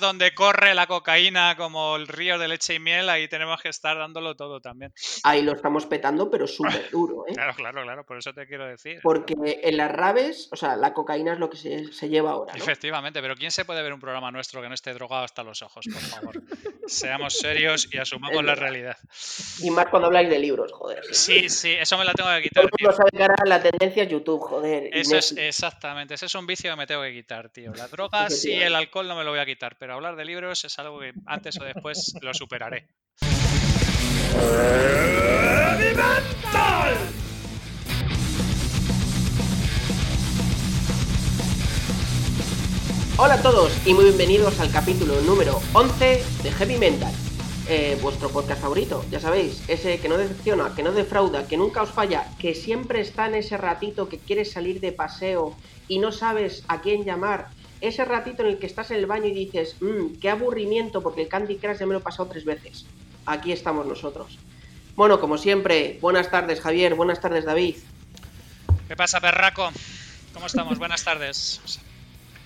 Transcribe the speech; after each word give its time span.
donde 0.00 0.34
corre 0.34 0.74
la 0.74 0.86
cocaína 0.86 1.56
como 1.56 1.96
el 1.96 2.08
río 2.08 2.38
de 2.38 2.48
leche 2.48 2.74
y 2.74 2.78
miel, 2.78 3.08
ahí 3.08 3.28
tenemos 3.28 3.60
que 3.60 3.68
estar 3.68 3.96
dándolo 3.96 4.36
todo 4.36 4.60
también. 4.60 4.92
Ahí 5.24 5.42
lo 5.42 5.52
estamos 5.52 5.86
petando, 5.86 6.30
pero 6.30 6.46
súper 6.48 6.90
duro, 6.90 7.24
¿eh? 7.28 7.32
Claro, 7.34 7.54
claro, 7.54 7.82
claro, 7.82 8.04
por 8.04 8.18
eso 8.18 8.32
te 8.32 8.46
quiero 8.46 8.66
decir. 8.66 9.00
Porque 9.02 9.34
en 9.62 9.76
las 9.76 9.90
raves, 9.90 10.48
o 10.52 10.56
sea, 10.56 10.76
la 10.76 10.92
cocaína 10.92 11.32
es 11.34 11.38
lo 11.38 11.50
que 11.50 11.56
se, 11.56 11.92
se 11.92 12.08
lleva 12.08 12.32
ahora. 12.32 12.52
¿no? 12.52 12.58
Efectivamente, 12.58 13.20
pero 13.20 13.34
¿quién 13.34 13.50
se 13.50 13.64
puede 13.64 13.82
ver 13.82 13.92
un 13.92 14.00
programa 14.00 14.30
nuestro 14.30 14.60
que 14.62 14.68
no 14.68 14.74
esté 14.74 14.92
drogado 14.94 15.24
hasta 15.24 15.42
los 15.42 15.62
ojos, 15.62 15.86
por 15.92 16.02
favor? 16.02 16.42
Seamos 16.86 17.38
serios 17.38 17.88
y 17.92 17.98
asumamos 17.98 18.44
la 18.44 18.54
realidad. 18.54 18.96
Y 19.60 19.70
más 19.70 19.86
cuando 19.86 20.06
habláis 20.08 20.28
de 20.28 20.38
libros, 20.38 20.72
joder. 20.72 21.02
Sí, 21.12 21.48
sí, 21.48 21.72
eso 21.72 21.96
me 21.96 22.04
la 22.04 22.12
tengo 22.12 22.28
que 22.30 22.50
Todo 22.50 22.68
quitar, 22.68 22.80
mundo 22.80 22.96
sabe 22.96 23.10
que 23.10 23.22
ahora 23.22 23.36
la 23.44 23.62
tendencia 23.62 24.02
es 24.02 24.08
YouTube, 24.08 24.40
joder. 24.40 24.88
Eso 24.92 25.16
es 25.16 25.32
exactamente, 25.36 26.14
ese 26.14 26.26
es 26.26 26.34
un 26.34 26.46
vicio 26.46 26.70
que 26.70 26.76
me 26.76 26.86
tengo 26.86 27.02
que 27.02 27.12
quitar, 27.12 27.48
tío. 27.50 27.72
Drogas 27.72 28.32
y 28.32 28.52
Efectivamente. 28.52 28.66
el 28.66 28.74
alcohol 28.74 29.08
no 29.08 29.16
me 29.16 29.24
lo 29.24 29.30
voy 29.30 29.40
a 29.40 29.46
quitar, 29.46 29.76
pero 29.82 29.94
hablar 29.94 30.14
de 30.14 30.24
libros 30.24 30.64
es 30.64 30.78
algo 30.78 31.00
que 31.00 31.12
antes 31.26 31.60
o 31.60 31.64
después 31.64 32.14
lo 32.22 32.32
superaré. 32.32 32.86
Hola 43.16 43.34
a 43.34 43.42
todos 43.42 43.84
y 43.84 43.92
muy 43.92 44.04
bienvenidos 44.04 44.60
al 44.60 44.70
capítulo 44.70 45.20
número 45.22 45.60
11 45.72 46.22
de 46.44 46.52
Heavy 46.52 46.78
Mental, 46.78 47.12
eh, 47.68 47.98
vuestro 48.00 48.28
podcast 48.28 48.62
favorito, 48.62 49.04
ya 49.10 49.18
sabéis, 49.18 49.68
ese 49.68 49.98
que 49.98 50.08
no 50.08 50.16
decepciona, 50.16 50.76
que 50.76 50.84
no 50.84 50.92
defrauda, 50.92 51.48
que 51.48 51.56
nunca 51.56 51.82
os 51.82 51.90
falla, 51.90 52.24
que 52.38 52.54
siempre 52.54 53.00
está 53.00 53.26
en 53.26 53.34
ese 53.34 53.56
ratito 53.56 54.08
que 54.08 54.18
quieres 54.18 54.52
salir 54.52 54.78
de 54.78 54.92
paseo 54.92 55.56
y 55.88 55.98
no 55.98 56.12
sabes 56.12 56.62
a 56.68 56.80
quién 56.80 57.04
llamar, 57.04 57.48
ese 57.82 58.04
ratito 58.04 58.42
en 58.42 58.48
el 58.48 58.58
que 58.58 58.66
estás 58.66 58.90
en 58.90 58.98
el 58.98 59.06
baño 59.06 59.26
y 59.26 59.32
dices, 59.32 59.76
mmm, 59.80 60.14
qué 60.20 60.30
aburrimiento 60.30 61.02
porque 61.02 61.22
el 61.22 61.28
Candy 61.28 61.56
Crush 61.56 61.78
ya 61.78 61.86
me 61.86 61.92
lo 61.92 61.98
he 61.98 62.02
pasado 62.02 62.28
tres 62.28 62.44
veces. 62.44 62.86
Aquí 63.26 63.52
estamos 63.52 63.86
nosotros. 63.86 64.38
Bueno, 64.96 65.20
como 65.20 65.38
siempre, 65.38 65.98
buenas 66.00 66.30
tardes 66.30 66.60
Javier, 66.60 66.94
buenas 66.94 67.20
tardes 67.20 67.44
David. 67.44 67.76
¿Qué 68.88 68.96
pasa, 68.96 69.20
perraco? 69.20 69.70
¿Cómo 70.34 70.46
estamos? 70.46 70.78
Buenas 70.78 71.02
tardes. 71.04 71.60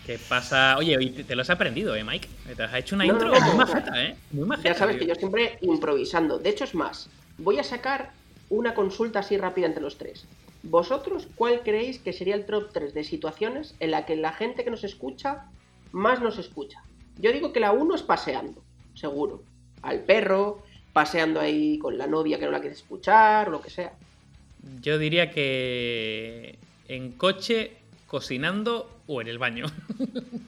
¿Qué 0.06 0.18
pasa? 0.18 0.76
Oye, 0.78 0.96
hoy 0.96 1.10
te, 1.10 1.34
lo 1.34 1.42
has 1.42 1.50
aprendido, 1.50 1.96
¿eh, 1.96 2.04
Mike? 2.04 2.28
Te 2.56 2.62
has 2.62 2.74
hecho 2.74 2.94
una 2.94 3.04
No, 3.04 3.12
intro 3.14 3.28
no, 3.28 3.34
no, 3.34 3.40
muy 3.40 3.50
no. 3.50 3.56
majeta, 3.56 4.04
¿eh? 4.04 4.16
Muy 4.30 4.44
majeta. 4.46 4.68
Ya 4.68 4.74
sabes 4.78 4.96
tío. 4.98 5.06
que 5.06 5.08
yo 5.12 5.14
siempre 5.16 5.58
improvisando. 5.62 6.38
De 6.38 6.50
hecho, 6.50 6.62
es 6.64 6.74
más, 6.74 7.08
voy 7.38 7.58
a 7.58 7.64
sacar 7.64 8.12
una 8.48 8.74
consulta 8.74 9.18
así 9.20 9.36
rápida 9.36 9.66
entre 9.66 9.82
los 9.82 9.98
tres. 9.98 10.24
¿Vosotros 10.68 11.28
cuál 11.34 11.62
creéis 11.62 11.98
que 11.98 12.12
sería 12.12 12.34
el 12.34 12.44
top 12.44 12.70
3 12.72 12.92
de 12.92 13.04
situaciones 13.04 13.74
en 13.80 13.92
la 13.92 14.04
que 14.04 14.16
la 14.16 14.32
gente 14.32 14.64
que 14.64 14.70
nos 14.70 14.84
escucha 14.84 15.44
más 15.92 16.20
nos 16.20 16.38
escucha? 16.38 16.82
Yo 17.18 17.32
digo 17.32 17.52
que 17.52 17.60
la 17.60 17.72
1 17.72 17.94
es 17.94 18.02
paseando, 18.02 18.62
seguro. 18.94 19.42
Al 19.82 20.00
perro, 20.00 20.62
paseando 20.92 21.40
ahí 21.40 21.78
con 21.78 21.96
la 21.96 22.06
novia 22.06 22.38
que 22.38 22.46
no 22.46 22.50
la 22.50 22.60
quiere 22.60 22.74
escuchar, 22.74 23.48
lo 23.48 23.60
que 23.60 23.70
sea. 23.70 23.92
Yo 24.80 24.98
diría 24.98 25.30
que 25.30 26.58
en 26.88 27.12
coche, 27.12 27.76
cocinando 28.06 28.90
o 29.06 29.20
en 29.20 29.28
el 29.28 29.38
baño. 29.38 29.66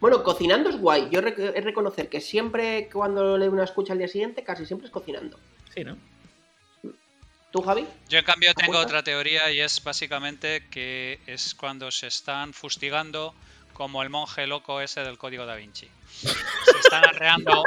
Bueno, 0.00 0.24
cocinando 0.24 0.68
es 0.68 0.80
guay. 0.80 1.10
Yo 1.12 1.20
he 1.20 1.60
reconocer 1.60 2.08
que 2.08 2.20
siempre 2.20 2.90
cuando 2.92 3.38
le 3.38 3.44
doy 3.44 3.54
una 3.54 3.62
escucha 3.62 3.92
al 3.92 4.00
día 4.00 4.08
siguiente, 4.08 4.42
casi 4.42 4.66
siempre 4.66 4.86
es 4.86 4.92
cocinando. 4.92 5.38
Sí, 5.72 5.84
¿no? 5.84 5.96
¿Tú, 7.52 7.60
Javi? 7.62 7.86
Yo 8.08 8.18
en 8.18 8.24
cambio 8.24 8.54
tengo 8.54 8.78
otra 8.78 9.02
teoría 9.02 9.50
y 9.52 9.60
es 9.60 9.82
básicamente 9.84 10.64
que 10.70 11.20
es 11.26 11.54
cuando 11.54 11.90
se 11.90 12.06
están 12.06 12.52
fustigando 12.54 13.34
como 13.74 14.02
el 14.02 14.08
monje 14.10 14.46
loco 14.46 14.80
ese 14.80 15.00
del 15.04 15.18
código 15.18 15.44
da 15.46 15.54
Vinci. 15.56 15.88
Se 16.14 16.78
están 16.78 17.04
arreando, 17.04 17.62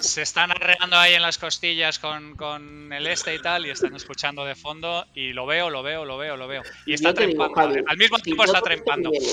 se 0.00 0.22
están 0.22 0.50
arreando 0.50 0.96
ahí 0.96 1.14
en 1.14 1.22
las 1.22 1.36
costillas 1.38 1.98
con, 1.98 2.36
con 2.36 2.92
el 2.92 3.06
este 3.06 3.34
y 3.34 3.38
tal 3.40 3.66
y 3.66 3.70
están 3.70 3.94
escuchando 3.94 4.44
de 4.44 4.54
fondo 4.54 5.06
y 5.14 5.32
lo 5.32 5.44
veo, 5.46 5.68
lo 5.70 5.82
veo, 5.82 6.04
lo 6.04 6.16
veo, 6.16 6.36
lo 6.36 6.48
veo. 6.48 6.62
Y 6.86 6.94
está 6.94 7.12
digo, 7.12 7.22
trempando. 7.48 7.54
Javi, 7.54 7.84
Al 7.86 7.96
mismo 7.98 8.16
si 8.18 8.22
tiempo 8.24 8.44
está 8.44 8.60
trempando. 8.62 9.10
viene- 9.10 9.26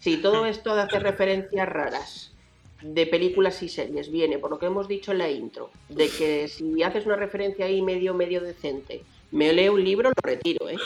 si 0.00 0.16
todo 0.18 0.46
esto 0.46 0.74
de 0.76 0.82
hacer 0.82 1.02
referencias 1.02 1.68
raras 1.68 2.30
de 2.82 3.06
películas 3.06 3.62
y 3.62 3.68
series 3.68 4.10
viene 4.10 4.38
por 4.38 4.50
lo 4.50 4.58
que 4.58 4.66
hemos 4.66 4.86
dicho 4.88 5.12
en 5.12 5.18
la 5.18 5.28
intro, 5.30 5.70
de 5.88 6.08
que 6.10 6.48
si 6.48 6.82
haces 6.82 7.06
una 7.06 7.16
referencia 7.16 7.66
ahí 7.66 7.82
medio, 7.82 8.14
medio 8.14 8.40
decente, 8.40 9.02
me 9.32 9.52
leo 9.52 9.72
un 9.74 9.82
libro, 9.84 10.10
lo 10.10 10.14
retiro, 10.22 10.68
¿eh? 10.68 10.76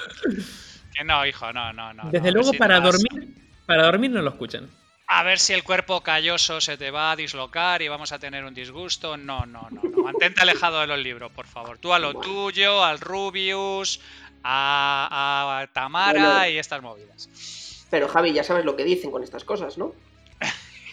Que 0.96 1.04
no, 1.04 1.24
hijo, 1.26 1.52
no, 1.52 1.72
no, 1.72 1.92
no. 1.92 2.10
Desde 2.10 2.32
luego, 2.32 2.50
si 2.50 2.56
para 2.58 2.80
vas- 2.80 2.92
dormir, 2.92 3.34
para 3.66 3.84
dormir 3.84 4.10
no 4.10 4.22
lo 4.22 4.30
escuchan. 4.30 4.68
A 5.06 5.22
ver 5.24 5.38
si 5.38 5.52
el 5.52 5.62
cuerpo 5.62 6.00
calloso 6.00 6.60
se 6.62 6.78
te 6.78 6.90
va 6.90 7.12
a 7.12 7.16
dislocar 7.16 7.82
y 7.82 7.88
vamos 7.88 8.12
a 8.12 8.18
tener 8.18 8.44
un 8.44 8.54
disgusto. 8.54 9.16
No, 9.18 9.44
no, 9.44 9.68
no. 9.70 9.82
no. 9.82 10.02
Mantente 10.02 10.40
alejado 10.42 10.80
de 10.80 10.86
los 10.86 10.98
libros, 10.98 11.30
por 11.32 11.46
favor. 11.46 11.76
Tú 11.78 11.92
a 11.92 11.98
lo 11.98 12.14
Bueno. 12.14 12.20
tuyo, 12.20 12.82
al 12.82 12.98
Rubius, 13.00 14.00
a, 14.42 15.60
a 15.60 15.66
Tamara 15.72 16.12
Bueno. 16.38 16.48
y 16.48 16.58
estas 16.58 16.80
movidas. 16.82 17.86
Pero 17.90 18.08
Javi, 18.08 18.32
ya 18.32 18.42
sabes 18.42 18.64
lo 18.64 18.74
que 18.74 18.84
dicen 18.84 19.10
con 19.10 19.22
estas 19.22 19.44
cosas, 19.44 19.76
¿no? 19.76 19.92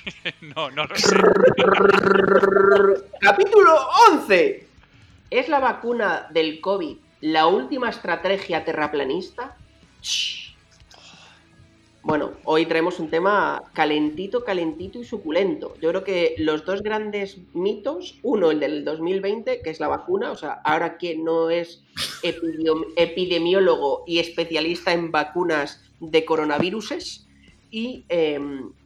No, 0.56 0.70
no 0.72 0.86
lo 0.86 0.96
sé. 0.96 1.16
Capítulo 3.20 3.76
11. 4.12 4.68
¿Es 5.30 5.50
la 5.50 5.60
vacuna 5.60 6.28
del 6.32 6.62
COVID 6.62 6.98
la 7.22 7.48
última 7.48 7.90
estrategia 7.90 8.64
terraplanista? 8.64 9.58
Bueno, 12.02 12.32
hoy 12.46 12.66
traemos 12.66 13.00
un 13.00 13.10
tema 13.10 13.62
calentito, 13.74 14.46
calentito 14.46 15.00
y 15.00 15.04
suculento. 15.04 15.76
Yo 15.82 15.90
creo 15.90 16.04
que 16.04 16.36
los 16.38 16.66
dos 16.66 16.82
grandes 16.82 17.38
mitos, 17.54 18.18
uno 18.24 18.52
el 18.52 18.62
del 18.62 18.86
2020, 18.86 19.62
que 19.62 19.70
es 19.70 19.80
la 19.82 19.90
vacuna, 19.90 20.32
o 20.32 20.36
sea, 20.36 20.62
ahora 20.64 20.98
que 20.98 21.18
no 21.18 21.50
es 21.50 21.84
epidemiólogo 22.96 24.06
y 24.08 24.20
especialista 24.20 24.94
en 24.94 25.12
vacunas 25.12 25.84
de 26.00 26.24
coronaviruses, 26.24 27.29
y 27.72 28.06
eh, 28.10 28.40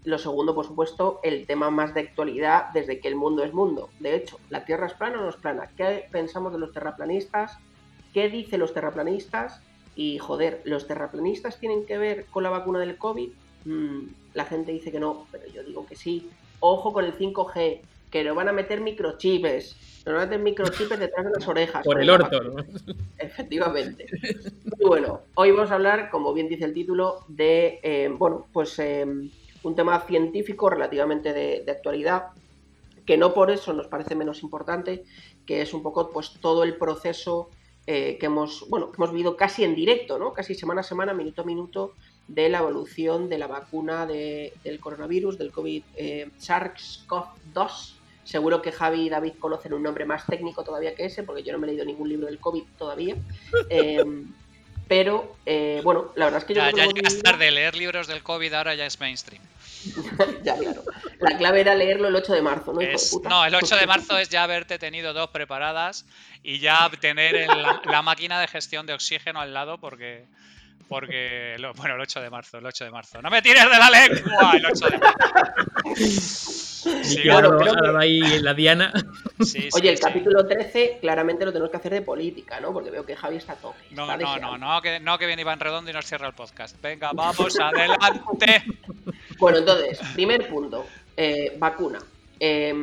lo 0.03 0.17
segundo, 0.17 0.53
por 0.53 0.65
supuesto, 0.65 1.19
el 1.23 1.45
tema 1.45 1.69
más 1.69 1.93
de 1.93 2.01
actualidad 2.01 2.71
desde 2.73 2.99
que 2.99 3.07
el 3.07 3.15
mundo 3.15 3.43
es 3.43 3.53
mundo. 3.53 3.89
De 3.99 4.15
hecho, 4.15 4.39
¿la 4.49 4.65
Tierra 4.65 4.87
es 4.87 4.93
plana 4.93 5.19
o 5.19 5.21
no 5.21 5.29
es 5.29 5.37
plana? 5.37 5.69
¿Qué 5.77 6.05
pensamos 6.11 6.51
de 6.51 6.59
los 6.59 6.73
terraplanistas? 6.73 7.57
¿Qué 8.13 8.29
dicen 8.29 8.59
los 8.59 8.73
terraplanistas? 8.73 9.61
Y 9.95 10.17
joder, 10.17 10.61
¿los 10.65 10.87
terraplanistas 10.87 11.59
tienen 11.59 11.85
que 11.85 11.97
ver 11.97 12.25
con 12.25 12.43
la 12.43 12.49
vacuna 12.49 12.79
del 12.79 12.97
COVID? 12.97 13.29
Mm, 13.65 13.99
la 14.33 14.45
gente 14.45 14.73
dice 14.73 14.91
que 14.91 14.99
no, 14.99 15.27
pero 15.31 15.47
yo 15.47 15.63
digo 15.63 15.85
que 15.85 15.95
sí. 15.95 16.29
Ojo 16.59 16.91
con 16.91 17.05
el 17.05 17.13
5G, 17.13 17.81
que 18.13 18.23
nos 18.23 18.35
van 18.35 18.47
a 18.47 18.51
meter 18.53 18.79
microchips. 18.79 19.75
Nos 20.05 20.13
van 20.13 20.21
a 20.23 20.25
meter 20.27 20.39
microchips 20.39 20.99
detrás 20.99 21.25
de 21.25 21.31
las 21.31 21.47
orejas. 21.47 21.83
Por 21.83 21.99
el 21.99 22.09
orto. 22.11 22.39
¿no? 22.41 22.63
Efectivamente. 23.17 24.05
Y 24.79 24.85
bueno, 24.85 25.21
hoy 25.33 25.51
vamos 25.51 25.71
a 25.71 25.75
hablar, 25.75 26.09
como 26.11 26.31
bien 26.33 26.47
dice 26.47 26.65
el 26.65 26.73
título, 26.73 27.25
de 27.27 27.79
eh, 27.81 28.09
bueno, 28.15 28.45
pues 28.53 28.77
eh, 28.77 29.03
un 29.63 29.75
tema 29.75 29.99
científico 30.01 30.69
relativamente 30.69 31.33
de, 31.33 31.63
de 31.65 31.71
actualidad, 31.71 32.27
que 33.05 33.17
no 33.17 33.33
por 33.33 33.49
eso 33.49 33.73
nos 33.73 33.87
parece 33.87 34.13
menos 34.15 34.43
importante, 34.43 35.03
que 35.47 35.61
es 35.61 35.73
un 35.73 35.81
poco 35.81 36.11
pues 36.11 36.33
todo 36.39 36.63
el 36.63 36.75
proceso 36.75 37.49
eh, 37.87 38.17
que 38.19 38.27
hemos, 38.27 38.69
bueno, 38.69 38.91
que 38.91 38.97
hemos 38.97 39.11
vivido 39.11 39.35
casi 39.35 39.63
en 39.63 39.73
directo, 39.73 40.19
¿no? 40.19 40.33
Casi 40.33 40.53
semana 40.53 40.81
a 40.81 40.83
semana, 40.83 41.13
minuto 41.15 41.41
a 41.41 41.45
minuto, 41.45 41.93
de 42.27 42.47
la 42.47 42.59
evolución 42.59 43.27
de 43.27 43.37
la 43.37 43.47
vacuna 43.47 44.05
de- 44.05 44.53
del 44.63 44.79
coronavirus, 44.79 45.37
del 45.37 45.51
COVID 45.51 45.83
eh, 45.95 46.29
SARS-CoV-2. 46.39 47.93
Seguro 48.23 48.61
que 48.61 48.71
Javi 48.71 49.01
y 49.05 49.09
David 49.09 49.33
conocen 49.39 49.73
un 49.73 49.83
nombre 49.83 50.05
más 50.05 50.25
técnico 50.25 50.63
todavía 50.63 50.95
que 50.95 51.05
ese, 51.05 51.23
porque 51.23 51.43
yo 51.43 51.51
no 51.53 51.59
me 51.59 51.67
he 51.67 51.71
leído 51.71 51.85
ningún 51.85 52.07
libro 52.09 52.27
del 52.27 52.39
COVID 52.39 52.63
todavía. 52.77 53.15
Eh, 53.69 54.03
pero, 54.87 55.37
eh, 55.45 55.79
bueno, 55.83 56.11
la 56.17 56.25
verdad 56.25 56.39
es 56.41 56.45
que 56.45 56.53
yo 56.53 56.61
Ya, 56.61 56.71
creo 56.71 56.85
ya 56.87 56.93
llegas 56.93 57.21
tarde. 57.23 57.49
Leer 57.51 57.75
libros 57.75 58.05
del 58.05 58.21
COVID 58.21 58.53
ahora 58.53 58.75
ya 58.75 58.85
es 58.85 58.99
mainstream. 58.99 59.41
ya, 60.43 60.55
claro. 60.57 60.83
La 61.19 61.37
clave 61.37 61.61
era 61.61 61.73
leerlo 61.73 62.09
el 62.09 62.15
8 62.15 62.33
de 62.33 62.41
marzo, 62.41 62.73
¿no? 62.73 62.79
de 62.79 62.95
puta? 63.09 63.29
no, 63.29 63.45
el 63.45 63.55
8 63.55 63.75
de 63.77 63.87
marzo 63.87 64.17
es 64.17 64.29
ya 64.29 64.43
haberte 64.43 64.77
tenido 64.77 65.13
dos 65.13 65.29
preparadas 65.29 66.05
y 66.43 66.59
ya 66.59 66.91
tener 66.99 67.33
el- 67.35 67.47
la, 67.47 67.81
la 67.85 68.01
máquina 68.01 68.39
de 68.39 68.47
gestión 68.47 68.85
de 68.85 68.93
oxígeno 68.93 69.39
al 69.39 69.53
lado 69.53 69.77
porque... 69.79 70.25
Porque, 70.87 71.55
lo- 71.59 71.73
bueno, 71.73 71.95
el 71.95 72.01
8 72.01 72.21
de 72.21 72.29
marzo, 72.29 72.57
el 72.57 72.65
8 72.65 72.85
de 72.85 72.91
marzo. 72.91 73.21
¡No 73.21 73.29
me 73.29 73.41
tires 73.41 73.63
de 73.63 73.69
la 73.79 73.89
lengua! 73.89 74.51
El 74.55 74.65
8 74.65 74.85
de 74.89 74.97
marzo. 74.97 75.17
Sí, 77.03 77.21
claro, 77.21 77.57
va 77.57 77.99
ahí 78.01 78.19
la 78.41 78.53
Diana. 78.53 78.91
Sí, 79.39 79.45
sí, 79.45 79.69
Oye, 79.73 79.89
el 79.91 79.97
sí. 79.97 80.03
capítulo 80.03 80.45
13 80.45 80.97
claramente 80.99 81.45
lo 81.45 81.51
tenemos 81.51 81.71
que 81.71 81.77
hacer 81.77 81.93
de 81.93 82.01
política, 82.01 82.59
¿no? 82.59 82.73
Porque 82.73 82.91
veo 82.91 83.05
que 83.05 83.15
Javi 83.15 83.37
está 83.37 83.55
tope. 83.55 83.77
No, 83.91 84.03
está 84.11 84.17
no, 84.17 84.37
no, 84.37 84.57
no, 84.57 84.81
que, 84.81 84.99
no, 84.99 85.17
que 85.17 85.25
viene 85.25 85.41
Iván 85.43 85.59
Redondo 85.59 85.89
y 85.89 85.93
nos 85.93 86.05
cierra 86.05 86.27
el 86.27 86.33
podcast. 86.33 86.79
Venga, 86.81 87.11
vamos 87.13 87.57
adelante. 87.59 88.63
Bueno, 89.39 89.59
entonces, 89.59 89.99
primer 90.13 90.47
punto, 90.49 90.85
eh, 91.15 91.55
vacuna. 91.57 91.99
Eh, 92.39 92.73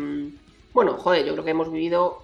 bueno, 0.72 0.94
joder, 0.94 1.26
yo 1.26 1.32
creo 1.32 1.44
que 1.44 1.50
hemos 1.50 1.70
vivido, 1.70 2.22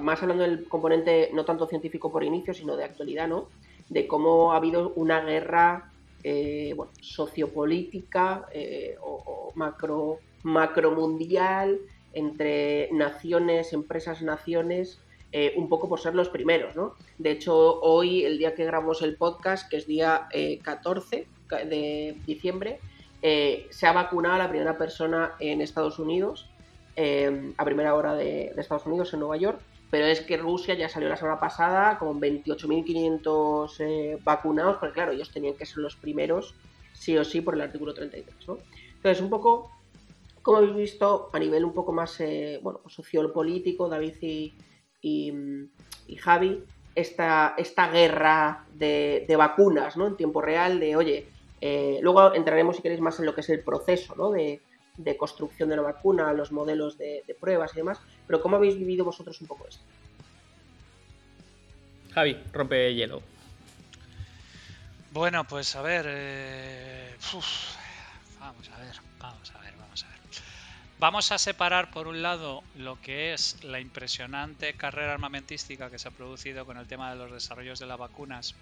más 0.00 0.22
hablando 0.22 0.44
del 0.44 0.66
componente 0.66 1.30
no 1.34 1.44
tanto 1.44 1.66
científico 1.66 2.10
por 2.10 2.24
inicio, 2.24 2.54
sino 2.54 2.74
de 2.76 2.84
actualidad, 2.84 3.28
¿no? 3.28 3.48
De 3.88 4.06
cómo 4.06 4.52
ha 4.52 4.56
habido 4.56 4.92
una 4.96 5.20
guerra, 5.20 5.90
eh, 6.24 6.76
sociopolítica 7.00 8.48
eh, 8.52 8.96
o, 9.00 9.52
macro 9.54 10.18
macromundial 10.42 11.78
entre 12.12 12.90
naciones, 12.92 13.72
empresas, 13.72 14.22
naciones, 14.22 15.00
eh, 15.32 15.54
un 15.56 15.68
poco 15.68 15.88
por 15.88 16.00
ser 16.00 16.14
los 16.14 16.28
primeros, 16.28 16.74
¿no? 16.74 16.94
De 17.18 17.32
hecho, 17.32 17.80
hoy, 17.80 18.24
el 18.24 18.38
día 18.38 18.54
que 18.54 18.64
grabamos 18.64 19.02
el 19.02 19.16
podcast, 19.16 19.68
que 19.68 19.76
es 19.76 19.86
día 19.86 20.28
14 20.62 21.16
eh, 21.16 21.26
de 21.66 22.16
diciembre, 22.26 22.80
se 23.20 23.86
ha 23.86 23.92
vacunado 23.92 24.36
a 24.36 24.38
la 24.38 24.48
primera 24.48 24.78
persona 24.78 25.34
en 25.38 25.60
Estados 25.60 25.98
Unidos, 25.98 26.48
a 27.56 27.64
primera 27.64 27.94
hora 27.94 28.14
de, 28.14 28.52
Estados 28.56 28.86
Unidos, 28.86 29.12
en 29.12 29.20
Nueva 29.20 29.36
York, 29.36 29.60
pero 29.90 30.06
es 30.06 30.20
que 30.20 30.36
Rusia 30.36 30.74
ya 30.74 30.88
salió 30.88 31.08
la 31.08 31.16
semana 31.16 31.40
pasada 31.40 31.98
con 31.98 32.20
28.500 32.20 34.22
vacunados, 34.22 34.76
porque 34.78 34.94
claro, 34.94 35.12
ellos 35.12 35.30
tenían 35.30 35.54
que 35.54 35.66
ser 35.66 35.78
los 35.78 35.96
primeros, 35.96 36.54
sí 36.92 37.16
o 37.16 37.24
sí, 37.24 37.40
por 37.40 37.54
el 37.54 37.62
artículo 37.62 37.94
33, 37.94 38.48
¿no? 38.48 38.58
Entonces, 38.96 39.22
un 39.22 39.30
poco 39.30 39.70
como 40.48 40.58
habéis 40.58 40.76
visto, 40.76 41.28
a 41.34 41.38
nivel 41.38 41.62
un 41.62 41.74
poco 41.74 41.92
más 41.92 42.18
eh, 42.20 42.58
bueno, 42.62 42.80
sociopolítico, 42.86 43.86
David 43.86 44.14
y, 44.22 44.54
y, 45.02 46.16
Javi, 46.16 46.64
esta, 46.94 47.54
esta 47.58 47.90
guerra 47.90 48.64
de, 48.72 49.26
vacunas 49.36 49.98
¿no? 49.98 50.06
en 50.06 50.16
tiempo 50.16 50.40
real, 50.40 50.80
de 50.80 50.96
oye, 50.96 51.26
eh, 51.60 51.98
luego 52.00 52.34
entraremos 52.34 52.76
si 52.76 52.82
queréis 52.82 53.02
más 53.02 53.18
en 53.18 53.26
lo 53.26 53.34
que 53.34 53.42
es 53.42 53.50
el 53.50 53.62
proceso 53.62 54.14
¿no? 54.16 54.30
de, 54.30 54.62
construcción 55.16 55.68
de 55.68 55.76
la 55.76 55.82
vacuna, 55.82 56.32
los 56.32 56.52
modelos 56.52 56.98
de, 56.98 57.24
pruebas 57.40 57.72
y 57.74 57.76
demás, 57.76 58.00
pero 58.26 58.40
¿cómo 58.40 58.56
habéis 58.56 58.78
vivido 58.78 59.04
vosotros 59.04 59.40
un 59.40 59.46
poco 59.46 59.66
esto? 59.68 59.82
Javi, 62.12 62.36
rompe 62.52 62.94
hielo. 62.94 63.22
Bueno, 65.12 65.44
pues 65.44 65.74
a 65.76 65.82
ver, 65.82 66.06
eh, 66.08 67.16
vamos 68.40 68.70
a 68.70 68.78
ver, 68.78 68.96
vamos 69.18 69.50
a 69.50 69.58
ver. 69.58 69.68
Vamos 71.00 71.30
a 71.30 71.38
separar 71.38 71.92
por 71.92 72.08
un 72.08 72.22
lado 72.22 72.64
lo 72.76 73.00
que 73.00 73.32
es 73.32 73.62
la 73.62 73.78
impresionante 73.78 74.74
carrera 74.74 75.12
armamentística 75.12 75.90
que 75.90 75.98
se 76.00 76.08
ha 76.08 76.10
producido 76.10 76.66
con 76.66 76.76
el 76.76 76.88
tema 76.88 77.10
de 77.10 77.16
los 77.16 77.30
desarrollos 77.30 77.78
de 77.78 77.86
las 77.86 77.98
vacunas, 77.98 78.56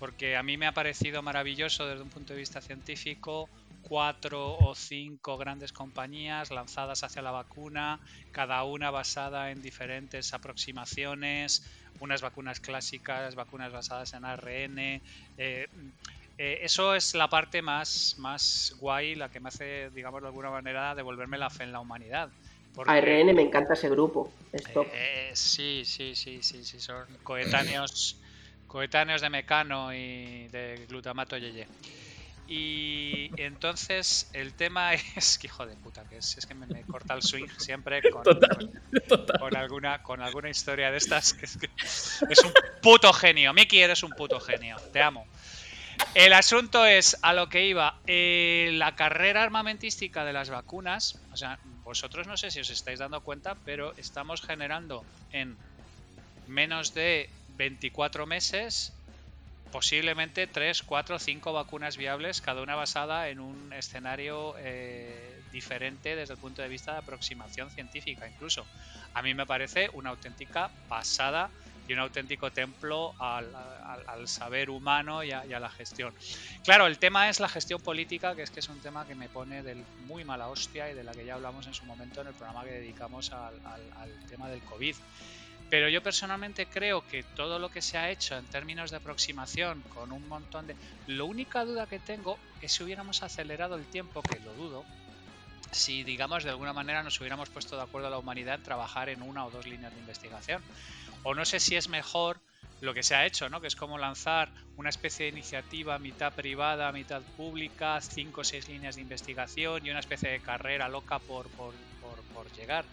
porque 0.00 0.36
a 0.36 0.42
mí 0.42 0.56
me 0.56 0.66
ha 0.66 0.72
parecido 0.72 1.22
maravilloso 1.22 1.86
desde 1.86 2.02
un 2.02 2.10
punto 2.10 2.32
de 2.32 2.40
vista 2.40 2.60
científico 2.60 3.48
cuatro 3.84 4.56
o 4.56 4.74
cinco 4.74 5.36
grandes 5.36 5.72
compañías 5.72 6.50
lanzadas 6.50 7.04
hacia 7.04 7.20
la 7.22 7.30
vacuna, 7.30 8.00
cada 8.30 8.64
una 8.64 8.90
basada 8.90 9.50
en 9.50 9.60
diferentes 9.60 10.32
aproximaciones, 10.32 11.62
unas 11.98 12.22
vacunas 12.22 12.60
clásicas, 12.60 13.34
vacunas 13.34 13.72
basadas 13.72 14.14
en 14.14 14.24
ARN, 14.24 15.02
eh, 15.36 15.66
eh, 16.36 16.58
eso 16.62 16.94
es 16.94 17.14
la 17.14 17.28
parte 17.28 17.62
más, 17.62 18.14
más 18.16 18.74
guay, 18.78 19.14
la 19.14 19.28
que 19.28 19.40
me 19.40 19.48
hace, 19.48 19.90
digamos, 19.90 20.22
de 20.22 20.28
alguna 20.28 20.50
manera 20.50 20.94
devolverme 20.94 21.38
la 21.38 21.50
fe 21.50 21.64
en 21.64 21.72
la 21.72 21.80
humanidad. 21.80 22.30
ARN 22.86 23.34
me 23.34 23.42
encanta 23.42 23.74
ese 23.74 23.88
grupo. 23.88 24.32
Eh, 24.94 25.30
sí, 25.34 25.82
sí, 25.84 26.14
sí, 26.14 26.42
sí, 26.42 26.64
sí, 26.64 26.80
son 26.80 27.18
coetáneos, 27.22 28.20
coetáneos 28.66 29.20
de 29.20 29.30
Mecano 29.30 29.92
y 29.92 30.48
de 30.48 30.86
glutamato 30.88 31.36
yeye. 31.36 31.68
Y 32.46 33.30
entonces 33.36 34.28
el 34.32 34.54
tema 34.54 34.94
es 35.16 35.38
que 35.38 35.46
hijo 35.46 35.66
de 35.66 35.76
puta 35.76 36.04
que 36.04 36.18
es, 36.18 36.36
es 36.36 36.46
que 36.46 36.54
me, 36.54 36.66
corta 36.82 37.14
el 37.14 37.22
swing 37.22 37.48
siempre 37.58 38.02
con, 38.10 38.22
con, 39.40 39.56
alguna 39.56 40.02
con 40.02 40.20
alguna 40.20 40.50
historia 40.50 40.90
de 40.90 40.98
estas 40.98 41.32
que 41.32 41.46
es, 41.46 41.56
que 41.56 41.70
es 42.30 42.44
un 42.44 42.52
puto 42.82 43.12
genio. 43.12 43.52
Miki 43.54 43.80
eres 43.80 44.02
un 44.02 44.10
puto 44.10 44.40
genio, 44.40 44.76
te 44.92 45.02
amo. 45.02 45.26
El 46.14 46.32
asunto 46.32 46.84
es 46.84 47.16
a 47.22 47.32
lo 47.32 47.48
que 47.48 47.66
iba. 47.66 47.98
Eh, 48.06 48.70
la 48.74 48.94
carrera 48.94 49.42
armamentística 49.42 50.24
de 50.24 50.32
las 50.32 50.50
vacunas, 50.50 51.18
o 51.32 51.36
sea, 51.36 51.58
vosotros 51.82 52.26
no 52.26 52.36
sé 52.36 52.50
si 52.50 52.60
os 52.60 52.70
estáis 52.70 52.98
dando 52.98 53.20
cuenta, 53.20 53.56
pero 53.64 53.94
estamos 53.96 54.42
generando 54.42 55.04
en 55.32 55.56
menos 56.46 56.94
de 56.94 57.30
24 57.56 58.26
meses 58.26 58.92
posiblemente 59.74 60.46
3, 60.46 60.84
4, 60.84 61.18
5 61.18 61.52
vacunas 61.52 61.96
viables, 61.96 62.40
cada 62.40 62.62
una 62.62 62.76
basada 62.76 63.28
en 63.28 63.40
un 63.40 63.72
escenario 63.72 64.54
eh, 64.58 65.42
diferente 65.50 66.14
desde 66.14 66.34
el 66.34 66.38
punto 66.38 66.62
de 66.62 66.68
vista 66.68 66.92
de 66.92 66.98
aproximación 66.98 67.68
científica 67.72 68.28
incluso. 68.28 68.64
A 69.14 69.22
mí 69.22 69.34
me 69.34 69.46
parece 69.46 69.90
una 69.92 70.10
auténtica 70.10 70.70
pasada 70.88 71.50
y 71.88 71.92
un 71.92 71.98
auténtico 71.98 72.52
templo 72.52 73.16
al, 73.18 73.48
saber 74.28 74.70
humano 74.70 75.24
y 75.24 75.32
a, 75.32 75.44
la 75.44 75.70
gestión. 75.70 76.14
Claro, 76.62 76.86
el 76.86 76.98
tema 76.98 77.28
es 77.28 77.40
la 77.40 77.48
gestión 77.48 77.80
política, 77.80 78.36
que 78.36 78.42
es 78.42 78.52
que 78.52 78.60
es 78.60 78.68
un 78.68 78.78
tema 78.78 79.04
que 79.08 79.16
me 79.16 79.28
pone 79.28 79.64
del 79.64 79.84
muy 80.06 80.22
mala 80.22 80.46
hostia 80.46 80.88
y 80.88 80.94
de 80.94 81.02
la 81.02 81.10
que 81.10 81.24
ya 81.24 81.34
hablamos 81.34 81.66
en 81.66 81.74
su 81.74 81.84
momento 81.84 82.20
en 82.20 82.28
el 82.28 82.34
programa 82.34 82.62
que 82.62 82.70
dedicamos 82.70 83.32
al, 83.32 83.58
tema 84.28 84.48
del 84.48 84.60
COVID. 84.60 84.94
Pero 85.70 85.88
yo 85.88 86.02
personalmente 86.02 86.66
creo 86.66 87.06
que 87.06 87.24
todo 87.36 87.58
lo 87.58 87.68
que 87.68 87.82
se 87.82 87.98
ha 87.98 88.10
hecho 88.10 88.36
en 88.36 88.46
términos 88.46 88.90
de 88.90 88.98
aproximación 88.98 89.82
con 89.82 90.12
un 90.12 90.28
montón 90.28 90.66
de... 90.66 90.76
La 91.06 91.24
única 91.24 91.64
duda 91.64 91.86
que 91.86 91.98
tengo 91.98 92.38
es 92.60 92.72
si 92.72 92.84
hubiéramos 92.84 93.22
acelerado 93.22 93.74
el 93.74 93.86
tiempo, 93.86 94.22
que 94.22 94.38
lo 94.40 94.52
dudo, 94.54 94.84
si 95.72 96.04
digamos 96.04 96.44
de 96.44 96.50
alguna 96.50 96.72
manera 96.72 97.02
nos 97.02 97.18
hubiéramos 97.20 97.50
puesto 97.50 97.76
de 97.76 97.82
acuerdo 97.82 98.08
la 98.08 98.18
humanidad 98.18 98.56
en 98.56 98.62
trabajar 98.62 99.08
en 99.08 99.22
una 99.22 99.44
o 99.44 99.50
dos 99.50 99.66
líneas 99.66 99.92
de 99.92 100.00
investigación 100.00 100.62
o 101.24 101.34
no 101.34 101.44
sé 101.44 101.58
si 101.58 101.74
es 101.74 101.88
mejor 101.88 102.38
lo 102.80 102.92
que 102.92 103.02
se 103.02 103.14
ha 103.14 103.24
hecho, 103.24 103.48
¿no? 103.48 103.60
Que 103.60 103.66
es 103.66 103.76
como 103.76 103.98
lanzar 103.98 104.52
una 104.76 104.90
especie 104.90 105.24
de 105.24 105.32
iniciativa 105.32 105.98
mitad 105.98 106.32
privada, 106.34 106.92
mitad 106.92 107.22
pública, 107.36 108.00
cinco 108.00 108.42
o 108.42 108.44
seis 108.44 108.68
líneas 108.68 108.96
de 108.96 109.02
investigación 109.02 109.84
y 109.84 109.90
una 109.90 110.00
especie 110.00 110.30
de 110.30 110.40
carrera 110.40 110.88
loca 110.88 111.18
por, 111.18 111.48
llegar. 112.56 112.84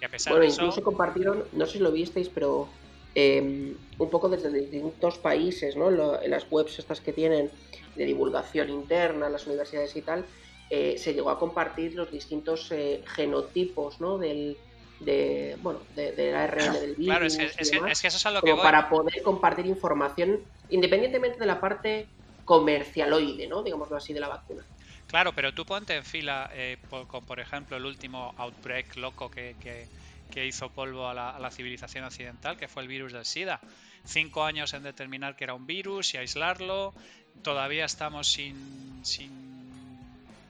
Y 0.00 0.04
a 0.04 0.08
pesar 0.08 0.32
bueno, 0.32 0.42
de 0.42 0.48
eso... 0.48 0.62
incluso 0.62 0.82
compartieron, 0.82 1.44
no 1.52 1.66
sé 1.66 1.72
si 1.74 1.78
lo 1.78 1.92
visteis, 1.92 2.28
pero 2.28 2.68
em, 3.14 3.74
un 3.98 4.10
poco 4.10 4.28
desde 4.28 4.50
distintos 4.50 5.18
países, 5.18 5.76
¿no? 5.76 5.90
en 6.22 6.30
las 6.30 6.46
webs 6.50 6.78
estas 6.78 7.00
que 7.00 7.12
tienen 7.12 7.50
de 7.96 8.04
divulgación 8.04 8.70
interna, 8.70 9.28
las 9.28 9.46
universidades 9.46 9.94
y 9.96 10.02
tal, 10.02 10.24
eh, 10.70 10.96
se 10.98 11.12
llegó 11.12 11.30
a 11.30 11.38
compartir 11.38 11.94
los 11.94 12.10
distintos 12.10 12.70
eh, 12.70 13.02
genotipos, 13.04 14.00
¿no? 14.00 14.18
Del, 14.18 14.56
de 15.00 15.56
bueno 15.62 15.80
de, 15.96 16.30
la 16.30 16.44
ARN 16.44 16.72
del 16.74 16.94
virus. 16.94 17.06
Claro, 17.06 17.26
es 17.26 17.36
que, 17.36 18.06
eso 18.06 18.16
es 18.16 18.26
a 18.26 18.30
lo 18.30 18.40
que 18.40 18.54
para 18.54 18.88
poder 18.88 19.20
compartir 19.22 19.66
información 19.66 20.40
independientemente 20.68 21.38
de 21.38 21.46
la 21.46 21.60
parte 21.60 22.06
comercialoide, 22.44 23.48
¿no? 23.48 23.62
Digámoslo 23.64 23.96
así, 23.96 24.12
de 24.12 24.20
la 24.20 24.28
vacuna. 24.28 24.64
Claro, 25.10 25.32
pero 25.32 25.52
tú 25.52 25.66
ponte 25.66 25.96
en 25.96 26.04
fila 26.04 26.48
eh, 26.54 26.78
con, 26.88 27.24
por 27.26 27.40
ejemplo, 27.40 27.76
el 27.76 27.84
último 27.84 28.32
outbreak 28.38 28.94
loco 28.94 29.28
que, 29.28 29.56
que, 29.60 30.46
hizo 30.46 30.70
polvo 30.70 31.08
a 31.08 31.14
la, 31.14 31.50
civilización 31.50 32.04
occidental, 32.04 32.56
que 32.56 32.68
fue 32.68 32.82
el 32.82 32.88
virus 32.88 33.12
del 33.12 33.24
SIDA. 33.24 33.60
Cinco 34.04 34.44
años 34.44 34.72
en 34.72 34.84
determinar 34.84 35.34
que 35.34 35.42
era 35.42 35.54
un 35.54 35.66
virus 35.66 36.14
y 36.14 36.18
aislarlo. 36.18 36.94
Todavía 37.42 37.86
estamos 37.86 38.30
sin, 38.30 39.00
sin 39.04 39.32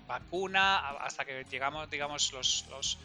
vacuna 0.07 0.76
hasta 1.00 1.25
que 1.25 1.47
llegamos, 1.50 1.90
digamos, 1.90 2.31
los, 2.35 2.67
los 2.71 2.99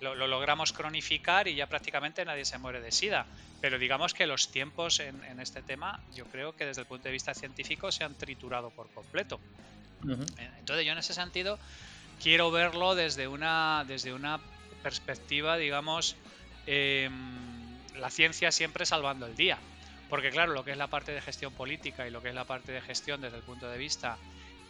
lo, 0.00 0.26
logramos 0.26 0.72
cronificar 0.72 1.46
y 1.46 1.54
ya 1.54 1.68
prácticamente 1.68 2.24
nadie 2.24 2.44
se 2.44 2.58
muere 2.58 2.80
de 2.80 2.90
SIDA. 2.90 3.26
Pero 3.60 3.78
digamos 3.78 4.12
que 4.12 4.26
los 4.26 4.50
tiempos 4.50 4.98
en, 4.98 5.38
este 5.40 5.62
tema, 5.62 6.00
yo 6.14 6.24
creo 6.26 6.56
que 6.56 6.66
desde 6.66 6.82
el 6.82 6.88
punto 6.88 7.04
de 7.04 7.12
vista 7.12 7.32
científico 7.32 7.92
se 7.92 8.02
han 8.02 8.14
triturado 8.14 8.70
por 8.70 8.90
completo. 8.90 9.40
Entonces 10.58 10.86
yo 10.86 10.92
en 10.92 10.98
ese 10.98 11.14
sentido 11.14 11.58
quiero 12.22 12.50
verlo 12.50 12.94
desde 12.94 13.28
una, 13.28 13.84
desde 13.86 14.12
una 14.12 14.40
perspectiva, 14.82 15.56
digamos, 15.56 16.16
em, 16.66 17.12
la 17.96 18.10
ciencia 18.10 18.52
siempre 18.52 18.86
salvando 18.86 19.26
el 19.26 19.36
día. 19.36 19.58
Porque 20.08 20.30
claro, 20.30 20.52
lo 20.52 20.64
que 20.64 20.70
es 20.70 20.76
la 20.76 20.86
parte 20.86 21.12
de 21.12 21.20
gestión 21.20 21.52
política 21.52 22.06
y 22.06 22.10
lo 22.10 22.22
que 22.22 22.28
es 22.28 22.34
la 22.34 22.44
parte 22.44 22.72
de 22.72 22.80
gestión 22.80 23.20
desde 23.20 23.38
el 23.38 23.42
punto 23.42 23.68
de 23.68 23.78
vista 23.78 24.16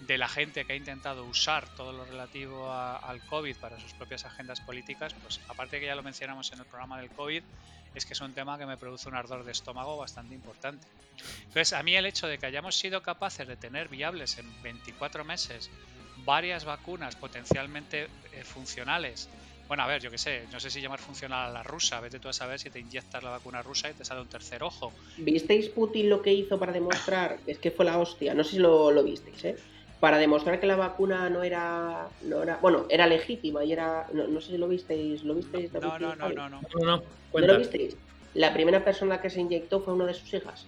de 0.00 0.18
la 0.18 0.28
gente 0.28 0.64
que 0.64 0.72
ha 0.74 0.76
intentado 0.76 1.24
usar 1.24 1.68
todo 1.74 1.92
lo 1.92 2.04
relativo 2.04 2.70
al 2.72 3.20
COVID 3.26 3.56
para 3.56 3.80
sus 3.80 3.92
propias 3.94 4.24
agendas 4.24 4.60
políticas, 4.60 5.14
pues 5.14 5.40
aparte 5.48 5.80
que 5.80 5.86
ya 5.86 5.94
lo 5.94 6.02
mencionamos 6.02 6.52
en 6.52 6.60
el 6.60 6.66
programa 6.66 6.98
del 7.00 7.10
COVID, 7.10 7.42
es 7.96 8.04
que 8.04 8.12
es 8.12 8.20
un 8.20 8.32
tema 8.34 8.58
que 8.58 8.66
me 8.66 8.76
produce 8.76 9.08
un 9.08 9.14
ardor 9.14 9.42
de 9.42 9.52
estómago 9.52 9.96
bastante 9.96 10.34
importante. 10.34 10.86
Entonces, 11.38 11.72
a 11.72 11.82
mí 11.82 11.96
el 11.96 12.04
hecho 12.04 12.26
de 12.26 12.38
que 12.38 12.46
hayamos 12.46 12.78
sido 12.78 13.02
capaces 13.02 13.48
de 13.48 13.56
tener 13.56 13.88
viables 13.88 14.36
en 14.38 14.62
24 14.62 15.24
meses 15.24 15.70
varias 16.24 16.64
vacunas 16.64 17.16
potencialmente 17.16 18.08
eh, 18.32 18.44
funcionales, 18.44 19.30
bueno, 19.66 19.82
a 19.82 19.86
ver, 19.86 20.00
yo 20.00 20.10
qué 20.10 20.18
sé, 20.18 20.44
no 20.52 20.60
sé 20.60 20.70
si 20.70 20.80
llamar 20.80 21.00
funcional 21.00 21.48
a 21.48 21.52
la 21.52 21.62
rusa, 21.62 21.98
vete 22.00 22.20
tú 22.20 22.28
a 22.28 22.32
saber 22.32 22.60
si 22.60 22.70
te 22.70 22.78
inyectas 22.78 23.22
la 23.22 23.30
vacuna 23.30 23.62
rusa 23.62 23.90
y 23.90 23.94
te 23.94 24.04
sale 24.04 24.20
un 24.20 24.28
tercer 24.28 24.62
ojo. 24.62 24.92
¿Visteis 25.16 25.70
Putin 25.70 26.08
lo 26.10 26.22
que 26.22 26.32
hizo 26.32 26.58
para 26.58 26.72
demostrar? 26.72 27.38
es 27.46 27.58
que 27.58 27.70
fue 27.70 27.84
la 27.84 27.98
hostia, 27.98 28.34
no 28.34 28.44
sé 28.44 28.52
si 28.52 28.58
lo, 28.58 28.92
lo 28.92 29.02
visteis, 29.02 29.44
¿eh? 29.44 29.56
Para 30.00 30.18
demostrar 30.18 30.60
que 30.60 30.66
la 30.66 30.76
vacuna 30.76 31.30
no 31.30 31.42
era, 31.42 32.08
no 32.22 32.42
era 32.42 32.58
bueno, 32.58 32.86
era 32.90 33.06
legítima 33.06 33.64
y 33.64 33.72
era, 33.72 34.06
no, 34.12 34.40
sé 34.40 34.48
si 34.52 34.58
lo 34.58 34.68
visteis, 34.68 35.22
¿lo 35.24 35.34
visteis? 35.34 35.72
No, 35.72 35.80
no, 35.98 36.14
no, 36.16 36.28
no, 36.28 36.48
no, 36.48 36.60
no, 36.74 37.02
¿No 37.32 37.40
lo 37.40 37.58
visteis? 37.58 37.96
La 38.34 38.52
primera 38.52 38.84
persona 38.84 39.20
que 39.20 39.30
se 39.30 39.40
inyectó 39.40 39.80
fue 39.80 39.94
una 39.94 40.04
de 40.06 40.14
sus 40.14 40.32
hijas. 40.34 40.66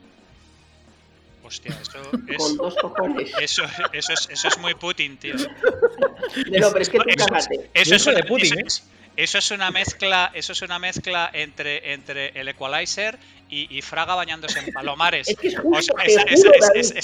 Hostia, 1.45 1.77
eso 1.81 1.99
Con 2.11 2.29
es, 2.29 2.57
dos 2.57 2.75
cojones. 2.77 3.33
eso, 3.41 3.63
eso 3.93 4.13
es, 4.13 4.29
eso 4.31 4.49
es 4.49 4.59
muy 4.59 4.75
Putin, 4.75 5.17
tío. 5.19 5.35
No, 5.37 6.69
pero 6.71 6.79
es 6.81 6.89
que 6.89 6.99
tú 6.99 7.05
Eso- 7.09 7.27
cágate. 7.27 7.71
Eso 7.75 7.95
es, 7.95 8.05
de 8.05 8.25
Putin, 8.25 8.67
eso 8.67 8.83
¿eh? 8.83 8.98
Es- 9.23 9.29
eso 9.29 9.39
es 9.39 9.51
una 9.51 9.71
mezcla, 9.71 10.31
eso 10.35 10.53
es 10.53 10.63
una 10.63 10.79
mezcla 10.79 11.31
entre, 11.33 11.93
entre 11.93 12.29
el 12.41 12.49
Equalizer 12.49 13.19
y, 13.51 13.77
y 13.77 13.83
Fraga 13.83 14.15
bañándose 14.15 14.59
en 14.61 14.73
palomares. 14.73 15.29
Es 15.29 15.37
que 15.37 15.49
O 15.49 15.53
sea, 15.81 16.25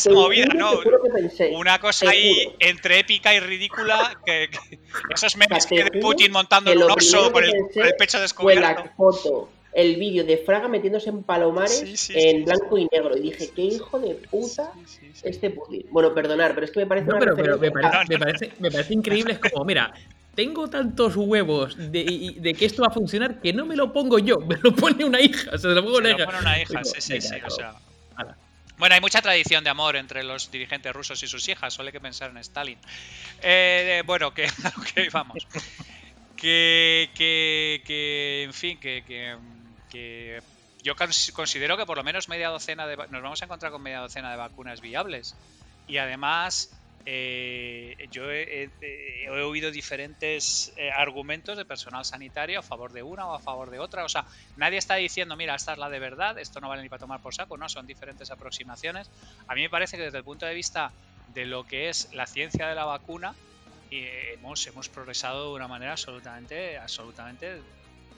juro, 0.04 0.23
movida, 0.23 0.47
¿no? 0.54 0.73
Una 1.52 1.78
cosa 1.78 2.11
ahí 2.11 2.54
entre 2.61 2.99
épica 3.00 3.35
y 3.35 3.40
ridícula 3.40 4.18
que, 4.25 4.49
que- 4.50 4.78
esos 5.14 5.37
memes 5.37 5.66
que 5.66 5.85
de 5.85 6.00
Putin 6.00 6.33
montando 6.33 6.71
en 6.73 6.83
un 6.83 6.94
primero 6.94 7.33
con 7.33 7.44
el, 7.44 7.52
pecho 7.99 8.18
Fue 8.18 8.23
descubierto. 8.23 8.62
la 8.62 8.92
foto, 8.97 9.49
el 9.73 9.97
vídeo 9.97 10.25
de 10.25 10.38
Fraga 10.38 10.68
metiéndose 10.68 11.11
en 11.11 11.23
palomares 11.25 11.78
Sí, 11.80 11.97
sí, 11.97 12.12
en 12.16 12.38
sí, 12.38 12.44
blanco 12.44 12.78
y 12.78 12.87
negro. 12.92 13.16
Y 13.16 13.23
dije, 13.23 13.50
qué 13.54 13.62
hijo 13.62 13.99
de 13.99 14.14
puta 14.30 14.73
Sí, 14.75 14.80
sí, 14.87 15.11
sí. 15.14 15.21
este 15.25 15.50
Putin. 15.50 15.85
Bueno, 15.90 16.14
perdonar, 16.14 16.54
pero 16.54 16.66
es 16.66 16.71
que 16.73 16.80
me 16.80 16.87
parece 16.87 17.06
No, 17.09 17.16
una 17.16 17.21
pero, 17.21 17.37
pero 17.37 17.59
me, 17.59 17.71
parece, 17.71 18.06
me, 18.09 18.18
parece, 18.18 18.52
me 18.61 18.71
parece 18.71 18.94
increíble. 18.94 19.33
Es 19.42 19.50
como, 19.50 19.64
mira, 19.64 19.92
tengo 20.35 20.69
tantos 20.69 21.17
huevos 21.17 21.76
de, 21.76 22.35
de 22.37 22.55
que 22.55 22.64
esto 22.67 22.83
va 22.83 22.88
a 22.88 22.91
funcionar 22.91 23.41
que 23.41 23.53
no 23.53 23.64
me 23.67 23.76
lo 23.76 23.93
pongo 23.93 24.19
yo, 24.19 24.37
me 24.49 24.57
lo 24.62 24.75
pone 24.75 25.05
una 25.05 25.21
hija. 25.21 25.57
Se 25.59 25.69
lo 25.69 25.83
pongo 25.83 25.97
Se 25.97 26.00
una 26.03 26.11
lo 26.11 26.17
hija. 26.17 26.25
pone 26.26 26.38
una 26.38 26.59
hija, 26.61 26.81
Digo, 26.81 26.85
sí, 26.85 27.00
sí, 27.00 27.21
sí. 27.21 27.35
O 27.47 27.50
sea. 27.50 27.75
ala. 28.17 28.37
Bueno, 28.76 28.97
hay 28.97 29.00
mucha 29.00 29.23
tradición 29.23 29.62
de 29.62 29.71
amor 29.71 29.95
entre 29.95 30.25
los 30.25 30.50
dirigentes 30.50 30.93
rusos 30.93 31.23
y 31.23 31.29
sus 31.29 31.49
hijas, 31.49 31.73
solo 31.73 31.87
hay 31.88 31.93
que 31.93 32.00
pensar 32.00 32.31
en 32.31 32.38
Stalin. 32.38 32.76
Eh, 33.41 34.03
bueno, 34.05 34.35
que 34.35 34.49
vamos. 35.12 35.47
Que, 36.37 37.11
que, 37.14 37.83
que, 37.87 38.43
en 38.45 38.53
fin, 38.53 38.79
que, 38.79 39.05
que, 39.07 39.37
que 39.91 40.43
yo 40.83 40.97
cons- 40.97 41.33
considero 41.33 41.76
que 41.76 41.87
por 41.87 41.97
lo 41.97 42.05
menos 42.05 42.29
media 42.29 42.49
docena 42.49 42.87
de 42.87 42.97
nos 42.97 43.23
vamos 43.23 43.41
a 43.41 43.45
encontrar 43.45 43.71
con 43.73 43.81
media 43.81 44.00
docena 44.00 44.31
de 44.33 44.37
vacunas 44.37 44.81
viables. 44.81 45.37
Y 45.87 45.99
además, 45.99 46.71
eh, 47.06 48.08
yo 48.11 48.30
he, 48.30 48.70
oído 49.28 49.70
diferentes 49.70 50.73
eh, 50.76 50.90
argumentos 50.90 51.56
de 51.56 51.64
personal 51.64 52.04
sanitario 52.04 52.61
a 52.61 52.62
favor 52.62 52.92
de 52.92 53.02
una 53.02 53.26
o 53.26 53.34
a 53.34 53.40
favor 53.40 53.70
de 53.70 53.78
otra. 53.78 54.04
O 54.04 54.08
sea, 54.08 54.25
nadie 54.56 54.78
está 54.78 54.94
diciendo, 54.96 55.37
mira, 55.37 55.54
esta 55.54 55.73
es 55.73 55.78
la 55.78 55.90
de 55.90 55.99
verdad, 55.99 56.38
esto 56.38 56.61
no 56.61 56.68
vale 56.68 56.82
ni 56.82 56.88
para 56.88 57.00
tomar 57.00 57.20
por 57.20 57.34
saco, 57.34 57.56
no, 57.56 57.68
son 57.68 57.87
diferentes 57.87 58.30
aproximaciones. 58.30 59.11
A 59.46 59.54
mí 59.54 59.62
me 59.62 59.70
parece 59.70 59.96
que 59.96 60.04
desde 60.04 60.18
el 60.18 60.25
punto 60.25 60.46
de 60.46 60.54
vista 60.54 60.92
de 61.34 61.44
lo 61.44 61.64
que 61.64 61.88
es 61.88 62.08
la 62.14 62.26
ciencia 62.26 62.68
de 62.68 62.75
la 62.75 62.84
vacuna, 62.84 63.34
eh, 63.90 64.34
hemos, 64.34 64.66
hemos 64.66 64.88
progresado 64.88 65.50
de 65.50 65.56
una 65.56 65.68
manera 65.68 65.92
absolutamente, 65.92 66.78
absolutamente 66.78 67.61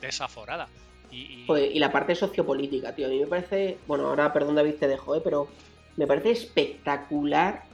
desaforada. 0.01 0.69
Y, 1.11 1.47
y 1.49 1.79
la 1.79 1.93
parte 1.93 2.15
sociopolítica, 2.15 2.95
tío. 2.95 3.07
A 3.07 3.11
mí 3.11 3.21
me 3.21 3.27
parece. 3.27 3.79
Bueno, 3.87 4.09
ahora, 4.09 4.33
perdón, 4.33 4.57
David, 4.57 4.75
te 4.75 4.89
dejo, 4.89 5.15
¿eh? 5.15 5.21
pero 5.23 5.49
me 5.97 6.07
parece 6.07 6.33
espectacular 6.33 7.66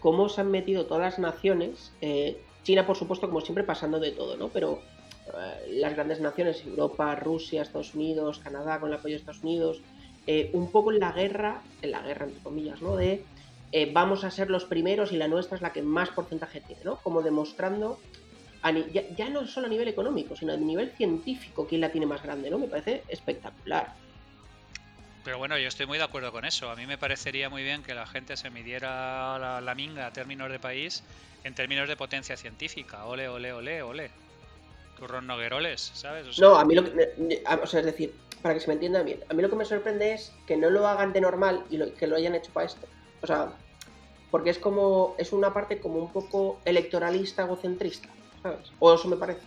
cómo 0.00 0.28
se 0.28 0.40
han 0.40 0.50
metido 0.50 0.86
todas 0.86 1.02
las 1.02 1.18
naciones. 1.18 1.92
eh, 2.00 2.38
China, 2.62 2.86
por 2.86 2.96
supuesto, 2.96 3.28
como 3.28 3.40
siempre, 3.40 3.64
pasando 3.64 3.98
de 3.98 4.10
todo, 4.10 4.36
¿no? 4.36 4.48
Pero 4.48 4.80
eh, 5.28 5.78
las 5.80 5.94
grandes 5.94 6.20
naciones, 6.20 6.64
Europa, 6.66 7.14
Rusia, 7.14 7.62
Estados 7.62 7.94
Unidos, 7.94 8.40
Canadá, 8.40 8.80
con 8.80 8.90
el 8.90 8.96
apoyo 8.96 9.14
de 9.14 9.20
Estados 9.20 9.42
Unidos, 9.42 9.80
eh, 10.26 10.50
un 10.52 10.70
poco 10.70 10.92
en 10.92 11.00
la 11.00 11.12
guerra, 11.12 11.62
en 11.82 11.90
la 11.90 12.02
guerra, 12.02 12.26
entre 12.26 12.42
comillas, 12.42 12.82
¿no? 12.82 12.96
De 12.96 13.24
eh, 13.72 13.90
vamos 13.92 14.24
a 14.24 14.30
ser 14.30 14.50
los 14.50 14.64
primeros 14.64 15.12
y 15.12 15.16
la 15.16 15.28
nuestra 15.28 15.56
es 15.56 15.62
la 15.62 15.72
que 15.72 15.82
más 15.82 16.10
porcentaje 16.10 16.60
tiene, 16.60 16.82
¿no? 16.84 16.96
Como 16.96 17.22
demostrando 17.22 17.98
ya, 18.92 19.08
ya 19.16 19.30
no 19.30 19.46
solo 19.46 19.66
a 19.66 19.70
nivel 19.70 19.88
económico, 19.88 20.34
sino 20.34 20.52
a 20.52 20.56
nivel 20.56 20.90
científico, 20.90 21.66
quién 21.66 21.80
la 21.80 21.90
tiene 21.90 22.06
más 22.06 22.22
grande, 22.22 22.50
¿no? 22.50 22.58
Me 22.58 22.66
parece 22.66 23.04
espectacular. 23.08 23.94
Pero 25.24 25.38
bueno, 25.38 25.58
yo 25.58 25.68
estoy 25.68 25.86
muy 25.86 25.98
de 25.98 26.04
acuerdo 26.04 26.32
con 26.32 26.44
eso. 26.44 26.70
A 26.70 26.76
mí 26.76 26.86
me 26.86 26.98
parecería 26.98 27.50
muy 27.50 27.62
bien 27.62 27.82
que 27.82 27.94
la 27.94 28.06
gente 28.06 28.36
se 28.36 28.50
midiera 28.50 29.38
la, 29.38 29.74
minga 29.74 30.06
a 30.06 30.12
términos 30.12 30.50
de 30.50 30.58
país 30.58 31.02
en 31.44 31.54
términos 31.54 31.88
de 31.88 31.96
potencia 31.96 32.36
científica. 32.36 33.04
Ole, 33.06 33.28
ole, 33.28 33.52
ole, 33.52 33.82
ole. 33.82 34.10
Turrón 34.98 35.26
nogueroles, 35.26 35.80
¿sabes? 35.94 36.38
No, 36.38 36.56
a 36.56 36.64
mí 36.64 36.74
lo 36.74 36.84
que. 36.84 36.90
O 37.62 37.66
sea, 37.66 37.80
es 37.80 37.86
decir, 37.86 38.14
para 38.42 38.54
que 38.54 38.60
se 38.60 38.68
me 38.68 38.74
entienda 38.74 39.02
bien, 39.02 39.20
a 39.28 39.34
mí 39.34 39.42
lo 39.42 39.50
que 39.50 39.56
me 39.56 39.64
sorprende 39.64 40.14
es 40.14 40.32
que 40.46 40.56
no 40.56 40.70
lo 40.70 40.86
hagan 40.86 41.12
de 41.12 41.20
normal 41.20 41.64
y 41.70 41.76
lo- 41.76 41.94
que 41.94 42.06
lo 42.06 42.16
hayan 42.16 42.34
hecho 42.34 42.52
para 42.52 42.66
esto. 42.66 42.88
O 43.22 43.26
sea, 43.26 43.52
porque 44.30 44.50
es 44.50 44.58
como. 44.58 45.14
Es 45.18 45.32
una 45.32 45.52
parte 45.52 45.80
como 45.80 45.98
un 45.98 46.12
poco 46.12 46.60
electoralista, 46.64 47.42
egocentrista, 47.44 48.08
¿sabes? 48.42 48.72
O 48.78 48.94
eso 48.94 49.08
me 49.08 49.16
parece. 49.16 49.42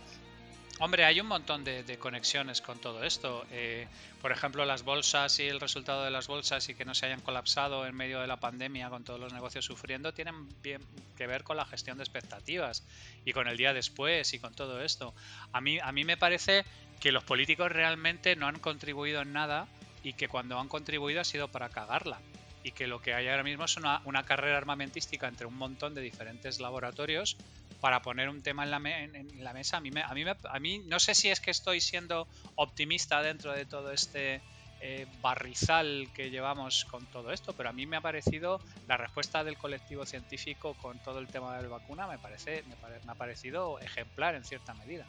Hombre, 0.84 1.04
hay 1.04 1.20
un 1.20 1.28
montón 1.28 1.62
de, 1.62 1.84
de 1.84 1.96
conexiones 1.96 2.60
con 2.60 2.76
todo 2.76 3.04
esto. 3.04 3.46
Eh, 3.52 3.86
por 4.20 4.32
ejemplo, 4.32 4.64
las 4.64 4.82
bolsas 4.82 5.38
y 5.38 5.44
el 5.44 5.60
resultado 5.60 6.02
de 6.02 6.10
las 6.10 6.26
bolsas 6.26 6.68
y 6.68 6.74
que 6.74 6.84
no 6.84 6.92
se 6.92 7.06
hayan 7.06 7.20
colapsado 7.20 7.86
en 7.86 7.94
medio 7.94 8.20
de 8.20 8.26
la 8.26 8.38
pandemia 8.38 8.90
con 8.90 9.04
todos 9.04 9.20
los 9.20 9.32
negocios 9.32 9.64
sufriendo 9.64 10.12
tienen 10.12 10.48
bien 10.60 10.82
que 11.16 11.28
ver 11.28 11.44
con 11.44 11.56
la 11.56 11.64
gestión 11.66 11.98
de 11.98 12.02
expectativas 12.02 12.84
y 13.24 13.32
con 13.32 13.46
el 13.46 13.56
día 13.56 13.72
después 13.72 14.34
y 14.34 14.40
con 14.40 14.54
todo 14.54 14.82
esto. 14.82 15.14
A 15.52 15.60
mí, 15.60 15.78
a 15.78 15.92
mí 15.92 16.02
me 16.02 16.16
parece 16.16 16.64
que 16.98 17.12
los 17.12 17.22
políticos 17.22 17.70
realmente 17.70 18.34
no 18.34 18.48
han 18.48 18.58
contribuido 18.58 19.22
en 19.22 19.32
nada 19.32 19.68
y 20.02 20.14
que 20.14 20.26
cuando 20.26 20.58
han 20.58 20.66
contribuido 20.66 21.20
ha 21.20 21.24
sido 21.24 21.46
para 21.46 21.68
cagarla. 21.68 22.18
Y 22.64 22.72
que 22.72 22.88
lo 22.88 23.00
que 23.00 23.14
hay 23.14 23.28
ahora 23.28 23.44
mismo 23.44 23.66
es 23.66 23.76
una, 23.76 24.02
una 24.04 24.24
carrera 24.24 24.56
armamentística 24.56 25.28
entre 25.28 25.46
un 25.46 25.56
montón 25.56 25.94
de 25.94 26.00
diferentes 26.00 26.58
laboratorios 26.58 27.36
para 27.82 28.00
poner 28.00 28.28
un 28.30 28.40
tema 28.42 28.62
en 28.64 28.70
la, 28.70 28.78
me- 28.78 29.04
en- 29.04 29.16
en 29.16 29.44
la 29.44 29.52
mesa. 29.52 29.76
A 29.76 29.80
mí, 29.80 29.90
me- 29.90 30.02
a, 30.02 30.14
mí 30.14 30.24
me- 30.24 30.36
a 30.48 30.58
mí 30.60 30.78
no 30.86 30.98
sé 31.00 31.14
si 31.14 31.28
es 31.28 31.40
que 31.40 31.50
estoy 31.50 31.80
siendo 31.80 32.26
optimista 32.54 33.20
dentro 33.22 33.52
de 33.52 33.66
todo 33.66 33.90
este 33.92 34.40
eh, 34.84 35.06
barrizal 35.20 36.08
que 36.14 36.30
llevamos 36.30 36.84
con 36.86 37.04
todo 37.06 37.30
esto, 37.32 37.52
pero 37.56 37.68
a 37.68 37.72
mí 37.72 37.86
me 37.86 37.96
ha 37.96 38.00
parecido 38.00 38.60
la 38.88 38.96
respuesta 38.96 39.44
del 39.44 39.56
colectivo 39.56 40.04
científico 40.06 40.74
con 40.74 40.98
todo 41.00 41.18
el 41.20 41.28
tema 41.28 41.56
de 41.56 41.62
la 41.62 41.68
vacuna, 41.68 42.06
me, 42.08 42.18
parece, 42.18 42.64
me, 42.68 42.74
pare- 42.76 43.00
me 43.04 43.12
ha 43.12 43.14
parecido 43.14 43.78
ejemplar 43.80 44.34
en 44.34 44.44
cierta 44.44 44.74
medida. 44.74 45.04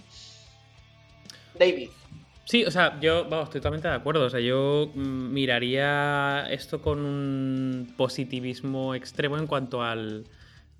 David. 1.57 1.89
Sí, 2.45 2.65
o 2.65 2.71
sea, 2.71 2.99
yo 2.99 3.23
vamos, 3.29 3.45
estoy 3.45 3.61
totalmente 3.61 3.87
de 3.87 3.93
acuerdo. 3.95 4.25
O 4.25 4.29
sea, 4.29 4.39
yo 4.41 4.91
mm, 4.93 5.31
miraría 5.33 6.45
esto 6.49 6.81
con 6.81 6.99
un 6.99 7.93
positivismo 7.95 8.93
extremo 8.95 9.37
en 9.37 9.47
cuanto 9.47 9.81
al, 9.81 10.25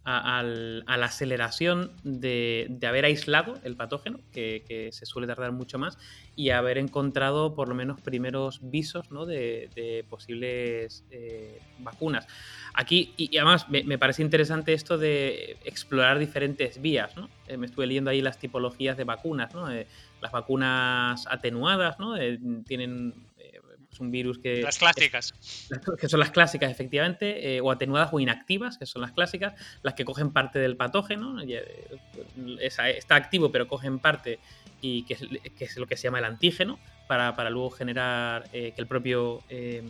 a, 0.06 0.40
al- 0.40 0.84
a 0.88 0.98
la 0.98 1.06
aceleración 1.06 1.92
de, 2.04 2.68
de 2.70 2.88
haber 2.88 3.06
aislado 3.06 3.60
el 3.64 3.76
patógeno, 3.76 4.20
que, 4.32 4.90
se 4.92 5.06
suele 5.06 5.28
tardar 5.28 5.52
mucho 5.52 5.80
más, 5.80 5.98
y 6.36 6.50
haber 6.50 6.78
encontrado 6.78 7.54
por 7.56 7.70
lo 7.70 7.76
menos 7.76 8.02
primeros 8.02 8.60
visos 8.70 9.12
¿no? 9.12 9.26
de, 9.26 9.70
de 9.76 10.06
posibles 10.10 11.06
eh, 11.12 11.60
vacunas. 11.80 12.28
Aquí, 12.74 13.14
y, 13.18 13.38
además 13.38 13.70
me, 13.70 13.84
me 13.84 13.98
parece 13.98 14.24
interesante 14.24 14.74
esto 14.74 14.98
de 14.98 15.58
explorar 15.64 16.18
diferentes 16.20 16.82
vías, 16.82 17.16
¿no? 17.16 17.30
Eh, 17.48 17.58
me 17.58 17.68
estuve 17.68 17.86
leyendo 17.86 18.10
ahí 18.10 18.22
las 18.22 18.40
tipologías 18.40 18.98
de 18.98 19.04
vacunas, 19.04 19.54
¿no? 19.54 19.72
Eh, 19.72 19.86
las 20.22 20.32
vacunas 20.32 21.28
atenuadas, 21.28 22.00
¿no? 22.00 22.18
Eh, 22.18 22.40
tienen 22.66 23.14
pues 23.94 24.00
un 24.02 24.12
virus 24.12 24.40
que... 24.40 24.62
Las 24.62 24.78
clásicas. 24.78 25.34
que 26.00 26.10
son 26.10 26.20
las 26.20 26.32
clásicas, 26.32 26.72
efectivamente, 26.72 27.56
eh, 27.56 27.62
o 27.62 27.72
atenuadas 27.72 28.10
o 28.12 28.20
inactivas, 28.20 28.78
que 28.78 28.86
son 28.86 29.02
las 29.02 29.12
clásicas, 29.12 29.54
las 29.84 29.94
que 29.94 30.04
cogen 30.04 30.32
parte 30.32 30.60
del 30.60 30.76
patógeno, 30.76 31.40
eh, 31.42 31.98
está 32.60 33.16
activo 33.16 33.52
pero 33.52 33.68
cogen 33.68 34.00
parte 34.00 34.40
y 34.82 35.04
que 35.04 35.14
es, 35.14 35.22
que 35.58 35.66
es 35.66 35.78
lo 35.78 35.88
que 35.88 35.96
se 35.96 36.04
llama 36.04 36.20
el 36.20 36.26
antígeno, 36.26 36.80
para, 37.08 37.36
para 37.36 37.50
luego 37.50 37.70
generar 37.70 38.50
eh, 38.54 38.74
que 38.76 38.82
el 38.82 38.88
propio 38.88 39.42
eh, 39.50 39.84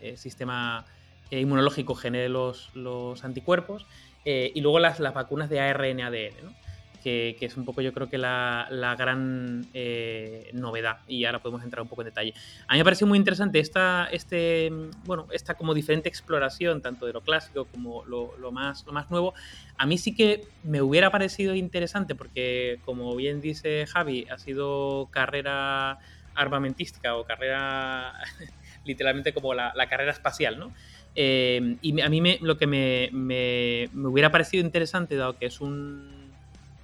eh, 0.00 0.16
sistema 0.16 0.84
inmunológico 1.30 1.94
genere 1.94 2.28
los, 2.28 2.70
los 2.74 3.24
anticuerpos, 3.24 3.86
y 4.24 4.60
luego 4.60 4.78
las, 4.78 5.00
las 5.00 5.14
vacunas 5.14 5.48
de 5.48 5.58
ARN-ADN, 5.58 6.44
¿no? 6.44 6.54
Que, 7.00 7.36
es 7.40 7.56
un 7.56 7.64
poco 7.64 7.80
yo 7.80 7.92
creo 7.92 8.08
que 8.08 8.18
la, 8.18 8.66
la 8.70 8.96
gran 8.96 9.68
eh, 9.72 10.50
novedad, 10.54 10.98
y 11.06 11.24
ahora 11.24 11.40
podemos 11.40 11.62
entrar 11.64 11.82
un 11.82 11.88
poco 11.88 12.02
en 12.02 12.06
detalle. 12.06 12.34
A 12.66 12.74
mí 12.74 12.78
me 12.80 12.84
pareció 12.84 13.06
muy 13.06 13.18
interesante 13.18 13.58
esta, 13.60 14.08
este, 14.10 14.70
bueno, 14.98 15.26
esta 15.32 15.54
como 15.54 15.74
diferente 15.74 16.08
exploración, 16.08 16.82
tanto 16.82 17.06
de 17.06 17.12
lo 17.12 17.22
clásico 17.22 17.68
como 17.68 18.04
lo, 18.06 18.52
más, 18.52 18.84
lo 18.86 18.92
más 18.92 19.10
nuevo. 19.10 19.34
A 19.76 19.86
mí 19.86 19.98
sí 19.98 20.14
que 20.14 20.48
me 20.62 20.82
hubiera 20.82 21.10
parecido 21.10 21.54
interesante 21.54 22.14
porque, 22.14 22.78
como 22.82 23.14
bien 23.16 23.40
dice 23.40 23.86
Javi, 23.86 24.26
ha 24.30 24.38
sido 24.38 25.08
carrera 25.12 25.98
armamentística 26.34 27.16
o 27.16 27.24
carrera 27.24 28.12
literalmente 28.84 29.32
como 29.34 29.54
la, 29.54 29.72
la 29.74 29.88
carrera 29.88 30.12
espacial, 30.12 30.58
¿no? 30.58 30.72
Eh, 31.14 31.60
y 31.80 32.00
a 32.00 32.08
mí 32.08 32.20
me, 32.20 32.38
lo 32.40 32.56
que 32.56 32.66
me, 32.66 33.10
me- 33.12 33.88
me 33.92 34.08
hubiera 34.08 34.30
parecido 34.30 34.64
interesante, 34.64 35.16
dado 35.16 35.36
que 35.36 35.46
es 35.46 35.60
un, 35.60 36.17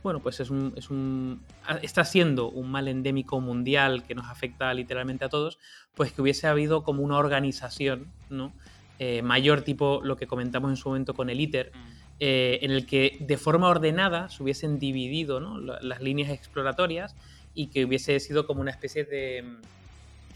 bueno, 0.04 0.20
pues 0.20 0.38
es 0.38 0.50
un, 0.50 0.72
es 0.76 0.88
un. 0.90 1.40
está 1.82 2.04
siendo 2.04 2.48
un 2.50 2.70
mal 2.70 2.86
endémico 2.86 3.40
mundial 3.40 4.04
que 4.04 4.14
nos 4.14 4.26
afecta 4.26 4.72
literalmente 4.72 5.24
a 5.24 5.28
todos, 5.28 5.58
pues 5.96 6.12
que 6.12 6.22
hubiese 6.22 6.46
habido 6.46 6.84
como 6.84 7.02
una 7.02 7.16
organización, 7.18 8.06
¿no? 8.30 8.52
Eh, 9.00 9.22
mayor 9.22 9.62
tipo 9.62 10.00
lo 10.04 10.16
que 10.16 10.28
comentamos 10.28 10.70
en 10.70 10.76
su 10.76 10.88
momento 10.90 11.14
con 11.14 11.28
el 11.30 11.40
ITER, 11.40 11.72
Mm. 11.74 11.78
eh, 12.20 12.58
en 12.62 12.70
el 12.70 12.86
que 12.86 13.16
de 13.18 13.36
forma 13.36 13.68
ordenada 13.68 14.28
se 14.28 14.40
hubiesen 14.44 14.78
dividido 14.78 15.40
¿no? 15.40 15.58
la- 15.58 15.80
las 15.82 16.00
líneas 16.00 16.30
exploratorias 16.30 17.16
y 17.56 17.66
que 17.66 17.84
hubiese 17.84 18.20
sido 18.20 18.46
como 18.46 18.60
una 18.60 18.70
especie 18.70 19.04
de, 19.04 19.42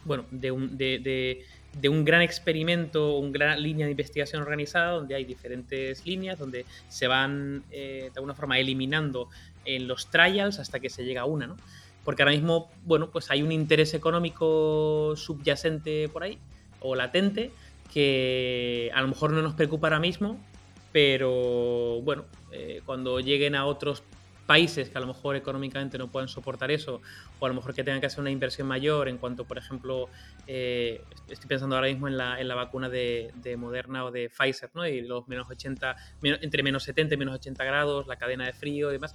bueno, 0.05 0.25
de, 0.33 0.51
un- 0.51 0.77
de- 0.77 0.99
de, 0.99 1.45
de 1.81 1.89
un 1.89 2.05
gran 2.05 2.23
experimento, 2.23 3.17
una 3.19 3.31
gran 3.31 3.63
línea 3.63 3.87
de 3.87 3.93
investigación 3.93 4.43
organizada, 4.43 4.93
donde 4.93 5.15
hay 5.15 5.25
diferentes 5.25 6.05
líneas, 6.05 6.39
donde 6.39 6.65
se 6.89 7.07
van 7.07 7.63
de 7.71 8.11
alguna 8.17 8.35
forma 8.35 8.59
eliminando 8.59 9.29
en 9.69 9.87
los 9.87 10.11
trials 10.11 10.59
hasta 10.59 10.81
que 10.81 10.89
se 10.89 11.05
llega 11.05 11.23
a 11.23 11.25
una, 11.27 11.47
¿no? 11.47 11.57
Porque 12.05 12.23
ahora 12.23 12.33
mismo, 12.33 12.71
bueno, 12.85 13.11
pues 13.11 13.31
hay 13.31 13.43
un 13.43 13.53
interés 13.53 13.93
económico 13.93 15.15
subyacente 15.15 16.09
por 16.09 16.23
ahí, 16.23 16.39
o 16.81 16.95
latente, 16.95 17.51
que 17.93 18.91
a 18.95 19.03
lo 19.03 19.09
mejor 19.09 19.33
no 19.33 19.43
nos 19.43 19.55
preocupa 19.55 19.89
ahora 19.89 20.01
mismo, 20.01 20.39
pero 20.91 22.01
bueno, 22.03 22.25
eh, 22.51 22.81
cuando 22.87 23.21
lleguen 23.21 23.55
a 23.55 23.67
otros 23.67 24.03
países 24.47 24.89
que 24.89 24.97
a 24.97 25.03
lo 25.03 25.07
mejor 25.07 25.37
económicamente 25.37 25.99
no 25.99 26.09
pueden 26.09 26.29
soportar 26.29 26.71
eso, 26.71 27.03
o 27.39 27.45
a 27.45 27.49
lo 27.51 27.55
mejor 27.55 27.75
que 27.75 27.85
tengan 27.85 28.01
que 28.01 28.07
hacer 28.07 28.21
una 28.21 28.31
inversión 28.31 28.67
mayor 28.67 29.09
en 29.09 29.19
cuanto, 29.19 29.45
por 29.45 29.59
ejemplo, 29.59 30.09
eh, 30.47 31.03
estoy 31.29 31.47
pensando 31.47 31.77
ahora 31.77 31.89
mismo 31.89 32.09
en 32.09 32.17
la, 32.17 32.41
en 32.41 32.49
la 32.49 32.55
vacuna 32.55 32.89
de, 32.89 33.31
Moderna 33.59 34.07
o 34.07 34.11
de 34.11 34.31
Pfizer, 34.31 34.71
¿no? 34.73 34.87
Y 34.87 35.03
los 35.03 35.29
menos 35.29 35.51
80, 35.51 35.95
entre 36.23 36.63
menos 36.63 36.85
70 36.85 37.15
y 37.15 37.19
menos 37.19 37.35
80 37.35 37.63
grados, 37.65 38.07
la 38.07 38.17
cadena 38.17 38.47
de 38.47 38.55
frío 38.55 38.89
y 38.89 38.95
demás 38.95 39.15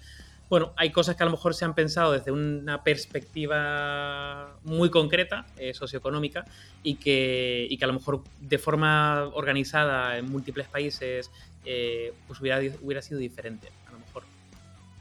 bueno, 0.54 0.72
hay 0.76 0.92
cosas 0.92 1.16
que 1.16 1.24
a 1.24 1.26
lo 1.26 1.32
mejor 1.32 1.56
se 1.56 1.66
han 1.66 1.74
pensado 1.74 2.12
desde 2.12 2.30
una 2.30 2.84
perspectiva 2.84 4.56
muy 4.64 4.92
concreta, 4.92 5.48
eh, 5.58 5.74
socioeconómica, 5.74 6.46
y 6.84 6.98
que, 6.98 7.66
y 7.68 7.76
que 7.76 7.84
a 7.86 7.88
lo 7.88 7.96
mejor 7.96 8.24
de 8.40 8.60
forma 8.60 9.32
organizada 9.34 10.16
en 10.16 10.30
múltiples 10.30 10.68
países 10.68 11.32
eh, 11.66 12.14
pues 12.28 12.40
hubiera, 12.40 12.60
hubiera 12.84 13.02
sido 13.02 13.20
diferente, 13.20 13.72
a 13.88 13.94
lo 13.94 13.98
mejor. 13.98 14.26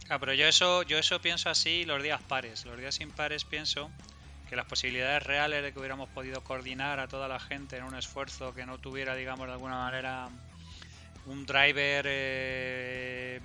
Ah, 0.09 0.19
pero 0.19 0.33
yo 0.33 0.47
eso, 0.47 0.85
yo 0.85 0.97
eso 0.97 1.21
pienso 1.21 1.51
así 1.51 1.85
los 1.85 2.03
días 2.03 2.23
pares. 2.23 2.65
Los 2.65 2.79
días 2.79 2.99
impares 3.03 3.45
pienso 3.45 3.91
que 4.49 4.57
las 4.57 4.65
posibilidades 4.65 5.23
reales 5.23 5.63
de 5.63 5.75
que 5.75 5.79
hubiéramos 5.79 6.09
podido 6.09 6.43
coordinar 6.43 6.99
a 6.99 7.09
toda 7.09 7.29
la 7.29 7.39
gente 7.39 7.77
en 7.77 7.85
un 7.85 7.95
esfuerzo 7.95 8.55
que 8.55 8.65
no 8.65 8.79
tuviera, 8.79 9.15
digamos, 9.15 9.49
de 9.49 9.53
alguna 9.53 9.77
manera 9.77 10.31
un 11.27 11.45
driver 11.45 12.07
eh, 12.09 13.41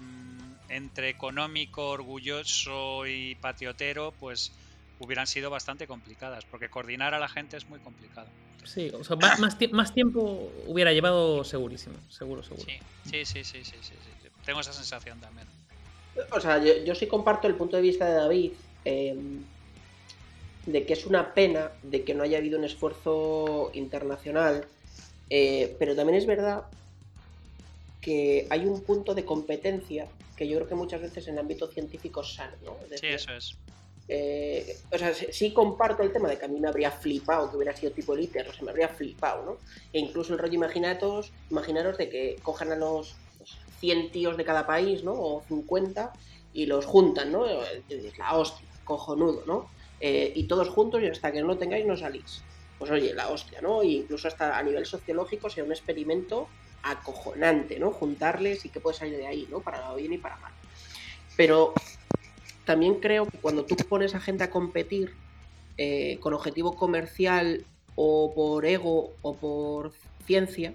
entre 0.69 1.09
económico, 1.09 1.89
orgulloso 1.89 3.05
y 3.07 3.35
patiotero, 3.35 4.13
pues 4.19 4.51
hubieran 4.99 5.27
sido 5.27 5.49
bastante 5.49 5.87
complicadas, 5.87 6.45
porque 6.45 6.69
coordinar 6.69 7.13
a 7.13 7.19
la 7.19 7.27
gente 7.27 7.57
es 7.57 7.69
muy 7.69 7.79
complicado. 7.79 8.29
Sí, 8.63 8.91
o 8.93 9.03
sea, 9.03 9.15
más, 9.15 9.93
tiempo 9.93 10.51
hubiera 10.65 10.91
llevado 10.91 11.43
segurísimo, 11.43 11.95
seguro, 12.09 12.43
seguro. 12.43 12.65
Sí, 12.65 13.23
sí, 13.23 13.25
sí, 13.25 13.43
sí, 13.43 13.63
sí, 13.63 13.77
sí, 13.81 14.29
tengo 14.45 14.59
esa 14.59 14.73
sensación 14.73 15.19
también. 15.19 15.47
O 16.31 16.39
sea, 16.39 16.61
yo, 16.63 16.95
sí 16.95 17.07
comparto 17.07 17.47
el 17.47 17.55
punto 17.55 17.75
de 17.75 17.81
vista 17.83 18.05
de 18.05 18.13
David, 18.13 18.51
em, 18.85 19.43
de 20.65 20.85
que 20.85 20.93
es 20.93 21.05
una 21.05 21.33
pena 21.33 21.71
de 21.83 22.03
que 22.03 22.13
no 22.13 22.23
haya 22.23 22.39
habido 22.39 22.57
un 22.57 22.65
esfuerzo 22.65 23.71
internacional, 23.73 24.65
eh, 25.29 25.75
pero 25.79 25.95
también 25.95 26.17
es 26.17 26.25
verdad 26.25 26.63
que 28.01 28.47
hay 28.49 28.65
un 28.65 28.81
punto 28.81 29.13
de 29.13 29.25
competencia 29.25 30.07
que 30.37 30.47
yo 30.47 30.57
creo 30.57 30.69
que 30.69 30.75
muchas 30.75 31.01
veces 31.01 31.27
en 31.27 31.33
el 31.33 31.39
ámbito 31.39 31.67
científico 31.67 32.23
sano, 32.23 32.55
¿no? 32.63 32.77
sí, 32.95 33.07
eso 33.07 33.33
es. 33.33 33.57
Eh, 34.09 34.77
o 34.89 34.97
sea, 34.97 35.13
sí 35.13 35.51
comparto 35.51 36.01
el 36.01 36.13
tema 36.13 36.29
de 36.29 36.37
que 36.37 36.45
a 36.45 36.47
mí 36.47 36.61
me 36.61 36.69
habría 36.69 36.91
flipado 36.91 37.49
que 37.49 37.57
hubiera 37.57 37.75
sido 37.75 37.91
tipo 37.91 38.17
ITER, 38.17 38.47
o 38.47 38.53
sea, 38.53 38.63
me 38.63 38.71
habría 38.71 38.87
flipado, 38.87 39.43
¿no? 39.43 39.57
E 39.91 39.99
incluso 39.99 40.31
el 40.31 40.39
rollo 40.39 40.53
imaginaros, 40.53 41.33
imaginaros 41.49 41.97
de 41.97 42.09
que 42.09 42.39
cojan 42.41 42.71
a 42.71 42.77
los 42.77 43.15
100 43.81 44.11
tíos 44.11 44.37
de 44.37 44.45
cada 44.45 44.65
país, 44.65 45.03
¿no? 45.03 45.11
O 45.11 45.43
50 45.49 46.13
y 46.53 46.67
los 46.67 46.85
juntan, 46.85 47.31
¿no? 47.31 47.45
La 48.17 48.35
hostia, 48.35 48.65
cojonudo, 48.85 49.43
¿no? 49.45 49.69
Eh, 49.99 50.31
y 50.35 50.43
todos 50.43 50.69
juntos 50.69 51.01
y 51.01 51.07
hasta 51.07 51.31
que 51.31 51.41
no 51.41 51.47
lo 51.47 51.57
tengáis 51.57 51.85
no 51.85 51.97
salís. 51.97 52.43
Pues 52.79 52.91
oye, 52.91 53.13
la 53.13 53.29
hostia, 53.29 53.59
¿no? 53.61 53.81
E 53.81 53.87
incluso 53.87 54.27
hasta 54.27 54.57
a 54.57 54.63
nivel 54.63 54.85
sociológico 54.85 55.49
sea 55.49 55.63
un 55.63 55.71
experimento 55.71 56.47
acojonante, 56.91 57.79
¿no? 57.79 57.91
Juntarles 57.91 58.65
y 58.65 58.69
qué 58.69 58.79
puede 58.79 58.97
salir 58.97 59.17
de 59.17 59.27
ahí, 59.27 59.47
¿no? 59.49 59.59
Para 59.59 59.93
bien 59.95 60.13
y 60.13 60.17
para 60.17 60.37
mal. 60.37 60.51
Pero 61.35 61.73
también 62.65 62.95
creo 62.95 63.25
que 63.25 63.37
cuando 63.37 63.65
tú 63.65 63.75
pones 63.75 64.15
a 64.15 64.19
gente 64.19 64.43
a 64.43 64.49
competir 64.49 65.13
eh, 65.77 66.17
con 66.19 66.33
objetivo 66.33 66.75
comercial 66.75 67.63
o 67.95 68.33
por 68.33 68.65
ego 68.65 69.13
o 69.21 69.35
por 69.35 69.93
ciencia, 70.25 70.73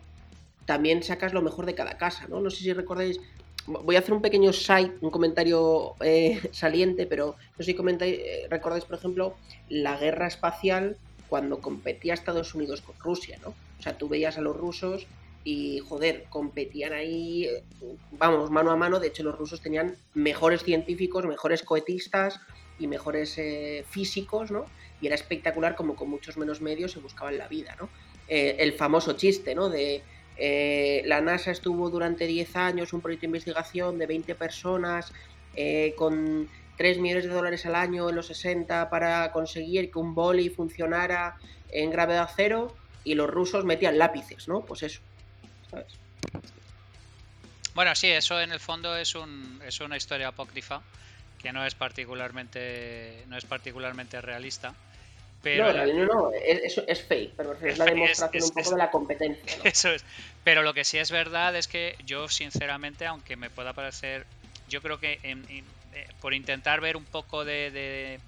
también 0.65 1.03
sacas 1.03 1.33
lo 1.33 1.43
mejor 1.43 1.67
de 1.67 1.75
cada 1.75 1.99
casa, 1.99 2.27
¿no? 2.29 2.41
No 2.41 2.51
sé 2.51 2.59
si 2.59 2.73
recordáis, 2.73 3.21
voy 3.67 3.97
a 3.97 3.99
hacer 3.99 4.15
un 4.15 4.23
pequeño 4.23 4.53
site, 4.53 4.93
un 5.01 5.11
comentario 5.11 5.95
eh, 6.01 6.41
saliente, 6.53 7.07
pero 7.07 7.37
no 7.59 7.65
sé 7.65 7.73
si 7.73 7.77
eh, 7.79 8.47
recordáis, 8.49 8.85
por 8.85 8.97
ejemplo, 8.97 9.35
la 9.69 9.97
guerra 9.99 10.27
espacial 10.27 10.97
cuando 11.29 11.61
competía 11.61 12.15
Estados 12.15 12.55
Unidos 12.55 12.83
con 12.83 12.95
Rusia, 12.99 13.39
¿no? 13.43 13.51
O 13.79 13.83
sea, 13.83 13.99
tú 13.99 14.09
veías 14.09 14.39
a 14.39 14.41
los 14.41 14.57
rusos 14.57 15.07
y 15.45 15.81
joder, 15.81 16.27
competían 16.29 16.93
ahí, 16.93 17.49
vamos, 18.13 18.51
mano 18.51 18.71
a 18.71 18.77
mano. 18.77 19.01
De 19.01 19.09
hecho, 19.09 19.23
los 19.23 19.37
rusos 19.37 19.61
tenían 19.61 19.97
mejores 20.15 20.63
científicos, 20.63 21.25
mejores 21.27 21.63
cohetistas 21.63 22.41
y 22.79 22.87
mejores 22.87 23.37
eh, 23.39 23.85
físicos, 23.89 24.51
¿no? 24.51 24.67
Y 25.01 25.07
era 25.07 25.17
espectacular 25.17 25.75
como 25.75 25.97
con 25.97 26.09
muchos 26.09 26.37
menos 26.37 26.61
medios 26.61 26.93
se 26.93 27.01
buscaban 27.01 27.39
la 27.39 27.49
vida, 27.49 27.77
¿no? 27.81 27.89
Eh, 28.29 28.57
el 28.61 28.73
famoso 28.73 29.15
chiste, 29.15 29.55
¿no? 29.55 29.69
De 29.69 30.03
eh, 30.37 31.03
la 31.07 31.21
NASA 31.21 31.51
estuvo 31.51 31.91
durante 31.91 32.27
10 32.27 32.57
años 32.57 32.93
un 32.93 33.01
proyecto 33.01 33.23
de 33.23 33.29
investigación 33.29 33.99
de 33.99 34.07
20 34.07 34.35
personas 34.35 35.13
con 35.97 36.49
3 36.79 36.99
millones 36.99 37.25
de 37.25 37.31
dólares 37.31 37.67
al 37.67 37.75
año 37.75 38.09
en 38.09 38.17
los 38.17 38.29
60 38.29 38.89
para 38.89 39.31
conseguir 39.33 39.91
que 39.91 39.99
un 39.99 40.15
boli 40.15 40.49
funcionara 40.49 41.37
en 41.71 41.91
gravedad 41.91 42.31
cero 42.35 42.75
y 43.05 43.15
los 43.15 43.29
rusos 43.29 43.67
metían 43.67 43.99
lápices, 43.99 44.49
¿no? 44.49 44.65
Pues 44.65 44.83
eso. 44.83 45.03
Bueno, 47.75 47.95
sí, 47.95 48.11
eso 48.11 48.41
en 48.41 48.53
el 48.53 48.61
fondo 48.61 48.97
es, 48.97 49.15
un, 49.15 49.61
es 49.65 49.81
una 49.81 49.97
historia 49.97 50.29
apócrifa 50.29 50.83
que 51.43 51.53
no 51.53 51.67
es 51.67 51.75
particularmente 51.75 53.25
no 53.27 53.37
es 53.37 53.45
particularmente 53.45 54.21
realista. 54.21 54.75
Pero 55.43 55.73
no, 55.73 55.87
no, 55.87 56.05
no, 56.07 56.33
es, 56.33 56.79
es 56.87 57.03
fake, 57.03 57.33
pero 57.37 57.53
es, 57.61 57.77
la 57.77 57.87
demostración 57.87 58.45
un 58.45 58.51
poco 58.51 58.71
de 58.71 58.77
la 58.77 58.91
competencia. 58.93 59.61
Eso 59.65 59.91
es. 59.91 60.05
Pero 60.45 60.63
lo 60.63 60.73
que 60.73 60.85
sí 60.85 60.99
es 60.99 61.11
verdad 61.11 61.57
es 61.57 61.67
que 61.67 61.97
yo, 62.07 62.29
sinceramente, 62.29 63.07
aunque 63.07 63.35
me 63.35 63.51
pueda 63.51 63.73
parecer, 63.73 64.25
yo 64.69 64.81
creo 64.83 65.01
que 65.01 65.19
eh, 65.25 65.65
por 66.21 66.33
intentar 66.33 66.81
ver 66.81 66.97
un 66.97 67.05
poco 67.05 67.45
de, 67.45 68.21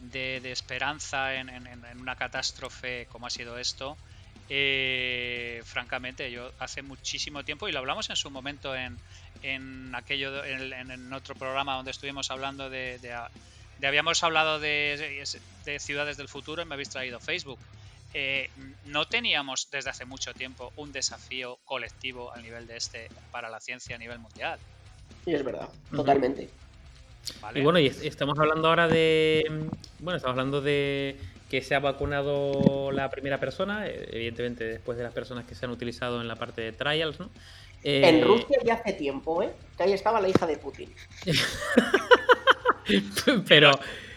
de, 0.00 0.50
esperanza 0.50 1.34
en, 1.34 1.48
en, 1.48 2.00
una 2.00 2.16
catástrofe 2.16 3.06
como 3.12 3.28
ha 3.28 3.30
sido 3.30 3.56
esto, 3.56 3.96
eh, 4.48 5.62
francamente, 5.64 6.30
yo 6.30 6.52
hace 6.58 6.82
muchísimo 6.82 7.44
tiempo, 7.44 7.68
y 7.68 7.72
lo 7.72 7.78
hablamos 7.78 8.10
en 8.10 8.16
su 8.16 8.30
momento 8.30 8.74
en, 8.74 8.98
en 9.42 9.94
aquello, 9.94 10.44
en, 10.44 11.12
otro 11.12 11.34
programa 11.34 11.76
donde 11.76 11.90
estuvimos 11.90 12.30
hablando 12.30 12.68
de, 12.70 12.98
habíamos 13.82 14.22
hablado 14.22 14.60
de, 14.60 15.24
ciudades 15.78 16.16
del 16.16 16.28
futuro 16.28 16.62
y 16.62 16.64
me 16.64 16.74
habéis 16.74 16.90
traído 16.90 17.20
Facebook. 17.20 17.58
Eh, 18.16 18.48
no 18.86 19.08
teníamos 19.08 19.68
desde 19.72 19.90
hace 19.90 20.04
mucho 20.04 20.32
tiempo 20.34 20.72
un 20.76 20.92
desafío 20.92 21.58
colectivo 21.64 22.32
al 22.32 22.42
nivel 22.42 22.64
de 22.68 22.76
este 22.76 23.08
para 23.32 23.50
la 23.50 23.58
ciencia 23.58 23.96
a 23.96 23.98
nivel 23.98 24.20
mundial. 24.20 24.58
Y 25.26 25.34
es 25.34 25.44
verdad, 25.44 25.68
totalmente. 25.90 26.48
Y 27.54 27.60
bueno, 27.62 27.78
y 27.78 27.86
estamos 27.86 28.38
hablando 28.38 28.68
ahora 28.68 28.86
de. 28.86 29.44
Bueno, 29.98 30.16
estamos 30.16 30.34
hablando 30.34 30.60
de 30.60 31.16
que 31.48 31.62
se 31.62 31.74
ha 31.74 31.80
vacunado 31.80 32.90
la 32.92 33.10
primera 33.10 33.38
persona, 33.38 33.86
eh, 33.86 34.08
evidentemente 34.12 34.64
después 34.64 34.98
de 34.98 35.04
las 35.04 35.12
personas 35.12 35.44
que 35.44 35.54
se 35.54 35.66
han 35.66 35.70
utilizado 35.70 36.20
en 36.20 36.28
la 36.28 36.36
parte 36.36 36.62
de 36.62 36.72
trials, 36.72 37.20
¿no? 37.20 37.30
en 37.84 38.16
eh, 38.16 38.24
Rusia 38.24 38.58
ya 38.64 38.74
hace 38.74 38.94
tiempo, 38.94 39.42
¿eh? 39.42 39.50
Que 39.76 39.82
ahí 39.82 39.92
estaba 39.92 40.20
la 40.20 40.28
hija 40.28 40.46
de 40.46 40.56
Putin. 40.56 40.90
Pero 43.48 43.72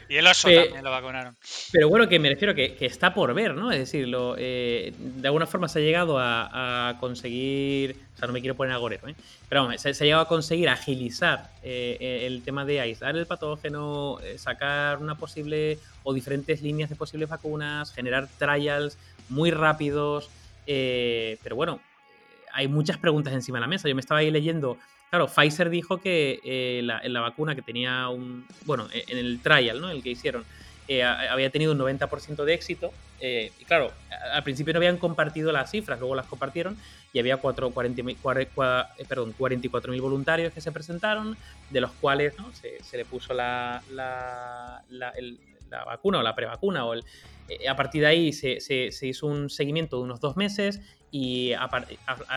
y 0.10 0.18
el 0.18 0.28
oso 0.28 0.50
también 0.50 0.84
lo 0.84 0.92
vacunaron. 0.92 1.38
Pero 1.72 1.90
bueno, 1.90 2.08
que 2.08 2.20
me 2.20 2.30
refiero 2.30 2.56
que, 2.56 2.76
que 2.76 2.86
está 2.86 3.14
por 3.14 3.34
ver, 3.34 3.56
¿no? 3.56 3.72
Es 3.72 3.80
decir, 3.80 4.14
eh, 4.38 4.94
de 4.98 5.28
alguna 5.28 5.46
forma 5.46 5.68
se 5.68 5.80
ha 5.80 5.82
llegado 5.82 6.18
a, 6.20 6.96
conseguir. 7.00 7.98
O 8.16 8.18
sea, 8.18 8.28
no 8.28 8.34
me 8.34 8.40
quiero 8.40 8.56
poner 8.56 8.74
agorero, 8.74 9.08
¿eh? 9.08 9.16
Pero 9.48 9.64
vamos, 9.64 9.82
se, 9.82 9.90
ha 9.90 9.94
llegado 9.94 10.24
a 10.24 10.28
conseguir 10.28 10.70
agilizar 10.70 11.52
eh, 11.64 12.24
el 12.26 12.42
tema 12.42 12.66
de 12.66 12.82
aislar 12.82 13.16
el 13.16 13.26
patógeno, 13.26 14.20
eh, 14.24 14.38
sacar 14.38 15.00
una 15.00 15.16
posible 15.16 15.80
o 16.04 16.14
diferentes 16.14 16.62
líneas 16.62 16.90
de 16.90 16.96
posibles 16.96 17.30
vacunas, 17.30 17.94
generar 17.94 18.28
trials 18.38 18.98
muy 19.30 19.52
rápidos. 19.52 20.30
pero 20.66 21.56
bueno, 21.56 21.80
hay 22.54 22.68
muchas 22.68 22.98
preguntas 22.98 23.34
encima 23.34 23.58
de 23.58 23.62
la 23.62 23.68
mesa. 23.68 23.88
Yo 23.88 23.96
me 23.96 24.02
estaba 24.02 24.22
ahí 24.22 24.32
leyendo 24.32 24.78
Claro, 25.10 25.28
Pfizer 25.28 25.70
dijo 25.70 26.02
que 26.02 26.42
eh, 26.44 26.82
la, 26.84 27.02
la, 27.06 27.22
vacuna 27.22 27.56
que 27.56 27.62
tenía 27.62 28.10
un. 28.10 28.46
Bueno, 28.66 28.88
e, 28.94 29.06
en 29.08 29.18
el 29.18 29.40
trial, 29.42 29.80
¿no? 29.80 29.90
El 29.90 30.04
que 30.04 30.10
hicieron, 30.10 30.44
eh, 30.88 31.04
había 31.04 31.50
tenido 31.50 31.72
un 31.72 31.80
90% 31.80 32.44
de 32.44 32.54
éxito. 32.54 32.92
Eh, 33.20 33.52
y 33.60 33.66
claro, 33.66 33.92
al 34.34 34.44
principio 34.44 34.74
no 34.74 34.78
habían 34.78 34.98
compartido 34.98 35.52
las 35.52 35.72
cifras, 35.72 36.00
luego 36.00 36.14
las 36.14 36.28
compartieron 36.28 36.78
y 37.14 37.20
había 37.20 37.38
4, 37.38 37.72
40, 37.72 38.04
44.000 38.04 40.02
voluntarios 40.02 40.54
que 40.54 40.62
se 40.62 40.72
presentaron, 40.72 41.36
de 41.70 41.82
los 41.82 41.92
cuales 41.94 42.38
¿no? 42.38 42.54
se, 42.54 42.84
se, 42.84 42.98
le 42.98 43.06
puso 43.06 43.34
la, 43.34 43.82
la, 43.92 44.84
el, 45.16 45.40
la 45.70 45.84
vacuna 45.84 46.20
o 46.20 46.22
la 46.22 46.36
prevacuna. 46.36 46.86
O 46.86 46.94
a 47.68 47.76
partir 47.76 48.02
de 48.02 48.08
ahí 48.08 48.34
se, 48.34 48.60
hizo 49.02 49.28
un 49.28 49.50
seguimiento 49.50 49.98
de 49.98 50.04
unos 50.04 50.20
dos 50.20 50.38
meses 50.38 50.82
y 51.12 51.54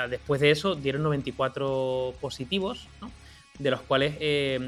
después 0.08 0.40
de 0.40 0.50
eso 0.50 0.74
dieron 0.74 1.02
94 1.02 2.14
positivos, 2.20 2.88
de 3.58 3.70
los 3.70 3.80
cuales 3.82 4.14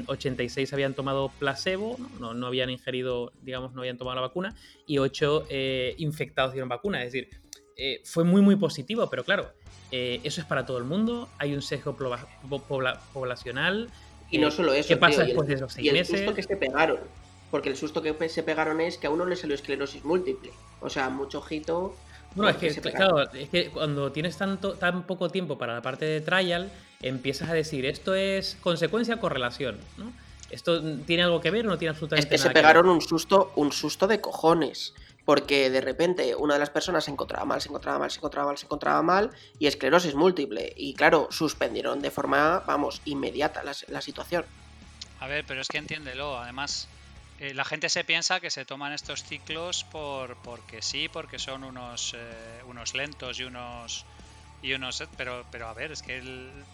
86 0.07 0.73
habían 0.73 0.93
tomado 0.93 1.31
placebo, 1.39 1.97
¿no? 2.19 2.33
¿no? 2.33 2.47
habían 2.47 2.69
ingerido, 2.69 3.31
digamos, 3.41 3.73
no 3.73 3.81
habían 3.81 3.97
tomado 3.97 4.15
la 4.15 4.21
vacuna, 4.21 4.55
y 4.85 4.97
8 4.97 5.47
infectados 5.97 6.53
dieron 6.53 6.69
vacuna. 6.69 7.03
Es 7.03 7.13
decir, 7.13 7.29
fue 8.03 8.23
muy, 8.23 8.41
muy 8.41 8.55
positivo, 8.55 9.09
pero 9.09 9.23
claro, 9.23 9.53
eh, 9.95 10.21
eso 10.23 10.41
es 10.41 10.47
para 10.47 10.65
todo 10.65 10.79
el 10.79 10.85
mundo, 10.85 11.29
hay 11.37 11.53
un 11.53 11.61
sesgo 11.61 11.95
poblacional. 13.13 13.91
Y 14.31 14.39
no 14.39 14.49
solo 14.49 14.73
eso. 14.73 14.87
¿Qué 14.87 14.97
pasa 14.97 15.23
después 15.23 15.47
de 15.47 15.53
esos 15.53 15.71
seis 15.71 15.85
y 15.85 15.89
el 15.95 16.03
susto 16.03 16.33
que 16.33 16.41
se 16.41 16.57
pegaron. 16.57 16.97
Porque 17.53 17.69
el 17.69 17.77
susto 17.77 18.01
que 18.01 18.29
se 18.29 18.41
pegaron 18.41 18.81
es 18.81 18.97
que 18.97 19.05
a 19.05 19.11
uno 19.11 19.27
le 19.27 19.35
salió 19.35 19.53
esclerosis 19.53 20.03
múltiple. 20.03 20.51
O 20.81 20.89
sea, 20.89 21.09
mucho 21.09 21.37
ojito. 21.37 21.95
Bueno, 22.33 22.49
es 22.49 22.57
que, 22.57 22.81
claro, 22.81 23.31
es 23.31 23.49
que 23.49 23.69
cuando 23.69 24.11
tienes 24.11 24.35
tanto, 24.37 24.73
tan 24.73 25.03
poco 25.03 25.29
tiempo 25.29 25.55
para 25.55 25.75
la 25.75 25.83
parte 25.83 26.03
de 26.03 26.19
trial, 26.19 26.71
empiezas 27.03 27.51
a 27.51 27.53
decir, 27.53 27.85
esto 27.85 28.15
es 28.15 28.57
consecuencia 28.59 29.13
o 29.13 29.19
correlación, 29.19 29.77
¿no? 29.97 30.11
¿Esto 30.49 30.81
tiene 31.05 31.21
algo 31.21 31.41
que 31.41 31.51
ver 31.51 31.67
o 31.67 31.69
no 31.69 31.77
tiene 31.77 31.91
absolutamente 31.91 32.25
nada 32.25 32.29
que 32.29 32.31
ver? 32.31 32.39
Es 32.39 32.43
que 32.43 32.49
se 32.49 32.53
pegaron 32.59 32.89
un 32.89 33.01
susto, 33.01 33.51
un 33.55 33.71
susto 33.71 34.07
de 34.07 34.19
cojones 34.19 34.95
porque 35.23 35.69
de 35.69 35.79
repente 35.79 36.35
una 36.35 36.55
de 36.55 36.59
las 36.59 36.71
personas 36.71 37.03
se 37.05 37.11
encontraba 37.11 37.45
mal, 37.45 37.61
se 37.61 37.69
encontraba 37.69 37.99
mal, 37.99 38.09
se 38.09 38.17
encontraba 38.17 38.47
mal, 38.47 38.57
se 38.57 38.65
encontraba 38.65 39.03
mal, 39.03 39.29
y 39.59 39.67
esclerosis 39.67 40.15
múltiple. 40.15 40.73
Y 40.75 40.95
claro, 40.95 41.27
suspendieron 41.29 42.01
de 42.01 42.09
forma, 42.09 42.63
vamos, 42.65 43.03
inmediata 43.05 43.61
la, 43.63 44.01
situación. 44.01 44.43
A 45.19 45.27
ver, 45.27 45.45
pero 45.47 45.61
es 45.61 45.67
que 45.67 45.77
entiéndelo, 45.77 46.37
además, 46.39 46.89
eh, 47.39 47.53
la 47.53 47.65
gente 47.65 47.89
se 47.89 48.03
piensa 48.03 48.39
que 48.39 48.51
se 48.51 48.65
toman 48.65 48.93
estos 48.93 49.23
ciclos 49.23 49.83
por 49.85 50.37
porque 50.37 50.81
sí, 50.81 51.09
porque 51.09 51.39
son 51.39 51.63
unos, 51.63 52.13
eh, 52.17 52.61
unos 52.65 52.93
lentos 52.93 53.39
y 53.39 53.43
unos... 53.43 54.05
Y 54.61 54.73
unos 54.73 55.03
pero, 55.17 55.45
pero 55.51 55.67
a 55.67 55.73
ver, 55.73 55.91
es 55.91 56.01
que 56.01 56.17
el, 56.17 56.65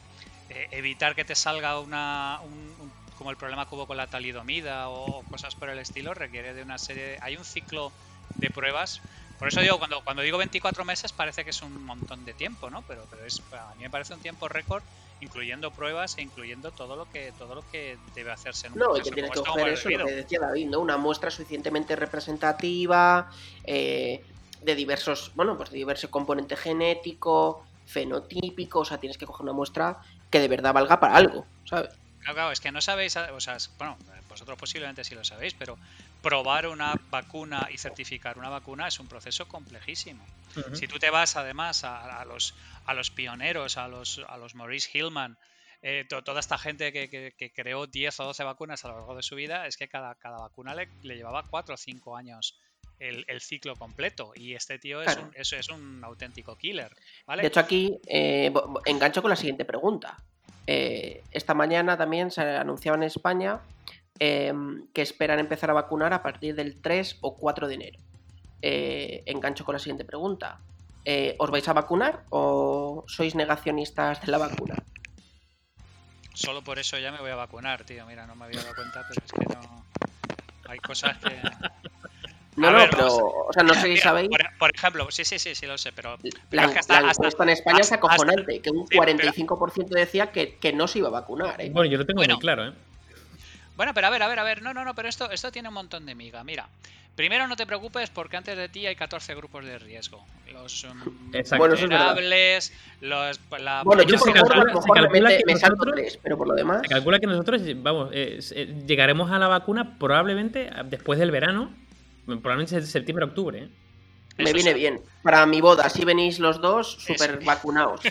eh, 0.49 0.67
evitar 0.71 1.15
que 1.15 1.25
te 1.25 1.35
salga 1.35 1.79
una, 1.79 2.39
un, 2.43 2.93
como 3.17 3.31
el 3.31 3.37
problema 3.37 3.67
que 3.67 3.75
hubo 3.75 3.87
con 3.87 3.97
la 3.97 4.07
talidomida 4.07 4.89
o 4.89 5.23
cosas 5.23 5.55
por 5.55 5.69
el 5.69 5.79
estilo 5.79 6.13
requiere 6.13 6.53
de 6.53 6.61
una 6.63 6.77
serie... 6.77 7.17
Hay 7.21 7.37
un 7.37 7.45
ciclo 7.45 7.91
de 8.35 8.51
pruebas. 8.51 9.01
Por 9.37 9.47
eso 9.47 9.61
digo, 9.61 9.77
cuando, 9.77 10.03
cuando 10.03 10.21
digo 10.21 10.37
24 10.37 10.85
meses 10.85 11.13
parece 11.13 11.43
que 11.43 11.51
es 11.51 11.61
un 11.61 11.83
montón 11.83 12.25
de 12.25 12.33
tiempo, 12.33 12.69
¿no? 12.69 12.81
Pero, 12.83 13.07
pero 13.09 13.25
es, 13.25 13.41
a 13.51 13.73
mí 13.75 13.83
me 13.83 13.89
parece 13.89 14.13
un 14.13 14.21
tiempo 14.21 14.47
récord, 14.49 14.83
incluyendo 15.21 15.71
pruebas 15.71 16.17
e 16.17 16.21
incluyendo 16.21 16.71
todo 16.71 16.95
lo 16.95 17.10
que 17.12 17.34
todo 17.38 17.55
lo 17.55 17.69
que 17.71 17.97
debe 18.15 18.32
hacerse 18.32 18.67
en 18.67 18.73
un 18.73 18.79
No, 18.79 18.97
y 18.97 19.01
que 19.01 19.12
tiene 19.12 19.29
que 19.29 19.39
coger 19.39 19.67
eso, 19.69 19.89
lo 19.89 20.05
que 20.05 20.13
decía 20.13 20.39
David, 20.39 20.67
¿no? 20.67 20.79
Una 20.79 20.97
muestra 20.97 21.29
suficientemente 21.29 21.95
representativa 21.95 23.29
eh, 23.63 24.23
de 24.62 24.75
diversos, 24.75 25.32
bueno, 25.36 25.58
pues 25.58 25.71
de 25.71 25.77
diverso 25.77 26.10
componente 26.10 26.55
genético, 26.55 27.65
fenotípico, 27.86 28.79
o 28.79 28.86
sea, 28.86 28.97
tienes 28.97 29.17
que 29.17 29.25
coger 29.25 29.43
una 29.43 29.53
muestra 29.53 29.97
que 30.29 30.39
de 30.39 30.47
verdad 30.47 30.73
valga 30.73 30.99
para 30.99 31.15
algo, 31.15 31.45
¿sabes? 31.65 31.91
Claro, 32.19 32.36
claro, 32.36 32.51
es 32.51 32.60
que 32.60 32.71
no 32.71 32.82
sabéis, 32.82 33.15
o 33.15 33.39
sea, 33.39 33.58
bueno, 33.77 33.97
vosotros 34.27 34.58
posiblemente 34.58 35.03
sí 35.03 35.15
lo 35.15 35.23
sabéis, 35.23 35.53
pero 35.53 35.77
probar 36.21 36.67
una 36.67 36.99
vacuna 37.10 37.69
y 37.71 37.77
certificar 37.77 38.38
una 38.38 38.49
vacuna 38.49 38.88
es 38.88 38.99
un 38.99 39.08
proceso 39.08 39.47
complejísimo. 39.47 40.25
Si 40.73 40.88
tú 40.88 40.99
te 40.99 41.10
vas 41.10 41.36
además 41.36 41.84
a, 41.84 42.25
los, 42.25 42.55
a 42.86 42.93
los 42.93 43.12
pioneros, 43.12 43.77
a 43.77 43.88
los, 43.88 44.21
a 44.27 44.38
los 44.38 44.55
Maurice 44.55 44.89
Hillman, 44.93 45.38
eh, 45.82 46.05
toda 46.10 46.39
esta 46.39 46.58
gente 46.58 46.91
que, 46.91 47.51
creó 47.55 47.88
10 47.88 48.19
o 48.19 48.23
12 48.25 48.43
vacunas 48.43 48.84
a 48.84 48.89
lo 48.89 48.95
largo 48.95 49.15
de 49.15 49.23
su 49.23 49.36
vida, 49.36 49.67
es 49.67 49.77
que 49.77 49.88
cada, 49.88 50.15
cada 50.15 50.39
vacuna 50.39 50.73
le, 50.75 50.89
llevaba 51.03 51.43
4 51.43 51.75
o 51.75 51.77
5 51.77 52.17
años 52.17 52.60
el, 52.99 53.41
ciclo 53.41 53.75
completo. 53.75 54.34
Y 54.36 54.55
este 54.55 54.77
tío 54.79 55.01
es, 55.01 55.15
un, 55.15 55.32
es, 55.34 55.69
un 55.69 56.03
auténtico 56.03 56.58
killer. 56.58 56.93
De 57.27 57.47
hecho, 57.47 57.62
aquí 57.62 57.97
eh, 58.08 58.51
engancho 58.86 59.21
con 59.21 59.29
la 59.29 59.38
siguiente 59.38 59.63
pregunta. 59.63 60.17
Eh, 60.67 61.23
esta 61.32 61.53
mañana 61.53 61.97
también 61.97 62.29
se 62.29 62.41
anunciaba 62.41 62.97
en 62.97 63.03
España 63.03 63.60
Em, 64.21 64.86
que 64.93 65.01
esperan 65.01 65.39
empezar 65.39 65.69
a 65.69 65.73
vacunar 65.73 66.12
a 66.13 66.21
partir 66.21 66.53
del 66.53 66.82
3 66.82 67.19
o 67.21 67.38
4 67.38 67.69
de 67.69 67.75
enero. 67.75 67.99
Eh, 68.62 69.23
engancho 69.25 69.63
con 69.63 69.71
la 69.71 69.79
siguiente 69.79 70.03
pregunta. 70.03 70.60
Eh, 71.05 71.36
¿Os 71.39 71.49
vais 71.49 71.65
a 71.69 71.71
vacunar 71.71 72.27
o 72.29 73.05
sois 73.08 73.34
negacionistas 73.34 74.19
de 74.19 74.27
la 74.27 74.38
vacuna? 74.38 74.75
Solo 76.34 76.62
por 76.62 76.79
eso 76.79 76.99
ya 76.99 77.13
me 77.13 77.19
voy 77.19 77.32
a 77.32 77.36
vacunar, 77.36 77.86
tío. 77.86 78.05
Mira, 78.05 78.27
no 78.27 78.36
me 78.36 78.45
había 78.45 78.62
dado 78.62 78.75
cuenta, 78.75 79.08
pero 79.08 79.23
es 79.23 79.32
que 79.32 79.45
no. 79.55 79.86
Hay 80.67 80.79
cosas 80.79 81.17
que. 81.17 81.39
No, 82.58 82.71
no, 82.71 82.86
pero, 82.91 83.08
o 83.15 83.53
sea, 83.53 83.63
no 83.63 83.73
sé 83.73 83.88
si 83.88 83.97
sabéis. 83.97 84.27
Por, 84.60 84.75
ejemplo, 84.75 85.10
sí, 85.12 85.23
sí, 85.23 85.39
sí, 85.39 85.55
sí 85.55 85.65
lo 85.65 85.77
sé, 85.77 85.93
pero. 85.93 86.17
La, 86.51 86.65
encuesta 86.65 87.43
en 87.43 87.49
España 87.49 87.79
es 87.79 87.91
acojonante, 87.93 88.60
que 88.60 88.69
un 88.69 88.86
45% 88.86 89.88
decía 89.88 90.34
que, 90.34 90.58
que, 90.58 90.73
no 90.73 90.88
se 90.89 90.99
iba 90.99 91.08
a 91.08 91.12
vacunar. 91.12 91.62
¿eh? 91.62 91.69
Bueno, 91.71 91.89
yo 91.89 91.97
lo 91.97 92.05
tengo 92.05 92.21
muy 92.21 92.38
claro, 92.39 92.67
¿eh? 92.67 92.73
Bueno, 93.79 93.93
pero 93.93 94.07
a 94.07 94.09
ver, 94.09 94.21
a 94.23 94.27
ver, 94.27 94.39
a 94.39 94.43
ver. 94.43 94.61
No, 94.61 94.73
no, 94.73 94.83
no, 94.83 94.93
pero 94.93 95.07
esto, 95.07 95.31
esto 95.31 95.53
tiene 95.53 95.69
un 95.69 95.73
montón 95.73 96.05
de 96.05 96.13
miga. 96.13 96.43
Mira, 96.43 96.67
primero 97.15 97.47
no 97.47 97.55
te 97.55 97.65
preocupes 97.65 98.09
porque 98.09 98.35
antes 98.35 98.57
de 98.57 98.67
ti 98.67 98.85
hay 98.85 98.93
14 98.93 99.33
grupos 99.35 99.63
de 99.63 99.79
riesgo. 99.79 100.21
Los 100.51 100.83
um, 100.83 101.31
vulnerables, 101.57 102.73
los. 102.99 103.39
La... 103.57 103.83
Bueno, 103.85 104.03
yo 104.03 104.17
por 104.17 104.33
calcula, 104.33 105.29
me, 105.45 105.55
salto 105.55 105.85
tres, 105.93 106.19
pero 106.21 106.37
por 106.37 106.49
lo 106.49 106.55
demás. 106.55 106.81
Se 106.81 106.89
calcula 106.89 107.19
que 107.19 107.27
nosotros, 107.27 107.61
vamos, 107.77 108.09
eh, 108.11 108.41
llegaremos 108.85 109.31
a 109.31 109.39
la 109.39 109.47
vacuna 109.47 109.97
probablemente 109.97 110.69
después 110.83 111.17
del 111.17 111.31
verano, 111.31 111.73
probablemente 112.25 112.81
septiembre-octubre. 112.81 113.59
¿eh? 113.59 113.69
Me 114.39 114.54
viene 114.54 114.73
bien. 114.73 115.02
Para 115.21 115.45
mi 115.45 115.62
boda, 115.62 115.89
si 115.89 116.06
venís 116.06 116.39
los 116.39 116.62
dos, 116.62 116.97
súper 116.99 117.43
vacunados. 117.43 118.02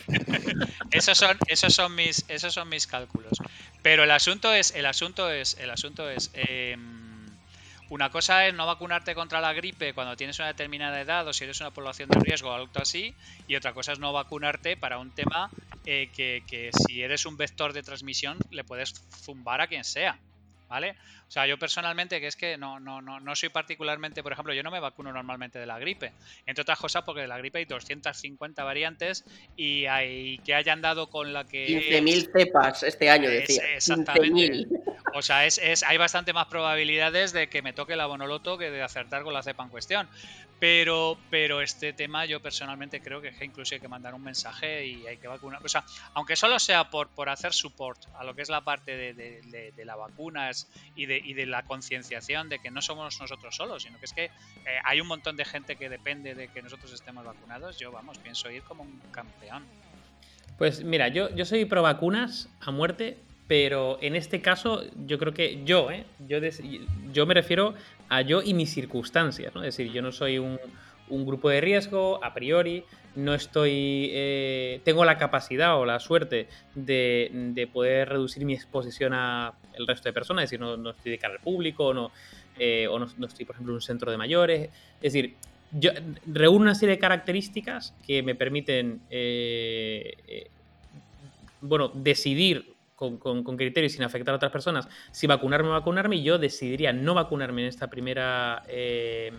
esos 0.91 1.17
son, 1.17 1.39
esos 1.47 1.75
son 1.75 1.95
mis, 1.95 2.25
esos 2.29 2.53
son 2.53 2.69
mis 2.69 2.87
cálculos. 2.87 3.39
Pero 3.83 4.05
el 4.05 4.11
asunto 4.11 4.53
es, 4.53 4.75
el 4.75 4.87
asunto 4.87 5.31
es, 5.31 5.57
el 5.59 5.71
asunto 5.71 6.09
es. 6.11 6.31
Em, 6.35 6.99
una 7.91 8.11
cosa 8.11 8.47
es 8.47 8.53
no 8.53 8.67
vacunarte 8.67 9.15
contra 9.15 9.41
la 9.41 9.55
gripe 9.55 9.95
cuando 9.95 10.15
tienes 10.15 10.39
una 10.39 10.49
determinada 10.49 11.01
edad 11.01 11.27
o 11.27 11.33
si 11.33 11.45
eres 11.45 11.61
una 11.61 11.71
población 11.71 12.11
de 12.11 12.21
riesgo 12.21 12.51
o 12.51 12.53
algo 12.53 12.71
así, 12.75 13.15
y 13.47 13.57
otra 13.57 13.73
cosa 13.73 13.93
es 13.93 13.99
no 13.99 14.13
vacunarte 14.13 14.77
para 14.77 14.99
un 14.99 15.11
tema 15.11 15.51
eh, 15.87 16.11
que, 16.15 16.43
que, 16.47 16.71
si 16.73 17.03
eres 17.03 17.25
un 17.25 17.39
vector 17.39 17.73
de 17.73 17.83
transmisión 17.83 18.37
le 18.51 18.63
puedes 18.65 18.93
zumbar 19.25 19.63
a 19.63 19.69
quien 19.69 19.85
sea. 19.85 20.19
¿Vale? 20.69 20.97
O 21.29 21.31
sea, 21.31 21.47
yo 21.47 21.59
personalmente, 21.59 22.21
que 22.21 22.27
es 22.27 22.37
que 22.37 22.57
no, 22.57 22.81
no, 22.81 23.03
no, 23.03 23.21
no 23.21 23.37
soy 23.37 23.51
particularmente, 23.51 24.23
por 24.23 24.33
ejemplo, 24.33 24.55
yo 24.55 24.63
no 24.63 24.71
me 24.71 24.81
vacuno 24.81 25.13
normalmente 25.13 25.59
de 25.59 25.67
la 25.67 25.79
gripe. 25.79 26.13
Entre 26.47 26.63
otras 26.63 26.79
cosas, 26.79 27.03
porque 27.05 27.21
de 27.21 27.29
la 27.29 27.37
gripe 27.37 27.59
hay 27.59 27.65
250 27.67 28.65
variantes 28.65 29.27
y 29.55 29.85
hay 29.85 30.39
que 30.39 30.55
hayan 30.55 30.81
dado 30.81 31.11
con 31.11 31.35
la 31.35 31.45
que. 31.45 31.67
15.000 31.67 32.33
cepas 32.33 32.83
este 32.83 33.11
año, 33.11 33.29
decía. 33.29 33.63
exactamente. 33.75 34.67
O 35.15 35.23
sea, 35.23 35.45
es, 35.47 35.59
es, 35.59 35.83
hay 35.83 35.99
bastante 35.99 36.33
más 36.33 36.47
probabilidades 36.47 37.33
de 37.33 37.49
que 37.49 37.61
me 37.61 37.73
toque 37.73 37.97
la 37.97 38.07
bonoloto 38.07 38.57
que 38.57 38.71
de 38.71 38.83
acertar 38.83 39.23
con 39.23 39.35
la 39.35 39.43
cepa 39.43 39.65
en 39.65 39.69
cuestión. 39.69 40.09
Pero, 40.61 41.17
pero 41.31 41.63
este 41.63 41.93
tema 41.93 42.25
yo 42.25 42.41
personalmente 42.41 43.01
creo 43.01 43.21
que 43.21 43.33
incluso 43.43 43.77
hay 43.77 43.81
que 43.81 43.87
mandar 43.87 44.15
un 44.15 44.25
mensaje 44.25 44.87
y 44.87 45.07
hay 45.07 45.17
que 45.19 45.29
vacunar. 45.29 45.65
O 45.65 45.69
sea, 45.69 45.85
aunque 46.15 46.35
solo 46.35 46.59
sea 46.59 46.91
por, 46.91 47.09
por 47.09 47.29
hacer 47.29 47.53
support 47.53 48.01
a 48.17 48.25
lo 48.25 48.35
que 48.35 48.43
es 48.43 48.49
la 48.49 48.63
parte 48.63 48.97
de, 48.97 49.15
de, 49.15 49.73
de, 49.75 49.85
las 49.85 49.97
vacunas 49.97 50.69
y 50.97 51.07
de, 51.07 51.18
y 51.23 51.35
de 51.35 51.47
la 51.47 51.65
concienciación 51.65 52.49
de 52.49 52.59
que 52.59 52.71
no 52.71 52.83
somos 52.83 53.21
nosotros 53.21 53.57
solos, 53.57 53.83
sino 53.83 53.99
que 53.99 54.07
es 54.07 54.13
que 54.13 54.25
eh, 54.25 54.31
hay 54.85 55.01
un 55.01 55.09
montón 55.09 55.37
de 55.37 55.45
gente 55.45 55.77
que 55.77 55.89
depende 55.89 56.35
de 56.35 56.49
que 56.49 56.63
nosotros 56.63 56.93
estemos 56.93 57.25
vacunados, 57.25 57.79
yo, 57.79 57.93
vamos, 57.93 58.19
pienso 58.19 58.51
ir 58.51 58.63
como 58.63 58.83
un 58.83 59.01
campeón. 59.11 59.65
Pues 60.59 60.83
mira, 60.83 61.09
yo, 61.09 61.35
yo 61.35 61.45
soy 61.45 61.65
pro 61.65 61.83
vacunas 61.83 62.49
a 62.61 62.71
muerte, 62.71 63.19
pero 63.49 63.99
en 64.03 64.15
este 64.15 64.43
caso 64.43 64.83
yo 65.07 65.19
creo 65.19 65.33
que 65.33 65.65
yo, 65.65 65.91
¿eh? 65.91 66.05
yo, 66.27 66.39
yo 67.13 67.27
me 67.27 67.35
refiero 67.35 67.75
a 68.09 68.21
yo 68.21 68.43
y 68.43 68.55
mis 68.55 68.73
circunstancias, 68.73 69.55
¿no? 69.55 69.63
Es 69.63 69.77
decir, 69.77 69.93
yo 69.93 70.03
no 70.03 70.13
soy 70.13 70.39
un, 70.39 70.59
grupo 71.09 71.49
de 71.49 71.63
riesgo 71.63 72.23
a 72.23 72.35
priori, 72.35 72.85
no 73.15 73.33
estoy, 73.35 74.11
eh, 74.13 74.81
tengo 74.85 75.07
la 75.07 75.17
capacidad 75.17 75.79
o 75.79 75.87
la 75.87 76.01
suerte 76.01 76.49
de, 76.75 77.69
poder 77.73 78.11
reducir 78.11 78.45
mi 78.45 78.53
exposición 78.53 79.15
a 79.15 79.55
el 79.79 79.87
resto 79.87 80.09
de 80.09 80.13
personas, 80.13 80.45
es 80.45 80.51
decir, 80.51 80.61
no, 80.61 80.91
estoy 80.91 81.13
de 81.13 81.19
cara 81.19 81.35
al 81.35 81.41
público, 81.41 81.95
no, 81.95 82.11
eh, 82.59 82.87
o 82.89 82.99
no, 82.99 83.07
estoy, 83.27 83.45
por 83.45 83.55
ejemplo, 83.55 83.73
en 83.73 83.77
un 83.77 83.83
centro 83.83 84.11
de 84.11 84.17
mayores, 84.17 84.71
es 85.01 85.13
decir, 85.13 85.35
yo 85.73 85.91
reúno 86.27 86.63
una 86.63 86.75
serie 86.75 86.97
de 86.97 87.01
características 87.01 87.95
que 88.07 88.23
me 88.23 88.35
permiten, 88.35 89.01
eh, 89.11 90.49
bueno, 91.61 91.91
decidir 91.95 92.75
con, 92.99 93.17
con, 93.19 93.57
criterios 93.57 93.93
sin 93.93 94.03
afectar 94.03 94.33
a 94.33 94.37
otras 94.37 94.51
personas 94.51 94.89
si 95.13 95.29
vacunarme 95.29 95.69
o 95.69 95.73
vacunarme 95.73 96.17
y 96.17 96.25
yo 96.25 96.37
decidiría 96.37 96.93
no 96.93 97.15
vacunarme 97.15 97.63
en 97.63 97.69
esta 97.69 97.87
primera, 97.87 98.65
eh, 98.67 99.31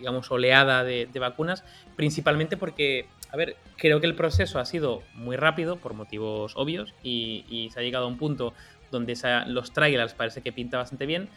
digamos, 0.00 0.28
oleada 0.32 0.82
de, 0.82 1.06
vacunas, 1.20 1.62
principalmente 1.94 2.56
porque, 2.56 3.06
a 3.30 3.36
ver, 3.36 3.56
creo 3.76 4.00
que 4.00 4.08
el 4.08 4.16
proceso 4.16 4.58
ha 4.58 4.64
sido 4.64 5.04
muy 5.14 5.36
rápido 5.36 5.76
por 5.76 5.94
motivos 5.94 6.54
obvios 6.56 6.92
y, 7.04 7.70
se 7.72 7.78
ha 7.78 7.84
llegado 7.84 8.06
a 8.06 8.08
un 8.08 8.18
punto 8.18 8.52
donde 8.92 9.18
los 9.48 9.72
trailers 9.72 10.14
parece 10.14 10.40
que 10.40 10.52
pinta 10.52 10.78
bastante 10.78 11.06
bien, 11.06 11.28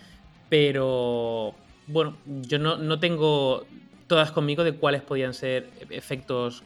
pero 0.50 1.56
bueno, 1.88 2.16
yo 2.26 2.60
no, 2.60 2.78
no 2.78 3.00
tengo 3.00 3.66
todas 4.08 4.32
conmigo 4.32 4.64
de 4.64 4.76
cuáles 4.76 5.02
podían 5.02 5.34
ser 5.34 5.70
efectos 5.90 6.64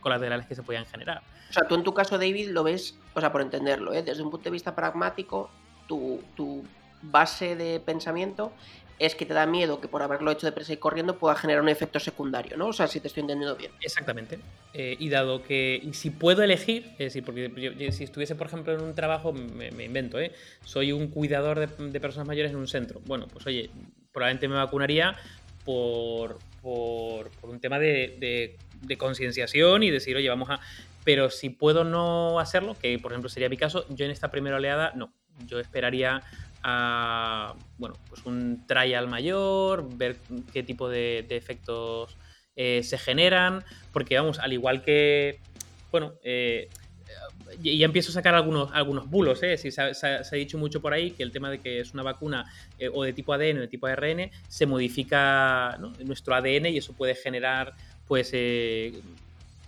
colaterales 0.00 0.46
que 0.46 0.54
se 0.54 0.62
podían 0.62 0.84
generar. 0.84 1.22
O 1.48 1.52
sea, 1.52 1.66
tú 1.66 1.74
en 1.74 1.82
tu 1.82 1.94
caso, 1.94 2.18
David, 2.18 2.50
lo 2.50 2.64
ves, 2.64 2.98
o 3.14 3.20
sea, 3.20 3.32
por 3.32 3.40
entenderlo, 3.40 3.94
¿eh? 3.94 4.02
desde 4.02 4.22
un 4.22 4.30
punto 4.30 4.44
de 4.44 4.50
vista 4.50 4.74
pragmático, 4.74 5.50
tu, 5.86 6.22
tu 6.36 6.64
base 7.02 7.56
de 7.56 7.80
pensamiento 7.80 8.52
es 8.98 9.14
que 9.14 9.26
te 9.26 9.34
da 9.34 9.46
miedo 9.46 9.80
que 9.80 9.88
por 9.88 10.02
haberlo 10.02 10.30
hecho 10.30 10.46
de 10.46 10.52
presa 10.52 10.72
y 10.72 10.76
corriendo 10.76 11.18
pueda 11.18 11.34
generar 11.34 11.62
un 11.62 11.68
efecto 11.68 11.98
secundario, 11.98 12.56
¿no? 12.56 12.68
O 12.68 12.72
sea, 12.72 12.86
si 12.86 13.00
te 13.00 13.08
estoy 13.08 13.22
entendiendo 13.22 13.56
bien. 13.56 13.72
Exactamente. 13.80 14.38
Eh, 14.74 14.96
y 14.98 15.08
dado 15.08 15.42
que 15.42 15.88
si 15.92 16.10
puedo 16.10 16.42
elegir, 16.42 16.86
es 16.92 16.98
decir, 16.98 17.24
porque 17.24 17.90
si 17.92 18.04
estuviese, 18.04 18.34
por 18.34 18.46
ejemplo, 18.46 18.74
en 18.74 18.82
un 18.82 18.94
trabajo, 18.94 19.32
me, 19.32 19.68
invento, 19.84 20.20
¿eh? 20.20 20.32
Soy 20.64 20.92
un 20.92 21.08
cuidador 21.08 21.58
de, 21.58 22.00
personas 22.00 22.26
mayores 22.28 22.52
en 22.52 22.58
un 22.58 22.68
centro. 22.68 23.00
Bueno, 23.04 23.26
pues 23.28 23.46
oye, 23.46 23.70
probablemente 24.12 24.48
me 24.48 24.56
vacunaría 24.56 25.16
por, 25.64 26.38
por, 26.60 27.30
un 27.42 27.60
tema 27.60 27.78
de, 27.78 28.56
de 28.82 28.96
concienciación 28.98 29.82
y 29.82 29.90
decir, 29.90 30.16
oye, 30.16 30.28
vamos 30.28 30.50
a... 30.50 30.60
Pero 31.04 31.30
si 31.30 31.50
puedo 31.50 31.82
no 31.82 32.38
hacerlo, 32.38 32.76
que 32.80 32.96
por 32.98 33.12
ejemplo 33.12 33.28
sería 33.28 33.48
mi 33.48 33.56
caso, 33.56 33.86
yo 33.88 34.04
en 34.04 34.12
esta 34.12 34.30
primera 34.30 34.56
oleada 34.56 34.92
no. 34.94 35.12
Yo 35.46 35.58
esperaría 35.58 36.22
a 36.62 37.54
bueno, 37.78 37.96
pues 38.08 38.24
un 38.24 38.66
trial 38.66 39.08
mayor, 39.08 39.96
ver 39.96 40.16
qué 40.52 40.62
tipo 40.62 40.88
de, 40.88 41.26
efectos 41.30 42.16
eh, 42.56 42.82
se 42.82 42.98
generan, 42.98 43.64
porque 43.92 44.16
vamos, 44.16 44.38
al 44.38 44.52
igual 44.52 44.82
que, 44.82 45.40
bueno, 45.90 46.14
eh, 46.22 46.68
ya 47.60 47.84
empiezo 47.84 48.10
a 48.10 48.14
sacar 48.14 48.34
algunos, 48.34 48.70
algunos 48.72 49.08
bulos, 49.10 49.42
¿eh? 49.42 49.56
se, 49.56 49.80
ha 49.80 50.30
dicho 50.32 50.58
mucho 50.58 50.80
por 50.80 50.92
ahí 50.92 51.10
que 51.10 51.22
el 51.22 51.32
tema 51.32 51.50
de 51.50 51.58
que 51.58 51.80
es 51.80 51.92
una 51.92 52.02
vacuna 52.02 52.50
eh, 52.78 52.88
o 52.92 53.02
de 53.04 53.12
tipo 53.12 53.32
ADN 53.32 53.58
o 53.58 53.60
de 53.60 53.68
tipo 53.68 53.86
ARN 53.86 54.30
se 54.48 54.66
modifica 54.66 55.78
nuestro 56.04 56.34
ADN 56.34 56.66
y 56.66 56.78
eso 56.78 56.94
puede 56.94 57.14
generar 57.14 57.74
pues 58.06 58.32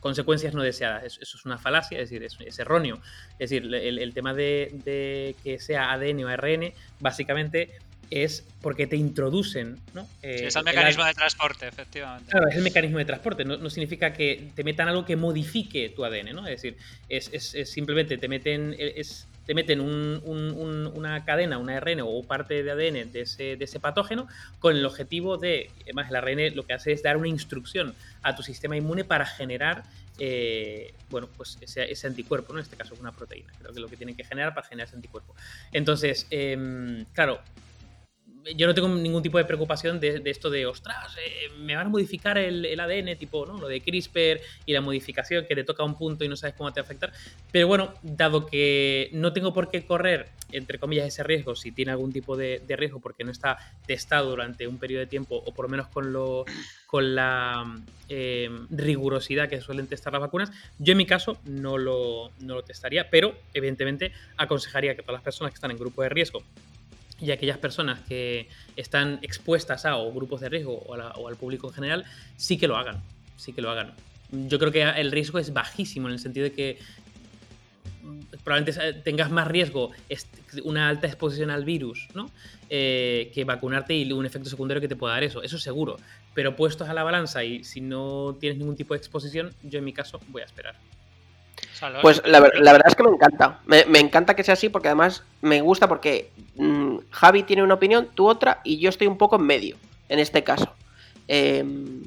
consecuencias 0.04 0.52
no 0.52 0.62
deseadas. 0.62 1.02
Eso, 1.18 1.38
es 1.38 1.44
una 1.46 1.56
falacia, 1.56 1.98
es 1.98 2.10
decir, 2.10 2.22
es, 2.46 2.58
erróneo. 2.58 3.00
Es 3.38 3.48
decir, 3.48 3.74
el, 3.74 4.12
tema 4.12 4.34
de, 4.34 5.34
que 5.42 5.58
sea 5.58 5.92
ADN 5.92 6.24
o 6.24 6.28
ARN, 6.28 6.74
básicamente 7.00 7.70
es 8.10 8.46
porque 8.60 8.86
te 8.86 8.96
introducen. 8.96 9.80
¿no? 9.94 10.06
Eh, 10.20 10.44
es 10.48 10.56
el 10.56 10.64
mecanismo 10.64 11.06
de 11.06 11.14
transporte, 11.14 11.66
efectivamente. 11.66 12.30
Claro, 12.30 12.48
es 12.48 12.56
el 12.56 12.62
mecanismo 12.62 12.98
de 12.98 13.06
transporte. 13.06 13.46
No, 13.46 13.70
significa 13.70 14.12
que 14.12 14.50
te 14.54 14.62
metan 14.62 14.88
algo 14.88 15.06
que 15.06 15.16
modifique 15.16 15.88
tu 15.88 16.04
ADN, 16.04 16.34
¿no? 16.34 16.46
Es 16.46 16.60
decir, 16.60 16.76
es, 17.08 17.30
simplemente 17.64 18.18
te 18.18 18.28
meten. 18.28 18.76
Es, 18.78 19.26
te 19.46 19.54
meten 19.54 19.80
una 19.80 21.24
cadena, 21.24 21.58
un 21.58 21.70
ARN 21.70 22.00
o 22.02 22.22
parte 22.22 22.62
de 22.62 22.70
ADN 22.70 23.12
de 23.12 23.20
ese, 23.20 23.56
de 23.56 23.64
ese 23.64 23.80
patógeno 23.80 24.26
con 24.58 24.76
el 24.76 24.84
objetivo 24.86 25.36
de, 25.36 25.70
además 25.82 26.08
el 26.10 26.16
ARN 26.16 26.56
lo 26.56 26.64
que 26.64 26.72
hace 26.72 26.92
es 26.92 27.02
dar 27.02 27.16
una 27.16 27.28
instrucción 27.28 27.94
a 28.22 28.34
tu 28.34 28.42
sistema 28.42 28.76
inmune 28.76 29.04
para 29.04 29.26
generar 29.26 29.84
eh, 30.18 30.94
bueno, 31.10 31.28
pues 31.36 31.58
ese, 31.60 32.06
anticuerpo, 32.06 32.52
¿no? 32.52 32.60
En 32.60 32.64
este 32.64 32.76
caso 32.76 32.94
una 33.00 33.12
proteína, 33.12 33.52
creo 33.58 33.72
que 33.72 33.78
es 33.78 33.82
lo 33.82 33.88
que 33.88 33.96
tienen 33.96 34.14
que 34.14 34.24
generar 34.24 34.54
para 34.54 34.66
generar 34.66 34.86
ese 34.86 34.96
anticuerpo. 34.96 35.34
Entonces, 35.72 36.26
em, 36.30 37.04
claro, 37.12 37.40
yo 38.56 38.66
no 38.66 38.74
tengo 38.74 38.88
ningún 38.88 39.22
tipo 39.22 39.38
de 39.38 39.44
preocupación 39.44 40.00
de, 40.00 40.20
esto 40.24 40.50
de, 40.50 40.66
ostras, 40.66 41.16
eh, 41.16 41.50
me 41.58 41.76
van 41.76 41.86
a 41.86 41.90
modificar 41.90 42.36
el, 42.36 42.78
ADN, 42.78 43.16
tipo, 43.16 43.46
¿no? 43.46 43.58
Lo 43.58 43.68
de 43.68 43.80
CRISPR 43.80 44.40
y 44.66 44.72
la 44.72 44.80
modificación 44.80 45.46
que 45.46 45.54
te 45.54 45.64
toca 45.64 45.82
un 45.84 45.96
punto 45.96 46.24
y 46.24 46.28
no 46.28 46.36
sabes 46.36 46.54
cómo 46.54 46.72
te 46.72 46.80
va 46.80 46.84
a 46.84 46.86
afectar. 46.86 47.12
Pero 47.50 47.66
bueno, 47.68 47.94
dado 48.02 48.46
que 48.46 49.08
no 49.12 49.32
tengo 49.32 49.52
por 49.54 49.70
qué 49.70 49.86
correr, 49.86 50.28
entre 50.52 50.78
comillas, 50.78 51.06
ese 51.06 51.22
riesgo, 51.22 51.54
si 51.54 51.72
tiene 51.72 51.92
algún 51.92 52.12
tipo 52.12 52.36
de, 52.36 52.62
riesgo 52.68 53.00
porque 53.00 53.24
no 53.24 53.30
está 53.30 53.58
testado 53.86 54.30
durante 54.30 54.66
un 54.66 54.78
periodo 54.78 55.00
de 55.00 55.06
tiempo, 55.06 55.42
o 55.44 55.54
por 55.54 55.66
lo 55.66 55.70
menos 55.70 55.88
con, 55.88 56.12
lo, 56.12 56.44
con 56.86 57.14
la 57.14 57.80
eh, 58.08 58.50
rigurosidad 58.70 59.48
que 59.48 59.60
suelen 59.60 59.86
testar 59.86 60.12
las 60.12 60.22
vacunas, 60.22 60.52
yo 60.78 60.92
en 60.92 60.98
mi 60.98 61.06
caso 61.06 61.38
no 61.44 61.78
lo, 61.78 62.30
no 62.40 62.56
lo 62.56 62.62
testaría, 62.62 63.08
pero 63.08 63.34
evidentemente 63.54 64.12
aconsejaría 64.36 64.94
que 64.94 65.02
todas 65.02 65.14
las 65.14 65.22
personas 65.22 65.52
que 65.52 65.56
están 65.56 65.70
en 65.70 65.78
grupo 65.78 66.02
de 66.02 66.08
riesgo 66.10 66.42
y 67.24 67.32
aquellas 67.32 67.58
personas 67.58 68.00
que 68.00 68.48
están 68.76 69.18
expuestas 69.22 69.86
a 69.86 69.96
o 69.96 70.12
grupos 70.12 70.40
de 70.40 70.48
riesgo 70.48 70.74
o, 70.74 71.28
al 71.28 71.36
público 71.36 71.68
en 71.68 71.74
general, 71.74 72.04
sí 72.36 72.58
que 72.58 72.68
lo 72.68 72.76
hagan, 72.76 73.02
sí 73.36 73.52
que 73.52 73.62
lo 73.62 73.70
hagan. 73.70 73.92
Yo 74.30 74.58
creo 74.58 74.72
que 74.72 74.82
el 74.82 75.12
riesgo 75.12 75.38
es 75.38 75.52
bajísimo 75.52 76.08
en 76.08 76.14
el 76.14 76.20
sentido 76.20 76.44
de 76.44 76.52
que 76.52 76.78
probablemente 78.42 78.92
tengas 79.02 79.30
más 79.30 79.48
riesgo, 79.48 79.92
una 80.64 80.88
alta 80.88 81.06
exposición 81.06 81.50
al 81.50 81.64
virus, 81.64 82.08
¿no? 82.14 82.30
Eh, 82.68 83.30
que 83.34 83.44
vacunarte 83.44 83.94
y 83.94 84.12
un 84.12 84.26
efecto 84.26 84.50
secundario 84.50 84.80
que 84.80 84.88
te 84.88 84.96
pueda 84.96 85.14
dar 85.14 85.24
eso, 85.24 85.42
eso 85.42 85.58
seguro. 85.58 85.96
Pero 86.34 86.56
puestos 86.56 86.88
a 86.88 86.94
la 86.94 87.02
balanza 87.02 87.44
y 87.44 87.64
si 87.64 87.80
no 87.80 88.36
tienes 88.38 88.58
ningún 88.58 88.76
tipo 88.76 88.94
de 88.94 88.98
exposición, 88.98 89.54
yo 89.62 89.78
en 89.78 89.84
mi 89.84 89.92
caso 89.92 90.20
voy 90.28 90.42
a 90.42 90.44
esperar. 90.44 90.74
Pues 92.02 92.22
la, 92.24 92.40
verdad 92.40 92.86
es 92.86 92.94
que 92.94 93.02
me 93.02 93.10
encanta. 93.10 93.60
Me, 93.66 93.98
encanta 93.98 94.34
que 94.34 94.44
sea 94.44 94.54
así 94.54 94.68
porque 94.68 94.88
además 94.88 95.24
me 95.40 95.60
gusta 95.60 95.88
porque 95.88 96.30
mm, 96.56 96.98
Javi 97.10 97.42
tiene 97.42 97.62
una 97.62 97.74
opinión, 97.74 98.08
tú 98.14 98.28
otra 98.28 98.60
y 98.64 98.78
yo 98.78 98.88
estoy 98.88 99.06
un 99.06 99.18
poco 99.18 99.36
en 99.36 99.42
medio 99.42 99.76
en 100.08 100.18
este 100.18 100.44
caso. 100.44 100.72
Em, 101.26 102.02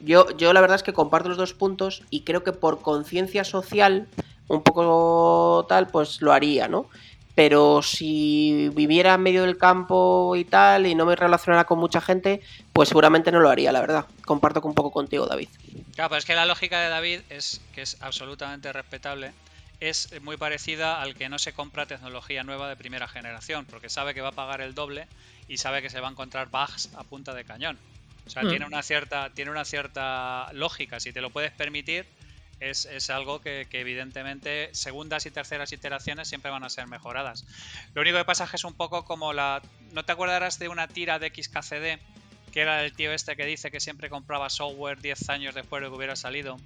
yo, 0.00 0.36
yo 0.36 0.52
la 0.52 0.60
verdad 0.60 0.76
es 0.76 0.82
que 0.82 0.92
comparto 0.92 1.28
los 1.28 1.38
dos 1.38 1.54
puntos 1.54 2.02
y 2.10 2.22
creo 2.22 2.42
que 2.42 2.52
por 2.52 2.80
conciencia 2.80 3.44
social, 3.44 4.06
un 4.48 4.62
poco 4.62 5.66
tal, 5.68 5.88
pues 5.88 6.20
lo 6.22 6.32
haría, 6.32 6.68
¿no? 6.68 6.86
Pero 7.36 7.82
si 7.82 8.70
viviera 8.70 9.12
en 9.12 9.20
medio 9.20 9.42
del 9.42 9.58
campo 9.58 10.34
y 10.36 10.46
tal 10.46 10.86
y 10.86 10.94
no 10.94 11.04
me 11.04 11.14
relacionara 11.14 11.64
con 11.64 11.78
mucha 11.78 12.00
gente, 12.00 12.40
pues 12.72 12.88
seguramente 12.88 13.30
no 13.30 13.40
lo 13.40 13.50
haría, 13.50 13.72
la 13.72 13.82
verdad. 13.82 14.06
Comparto 14.24 14.62
un 14.64 14.74
poco 14.74 14.90
contigo, 14.90 15.26
David. 15.26 15.50
Claro, 15.94 16.08
pero 16.08 16.18
es 16.18 16.24
que 16.24 16.34
la 16.34 16.46
lógica 16.46 16.80
de 16.80 16.88
David 16.88 17.20
es 17.28 17.60
que 17.74 17.82
es 17.82 17.98
absolutamente 18.00 18.72
respetable. 18.72 19.32
Es 19.80 20.18
muy 20.22 20.38
parecida 20.38 21.02
al 21.02 21.14
que 21.14 21.28
no 21.28 21.38
se 21.38 21.52
compra 21.52 21.84
tecnología 21.84 22.42
nueva 22.42 22.70
de 22.70 22.76
primera 22.76 23.06
generación, 23.06 23.66
porque 23.66 23.90
sabe 23.90 24.14
que 24.14 24.22
va 24.22 24.30
a 24.30 24.32
pagar 24.32 24.62
el 24.62 24.74
doble 24.74 25.06
y 25.46 25.58
sabe 25.58 25.82
que 25.82 25.90
se 25.90 26.00
va 26.00 26.08
a 26.08 26.12
encontrar 26.12 26.48
bugs 26.48 26.88
a 26.96 27.04
punta 27.04 27.34
de 27.34 27.44
cañón. 27.44 27.78
O 28.26 28.30
sea, 28.30 28.44
mm. 28.44 28.48
tiene 28.48 28.64
una 28.64 28.82
cierta, 28.82 29.28
tiene 29.28 29.50
una 29.50 29.66
cierta 29.66 30.50
lógica. 30.54 31.00
Si 31.00 31.12
te 31.12 31.20
lo 31.20 31.28
puedes 31.28 31.52
permitir, 31.52 32.06
es, 32.60 33.10
algo 33.10 33.40
que, 33.40 33.66
evidentemente 33.72 34.70
segundas 34.74 35.26
y 35.26 35.30
terceras 35.30 35.72
iteraciones 35.72 36.28
siempre 36.28 36.50
van 36.50 36.64
a 36.64 36.70
ser 36.70 36.86
mejoradas. 36.86 37.44
Lo 37.94 38.02
único 38.02 38.18
que 38.18 38.24
pasa 38.24 38.44
es 38.44 38.54
es 38.54 38.64
un 38.64 38.74
poco 38.74 39.04
como 39.04 39.32
la... 39.32 39.62
¿No 39.92 40.04
te 40.04 40.12
acordarás 40.12 40.58
de 40.58 40.68
una 40.68 40.88
tira 40.88 41.18
de 41.18 41.28
XKCD? 41.28 42.00
Que 42.52 42.60
era 42.60 42.82
el 42.84 42.94
tío 42.94 43.12
este 43.12 43.36
que 43.36 43.44
dice 43.44 43.70
que 43.70 43.80
siempre 43.80 44.08
compraba 44.08 44.48
software 44.48 45.00
10 45.00 45.28
años 45.28 45.54
después 45.54 45.82
de 45.82 45.88
que 45.88 45.94
hubiera 45.94 46.16
salido. 46.16 46.58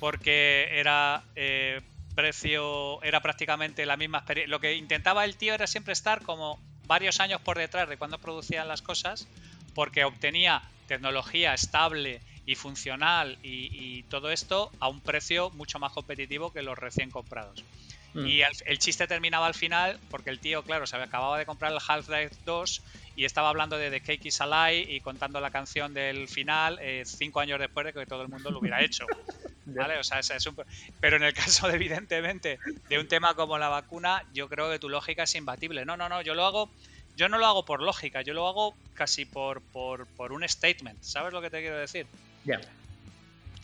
Porque 0.00 0.68
era... 0.72 1.24
Eh, 1.34 1.80
precio 2.14 3.02
era 3.02 3.20
prácticamente 3.20 3.86
la 3.86 3.96
misma 3.96 4.18
experiencia. 4.18 4.50
Lo 4.50 4.60
que 4.60 4.74
intentaba 4.74 5.24
el 5.24 5.36
tío 5.36 5.54
era 5.54 5.66
siempre 5.66 5.92
estar 5.92 6.22
como 6.22 6.60
varios 6.86 7.20
años 7.20 7.40
por 7.40 7.58
detrás 7.58 7.88
de 7.88 7.96
cuando 7.96 8.18
producían 8.18 8.68
las 8.68 8.82
cosas, 8.82 9.26
porque 9.74 10.04
obtenía 10.04 10.62
tecnología 10.86 11.54
estable 11.54 12.20
y 12.46 12.54
funcional 12.54 13.38
y, 13.42 14.02
todo 14.10 14.30
esto 14.30 14.70
a 14.80 14.88
un 14.88 15.00
precio 15.00 15.50
mucho 15.50 15.78
más 15.78 15.92
competitivo 15.92 16.52
que 16.52 16.62
los 16.62 16.78
recién 16.78 17.10
comprados. 17.10 17.64
Mm. 18.12 18.26
Y 18.26 18.42
el, 18.42 18.78
chiste 18.78 19.06
terminaba 19.06 19.46
al 19.46 19.54
final 19.54 19.98
porque 20.10 20.30
el 20.30 20.38
tío, 20.38 20.62
claro, 20.62 20.86
se 20.86 20.96
acababa 20.96 21.38
de 21.38 21.46
comprar 21.46 21.72
el 21.72 21.78
Half-Life 21.86 22.36
2 22.44 22.82
y 23.16 23.24
estaba 23.24 23.48
hablando 23.48 23.76
de 23.76 23.90
The 23.90 24.00
Cake 24.00 24.26
is 24.26 24.40
a 24.40 24.72
y 24.72 25.00
contando 25.00 25.40
la 25.40 25.50
canción 25.50 25.94
del 25.94 26.28
final 26.28 26.78
eh, 26.80 27.02
cinco 27.06 27.40
años 27.40 27.58
después 27.58 27.86
de 27.86 27.92
que 27.92 28.06
todo 28.06 28.22
el 28.22 28.28
mundo 28.28 28.50
lo 28.50 28.58
hubiera 28.58 28.82
hecho. 28.82 29.06
¿Vale? 29.66 29.98
O 29.98 30.04
sea, 30.04 30.18
es, 30.18 30.46
un... 30.46 30.56
Pero 31.00 31.16
en 31.16 31.22
el 31.22 31.32
caso, 31.32 31.66
de, 31.68 31.74
evidentemente, 31.76 32.58
de 32.88 32.98
un 32.98 33.08
tema 33.08 33.34
como 33.34 33.58
la 33.58 33.68
vacuna, 33.68 34.22
yo 34.34 34.48
creo 34.48 34.70
que 34.70 34.78
tu 34.78 34.88
lógica 34.88 35.22
es 35.22 35.34
imbatible. 35.34 35.84
No, 35.84 35.96
no, 35.96 36.08
no, 36.08 36.20
yo 36.22 36.34
lo 36.34 36.44
hago 36.44 36.70
yo 37.16 37.28
no 37.28 37.38
lo 37.38 37.46
hago 37.46 37.64
por 37.64 37.80
lógica, 37.80 38.22
yo 38.22 38.34
lo 38.34 38.48
hago 38.48 38.74
casi 38.94 39.24
por, 39.24 39.62
por, 39.62 40.06
por 40.06 40.32
un 40.32 40.46
statement. 40.48 41.00
¿Sabes 41.02 41.32
lo 41.32 41.40
que 41.40 41.50
te 41.50 41.60
quiero 41.60 41.78
decir? 41.78 42.06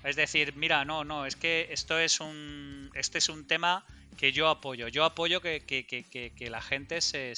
Es 0.02 0.16
decir, 0.16 0.54
mira, 0.56 0.84
no, 0.84 1.04
no, 1.04 1.26
es 1.26 1.36
que 1.36 1.68
esto 1.70 1.98
es 1.98 2.20
un. 2.20 2.90
Este 2.94 3.18
es 3.18 3.28
un 3.28 3.46
tema 3.46 3.84
que 4.16 4.32
yo 4.32 4.48
apoyo. 4.48 4.88
Yo 4.88 5.04
apoyo 5.04 5.40
que, 5.40 6.34
la 6.50 6.60
gente 6.60 7.00
se, 7.00 7.34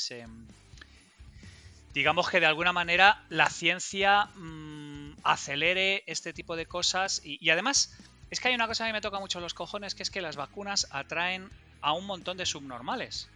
Digamos 1.95 2.31
que 2.31 2.41
de 2.41 2.47
alguna 2.47 2.73
manera 2.73 3.23
la 3.29 3.51
ciencia 3.51 4.25
mm, 4.35 5.19
acelere 5.25 6.05
este 6.07 6.33
tipo 6.33 6.57
de 6.57 6.67
cosas. 6.67 7.21
Y, 7.25 7.51
además, 7.51 7.97
es 8.31 8.41
que 8.41 8.49
hay 8.49 8.55
una 8.55 8.67
cosa 8.67 8.87
que 8.87 8.93
me 8.93 9.01
toca 9.01 9.21
mucho 9.21 9.41
los 9.41 9.55
cojones, 9.55 9.95
que 9.95 10.03
es 10.03 10.11
que 10.11 10.23
las 10.23 10.37
vacunas 10.37 10.87
atraen 10.91 11.51
a 11.81 11.93
un 11.93 12.07
montón 12.07 12.37
de 12.37 12.47
subnormales. 12.47 13.29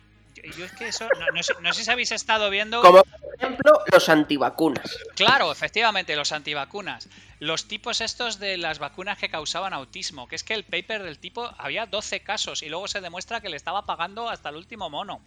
Yo 0.56 0.64
es 0.64 0.72
que 0.72 0.88
eso, 0.88 1.08
no, 1.62 1.72
sé, 1.72 1.84
si 1.84 1.90
habéis 1.90 2.12
estado 2.12 2.50
viendo. 2.50 2.80
Como, 2.82 3.02
ejemplo, 3.38 3.80
los 3.92 4.08
antivacunas. 4.08 4.98
Claro, 5.14 5.50
efectivamente, 5.52 6.16
los 6.16 6.32
antivacunas. 6.32 7.08
Los 7.38 7.68
tipos 7.68 8.00
estos 8.00 8.38
de 8.38 8.56
las 8.56 8.78
vacunas 8.78 9.18
que 9.18 9.28
causaban 9.28 9.72
autismo, 9.72 10.26
que 10.26 10.36
es 10.36 10.44
que 10.44 10.54
el 10.54 10.64
paper 10.64 11.02
del 11.02 11.18
tipo 11.18 11.50
había 11.58 11.86
12 11.86 12.20
casos 12.20 12.62
y 12.62 12.68
luego 12.68 12.88
se 12.88 13.00
demuestra 13.00 13.40
que 13.40 13.50
le 13.50 13.56
estaba 13.56 13.84
pagando 13.84 14.30
hasta 14.30 14.48
el 14.48 14.56
último 14.56 14.88
mono. 14.88 15.20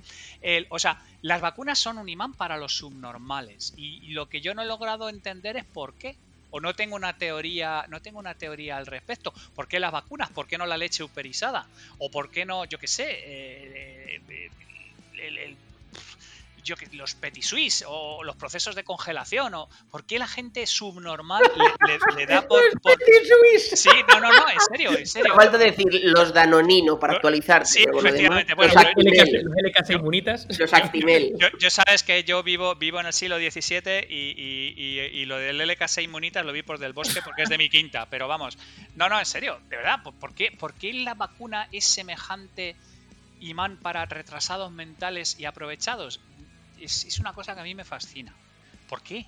o 0.70 0.80
sea, 0.80 1.02
las 1.22 1.42
vacunas 1.42 1.78
son 1.78 1.98
un 1.98 2.10
imán 2.10 2.34
para 2.34 2.58
los 2.58 2.78
subnormales 2.78 3.74
y 3.78 4.12
lo 4.14 4.28
que 4.28 4.42
yo 4.42 4.54
no 4.54 4.64
he 4.64 4.66
logrado 4.66 5.10
entender 5.10 5.58
es 5.58 5.66
por 5.66 5.94
qué 5.94 6.16
o 6.52 6.60
no 6.60 6.74
tengo 6.74 6.96
una 6.96 7.18
teoría, 7.18 7.86
no 7.90 8.02
tengo 8.02 8.20
una 8.20 8.34
teoría 8.36 8.78
al 8.78 8.86
respecto. 8.86 9.34
¿Por 9.56 9.68
qué 9.68 9.80
las 9.80 9.92
vacunas? 9.92 10.30
¿Por 10.30 10.48
qué 10.48 10.58
no 10.58 10.66
la 10.66 10.78
leche 10.78 11.04
uperizada? 11.04 11.68
¿O 12.00 12.10
por 12.10 12.32
qué 12.32 12.46
no, 12.46 12.66
yo 12.66 12.80
qué 12.80 12.88
sé, 12.88 13.10
eh, 13.10 14.22
eh, 14.28 14.50
el, 15.28 15.58
yo 16.70 16.76
que 16.76 16.88
los 16.96 17.16
petit 17.16 17.44
suisse 17.44 17.84
o 17.88 18.24
los 18.24 18.36
procesos 18.36 18.76
de 18.76 18.84
congelación 18.84 19.54
o 19.56 19.70
por 19.90 20.06
qué 20.06 20.20
la 20.20 20.28
gente 20.28 20.66
subnormal 20.68 21.42
le, 22.16 22.26
da 22.26 22.48
por, 22.48 22.62
sí 23.58 23.90
no 24.08 24.20
no 24.20 24.32
no 24.32 24.50
en 24.50 24.60
serio 24.60 24.98
en 24.98 25.08
serio. 25.08 25.34
Falta 25.36 25.58
decir 25.58 25.88
los 26.04 26.34
danonino 26.34 27.00
para 27.00 27.14
actualizar 27.14 27.66
sí 27.66 27.84
efectivamente 27.92 28.54
bueno, 28.54 28.74
los, 28.74 28.84
LK, 28.84 29.90
inmunitas 29.90 30.48
los 30.60 30.74
Actimel. 30.74 31.34
yo, 31.60 31.70
sabes 31.70 32.04
que 32.04 32.24
yo 32.24 32.44
vivo 32.44 32.76
vivo 32.76 33.00
en 33.00 33.08
el 33.08 33.14
siglo 33.14 33.38
XVII 33.38 34.06
y, 34.08 34.34
y, 34.38 35.00
y, 35.22 35.26
lo 35.26 35.38
del 35.38 35.60
LK6 35.62 36.04
inmunitas 36.04 36.46
lo 36.46 36.52
vi 36.52 36.62
por 36.62 36.78
del 36.78 36.94
bosque 36.94 37.22
porque 37.24 37.44
es 37.44 37.50
de 37.50 37.58
mi 37.58 37.70
quinta 37.70 38.08
pero 38.10 38.28
vamos. 38.28 38.58
No 38.96 39.10
no 39.10 39.18
en 39.20 39.26
serio 39.26 39.60
de 39.70 39.78
verdad 39.78 40.00
por 40.04 40.34
qué 40.34 40.52
por 40.52 40.74
qué 40.74 40.94
la 40.94 41.16
vacuna 41.16 41.68
es 41.72 41.86
semejante 41.86 42.76
imán 43.40 43.78
para 43.78 44.06
retrasados 44.06 44.72
mentales 44.72 45.40
y 45.40 45.46
aprovechados 45.46 46.20
es, 46.82 47.20
una 47.20 47.34
cosa 47.34 47.54
que 47.54 47.62
a 47.62 47.64
mí 47.64 47.76
me 47.76 47.86
fascina. 47.86 48.34
¿Por 48.88 49.02
qué? 49.02 49.26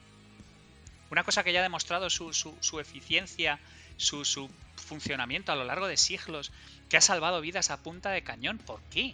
Una 1.09 1.23
cosa 1.23 1.43
que 1.43 1.51
ya 1.53 1.59
ha 1.59 1.63
demostrado 1.63 2.09
su, 2.09 2.33
su, 2.33 2.79
eficiencia, 2.79 3.59
su, 3.97 4.23
su, 4.25 4.49
funcionamiento 4.75 5.51
a 5.51 5.55
lo 5.55 5.63
largo 5.63 5.87
de 5.87 5.97
siglos, 5.97 6.51
que 6.89 6.97
ha 6.97 7.01
salvado 7.01 7.41
vidas 7.41 7.69
a 7.69 7.77
punta 7.77 8.11
de 8.11 8.23
cañón. 8.23 8.57
¿Por 8.57 8.81
qué? 8.83 9.13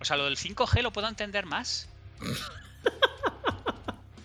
O 0.00 0.04
sea, 0.04 0.16
lo 0.16 0.24
del 0.24 0.36
5G 0.36 0.82
lo 0.82 0.92
puedo 0.92 1.08
entender 1.08 1.46
más. 1.46 1.88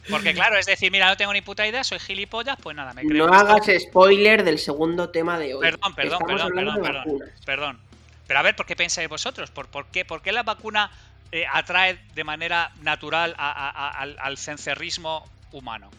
Porque 0.10 0.34
claro, 0.34 0.58
es 0.58 0.66
decir, 0.66 0.90
mira, 0.92 1.10
no 1.10 1.18
tengo 1.18 1.34
ni 1.34 1.42
puta 1.42 1.68
idea, 1.68 1.84
soy 1.84 2.00
gilipollas, 2.00 2.58
pues 2.62 2.76
nada, 2.76 2.94
me 2.94 3.04
creo. 3.04 3.28
No 3.28 3.34
hagas 3.34 3.68
spoiler 3.80 4.44
del 4.44 4.58
segundo 4.58 5.10
tema 5.10 5.38
de 5.38 5.54
hoy. 5.54 5.62
Perdón, 5.62 5.96
perdón, 5.96 6.20
perdón, 6.26 6.52
perdón, 6.56 6.82
perdón, 6.82 7.24
perdón. 7.46 7.87
Pero 8.28 8.40
a 8.40 8.44
ver, 8.44 8.56
¿por 8.56 8.66
qué 8.66 8.76
pensáis 8.76 9.08
vosotros? 9.10 9.50
¿Por, 9.52 9.68
por, 9.68 9.88
qué, 9.88 10.06
¿Por 10.06 10.22
qué 10.22 10.32
la 10.32 10.44
vacuna 10.44 10.92
eh, 11.32 11.46
atrae 11.52 11.98
de 12.14 12.24
manera 12.24 12.74
natural 12.82 13.34
al, 13.38 14.38
cencerrismo 14.38 15.26
humano? 15.52 15.90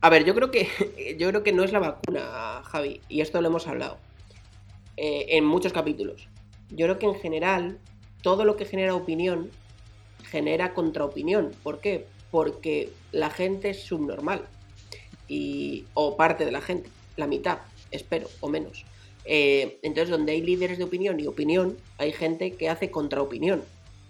A 0.00 0.08
ver, 0.10 0.24
yo 0.24 0.34
creo 0.34 0.50
que 0.50 1.16
yo 1.18 1.28
creo 1.28 1.42
que 1.42 1.52
no 1.52 1.64
es 1.64 1.72
la 1.72 1.80
vacuna, 1.80 2.62
Javi, 2.64 3.00
y 3.08 3.20
esto 3.20 3.40
lo 3.40 3.48
hemos 3.48 3.66
hablado 3.66 3.98
eh, 4.96 5.26
en 5.30 5.44
muchos 5.44 5.72
capítulos. 5.72 6.28
Yo 6.70 6.86
creo 6.86 6.98
que 6.98 7.06
en 7.06 7.20
general 7.20 7.78
todo 8.22 8.44
lo 8.44 8.56
que 8.56 8.64
genera 8.64 8.94
opinión 8.94 9.50
genera 10.30 10.74
contraopinión. 10.74 11.52
¿Por 11.62 11.80
qué? 11.80 12.06
Porque 12.30 12.90
la 13.12 13.30
gente 13.30 13.70
es 13.70 13.84
subnormal 13.84 14.46
y 15.28 15.84
o 15.94 16.16
parte 16.16 16.44
de 16.44 16.52
la 16.52 16.60
gente, 16.60 16.90
la 17.16 17.26
mitad, 17.26 17.58
espero, 17.90 18.28
o 18.40 18.48
menos. 18.48 18.84
Eh, 19.24 19.78
entonces, 19.82 20.10
donde 20.10 20.32
hay 20.32 20.42
líderes 20.42 20.78
de 20.78 20.84
opinión 20.84 21.18
y 21.18 21.26
opinión, 21.26 21.76
hay 21.98 22.12
gente 22.12 22.52
que 22.52 22.68
hace 22.68 22.90
contraopinión. 22.90 23.62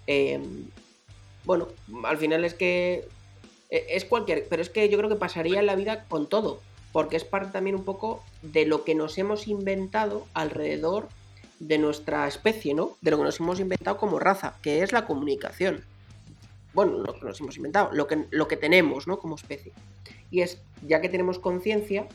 Eh, 0.07 0.39
bueno, 1.45 1.67
al 2.03 2.17
final 2.17 2.43
es 2.43 2.53
que 2.53 3.07
e, 3.69 3.85
es 3.89 4.05
cualquier, 4.05 4.47
pero 4.49 4.61
es 4.61 4.69
que 4.69 4.89
yo 4.89 4.97
creo 4.97 5.09
que 5.09 5.15
pasaría 5.15 5.59
en 5.59 5.65
la 5.65 5.75
vida 5.75 6.05
con 6.05 6.27
todo, 6.27 6.61
porque 6.91 7.15
es 7.15 7.23
parte 7.23 7.51
también 7.51 7.75
un 7.75 7.85
poco 7.85 8.23
de 8.41 8.65
lo 8.65 8.83
que 8.83 8.95
nos 8.95 9.17
hemos 9.17 9.47
inventado 9.47 10.25
alrededor 10.33 11.07
de 11.59 11.77
nuestra 11.77 12.27
especie, 12.27 12.73
¿no? 12.73 12.97
De 13.01 13.11
lo 13.11 13.17
que 13.17 13.23
nos 13.23 13.39
hemos 13.39 13.59
inventado 13.59 13.97
como 13.97 14.19
raza, 14.19 14.57
que 14.61 14.83
es 14.83 14.91
la 14.91 15.05
comunicación. 15.05 15.83
Bueno, 16.73 16.97
lo 16.97 17.13
que 17.13 17.25
nos 17.25 17.39
hemos 17.39 17.55
inventado, 17.55 17.89
lo 17.93 18.07
que, 18.07 18.25
lo 18.31 18.47
que 18.49 18.57
tenemos, 18.57 19.07
¿no? 19.07 19.19
Como 19.19 19.35
especie. 19.35 19.71
Y 20.29 20.41
es, 20.41 20.61
ya 20.85 20.99
que 20.99 21.07
tenemos 21.07 21.39
conciencia, 21.39 22.07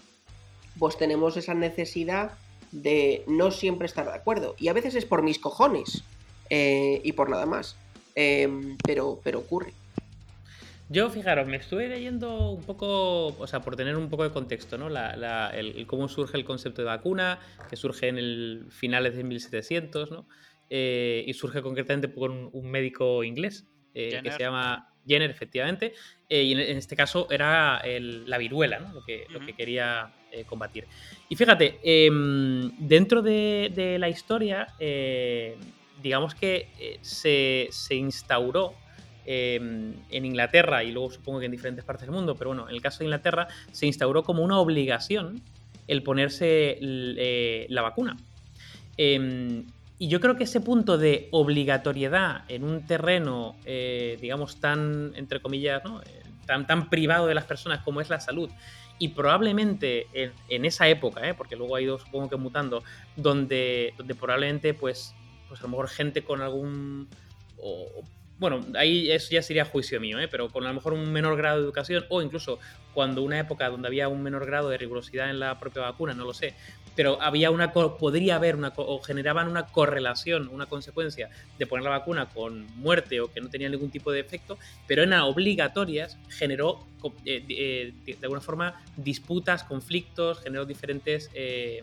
pues 0.79 0.99
tenemos 0.99 1.39
esa 1.39 1.55
necesidad 1.55 2.33
de 2.73 3.25
no 3.27 3.51
siempre 3.51 3.87
estar 3.87 4.07
de 4.07 4.15
acuerdo. 4.15 4.55
Y 4.59 4.69
a 4.69 4.73
veces 4.73 4.95
es 4.95 5.05
por 5.05 5.23
mis 5.23 5.39
cojones 5.39 6.03
eh, 6.49 7.01
y 7.05 7.13
por 7.13 7.29
nada 7.29 7.47
más. 7.47 7.77
Em, 8.15 8.77
pero, 8.85 9.21
pero 9.23 9.41
ocurre. 9.41 9.73
Yo, 10.89 11.09
fijaros, 11.09 11.47
me 11.47 11.57
estuve 11.57 11.89
leyendo 11.89 12.51
un 12.51 12.65
poco, 12.65 13.29
o 13.29 13.47
sea, 13.47 13.61
por 13.61 13.77
tener 13.77 13.97
un 13.97 14.11
poco 14.11 14.25
de 14.25 14.31
contexto, 14.31 14.77
¿no? 14.77 14.89
el, 14.89 15.87
cómo 15.87 16.09
surge 16.09 16.37
el 16.37 16.45
concepto 16.45 16.83
de 16.83 16.87
vacuna, 16.87 17.39
que 17.69 17.77
surge 17.77 18.09
en 18.09 18.19
el 18.19 18.67
finales 18.71 19.17
de 19.17 19.23
1700, 19.23 20.11
¿no? 20.11 20.27
Eh, 20.69 21.25
y 21.27 21.35
surge 21.35 21.63
concretamente 21.63 22.09
por 22.09 22.31
un, 22.33 22.71
médico 22.71 23.23
inglés 23.23 23.67
eh, 23.95 24.21
que 24.21 24.33
se 24.33 24.39
llama 24.41 24.93
Jenner, 25.07 25.31
efectivamente, 25.31 25.95
y 26.29 26.53
en, 26.53 26.77
este 26.77 26.97
caso 26.97 27.29
era 27.31 27.81
la 27.85 28.39
viruela, 28.39 28.81
¿no? 28.81 28.93
Lo 28.93 29.05
que, 29.05 29.27
lo 29.31 29.39
que 29.47 29.55
quería 29.55 30.13
eh, 30.33 30.45
combatir. 30.45 30.87
Y 31.29 31.35
fíjate, 31.35 31.81
em, 31.83 32.71
dentro 32.79 33.21
de, 33.21 33.97
la 33.99 34.09
historia, 34.09 34.69
eh, 34.79 35.57
digamos 36.01 36.37
que 36.37 36.69
eh, 36.79 36.99
se, 37.03 37.95
instauró 37.97 38.75
em, 39.27 39.93
en 40.09 40.25
Inglaterra 40.25 40.85
y 40.85 40.93
luego 40.93 41.11
supongo 41.11 41.41
que 41.41 41.47
en 41.47 41.51
diferentes 41.51 41.85
partes 41.85 42.07
del 42.07 42.15
mundo, 42.15 42.37
pero 42.37 42.51
bueno, 42.51 42.69
en 42.69 42.77
el 42.77 42.81
caso 42.81 43.01
de 43.01 43.07
Inglaterra 43.07 43.49
se 43.73 43.87
instauró 43.87 44.23
como 44.23 44.45
una 44.45 44.61
obligación 44.61 45.43
el 45.89 46.05
ponerse 46.05 46.79
la 46.81 47.83
vacuna. 47.83 48.17
Em, 48.97 49.67
y 49.99 50.07
yo 50.07 50.21
creo 50.21 50.37
que 50.37 50.45
ese 50.45 50.61
punto 50.61 50.97
de 50.97 51.29
obligatoriedad 51.33 52.45
en 52.49 52.63
un 52.63 52.87
terreno, 52.87 53.57
digamos, 53.65 54.61
tan, 54.61 55.13
entre 55.17 55.41
comillas, 55.41 55.83
tan, 56.47 56.69
tan 56.69 56.89
privado 56.89 57.27
de 57.27 57.35
las 57.35 57.45
personas 57.45 57.81
como 57.81 58.01
es 58.01 58.09
la 58.09 58.21
salud, 58.21 58.49
y 59.01 59.09
probablemente 59.09 60.07
en, 60.13 60.65
esa 60.67 60.87
época, 60.87 61.27
¿eh? 61.27 61.33
porque 61.33 61.57
luego 61.57 61.75
ha 61.75 61.81
ido 61.81 61.99
supongo 61.99 62.29
que 62.29 62.37
mutando, 62.37 62.85
donde, 63.17 63.95
donde 63.97 64.15
probablemente 64.15 64.75
pues, 64.75 65.15
pues 65.49 65.59
a 65.61 65.63
lo 65.65 65.71
mejor 65.71 65.89
gente 65.89 66.23
con 66.23 66.43
algún... 66.43 67.09
bueno, 68.41 68.65
ahí 68.75 69.11
eso 69.11 69.29
ya 69.33 69.43
sería 69.43 69.67
juicio 69.67 70.01
mío, 70.01 70.19
¿eh? 70.19 70.27
pero 70.27 70.49
con 70.49 70.65
a 70.65 70.69
lo 70.69 70.75
mejor 70.75 70.95
un 70.95 71.13
menor 71.13 71.37
grado 71.37 71.59
de 71.59 71.65
educación 71.65 72.07
o 72.09 72.23
incluso 72.23 72.59
cuando 72.95 73.23
una 73.23 73.39
época 73.39 73.69
donde 73.69 73.87
había 73.87 74.09
un 74.09 74.23
menor 74.23 74.47
grado 74.47 74.71
de 74.71 74.79
rigurosidad 74.79 75.29
en 75.29 75.39
la 75.39 75.61
propia 75.61 75.83
vacuna, 75.83 76.15
no 76.15 76.25
lo 76.25 76.33
sé, 76.33 76.55
pero 76.97 77.21
había 77.21 77.51
una 77.51 77.73
podría 77.73 78.37
haber 78.37 78.57
una 78.57 78.73
o 78.77 79.01
generaban 79.03 79.47
una 79.47 79.67
correlación, 79.67 80.49
una 80.49 80.65
consecuencia 80.65 81.29
de 81.59 81.67
poner 81.67 81.85
la 81.85 81.91
vacuna 81.91 82.31
con 82.31 82.67
muerte 82.77 83.21
o 83.21 83.31
que 83.31 83.43
no 83.43 83.51
tenía 83.51 83.69
ningún 83.69 83.91
tipo 83.91 84.11
de 84.11 84.21
efecto, 84.21 84.59
pero 84.87 85.03
eran 85.03 85.21
obligatorias, 85.21 86.17
generó 86.31 86.87
eh, 87.27 87.45
eh, 87.47 87.93
de 88.07 88.19
alguna 88.23 88.41
forma 88.41 88.83
disputas, 88.97 89.65
conflictos, 89.65 90.41
generó 90.41 90.65
diferentes, 90.65 91.31
eh, 91.35 91.83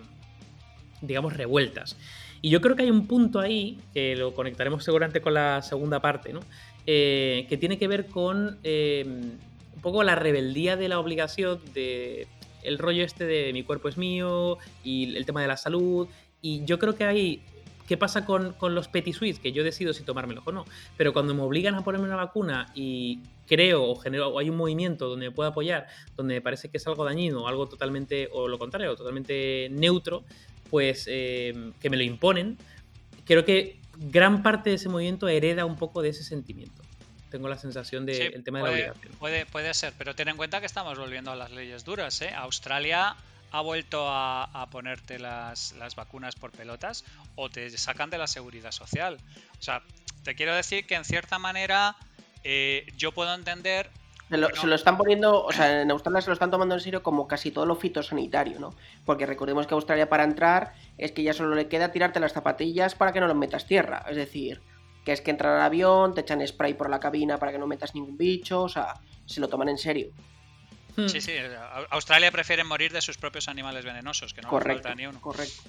digamos, 1.01 1.37
revueltas. 1.37 1.95
Y 2.41 2.49
yo 2.49 2.61
creo 2.61 2.75
que 2.75 2.83
hay 2.83 2.91
un 2.91 3.07
punto 3.07 3.39
ahí, 3.39 3.79
que 3.93 4.15
lo 4.15 4.33
conectaremos 4.33 4.83
seguramente 4.83 5.21
con 5.21 5.33
la 5.33 5.61
segunda 5.61 5.99
parte, 6.01 6.33
¿no? 6.33 6.41
que 6.85 7.57
tiene 7.59 7.77
que 7.77 7.87
ver 7.89 8.07
con 8.07 8.59
un 8.63 9.81
poco 9.81 10.03
la 10.03 10.15
rebeldía 10.15 10.77
de 10.77 10.87
la 10.87 10.99
obligación 10.99 11.59
de 11.73 12.27
el 12.63 12.77
rollo 12.77 13.03
este 13.03 13.25
de 13.25 13.51
mi 13.51 13.63
cuerpo 13.63 13.89
es 13.89 13.97
mío 13.97 14.57
y 14.83 15.15
el 15.15 15.25
tema 15.25 15.41
de 15.41 15.47
la 15.47 15.57
salud. 15.57 16.07
Y 16.41 16.63
yo 16.65 16.79
creo 16.79 16.95
que 16.95 17.03
hay 17.03 17.41
¿Qué 17.87 17.95
pasa 17.95 18.25
con, 18.25 18.53
los 18.61 18.89
petit 18.89 19.15
suites? 19.15 19.39
Que 19.39 19.53
yo 19.53 19.63
decido 19.63 19.93
si 19.93 20.03
tomármelo 20.03 20.41
o 20.43 20.51
no. 20.51 20.65
Pero 20.97 21.13
cuando 21.13 21.33
me 21.33 21.41
obligan 21.41 21.73
a 21.75 21.85
ponerme 21.85 22.05
una 22.05 22.17
vacuna 22.17 22.67
y 22.75 23.21
creo 23.47 23.85
o 23.85 23.95
genero 23.95 24.27
o 24.27 24.39
hay 24.39 24.49
un 24.49 24.57
movimiento 24.57 25.07
donde 25.07 25.29
me 25.29 25.31
puedo 25.31 25.49
apoyar, 25.49 25.87
donde 26.17 26.35
me 26.35 26.41
parece 26.41 26.69
que 26.69 26.77
es 26.77 26.87
algo 26.87 27.05
dañino, 27.05 27.43
o 27.43 27.47
algo 27.47 27.69
totalmente, 27.69 28.27
o 28.33 28.49
lo 28.49 28.59
contrario, 28.59 28.93
totalmente 28.97 29.69
neutro, 29.71 30.25
pues 30.69 31.05
eh, 31.07 31.71
que 31.81 31.89
me 31.89 31.97
lo 31.97 32.03
imponen, 32.03 32.57
creo 33.25 33.45
que 33.45 33.79
gran 33.97 34.43
parte 34.43 34.69
de 34.69 34.75
ese 34.75 34.89
movimiento 34.89 35.27
hereda 35.27 35.65
un 35.65 35.75
poco 35.75 36.01
de 36.01 36.09
ese 36.09 36.23
sentimiento 36.23 36.83
tengo 37.29 37.49
la 37.49 37.57
sensación 37.57 38.05
del 38.05 38.43
tema 38.43 38.59
de 38.59 38.63
la 38.63 38.71
obligación. 38.71 39.13
Puede, 39.19 39.45
puede 39.45 39.73
ser, 39.73 39.93
pero 39.97 40.15
ten 40.15 40.27
en 40.29 40.37
cuenta 40.37 40.59
que 40.59 40.65
estamos 40.65 40.97
volviendo 40.97 41.31
a 41.31 41.35
las 41.35 41.51
leyes 41.51 41.83
duras. 41.83 42.21
¿eh? 42.21 42.33
Australia 42.33 43.15
ha 43.51 43.61
vuelto 43.61 44.05
a, 44.07 44.67
ponerte 44.71 45.19
las, 45.19 45.73
vacunas 45.95 46.35
por 46.35 46.51
pelotas 46.51 47.05
o 47.35 47.49
te 47.49 47.69
sacan 47.77 48.09
de 48.09 48.17
la 48.17 48.27
seguridad 48.27 48.71
social. 48.71 49.17
O 49.59 49.61
sea, 49.61 49.83
te 50.23 50.35
quiero 50.35 50.55
decir 50.55 50.85
que 50.85 50.95
en 50.95 51.05
cierta 51.05 51.39
manera 51.39 51.95
eh, 52.43 52.87
yo 52.97 53.11
puedo 53.11 53.33
entender... 53.33 53.89
Se 54.29 54.37
lo, 54.37 54.75
están 54.75 54.97
poniendo, 54.97 55.45
o 55.45 55.51
sea, 55.53 55.81
en 55.81 55.89
Australia 55.89 56.19
se 56.19 56.27
lo 56.27 56.33
están 56.33 56.51
tomando 56.51 56.75
en 56.75 56.81
serio 56.81 57.01
como 57.01 57.27
casi 57.27 57.51
todo 57.51 57.65
lo 57.65 57.75
fitosanitario, 57.75 58.59
¿no? 58.59 58.73
Porque 59.05 59.25
recordemos 59.25 59.67
que 59.67 59.73
Australia 59.73 60.09
para 60.09 60.25
entrar 60.25 60.73
es 60.97 61.13
que 61.13 61.23
ya 61.23 61.33
solo 61.33 61.55
le 61.55 61.69
queda 61.69 61.93
tirarte 61.93 62.19
las 62.19 62.33
zapatillas 62.33 62.93
para 62.95 63.13
que 63.13 63.21
no 63.21 63.27
lo 63.27 63.35
metas 63.35 63.65
tierra. 63.65 64.05
Es 64.09 64.17
decir, 64.17 64.61
que 65.05 65.13
es 65.13 65.21
que 65.21 65.31
entran 65.31 65.53
al 65.53 65.61
avión, 65.61 66.13
te 66.13 66.21
echan 66.21 66.45
spray 66.45 66.73
por 66.73 66.89
la 66.89 66.99
cabina 66.99 67.37
para 67.37 67.53
que 67.53 67.57
no 67.57 67.67
metas 67.67 67.95
ningún 67.95 68.17
bicho, 68.17 68.63
o 68.63 68.69
sea, 68.69 68.95
se 69.25 69.39
lo 69.39 69.47
toman 69.47 69.69
en 69.69 69.77
serio. 69.77 70.09
Hmm. 70.97 71.07
Sí, 71.07 71.21
sí. 71.21 71.33
Australia 71.91 72.29
prefiere 72.29 72.65
morir 72.65 72.91
de 72.91 73.01
sus 73.01 73.17
propios 73.17 73.47
animales 73.47 73.85
venenosos, 73.85 74.33
que 74.33 74.41
no 74.41 74.49
falta 74.49 74.93
ni 74.93 75.07
uno. 75.07 75.21
Correcto. 75.21 75.61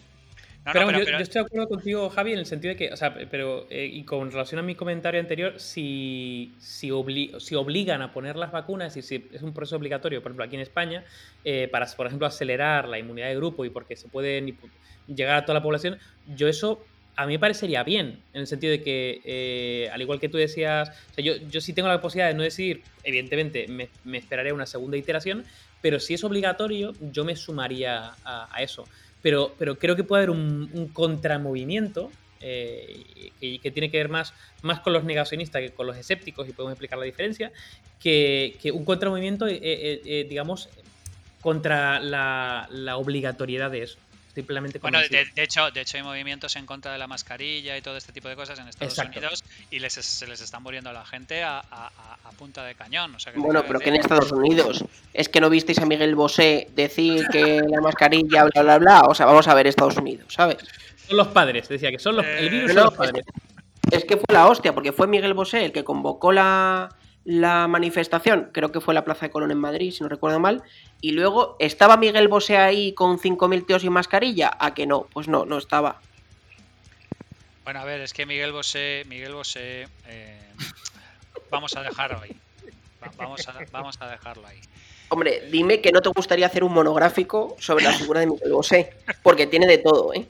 No, 0.74 0.80
no, 0.80 0.86
pero, 0.86 0.86
pero- 0.86 0.98
yo, 0.98 1.04
pero- 1.04 1.18
yo 1.18 1.22
estoy 1.22 1.40
de 1.42 1.46
acuerdo 1.46 1.68
contigo, 1.68 2.10
Javi, 2.10 2.32
en 2.32 2.38
el 2.38 2.46
sentido 2.46 2.74
de 2.74 2.76
que, 2.76 2.92
o 2.92 2.96
sea, 2.96 3.14
pero, 3.30 3.66
eh, 3.70 3.86
y 3.92 4.04
con 4.04 4.30
relación 4.30 4.58
a 4.58 4.62
mi 4.62 4.74
comentario 4.74 5.20
anterior, 5.20 5.58
si, 5.58 6.56
si, 6.60 6.90
obli- 6.90 7.38
si 7.40 7.54
obligan 7.54 8.02
a 8.02 8.12
poner 8.12 8.36
las 8.36 8.52
vacunas 8.52 8.96
y 8.96 9.02
si 9.02 9.28
es 9.32 9.42
un 9.42 9.54
proceso 9.54 9.76
obligatorio, 9.76 10.22
por 10.22 10.30
ejemplo, 10.30 10.44
aquí 10.44 10.56
en 10.56 10.62
España, 10.62 11.04
eh, 11.44 11.68
para, 11.70 11.86
por 11.96 12.06
ejemplo, 12.06 12.26
acelerar 12.26 12.88
la 12.88 12.98
inmunidad 12.98 13.28
de 13.28 13.36
grupo 13.36 13.64
y 13.64 13.70
porque 13.70 13.96
se 13.96 14.08
puede 14.08 14.44
llegar 15.06 15.36
a 15.36 15.44
toda 15.44 15.54
la 15.58 15.62
población, 15.62 15.98
yo 16.24 16.48
eso 16.48 16.90
a 17.16 17.26
mí 17.26 17.32
me 17.32 17.38
parecería 17.40 17.82
bien, 17.82 18.26
en 18.32 18.40
el 18.42 18.46
sentido 18.46 18.70
de 18.70 18.80
que, 18.80 19.20
eh, 19.24 19.90
al 19.92 20.00
igual 20.00 20.20
que 20.20 20.28
tú 20.28 20.36
decías, 20.38 20.88
o 21.10 21.14
sea, 21.14 21.24
yo, 21.24 21.32
yo 21.48 21.60
sí 21.60 21.72
tengo 21.74 21.88
la 21.88 22.00
posibilidad 22.00 22.28
de 22.28 22.34
no 22.34 22.44
decidir, 22.44 22.84
evidentemente 23.02 23.66
me, 23.66 23.90
me 24.04 24.18
esperaré 24.18 24.52
una 24.52 24.66
segunda 24.66 24.96
iteración, 24.96 25.44
pero 25.80 25.98
si 25.98 26.14
es 26.14 26.22
obligatorio, 26.22 26.96
yo 27.00 27.24
me 27.24 27.34
sumaría 27.34 28.18
a, 28.22 28.48
a 28.56 28.62
eso. 28.62 28.88
Pero, 29.22 29.54
pero 29.58 29.78
creo 29.78 29.96
que 29.96 30.04
puede 30.04 30.24
haber 30.24 30.30
un, 30.30 30.90
contramovimiento 30.92 32.10
eh, 32.40 33.30
que, 33.40 33.70
tiene 33.70 33.90
que 33.90 33.98
ver 33.98 34.08
más, 34.08 34.32
más 34.62 34.80
con 34.80 34.92
los 34.92 35.04
negacionistas 35.04 35.60
que 35.60 35.70
con 35.70 35.86
los 35.86 35.96
escépticos, 35.96 36.48
y 36.48 36.52
podemos 36.52 36.72
explicar 36.72 36.98
la 36.98 37.04
diferencia, 37.04 37.52
que, 38.00 38.58
un 38.72 38.84
contramovimiento, 38.84 39.46
eh, 39.46 39.58
eh, 39.60 40.02
eh, 40.04 40.26
digamos, 40.28 40.68
contra 41.40 42.00
la 42.00 42.96
obligatoriedad 42.96 43.70
de 43.70 43.82
eso. 43.82 43.98
Estoy 44.38 44.46
plenamente 44.46 44.78
Bueno, 44.78 45.00
de, 45.00 45.26
hecho, 45.36 45.70
de 45.72 45.80
hecho 45.80 45.96
hay 45.96 46.02
movimientos 46.04 46.54
en 46.54 46.64
contra 46.64 46.92
de 46.92 46.98
la 46.98 47.08
mascarilla 47.08 47.76
y 47.76 47.82
todo 47.82 47.96
este 47.96 48.12
tipo 48.12 48.28
de 48.28 48.36
cosas 48.36 48.56
en 48.60 48.68
Estados 48.68 48.92
Exacto. 48.92 49.18
Unidos 49.18 49.42
y 49.70 49.80
les, 49.80 49.92
se 49.94 50.26
les 50.28 50.40
está 50.40 50.60
muriendo 50.60 50.90
a 50.90 50.92
la 50.92 51.04
gente 51.04 51.42
a, 51.42 51.58
a- 51.58 51.62
a- 51.88 52.18
a 52.24 52.30
punta 52.38 52.62
de 52.64 52.76
cañón. 52.76 53.14
O 53.16 53.18
sea, 53.18 53.32
que 53.32 53.38
te 53.40 53.44
Bueno, 53.44 53.64
pero 53.66 53.80
que 53.80 53.88
en 53.88 53.96
Estados 53.96 54.30
Unidos 54.30 54.84
es 55.12 55.28
que 55.28 55.40
no 55.40 55.50
visteis 55.50 55.78
a 55.80 55.86
Miguel 55.86 56.14
Bosé 56.14 56.68
decir 56.76 57.26
que 57.32 57.60
la 57.68 57.80
mascarilla, 57.80 58.44
bla, 58.44 58.62
bla, 58.62 58.78
bla. 58.78 59.00
O 59.08 59.14
sea, 59.14 59.26
vamos 59.26 59.48
a 59.48 59.54
ver 59.54 59.66
Estados 59.66 59.96
Unidos, 59.96 60.32
¿sabes? 60.32 60.58
Son 61.08 61.16
los 61.16 61.28
padres, 61.28 61.68
decía 61.68 61.90
que 61.90 61.98
son 61.98 62.14
los, 62.16 62.24
el 62.24 62.48
virus 62.50 62.70
Eh, 62.70 62.74
son 62.74 62.76
no, 62.76 62.84
los 62.84 62.94
padres. 62.94 63.24
Es 63.90 64.04
que 64.04 64.16
fue 64.18 64.26
la 64.32 64.46
hostia, 64.46 64.72
porque 64.72 64.92
fue 64.92 65.08
Miguel 65.08 65.34
Bosé 65.34 65.64
el 65.64 65.72
que 65.72 65.82
convocó 65.82 66.30
la, 66.30 66.90
la 67.30 67.68
manifestación, 67.68 68.48
creo 68.54 68.72
que 68.72 68.80
fue 68.80 68.94
la 68.94 69.04
Plaza 69.04 69.26
de 69.26 69.30
Colón 69.30 69.50
en 69.50 69.58
Madrid, 69.58 69.92
si 69.92 70.02
no 70.02 70.08
recuerdo 70.08 70.40
mal, 70.40 70.62
y 71.02 71.10
luego 71.12 71.56
estaba 71.58 71.98
Miguel 71.98 72.26
Bosé 72.28 72.56
ahí 72.56 72.94
con 72.94 73.18
5.000 73.18 73.66
tíos 73.66 73.82
sin 73.82 73.92
mascarilla, 73.92 74.56
a 74.58 74.72
que 74.72 74.86
no, 74.86 75.02
pues 75.12 75.28
no, 75.28 75.44
no 75.44 75.58
estaba. 75.58 76.00
Bueno, 77.64 77.80
a 77.80 77.84
ver, 77.84 78.00
es 78.00 78.14
que 78.14 78.24
Miguel 78.24 78.52
Bosé, 78.52 79.04
Miguel 79.08 79.34
Bosé, 79.34 79.88
eh, 80.06 80.40
vamos 81.50 81.76
a 81.76 81.82
dejarlo 81.82 82.20
ahí. 82.22 82.34
Va- 83.02 83.12
Vamos 83.18 83.46
a, 83.46 83.54
vamos 83.70 83.96
a 84.00 84.08
dejarlo 84.08 84.46
ahí. 84.46 84.60
Hombre, 85.10 85.48
dime 85.50 85.82
que 85.82 85.92
no 85.92 86.00
te 86.00 86.08
gustaría 86.08 86.46
hacer 86.46 86.64
un 86.64 86.72
monográfico 86.72 87.56
sobre 87.58 87.84
la 87.84 87.92
figura 87.92 88.20
de 88.20 88.26
Miguel 88.28 88.52
Bosé, 88.52 88.94
porque 89.22 89.46
tiene 89.46 89.66
de 89.66 89.78
todo, 89.78 90.14
¿eh? 90.14 90.26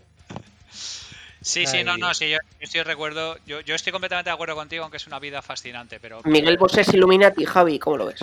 Sí, 1.48 1.66
sí, 1.66 1.82
no, 1.82 1.96
no, 1.96 2.12
sí, 2.12 2.28
yo, 2.28 2.36
yo 2.36 2.58
estoy 2.60 2.82
recuerdo, 2.82 3.38
yo, 3.46 3.60
yo 3.62 3.74
estoy 3.74 3.90
completamente 3.90 4.28
de 4.28 4.34
acuerdo 4.34 4.54
contigo, 4.54 4.82
aunque 4.82 4.98
es 4.98 5.06
una 5.06 5.18
vida 5.18 5.40
fascinante, 5.40 5.98
pero 5.98 6.20
Miguel 6.24 6.58
Bosé 6.58 6.82
es 6.82 6.92
Illuminati, 6.92 7.46
Javi, 7.46 7.78
¿cómo 7.78 7.96
lo 7.96 8.04
ves? 8.06 8.20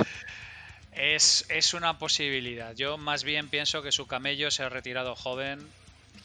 es, 0.92 1.46
es 1.50 1.74
una 1.74 1.98
posibilidad. 1.98 2.76
Yo 2.76 2.98
más 3.00 3.24
bien 3.24 3.50
pienso 3.50 3.82
que 3.82 3.92
su 3.92 4.06
camello 4.06 4.52
se 4.52 4.62
ha 4.62 4.70
retirado 4.70 5.16
joven 5.16 5.60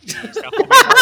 y 0.03 0.11
se 0.11 0.19
ha 0.45 0.51
jubilado, 0.57 0.95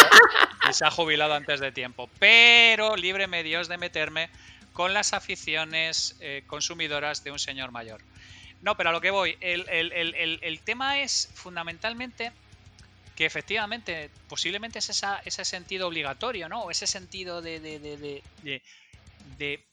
y 0.69 0.73
se 0.73 0.85
ha 0.85 0.91
jubilado 0.91 1.33
antes 1.33 1.59
de 1.59 1.71
tiempo. 1.73 2.09
Pero 2.17 2.95
líbreme 2.95 3.43
Dios 3.43 3.67
de 3.67 3.77
meterme 3.77 4.29
con 4.71 4.93
las 4.93 5.11
aficiones 5.13 6.15
eh, 6.21 6.43
consumidoras 6.47 7.25
de 7.25 7.31
un 7.31 7.39
señor 7.39 7.71
mayor. 7.71 7.99
No, 8.61 8.75
pero 8.75 8.89
a 8.89 8.93
lo 8.93 9.01
que 9.01 9.11
voy, 9.11 9.37
el, 9.41 9.67
el- 9.69 9.91
el- 9.91 10.15
el- 10.15 10.39
el 10.41 10.59
tema 10.61 10.99
es 11.01 11.29
fundamentalmente 11.35 12.31
que 13.19 13.25
efectivamente, 13.25 14.13
posiblemente 14.29 14.79
es 14.79 14.89
esa, 14.91 15.17
ese 15.25 15.43
sentido 15.43 15.89
obligatorio, 15.89 16.47
¿no? 16.47 16.71
Ese 16.71 16.87
sentido 16.87 17.41
de, 17.41 17.59
de, 17.59 17.77
de, 17.77 17.97
de- 17.97 19.65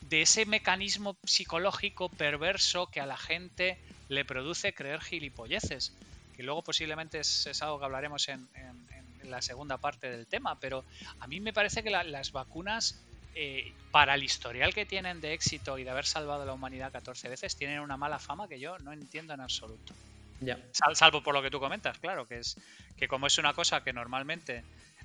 de- 0.00 0.22
ese 0.22 0.46
mecanismo 0.46 1.18
psicológico 1.22 2.16
perverso 2.16 2.86
que 2.90 3.02
a 3.02 3.06
la 3.06 3.18
gente 3.18 3.78
le 4.08 4.24
produce 4.24 4.72
creer 4.72 5.02
gilipolleces. 5.02 5.98
Que 6.32 6.42
luego 6.42 6.62
posiblemente 6.64 7.18
es, 7.20 7.46
algo 7.60 7.78
que 7.78 7.84
hablaremos 7.84 8.26
en, 8.28 8.48
en- 8.54 8.88
en 9.20 9.30
la 9.30 9.42
segunda 9.42 9.76
parte 9.76 10.08
del 10.10 10.26
tema, 10.26 10.58
pero 10.58 10.86
a 11.18 11.26
mí 11.26 11.40
me 11.40 11.52
parece 11.52 11.82
que 11.82 11.90
la- 11.90 12.04
las 12.04 12.32
vacunas, 12.32 13.06
eh, 13.34 13.74
para 13.90 14.14
el 14.14 14.24
historial 14.24 14.72
que 14.72 14.86
tienen 14.86 15.20
de 15.20 15.34
éxito 15.34 15.76
y 15.76 15.84
de 15.84 15.90
haber 15.90 16.06
salvado 16.06 16.44
a 16.44 16.46
la 16.46 16.54
humanidad 16.54 16.90
14 16.90 17.28
veces, 17.28 17.54
tienen 17.54 17.80
una 17.80 17.98
mala 17.98 18.18
fama 18.18 18.48
que 18.48 18.58
yo 18.58 18.78
no 18.78 18.94
entiendo 18.94 19.34
en 19.34 19.42
absoluto. 19.42 19.94
Ya. 20.40 20.58
Sal- 20.72 20.94
salvo 20.96 21.22
por 21.22 21.34
lo 21.34 21.42
que 21.42 21.50
tú 21.50 21.58
comentas, 21.60 21.98
claro, 21.98 22.26
que 22.26 22.38
es 22.38 22.56
que 22.96 23.08
como 23.08 23.26
es 23.26 23.38
una 23.38 23.54
cosa 23.54 23.82
que 23.82 23.92
normalmente 23.92 24.62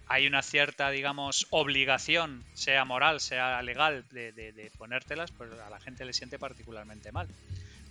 hay 0.08 0.28
una 0.28 0.42
cierta, 0.42 0.90
digamos, 0.92 1.48
obligación, 1.50 2.44
sea 2.54 2.86
moral, 2.86 3.20
sea 3.22 3.62
legal, 3.62 4.04
de, 4.12 4.32
de- 4.32 4.52
de 4.52 4.70
ponértelas, 4.78 5.32
pues 5.32 5.50
a 5.54 5.70
la 5.70 5.80
gente 5.80 6.06
le 6.06 6.14
siente 6.14 6.38
particularmente 6.38 7.12
mal. 7.12 7.28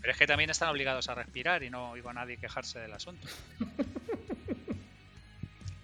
Pero 0.01 0.12
es 0.12 0.18
que 0.18 0.26
también 0.26 0.51
están 0.51 0.68
obligados 0.68 1.09
a 1.09 1.14
respirar 1.14 1.62
y 1.62 1.70
no 1.70 1.90
oigo 1.93 2.09
a 2.11 2.12
nadie 2.12 2.36
quejarse 2.36 2.78
del 2.80 2.93
asunto. 2.93 3.26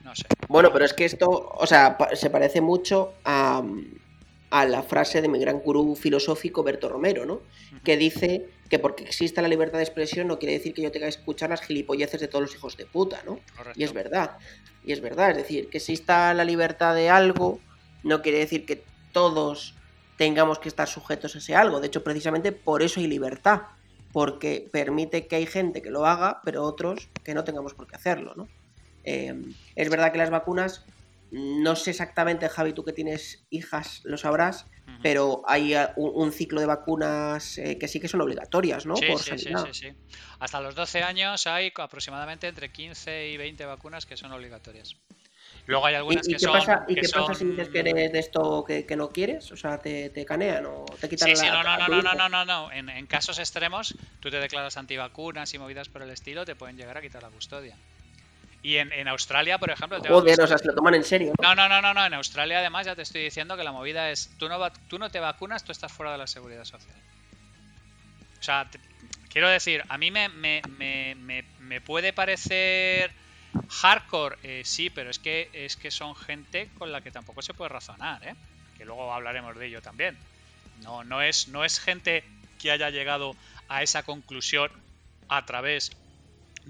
No 0.04 0.14
sé. 0.14 0.24
Bueno, 0.48 0.72
pero 0.72 0.84
es 0.86 0.94
que 0.94 1.04
esto, 1.04 1.28
o 1.28 1.66
sea, 1.66 1.96
se 2.14 2.30
parece 2.30 2.61
mucho 2.62 3.14
a, 3.24 3.62
a 4.51 4.64
la 4.64 4.82
frase 4.82 5.20
de 5.20 5.28
mi 5.28 5.38
gran 5.38 5.61
gurú 5.61 5.94
filosófico 5.94 6.62
Berto 6.62 6.88
Romero, 6.88 7.26
¿no? 7.26 7.40
Que 7.84 7.96
dice 7.96 8.49
que 8.68 8.78
porque 8.78 9.05
exista 9.05 9.42
la 9.42 9.49
libertad 9.49 9.78
de 9.78 9.84
expresión 9.84 10.28
no 10.28 10.38
quiere 10.38 10.55
decir 10.55 10.74
que 10.74 10.82
yo 10.82 10.90
tenga 10.90 11.07
que 11.07 11.11
escuchar 11.11 11.51
las 11.51 11.62
gilipolleces 11.62 12.20
de 12.20 12.28
todos 12.28 12.42
los 12.42 12.55
hijos 12.55 12.76
de 12.76 12.86
puta, 12.86 13.22
¿no? 13.24 13.40
Correcto. 13.57 13.78
Y 13.78 13.84
es 13.84 13.92
verdad, 13.92 14.38
y 14.84 14.92
es 14.92 15.01
verdad, 15.01 15.30
es 15.30 15.36
decir, 15.38 15.68
que 15.68 15.78
exista 15.78 16.32
la 16.34 16.44
libertad 16.44 16.94
de 16.94 17.11
algo 17.11 17.61
no 18.03 18.22
quiere 18.22 18.38
decir 18.38 18.64
que 18.64 18.82
todos 19.12 19.74
tengamos 20.16 20.59
que 20.59 20.68
estar 20.68 20.88
sujetos 20.88 21.34
a 21.34 21.38
ese 21.38 21.55
algo. 21.55 21.80
De 21.80 21.86
hecho, 21.88 22.05
precisamente 22.05 22.53
por 22.53 22.82
eso 22.82 23.01
hay 23.01 23.07
libertad, 23.07 23.62
porque 24.12 24.68
permite 24.70 25.26
que 25.26 25.36
hay 25.36 25.46
gente 25.46 25.82
que 25.82 25.90
lo 25.90 26.07
haga, 26.07 26.40
pero 26.44 26.64
otros 26.64 27.09
que 27.24 27.34
no 27.34 27.44
tengamos 27.44 27.74
por 27.74 27.86
qué 27.86 27.96
hacerlo, 27.96 28.34
¿no? 28.36 28.49
Eh, 29.05 29.34
es 29.76 29.88
verdad 29.88 30.12
que 30.12 30.18
las 30.18 30.30
vacunas, 30.30 30.84
no 31.31 31.76
sé 31.76 31.91
exactamente, 31.91 32.49
Javi, 32.49 32.72
tú 32.72 32.85
que 32.85 32.93
tienes 32.93 33.47
hijas, 33.51 34.01
lo 34.05 34.16
sabrás, 34.16 34.66
pero 35.03 35.43
hay 35.47 35.74
eh, 35.74 35.89
un, 35.97 36.11
un 36.14 36.33
ciclo 36.33 36.61
de 36.61 36.66
vacunas 36.66 37.59
eh, 37.59 37.79
que 37.79 37.87
sí 37.89 38.01
que 38.01 38.09
son 38.09 38.20
obligatorias, 38.20 38.85
¿no? 38.87 38.95
Sí, 38.97 39.07
por 39.07 39.18
sí, 39.18 39.39
sí, 39.39 39.51
sí, 39.57 39.74
sí. 39.74 39.93
Hasta 40.41 40.61
los 40.61 40.74
12 40.74 41.03
años 41.03 41.47
hay 41.47 41.72
aproximadamente 41.76 42.49
entre 42.49 42.70
15 42.72 43.29
y 43.29 43.37
20 43.37 43.64
vacunas 43.64 44.07
que 44.07 44.16
son 44.16 44.33
obligatorias. 44.33 44.97
Luego 45.66 45.87
hay 45.87 45.95
¿Y, 45.95 45.99
algunas 45.99 46.22
y 46.26 46.31
que 46.31 46.35
qué 46.35 46.39
son. 46.39 46.53
pasa, 46.53 46.85
¿y 46.89 46.95
que 46.95 47.01
qué 47.03 47.09
pasa 47.11 47.35
si 47.35 47.41
son- 47.45 47.51
dices 47.51 47.68
que 47.68 47.79
eres 47.81 48.12
de 48.12 48.18
esto 48.18 48.64
que, 48.66 48.87
que 48.87 48.97
no 48.97 49.11
quieres? 49.11 49.53
O 49.53 49.57
sea, 49.57 49.79
te, 49.79 50.11
te 50.11 50.24
canean 50.24 50.64
o 50.66 50.85
te 51.01 51.09
quitan 51.09 51.29
Sí, 51.29 51.37
la 51.37 51.43
sí, 51.43 51.51
no, 51.51 51.62
no, 51.62 51.76
no, 51.76 52.03
no, 52.03 52.14
no, 52.14 52.29
no, 52.29 52.45
no. 52.45 52.72
En, 52.72 52.89
en 52.89 53.07
casos 53.07 53.39
extremos, 53.39 53.95
tú 54.20 54.31
te 54.31 54.39
declaras 54.41 54.76
antivacunas 54.79 55.53
y 55.55 55.59
movidas 55.59 55.89
por 55.89 56.03
el 56.03 56.11
estilo, 56.11 56.45
te 56.45 56.57
pueden 56.57 56.76
llegar 56.76 56.97
a 56.97 57.03
quitar 57.03 57.22
la 57.22 57.29
custodia. 57.31 57.76
Y 58.62 58.76
en, 58.76 58.92
en 58.92 59.06
Australia, 59.09 59.59
por 59.59 59.70
ejemplo, 59.70 60.00
tema 60.00 60.14
Joder, 60.16 60.36
de- 60.36 60.42
o 60.42 60.46
sea, 60.46 60.59
se 60.59 60.66
lo 60.66 60.74
toman 60.74 60.94
en 60.94 61.04
serio. 61.04 61.32
¿no? 61.40 61.54
no, 61.54 61.68
no, 61.68 61.80
no, 61.80 61.94
no. 61.94 62.04
En 62.04 62.14
Australia, 62.14 62.59
además, 62.59 62.86
ya 62.86 62.96
te 62.96 63.02
estoy 63.02 63.22
diciendo 63.22 63.56
que 63.56 63.62
la 63.64 63.72
movida 63.72 64.11
es: 64.11 64.30
tú 64.38 64.48
no, 64.48 64.59
va- 64.59 64.72
tú 64.88 64.98
no 64.98 65.11
te 65.11 65.20
vacunas, 65.20 65.64
tú 65.64 65.70
estás 65.72 65.92
fuera 65.92 66.12
de 66.12 66.18
la 66.18 66.26
seguridad 66.26 66.64
social. 66.64 66.96
O 68.40 68.42
sea, 68.42 68.68
te- 68.70 68.80
quiero 69.30 69.48
decir, 69.48 69.82
a 69.88 69.96
mí 69.98 70.11
me, 70.11 70.28
me, 70.28 70.62
me, 70.76 71.14
me, 71.16 71.44
me 71.61 71.80
puede 71.80 72.12
parecer 72.12 73.12
hardcore, 73.68 74.36
eh, 74.42 74.62
sí, 74.64 74.90
pero 74.90 75.11
es 75.11 75.18
que, 75.18 75.50
es 75.52 75.76
que 75.76 75.90
son 75.90 76.14
gente 76.16 76.68
con 76.78 76.90
la 76.92 77.00
que 77.00 77.11
tampoco 77.11 77.42
se 77.42 77.54
puede 77.54 77.68
razonar, 77.70 78.26
¿eh? 78.26 78.34
Que 78.76 78.84
luego 78.84 79.12
hablaremos 79.12 79.56
de 79.56 79.66
ello 79.66 79.80
también. 79.82 80.16
No, 80.82 81.02
no, 81.04 81.22
es, 81.22 81.48
no 81.48 81.64
es 81.64 81.80
gente 81.80 82.24
que 82.61 82.70
haya 82.70 82.90
llegado 82.90 83.34
a 83.68 83.82
esa 83.82 84.02
conclusión 84.02 84.70
a 85.28 85.44
través 85.46 85.90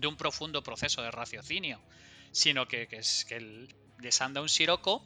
de 0.00 0.06
un 0.06 0.16
profundo 0.16 0.62
proceso 0.62 1.02
de 1.02 1.10
raciocinio, 1.10 1.84
sino 2.32 2.66
que, 2.66 2.86
que 2.88 2.96
es 2.98 3.24
que 3.28 3.36
el- 3.36 3.68
les 3.98 4.20
un 4.20 4.48
siroco, 4.48 5.04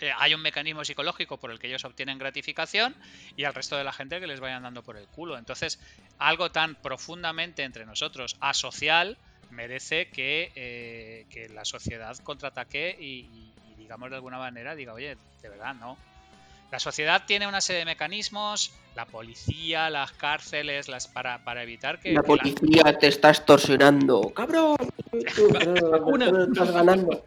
eh, 0.00 0.10
hay 0.16 0.34
un 0.34 0.40
mecanismo 0.42 0.84
psicológico 0.84 1.38
por 1.38 1.50
el 1.50 1.58
que 1.58 1.68
ellos 1.68 1.84
obtienen 1.84 2.18
gratificación 2.18 2.96
y 3.36 3.44
al 3.44 3.54
resto 3.54 3.76
de 3.76 3.84
la 3.84 3.92
gente 3.92 4.20
que 4.20 4.26
les 4.26 4.40
vayan 4.40 4.62
dando 4.62 4.82
por 4.82 4.96
el 4.96 5.08
culo. 5.08 5.38
Entonces, 5.38 5.78
algo 6.18 6.50
tan 6.50 6.76
profundamente 6.76 7.62
entre 7.62 7.86
nosotros 7.86 8.36
asocial 8.40 9.18
merece 9.48 10.10
que, 10.10 10.50
eh, 10.54 11.26
que 11.28 11.48
la 11.48 11.64
sociedad 11.64 12.16
contraataque 12.22 12.96
y- 12.98 13.54
y 13.72 13.74
digamos 13.76 14.10
de 14.10 14.16
alguna 14.16 14.38
manera 14.38 14.74
diga, 14.74 14.94
oye, 14.94 15.16
de 15.42 15.48
verdad, 15.48 15.74
no. 15.74 16.00
La 16.72 16.78
sociedad 16.80 17.24
tiene 17.26 17.46
una 17.46 17.60
serie 17.60 17.80
de 17.80 17.84
mecanismos, 17.84 18.72
la 18.96 19.04
policía, 19.06 19.90
las 19.90 20.10
cárceles, 20.12 20.88
las 20.88 21.06
para, 21.06 21.44
para 21.44 21.62
evitar 21.62 22.00
que, 22.00 22.12
La 22.14 22.22
que 22.22 22.28
la- 22.34 22.42
policía 22.42 22.98
te 22.98 23.08
está 23.08 23.28
extorsionando. 23.28 24.32
¡Cabrón! 24.34 24.76
Vacuna. 25.90 26.26
Estás 26.50 26.70
ganando. 26.72 27.24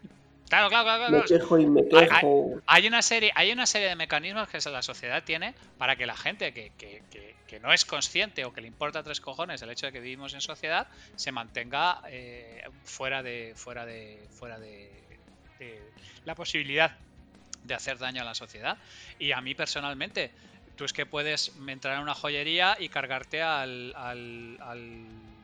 Claro, 0.48 0.68
claro, 0.68 0.84
claro. 0.84 1.02
Me 1.04 1.22
claro. 1.22 1.26
quejo 1.26 1.58
y 1.58 1.66
me 1.66 1.80
Hay- 1.80 2.08
quejo. 2.08 2.60
Hay 2.66 2.86
una 2.88 3.02
serie, 3.02 3.32
hay 3.34 3.52
una 3.52 3.66
serie 3.66 3.88
de 3.88 3.96
mecanismos 3.96 4.48
que 4.48 4.58
la 4.70 4.82
sociedad 4.82 5.22
tiene 5.24 5.54
para 5.78 5.96
que 5.96 6.06
la 6.06 6.16
gente 6.16 6.52
que, 6.52 6.72
que- 6.76 7.02
que- 7.10 7.34
que 7.46 7.60
no 7.60 7.72
es 7.72 7.84
consciente 7.84 8.44
o 8.44 8.52
que 8.52 8.60
le 8.60 8.66
importa 8.66 9.04
tres 9.04 9.20
cojones 9.20 9.62
el 9.62 9.70
hecho 9.70 9.86
de 9.86 9.92
que 9.92 10.00
vivimos 10.00 10.34
en 10.34 10.40
sociedad 10.40 10.88
se 11.14 11.30
mantenga 11.30 12.02
eh, 12.08 12.64
fuera 12.82 13.22
de 13.22 13.52
fuera 13.54 13.86
de 13.86 14.18
fuera 14.36 14.58
de, 14.58 14.90
de 15.60 15.80
la 16.24 16.34
posibilidad 16.34 16.96
de 17.66 17.74
hacer 17.74 17.98
daño 17.98 18.22
a 18.22 18.24
la 18.24 18.34
sociedad. 18.34 18.78
Y 19.18 19.32
a 19.32 19.40
mí 19.40 19.54
personalmente, 19.54 20.34
tú 20.76 20.84
es 20.84 20.92
que 20.92 21.06
puedes 21.06 21.52
entrar 21.68 21.96
en 21.96 22.02
una 22.02 22.14
joyería 22.14 22.76
y 22.78 22.88
cargarte 22.88 23.42
al, 23.42 23.92
al, 23.96 24.58
al- 24.60 25.42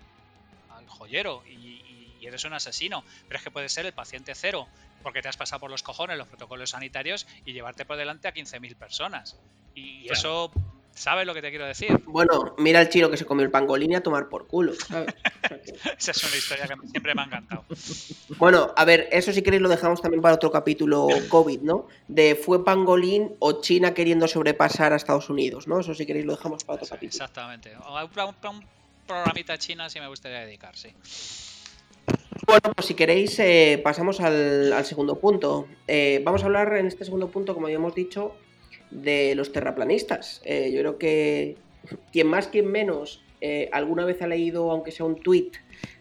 al 0.68 0.88
joyero 0.88 1.42
y, 1.46 1.82
y- 2.20 2.26
eres 2.26 2.44
un 2.44 2.52
asesino. 2.54 3.04
Pero 3.28 3.38
es 3.38 3.42
que 3.44 3.50
puedes 3.50 3.72
ser 3.72 3.84
el 3.86 3.92
paciente 3.94 4.34
cero 4.34 4.70
porque 5.02 5.20
te 5.20 5.28
has 5.28 5.36
pasado 5.36 5.58
por 5.60 5.70
los 5.70 5.82
cojones 5.82 6.16
los 6.16 6.28
protocolos 6.28 6.70
sanitarios 6.70 7.26
y 7.44 7.52
llevarte 7.52 7.84
por 7.84 7.96
delante 7.96 8.28
a 8.28 8.32
15.000 8.32 8.76
personas. 8.76 9.36
Y 9.74 10.04
Claro. 10.06 10.18
eso, 10.18 10.52
¿sabes 10.94 11.26
lo 11.26 11.34
que 11.34 11.42
te 11.42 11.50
quiero 11.50 11.66
decir? 11.66 12.02
Bueno, 12.06 12.54
mira 12.58 12.80
el 12.80 12.88
chino 12.88 13.10
que 13.10 13.16
se 13.16 13.24
comió 13.24 13.44
el 13.44 13.50
pangolín 13.50 13.92
y 13.92 13.94
a 13.94 14.02
tomar 14.02 14.28
por 14.28 14.46
culo, 14.46 14.74
¿sabes? 14.74 15.14
Esa 15.98 16.10
es 16.10 16.24
una 16.24 16.36
historia 16.36 16.66
que 16.66 16.88
siempre 16.88 17.14
me 17.14 17.22
ha 17.22 17.24
encantado. 17.24 17.64
Bueno, 18.38 18.72
a 18.76 18.84
ver, 18.84 19.08
eso 19.12 19.32
si 19.32 19.42
queréis 19.42 19.62
lo 19.62 19.68
dejamos 19.68 20.00
también 20.00 20.22
para 20.22 20.34
otro 20.34 20.50
capítulo 20.50 21.08
COVID, 21.28 21.60
¿no? 21.62 21.86
De 22.08 22.34
fue 22.34 22.64
pangolín 22.64 23.34
o 23.38 23.60
China 23.60 23.94
queriendo 23.94 24.28
sobrepasar 24.28 24.92
a 24.92 24.96
Estados 24.96 25.30
Unidos, 25.30 25.66
¿no? 25.66 25.80
Eso 25.80 25.94
si 25.94 26.06
queréis 26.06 26.26
lo 26.26 26.36
dejamos 26.36 26.64
para 26.64 26.76
otro 26.76 26.88
capítulo. 26.88 27.24
Exactamente. 27.24 27.72
Un, 27.76 27.84
a 27.84 28.50
un 28.50 28.64
programita 29.06 29.58
china 29.58 29.90
sí 29.90 30.00
me 30.00 30.08
gustaría 30.08 30.40
dedicar, 30.40 30.76
sí. 30.76 30.94
Bueno, 32.46 32.72
pues 32.74 32.86
si 32.86 32.94
queréis, 32.94 33.38
eh, 33.38 33.80
pasamos 33.82 34.20
al, 34.20 34.72
al 34.72 34.84
segundo 34.84 35.16
punto. 35.16 35.68
Eh, 35.86 36.20
vamos 36.24 36.42
a 36.42 36.46
hablar 36.46 36.74
en 36.76 36.86
este 36.86 37.04
segundo 37.04 37.28
punto, 37.28 37.54
como 37.54 37.66
habíamos 37.66 37.94
dicho, 37.94 38.34
de 38.92 39.34
los 39.34 39.52
terraplanistas. 39.52 40.40
Eh, 40.44 40.70
yo 40.72 40.80
creo 40.80 40.98
que 40.98 41.56
quien 42.12 42.28
más, 42.28 42.48
quien 42.48 42.70
menos, 42.70 43.22
eh, 43.40 43.68
alguna 43.72 44.04
vez 44.04 44.22
ha 44.22 44.26
leído, 44.26 44.70
aunque 44.70 44.92
sea 44.92 45.06
un 45.06 45.20
tweet, 45.20 45.50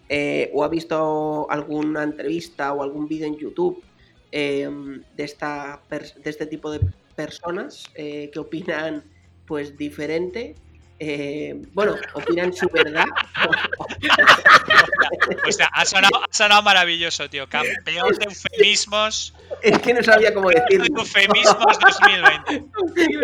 eh, 0.09 0.51
o 0.53 0.63
ha 0.63 0.67
visto 0.67 1.49
alguna 1.49 2.03
entrevista 2.03 2.73
o 2.73 2.83
algún 2.83 3.07
vídeo 3.07 3.25
en 3.25 3.37
YouTube 3.37 3.81
eh, 4.31 4.69
de, 5.15 5.23
esta 5.23 5.81
de 5.89 6.29
este 6.29 6.45
tipo 6.45 6.69
de 6.69 6.81
personas 7.15 7.85
que 7.95 8.31
opinan 8.37 9.03
pues 9.45 9.77
diferente. 9.77 10.55
Eh, 11.03 11.55
bueno, 11.73 11.95
opinan 12.13 12.53
su 12.53 12.67
verdad. 12.69 13.05
O 15.47 15.51
sea, 15.51 15.67
ha 15.73 15.85
sonado, 15.85 16.15
ha 16.23 16.33
sonado 16.33 16.61
maravilloso, 16.63 17.29
tío. 17.29 17.47
Campeón 17.47 18.13
de 18.17 18.25
eufemismos. 18.25 19.33
es 19.61 19.79
que 19.79 19.93
no 19.93 20.03
sabía 20.03 20.33
cómo 20.33 20.49
decirlo. 20.49 20.85
de 20.85 21.01
eufemismos 21.01 21.79
2020. 21.79 22.65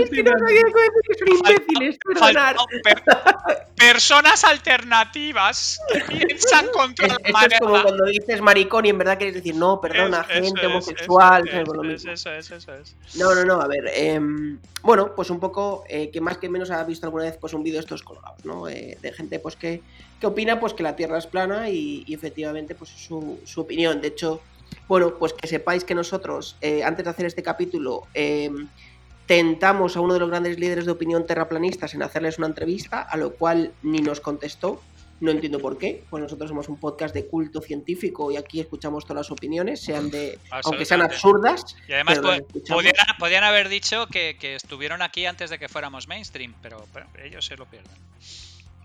Es 0.03 0.09
que 0.09 0.23
no 0.23 0.31
sabía 0.31 0.61
cómo 0.61 0.77
decir 0.77 1.01
que 1.07 1.17
son 1.19 1.27
imbéciles, 1.37 1.97
perdonar. 2.03 2.55
Faltó 2.55 2.65
per- 2.83 3.67
personas 3.75 4.43
alternativas 4.43 5.79
que 5.91 5.99
piensan 6.01 6.67
contra 6.69 7.07
Es- 7.07 7.13
la 7.31 7.45
es 7.45 7.59
como 7.59 7.81
cuando 7.81 8.05
dices 8.05 8.41
maricón 8.41 8.85
y 8.85 8.89
en 8.89 8.97
verdad 8.97 9.17
quieres 9.17 9.35
decir, 9.35 9.55
no, 9.55 9.79
perdona, 9.81 10.25
Es- 10.29 10.45
gente 10.45 10.65
homosexual. 10.65 11.47
eso 11.47 11.73
¿sabes? 11.75 12.05
es, 12.05 12.05
eso 12.05 12.31
es, 12.33 12.51
eso 12.51 12.73
es. 12.75 12.95
No, 13.15 13.33
no, 13.35 13.45
no, 13.45 13.61
a 13.61 13.67
ver. 13.67 13.83
em, 13.93 14.59
bueno, 14.81 15.13
pues 15.15 15.29
un 15.29 15.39
poco, 15.39 15.83
eh, 15.89 16.09
que 16.11 16.21
más 16.21 16.37
que 16.37 16.49
menos 16.49 16.71
ha 16.71 16.83
visto 16.83 17.05
alguna 17.05 17.25
vez 17.25 17.37
pues 17.39 17.53
un 17.53 17.63
vídeo 17.67 17.79
de 17.79 17.85
estos 17.85 18.03
colgados, 18.03 18.43
¿no? 18.45 18.67
Eh, 18.67 18.97
de 19.01 19.11
gente 19.11 19.39
pues 19.39 19.55
que, 19.55 19.81
que 20.19 20.27
opina 20.27 20.59
pues 20.59 20.73
que 20.73 20.83
la 20.83 20.95
Tierra 20.95 21.17
es 21.17 21.27
plana 21.27 21.69
y, 21.69 22.05
efectivamente 22.07 22.75
pues 22.75 22.93
es 22.93 23.01
su, 23.01 23.39
su 23.45 23.61
opinión. 23.61 24.01
De 24.01 24.09
hecho, 24.09 24.41
bueno, 24.87 25.15
pues 25.17 25.33
que 25.33 25.47
sepáis 25.47 25.83
que 25.83 25.95
nosotros, 25.95 26.55
eh, 26.61 26.83
antes 26.83 27.05
de 27.05 27.11
hacer 27.11 27.25
este 27.25 27.43
capítulo, 27.43 28.03
em, 28.13 28.67
tentamos 29.25 29.97
a 29.97 30.01
uno 30.01 30.13
de 30.13 30.19
los 30.19 30.29
grandes 30.29 30.57
líderes 30.59 30.85
de 30.85 30.91
opinión 30.91 31.25
terraplanistas 31.25 31.93
en 31.93 32.03
hacerles 32.03 32.37
una 32.37 32.47
entrevista, 32.47 33.01
a 33.01 33.17
lo 33.17 33.33
cual 33.33 33.73
ni 33.83 33.99
nos 33.99 34.21
contestó. 34.21 34.81
No 35.19 35.31
entiendo 35.31 35.59
por 35.59 35.77
qué, 35.79 36.03
pues 36.09 36.21
nosotros 36.21 36.47
somos 36.49 36.69
un 36.69 36.77
podcast 36.79 37.13
de 37.15 37.25
culto 37.25 37.59
científico 37.61 38.31
y 38.31 38.37
aquí 38.37 38.59
escuchamos 38.59 39.03
todas 39.03 39.27
las 39.27 39.31
opiniones, 39.31 39.81
sean 39.81 40.11
de, 40.11 40.37
aunque 40.51 40.85
sean 40.85 41.01
absurdas. 41.01 41.75
Y 41.87 41.93
además 41.93 42.19
podían, 42.19 42.93
podían 43.17 43.43
haber 43.43 43.67
dicho 43.69 44.05
que, 44.07 44.37
que 44.39 44.53
estuvieron 44.55 45.01
aquí 45.01 45.25
antes 45.25 45.49
de 45.49 45.57
que 45.57 45.67
fuéramos 45.69 46.07
mainstream, 46.07 46.53
pero, 46.61 46.85
pero 46.93 47.07
ellos 47.23 47.43
se 47.45 47.57
lo 47.57 47.65
pierden. 47.65 47.91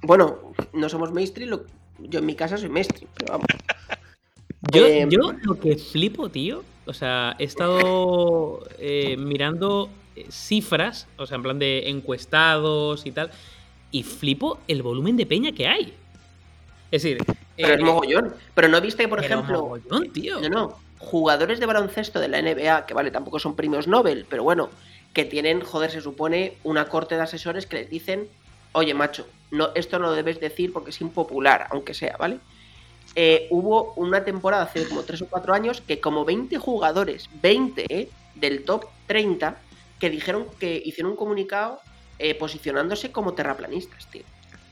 Bueno, 0.02 0.54
no 0.72 0.88
somos 0.88 1.12
mainstream, 1.12 1.50
lo- 1.50 1.66
yo 1.98 2.20
en 2.20 2.26
mi 2.26 2.34
casa 2.34 2.56
soy 2.56 2.68
mainstream, 2.70 3.08
pero 3.16 3.32
vamos. 3.34 3.46
Yo, 4.72 4.86
Em, 4.86 5.10
yo 5.10 5.32
lo 5.42 5.58
que 5.58 5.76
flipo, 5.76 6.28
tío, 6.30 6.62
o 6.86 6.94
sea, 6.94 7.34
he 7.40 7.44
estado 7.44 8.64
eh, 8.78 9.16
mirando 9.18 9.90
eh, 10.14 10.26
cifras, 10.30 11.08
o 11.18 11.26
sea, 11.26 11.36
en 11.36 11.42
plan 11.42 11.58
de 11.58 11.88
encuestados 11.90 13.04
y 13.04 13.10
tal, 13.10 13.32
y 13.90 14.04
flipo 14.04 14.60
el 14.68 14.82
volumen 14.84 15.16
de 15.16 15.26
peña 15.26 15.50
que 15.50 15.66
hay. 15.66 15.92
Es 16.92 17.02
decir, 17.02 17.18
Pero 17.56 17.68
eh, 17.68 17.74
es 17.74 17.80
mogollón. 17.80 18.34
Pero 18.54 18.68
no 18.68 18.80
viste, 18.80 19.08
por 19.08 19.20
pero 19.20 19.34
ejemplo, 19.34 19.62
mogollón, 19.62 20.12
tío. 20.12 20.40
no, 20.40 20.48
no, 20.48 20.78
jugadores 20.98 21.58
de 21.58 21.66
baloncesto 21.66 22.20
de 22.20 22.28
la 22.28 22.40
NBA, 22.40 22.86
que 22.86 22.94
vale, 22.94 23.10
tampoco 23.10 23.38
son 23.40 23.56
premios 23.56 23.88
Nobel, 23.88 24.26
pero 24.28 24.44
bueno, 24.44 24.70
que 25.12 25.24
tienen, 25.24 25.60
joder, 25.62 25.90
se 25.90 26.00
supone, 26.00 26.58
una 26.62 26.88
corte 26.88 27.16
de 27.16 27.22
asesores 27.22 27.66
que 27.66 27.76
les 27.76 27.90
dicen, 27.90 28.28
oye, 28.72 28.94
macho, 28.94 29.26
no, 29.50 29.70
esto 29.74 29.98
no 29.98 30.06
lo 30.06 30.12
debes 30.12 30.38
decir 30.38 30.72
porque 30.72 30.90
es 30.90 31.00
impopular, 31.00 31.66
aunque 31.70 31.94
sea, 31.94 32.16
¿vale? 32.18 32.38
Eh, 33.14 33.46
hubo 33.50 33.92
una 33.96 34.24
temporada 34.24 34.62
hace 34.62 34.86
como 34.88 35.02
3 35.02 35.22
o 35.22 35.26
4 35.26 35.54
años 35.54 35.82
que 35.82 36.00
como 36.00 36.24
20 36.24 36.56
jugadores, 36.58 37.28
20 37.42 37.86
¿eh? 37.88 38.08
del 38.34 38.64
top 38.64 38.86
30, 39.06 39.56
que 39.98 40.08
dijeron 40.08 40.46
que 40.58 40.80
hicieron 40.84 41.12
un 41.12 41.16
comunicado 41.16 41.80
eh, 42.18 42.34
posicionándose 42.34 43.12
como 43.12 43.34
terraplanistas, 43.34 44.10
tío. 44.10 44.22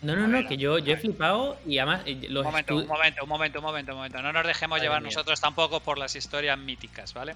No, 0.03 0.17
no, 0.17 0.27
no, 0.27 0.49
que 0.49 0.57
yo, 0.57 0.79
he 0.79 0.97
flipado 0.97 1.59
y 1.67 1.79
además 1.79 2.03
eh, 2.07 2.27
los 2.31 2.45
Un 2.47 2.53
momento, 2.53 2.77
un 2.77 2.87
momento, 2.87 3.23
un 3.23 3.29
momento, 3.29 3.59
un 3.59 3.65
momento, 3.65 3.93
un 3.93 3.99
momento. 3.99 4.23
No 4.23 4.33
nos 4.33 4.47
dejemos 4.47 4.81
llevar 4.81 5.03
mía. 5.03 5.11
nosotros 5.11 5.41
tampoco 5.41 5.81
por 5.81 5.99
las 5.99 6.17
historias 6.17 6.59
míticas, 6.59 7.13
¿vale? 7.13 7.35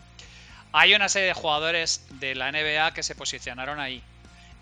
Hay 0.73 0.95
una 0.95 1.09
serie 1.09 1.29
de 1.29 1.35
jugadores 1.35 2.07
de 2.21 2.35
la 2.35 2.51
NBA 2.51 2.95
que 2.95 3.03
se 3.03 3.15
posicionaron 3.15 3.81
ahí. 3.81 4.03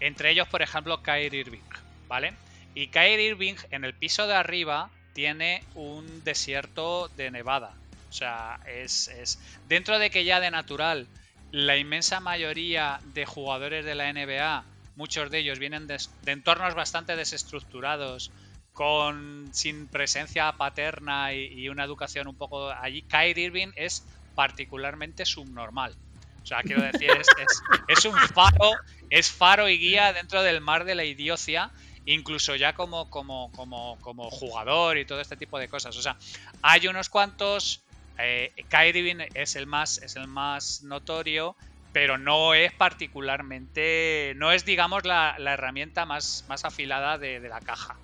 Entre 0.00 0.30
ellos, 0.30 0.48
por 0.48 0.62
ejemplo, 0.62 1.02
Kyrie 1.02 1.40
Irving, 1.40 1.62
¿vale? 2.08 2.34
Y 2.74 2.88
Kyrie 2.88 3.28
Irving 3.28 3.54
en 3.70 3.84
el 3.84 3.94
piso 3.94 4.26
de 4.26 4.34
arriba 4.34 4.90
tiene 5.12 5.62
un 5.74 6.24
desierto 6.24 7.08
de 7.16 7.30
Nevada. 7.30 7.74
O 8.10 8.12
sea, 8.12 8.58
es, 8.66 9.08
es 9.08 9.38
dentro 9.68 9.98
de 9.98 10.10
que 10.10 10.24
ya 10.24 10.40
de 10.40 10.50
natural 10.50 11.06
la 11.52 11.76
inmensa 11.76 12.18
mayoría 12.18 12.98
de 13.14 13.26
jugadores 13.26 13.84
de 13.84 13.94
la 13.94 14.12
NBA, 14.12 14.64
muchos 14.94 15.30
de 15.30 15.38
ellos 15.38 15.58
vienen 15.58 15.86
de, 15.86 15.98
entornos 16.26 16.74
bastante 16.74 17.16
desestructurados, 17.16 18.30
con 18.72 19.50
sin 19.52 19.86
presencia 19.88 20.50
paterna 20.52 21.34
y, 21.34 21.68
una 21.68 21.84
educación 21.84 22.26
un 22.26 22.36
poco 22.36 22.70
allí. 22.70 23.02
Kyrie 23.02 23.46
Irving 23.46 23.72
es 23.76 24.06
particularmente 24.34 25.26
subnormal. 25.26 25.94
O 26.42 26.46
sea, 26.46 26.62
quiero 26.62 26.82
decir, 26.82 27.10
es, 27.10 27.28
es- 27.38 27.62
es 27.86 28.04
un 28.04 28.18
faro, 28.34 28.72
es 29.10 29.30
faro 29.30 29.68
y 29.68 29.78
guía 29.78 30.12
dentro 30.12 30.42
del 30.42 30.60
mar 30.60 30.84
de 30.84 30.94
la 30.94 31.04
idiocia, 31.04 31.70
incluso 32.06 32.56
ya 32.56 32.72
como, 32.72 33.08
como, 33.10 33.50
como, 33.52 33.98
como 34.00 34.28
jugador 34.30 34.98
y 34.98 35.04
todo 35.04 35.20
este 35.20 35.36
tipo 35.36 35.58
de 35.58 35.68
cosas. 35.68 35.96
O 35.96 36.02
sea, 36.02 36.16
hay 36.62 36.88
unos 36.88 37.08
cuantos. 37.08 37.82
Eh, 38.18 38.52
Kyrie 38.68 39.00
Irving 39.00 39.24
es 39.34 39.56
el 39.56 39.66
más, 39.66 39.98
es 39.98 40.16
el 40.16 40.28
más 40.28 40.82
notorio, 40.82 41.56
pero 41.92 42.18
no 42.18 42.54
es 42.54 42.72
particularmente. 42.72 44.34
No 44.36 44.52
es, 44.52 44.64
digamos, 44.64 45.04
la, 45.04 45.34
la 45.38 45.54
herramienta 45.54 46.06
más, 46.06 46.44
más 46.48 46.64
afilada 46.64 47.18
de, 47.18 47.40
de 47.40 47.48
la 47.48 47.60
caja, 47.60 47.96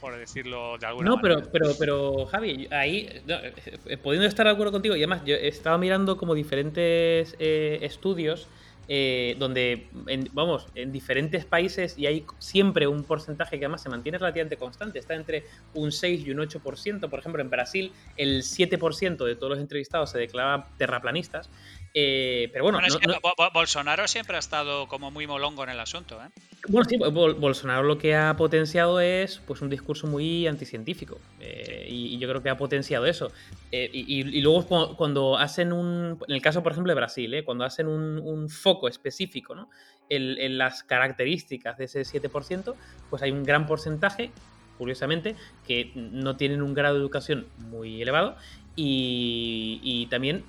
por 0.00 0.16
decirlo 0.16 0.78
de 0.78 0.86
alguna 0.86 1.10
No, 1.10 1.16
manera. 1.16 1.36
pero, 1.40 1.50
pero, 1.52 1.72
pero 1.78 2.26
Javi, 2.26 2.66
ahí, 2.70 3.22
no, 3.26 3.36
eh, 3.36 3.96
pudiendo 3.98 4.26
estar 4.26 4.46
de 4.46 4.52
acuerdo 4.52 4.72
contigo, 4.72 4.96
y 4.96 5.00
además 5.00 5.22
yo 5.24 5.34
he 5.34 5.48
estado 5.48 5.78
mirando 5.78 6.16
como 6.16 6.34
diferentes 6.34 7.36
eh, 7.38 7.78
estudios 7.82 8.48
eh, 8.86 9.34
donde, 9.38 9.88
en- 10.08 10.28
vamos, 10.34 10.66
en 10.74 10.92
diferentes 10.92 11.46
países 11.46 11.96
y 11.96 12.06
hay 12.06 12.26
siempre 12.38 12.86
un 12.86 13.04
porcentaje 13.04 13.58
que 13.58 13.64
además 13.64 13.82
se 13.82 13.88
mantiene 13.88 14.18
relativamente 14.18 14.58
constante, 14.58 14.98
está 14.98 15.14
entre 15.14 15.44
un 15.72 15.90
6 15.90 16.20
y 16.26 16.30
un 16.30 16.40
8%, 16.40 17.08
por 17.08 17.18
ejemplo, 17.18 17.40
en 17.40 17.48
Brasil 17.48 17.94
el 18.14 18.42
7% 18.42 19.24
de 19.24 19.36
todos 19.36 19.52
los 19.52 19.58
entrevistados 19.58 20.10
se 20.10 20.18
declaran 20.18 20.66
terraplanistas, 20.76 21.50
eh, 21.94 22.48
pero 22.52 22.64
bueno, 22.64 22.76
Bueno, 22.78 22.88
es 22.88 22.94
no- 22.94 23.00
que 23.00 23.06
no- 23.06 23.20
Bo- 23.22 23.32
Bo- 23.38 23.50
Bolsonaro 23.52 24.06
siempre 24.08 24.36
ha 24.36 24.40
estado 24.40 24.88
como 24.88 25.10
muy 25.12 25.26
molongo 25.28 25.62
en 25.62 25.70
el 25.70 25.78
asunto, 25.80 26.20
¿eh? 26.22 26.28
Bueno, 26.66 26.88
sí, 26.88 26.96
Bol- 26.96 27.34
Bolsonaro 27.34 27.82
lo 27.82 27.98
que 27.98 28.14
ha 28.14 28.34
potenciado 28.36 28.98
es 28.98 29.38
pues 29.46 29.60
un 29.60 29.68
discurso 29.70 30.06
muy 30.06 30.46
anticientífico. 30.46 31.18
eh, 31.40 31.86
y, 31.90 32.14
y 32.14 32.18
yo 32.18 32.26
creo 32.28 32.42
que 32.42 32.48
ha 32.50 32.56
potenciado 32.56 33.04
eso. 33.06 33.30
Eh, 33.70 33.90
y, 33.92 34.40
luego 34.40 34.66
cu- 34.66 34.96
cuando 34.96 35.36
hacen 35.36 35.72
un. 35.72 36.18
En 36.26 36.34
el 36.34 36.40
caso, 36.42 36.62
por 36.62 36.72
ejemplo, 36.72 36.90
de 36.90 36.96
Brasil, 36.96 37.32
eh, 37.34 37.44
cuando 37.44 37.64
hacen 37.64 37.86
un, 37.86 38.18
un 38.18 38.48
foco 38.48 38.88
específico 38.88 39.54
¿no? 39.54 39.68
en, 40.08 40.38
en 40.38 40.56
las 40.58 40.82
características 40.84 41.76
de 41.76 41.84
ese 41.84 42.04
7%, 42.04 42.74
pues 43.10 43.22
hay 43.22 43.30
un 43.30 43.44
gran 43.44 43.66
porcentaje, 43.66 44.30
curiosamente, 44.78 45.36
que 45.66 45.92
no 45.94 46.36
tienen 46.36 46.62
un 46.62 46.72
grado 46.74 46.94
de 46.94 47.00
educación 47.02 47.46
muy 47.58 48.00
elevado. 48.02 48.36
Y, 48.74 49.80
y 49.82 50.06
también 50.06 50.44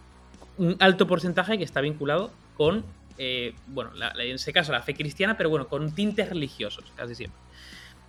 un 0.58 0.76
alto 0.80 1.08
porcentaje 1.08 1.58
que 1.58 1.64
está 1.64 1.82
vinculado 1.82 2.32
con, 2.56 2.86
eh, 3.18 3.54
bueno, 3.68 3.92
en 3.96 4.36
ese 4.36 4.54
caso 4.54 4.72
la 4.72 4.82
fe 4.82 4.94
cristiana, 4.94 5.38
pero 5.38 5.50
bueno, 5.50 5.68
con 5.68 5.94
tintes 5.94 6.30
religiosos, 6.30 6.86
casi 6.96 7.16
siempre. 7.16 7.46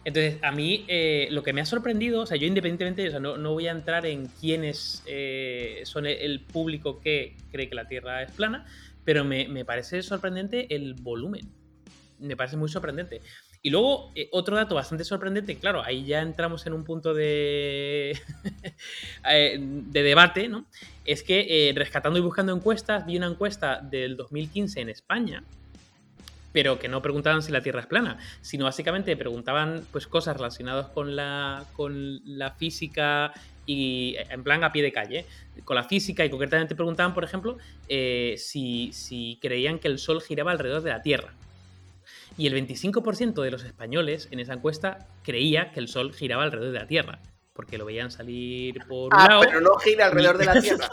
Entonces, 0.07 0.38
a 0.44 0.53
mí 0.53 0.84
eh, 0.86 1.26
lo 1.32 1.42
que 1.42 1.53
me 1.53 1.61
ha 1.61 1.66
sorprendido, 1.66 2.22
o 2.22 2.26
sea, 2.26 2.36
yo 2.36 2.47
independientemente, 2.47 3.09
o 3.09 3.11
sea, 3.11 3.18
no, 3.18 3.53
voy 3.53 3.66
a 3.66 3.72
entrar 3.72 4.07
en 4.07 4.28
quiénes 4.40 5.03
eh, 5.05 5.82
son 5.84 6.07
el 6.07 6.38
público 6.42 7.01
que 7.01 7.34
cree 7.51 7.68
que 7.68 7.74
la 7.74 7.88
Tierra 7.88 8.22
es 8.22 8.30
plana, 8.30 8.64
pero 9.05 9.24
me, 9.24 9.64
parece 9.64 10.03
sorprendente 10.03 10.72
el 10.72 10.94
volumen. 10.94 11.51
Me 12.20 12.36
parece 12.36 12.57
muy 12.57 12.68
sorprendente. 12.68 13.20
Y 13.62 13.70
luego, 13.70 14.12
eh, 14.14 14.28
otro 14.30 14.55
dato 14.55 14.76
bastante 14.76 15.03
sorprendente, 15.03 15.57
claro, 15.57 15.82
ahí 15.82 16.05
ya 16.05 16.22
entramos 16.22 16.64
en 16.68 16.74
un 16.74 16.84
punto 16.84 17.12
de, 17.12 18.16
de 19.24 20.03
debate, 20.05 20.47
¿no? 20.47 20.66
Es 21.07 21.22
que 21.22 21.72
rescatando 21.74 22.18
y 22.18 22.22
buscando 22.22 22.54
encuestas, 22.54 23.07
vi 23.07 23.16
una 23.16 23.28
encuesta 23.28 23.80
del 23.80 24.16
2015 24.16 24.80
en 24.80 24.88
España, 24.88 25.44
pero 26.57 26.78
que 26.78 26.88
no 26.88 27.02
preguntaban 27.02 27.42
si 27.42 27.52
la 27.52 27.61
Tierra 27.61 27.80
es 27.80 27.86
plana, 27.86 28.18
sino 28.40 28.64
básicamente 28.64 29.14
preguntaban 29.14 29.84
pues 29.92 30.07
cosas 30.07 30.38
relacionadas 30.38 30.86
con 30.88 31.14
la, 31.14 31.66
con 31.74 32.20
la 32.24 32.52
física 32.52 33.34
y 33.66 34.16
en 34.30 34.42
plan 34.42 34.64
a 34.64 34.72
pie 34.72 34.82
de 34.82 34.90
calle, 34.90 35.26
con 35.64 35.76
la 35.76 35.84
física 35.84 36.24
y 36.24 36.30
concretamente 36.30 36.74
preguntaban, 36.74 37.12
por 37.12 37.24
ejemplo, 37.24 37.59
eh, 37.90 38.36
si, 38.38 38.90
si 38.92 39.38
creían 39.42 39.78
que 39.78 39.88
el 39.88 39.98
Sol 39.98 40.22
giraba 40.22 40.50
alrededor 40.50 40.80
de 40.80 40.90
la 40.90 41.02
Tierra. 41.02 41.34
Y 42.38 42.46
el 42.46 42.54
25% 42.54 43.42
de 43.42 43.50
los 43.50 43.62
españoles 43.64 44.28
en 44.30 44.40
esa 44.40 44.54
encuesta 44.54 45.07
creía 45.24 45.72
que 45.72 45.80
el 45.80 45.88
Sol 45.88 46.14
giraba 46.14 46.44
alrededor 46.44 46.72
de 46.72 46.78
la 46.78 46.86
Tierra, 46.86 47.20
porque 47.57 47.78
lo 47.78 47.86
veían 47.86 48.11
salir 48.11 48.84
por 48.86 49.14
un 49.14 49.20
ah, 49.20 49.40
Pero 49.42 49.61
no 49.61 49.74
gira 49.76 50.07
alrededor 50.07 50.38
de 50.38 50.44
la 50.44 50.61
Tierra. 50.61 50.90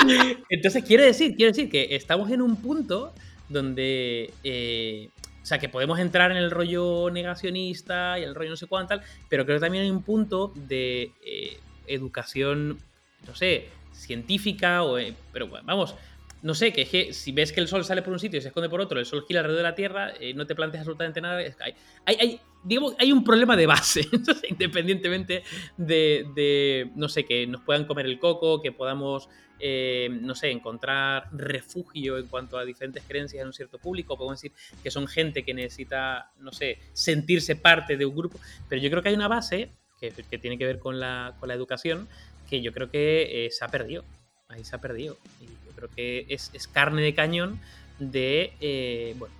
Entonces 0.48 0.82
quiere 0.84 1.04
decir, 1.04 1.36
quiere 1.36 1.52
decir 1.52 1.70
que 1.70 1.94
estamos 1.94 2.30
en 2.30 2.40
un 2.42 2.56
punto 2.56 3.12
donde... 3.48 4.32
Eh, 4.42 5.10
o 5.42 5.46
sea, 5.50 5.58
que 5.58 5.68
podemos 5.68 5.98
entrar 5.98 6.30
en 6.30 6.36
el 6.36 6.50
rollo 6.50 7.10
negacionista 7.10 8.18
y 8.18 8.22
el 8.22 8.34
rollo 8.34 8.50
no 8.50 8.56
sé 8.56 8.66
cuánto, 8.66 8.90
tal, 8.96 9.02
pero 9.28 9.44
creo 9.44 9.56
que 9.56 9.60
también 9.60 9.84
hay 9.84 9.90
un 9.90 10.02
punto 10.02 10.52
de 10.54 11.12
eh, 11.24 11.58
educación, 11.86 12.78
no 13.26 13.34
sé, 13.34 13.68
científica, 13.92 14.84
o, 14.84 14.98
eh, 14.98 15.14
pero 15.32 15.48
vamos, 15.48 15.96
no 16.42 16.54
sé, 16.54 16.72
que 16.72 16.82
es 16.82 16.88
que 16.90 17.12
si 17.14 17.32
ves 17.32 17.52
que 17.52 17.60
el 17.60 17.68
sol 17.68 17.84
sale 17.84 18.02
por 18.02 18.12
un 18.12 18.20
sitio 18.20 18.38
y 18.38 18.42
se 18.42 18.48
esconde 18.48 18.68
por 18.68 18.80
otro, 18.80 19.00
el 19.00 19.06
sol 19.06 19.24
gira 19.26 19.40
alrededor 19.40 19.64
de 19.64 19.70
la 19.70 19.74
Tierra, 19.74 20.12
no 20.34 20.46
te 20.46 20.54
planteas 20.54 20.82
absolutamente 20.82 21.20
nada. 21.20 21.38
hay, 21.38 21.74
hay, 22.04 22.40
digamos, 22.62 22.94
hay 22.98 23.12
un 23.12 23.24
problema 23.24 23.56
de 23.56 23.66
base, 23.66 24.06
independientemente 24.48 25.42
de, 25.76 26.90
no 26.94 27.08
sé, 27.08 27.24
que 27.24 27.46
nos 27.46 27.62
puedan 27.62 27.86
comer 27.86 28.06
el 28.06 28.18
coco, 28.18 28.60
que 28.60 28.72
podamos 28.72 29.28
eh, 29.58 30.08
no 30.10 30.34
sé, 30.34 30.50
encontrar 30.50 31.28
refugio 31.32 32.16
en 32.16 32.26
cuanto 32.28 32.56
a 32.56 32.64
diferentes 32.64 33.02
creencias 33.06 33.42
en 33.42 33.48
un 33.48 33.52
cierto 33.52 33.78
público, 33.78 34.16
podemos 34.16 34.40
decir 34.40 34.56
que 34.82 34.90
son 34.90 35.06
gente 35.06 35.44
que 35.44 35.52
necesita, 35.52 36.32
no 36.38 36.50
sé, 36.52 36.78
sentirse 36.94 37.56
parte 37.56 37.96
de 37.96 38.06
un 38.06 38.16
grupo, 38.16 38.40
pero 38.68 38.80
yo 38.80 38.90
creo 38.90 39.02
que 39.02 39.10
hay 39.10 39.14
una 39.14 39.28
base 39.28 39.70
que, 40.00 40.10
tiene 40.38 40.56
que 40.56 40.64
ver 40.64 40.78
con 40.78 40.98
la, 40.98 41.36
con 41.38 41.48
la, 41.48 41.54
educación 41.54 42.08
que 42.48 42.62
yo 42.62 42.72
creo 42.72 42.90
que 42.90 43.46
eh, 43.46 43.50
se 43.50 43.62
ha 43.62 43.68
perdido, 43.68 44.02
ahí 44.48 44.64
se 44.64 44.74
ha 44.74 44.80
perdido, 44.80 45.18
y 45.42 45.46
yo 45.46 45.72
creo 45.76 45.90
que 45.90 46.24
es, 46.30 46.50
carne 46.72 47.02
de 47.02 47.14
cañón 47.14 47.60
de, 47.98 48.54
eh, 48.60 49.14
bueno, 49.18 49.34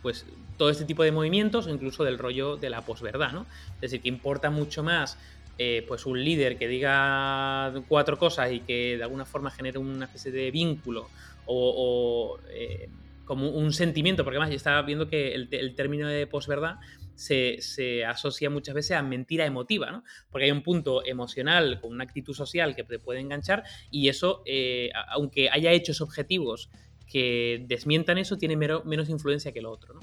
pues, 0.00 0.24
pues, 0.24 0.26
todo 0.56 0.70
este 0.70 0.84
tipo 0.84 1.02
de 1.02 1.12
movimientos, 1.12 1.66
incluso 1.68 2.04
del 2.04 2.18
rollo 2.18 2.56
de 2.56 2.70
la 2.70 2.82
posverdad, 2.82 3.32
¿no? 3.32 3.46
Es 3.76 3.82
decir, 3.82 4.00
que 4.00 4.08
importa 4.08 4.50
mucho 4.50 4.82
más 4.82 5.18
eh, 5.56 5.84
pues 5.86 6.04
un 6.04 6.22
líder 6.22 6.58
que 6.58 6.66
diga 6.66 7.72
cuatro 7.86 8.18
cosas 8.18 8.52
y 8.52 8.60
que 8.60 8.96
de 8.96 9.02
alguna 9.04 9.24
forma 9.24 9.52
genere 9.52 9.78
una 9.78 10.06
especie 10.06 10.32
de 10.32 10.50
vínculo 10.50 11.08
o, 11.46 12.38
eh, 12.50 12.88
como 13.24 13.50
un 13.50 13.72
sentimiento, 13.72 14.24
porque 14.24 14.38
además 14.38 14.54
estaba 14.54 14.82
viendo 14.82 15.08
que 15.08 15.34
el, 15.34 15.74
término 15.74 16.08
de 16.08 16.26
posverdad 16.26 16.76
se, 17.14 17.58
se, 17.60 18.04
asocia 18.04 18.50
muchas 18.50 18.74
veces 18.74 18.96
a 18.96 19.02
mentira 19.02 19.46
emotiva, 19.46 19.92
¿no? 19.92 20.02
Porque 20.30 20.46
hay 20.46 20.50
un 20.50 20.62
punto 20.62 21.06
emocional 21.06 21.80
con 21.80 21.92
una 21.92 22.04
actitud 22.04 22.34
social 22.34 22.74
que 22.74 22.82
te 22.82 22.98
puede 22.98 23.20
enganchar 23.20 23.62
y 23.90 24.08
eso, 24.08 24.42
eh, 24.46 24.90
aunque 25.08 25.50
haya 25.50 25.70
hechos 25.70 26.00
objetivos 26.00 26.68
que 27.14 27.64
desmientan 27.68 28.18
eso, 28.18 28.36
tiene 28.38 28.56
menos 28.56 29.08
influencia 29.08 29.52
que 29.52 29.62
lo 29.62 29.70
otro, 29.70 29.94
¿no? 29.94 30.00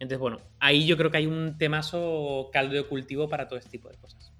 Entonces, 0.00 0.18
bueno, 0.18 0.40
ahí 0.58 0.84
yo 0.84 0.96
creo 0.96 1.12
que 1.12 1.18
hay 1.18 1.26
un 1.26 1.56
temazo 1.56 2.50
caldo 2.52 2.74
de 2.74 2.82
cultivo 2.82 3.28
para 3.28 3.46
todo 3.46 3.60
este 3.60 3.70
tipo 3.70 3.88
de 3.88 3.96
cosas. 3.98 4.32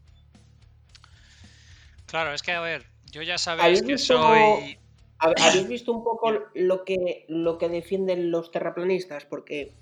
Claro, 2.06 2.34
es 2.34 2.42
que 2.42 2.50
a 2.50 2.60
ver, 2.60 2.86
yo 3.12 3.22
ya 3.22 3.38
sabéis 3.38 3.84
que 3.84 3.98
soy. 3.98 4.80
¿Habéis 5.18 5.68
visto 5.68 5.92
un 5.92 6.02
poco 6.02 6.32
lo 6.54 6.84
que, 6.84 7.24
lo 7.28 7.56
que 7.56 7.68
defienden 7.68 8.32
los 8.32 8.50
terraplanistas? 8.50 9.24
Porque, 9.24 9.76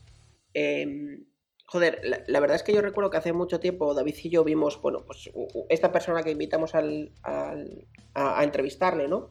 em, 0.53 1.25
joder, 1.65 2.03
la, 2.27 2.41
verdad 2.41 2.57
es 2.57 2.63
que 2.63 2.75
yo 2.75 2.83
recuerdo 2.83 3.09
que 3.09 3.17
hace 3.17 3.33
mucho 3.33 3.61
tiempo 3.61 3.95
David 3.95 4.17
y 4.25 4.29
yo 4.29 4.45
vimos, 4.45 4.79
bueno, 4.83 5.07
pues 5.07 5.31
esta 5.71 5.91
persona 5.91 6.23
que 6.23 6.33
invitamos 6.33 6.75
al, 6.75 7.13
a, 7.23 8.45
entrevistarle, 8.45 9.09
¿no? 9.09 9.31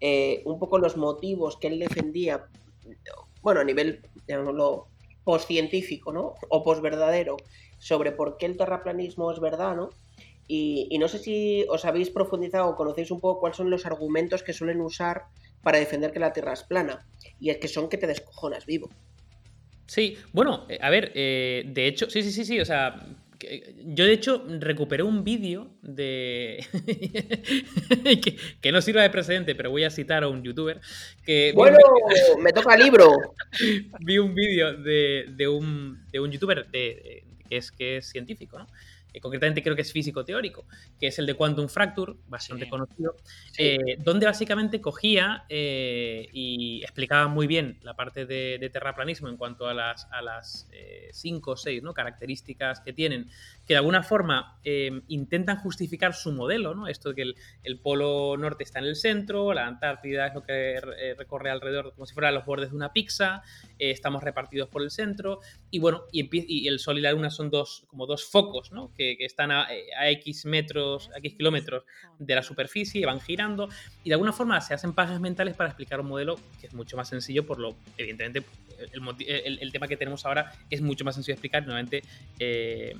Eh, 0.00 0.42
un 0.44 0.58
poco 0.58 0.78
los 0.78 0.96
motivos 0.96 1.56
que 1.56 1.68
él 1.68 1.78
defendía, 1.78 2.46
bueno, 3.42 3.60
a 3.60 3.64
nivel, 3.64 4.00
llamémoslo, 4.26 4.88
postcientífico, 5.24 6.12
¿no? 6.12 6.34
O 6.48 6.62
posverdadero, 6.62 7.36
sobre 7.78 8.12
por 8.12 8.36
qué 8.36 8.46
el 8.46 8.56
terraplanismo 8.56 9.30
es 9.30 9.40
verdad, 9.40 9.76
¿no? 9.76 9.90
Y, 10.52 10.98
no 10.98 11.06
sé 11.06 11.20
si 11.20 11.64
os 11.68 11.84
habéis 11.84 12.10
profundizado 12.10 12.68
o 12.68 12.74
conocéis 12.74 13.12
un 13.12 13.20
poco 13.20 13.38
cuáles 13.38 13.56
son 13.56 13.70
los 13.70 13.86
argumentos 13.86 14.42
que 14.42 14.52
suelen 14.52 14.80
usar 14.80 15.26
para 15.62 15.78
defender 15.78 16.10
que 16.10 16.18
la 16.18 16.32
Tierra 16.32 16.54
es 16.54 16.64
plana. 16.64 17.06
Y 17.38 17.50
es 17.50 17.58
que 17.58 17.68
son 17.68 17.88
que 17.88 17.98
te 17.98 18.08
descojonas 18.08 18.66
vivo. 18.66 18.90
Sí, 19.86 20.16
bueno, 20.32 20.66
eh, 20.68 20.78
a 20.82 20.90
ver, 20.90 21.12
eh, 21.14 21.62
de 21.66 21.86
hecho, 21.86 22.10
sí, 22.10 22.24
sí, 22.24 22.32
sí, 22.32 22.44
sí, 22.44 22.58
o 22.58 22.64
sea, 22.64 23.00
yo 23.86 24.04
de 24.04 24.12
hecho 24.12 24.44
recuperé 24.58 25.02
un 25.02 25.24
vídeo 25.24 25.70
de... 25.82 26.64
que, 28.60 28.72
no 28.72 28.80
sirva 28.82 29.02
de 29.02 29.10
precedente, 29.10 29.54
pero 29.54 29.70
voy 29.70 29.84
a 29.84 29.90
citar 29.90 30.24
a 30.24 30.28
un 30.28 30.42
youtuber 30.42 30.80
que... 31.24 31.52
Bueno, 31.54 31.78
me 32.40 32.52
toca 32.52 32.76
libro. 32.76 33.10
Vi 34.00 34.18
un 34.18 34.34
vídeo 34.34 34.74
de, 34.74 35.48
un, 35.48 36.04
de 36.10 36.20
un 36.20 36.30
youtuber 36.30 36.66
que, 36.70 37.24
es, 37.48 37.72
que 37.72 37.98
es 37.98 38.06
científico, 38.06 38.58
¿no? 38.58 38.66
Eh, 39.12 39.20
concretamente 39.20 39.62
creo 39.62 39.76
que 39.76 39.82
es 39.82 39.92
físico 39.92 40.24
teórico, 40.24 40.64
que 40.98 41.08
es 41.08 41.18
el 41.18 41.26
de 41.26 41.34
Quantum 41.34 41.68
Fracture, 41.68 42.14
bastante 42.28 42.68
conocido, 42.68 43.16
eh, 43.58 43.96
donde 43.98 44.26
básicamente 44.26 44.80
cogía 44.80 45.44
eh, 45.48 46.28
y 46.32 46.82
explicaba 46.82 47.28
muy 47.28 47.46
bien 47.46 47.78
la 47.82 47.94
parte 47.94 48.26
de, 48.26 48.70
terraplanismo 48.70 49.28
en 49.28 49.36
cuanto 49.36 49.66
a 49.66 49.74
las, 49.74 50.06
a 50.12 50.22
las 50.22 50.68
cinco 51.12 51.52
o 51.52 51.56
seis 51.56 51.82
¿no? 51.82 51.92
características 51.92 52.80
que 52.80 52.92
tienen, 52.92 53.28
que 53.70 53.74
de 53.74 53.78
alguna 53.78 54.02
forma 54.02 54.58
intentan 55.06 55.56
justificar 55.58 56.12
su 56.12 56.32
modelo, 56.32 56.74
¿no? 56.74 56.88
esto 56.88 57.10
de 57.10 57.14
que 57.14 57.34
el, 57.62 57.78
polo 57.78 58.36
norte 58.36 58.64
está 58.64 58.80
en 58.80 58.86
el 58.86 58.96
centro, 58.96 59.54
la 59.54 59.68
Antártida 59.68 60.26
es 60.26 60.34
lo 60.34 60.42
que 60.42 60.80
recorre 61.16 61.52
alrededor 61.52 61.94
como 61.94 62.04
si 62.04 62.12
fueran 62.12 62.34
los 62.34 62.44
bordes 62.44 62.70
de 62.70 62.76
una 62.76 62.92
pizza, 62.92 63.44
estamos 63.78 64.24
repartidos 64.24 64.68
por 64.68 64.82
el 64.82 64.90
centro, 64.90 65.38
y 65.70 65.78
bueno, 65.78 66.02
y, 66.10 66.66
el 66.66 66.80
Sol 66.80 66.98
y 66.98 67.00
la 67.00 67.12
Luna 67.12 67.30
son 67.30 67.48
dos, 67.48 67.84
como 67.86 68.06
dos 68.06 68.24
focos, 68.24 68.72
¿no? 68.72 68.92
que, 68.92 69.16
están 69.20 69.52
a, 69.52 69.68
X 69.70 70.46
metros, 70.46 71.08
a 71.14 71.18
X 71.18 71.34
kilómetros 71.36 71.84
de 72.18 72.34
la 72.34 72.42
superficie 72.42 73.00
y 73.00 73.04
van 73.04 73.20
girando. 73.20 73.68
Y 74.02 74.08
de 74.08 74.14
alguna 74.14 74.32
forma 74.32 74.60
se 74.62 74.74
hacen 74.74 74.94
pajas 74.94 75.20
mentales 75.20 75.54
para 75.54 75.70
explicar 75.70 76.00
un 76.00 76.08
modelo 76.08 76.40
que 76.60 76.66
es 76.66 76.74
mucho 76.74 76.96
más 76.96 77.08
sencillo, 77.08 77.46
por 77.46 77.60
lo, 77.60 77.76
evidentemente, 77.96 78.42
el, 78.92 79.70
tema 79.70 79.86
que 79.86 79.96
tenemos 79.96 80.26
ahora 80.26 80.52
es 80.70 80.80
mucho 80.80 81.04
más 81.04 81.14
sencillo 81.14 81.34
de 81.34 81.36
explicar. 81.36 81.64
Nuevamente, 81.64 82.02
eh, 82.40 82.96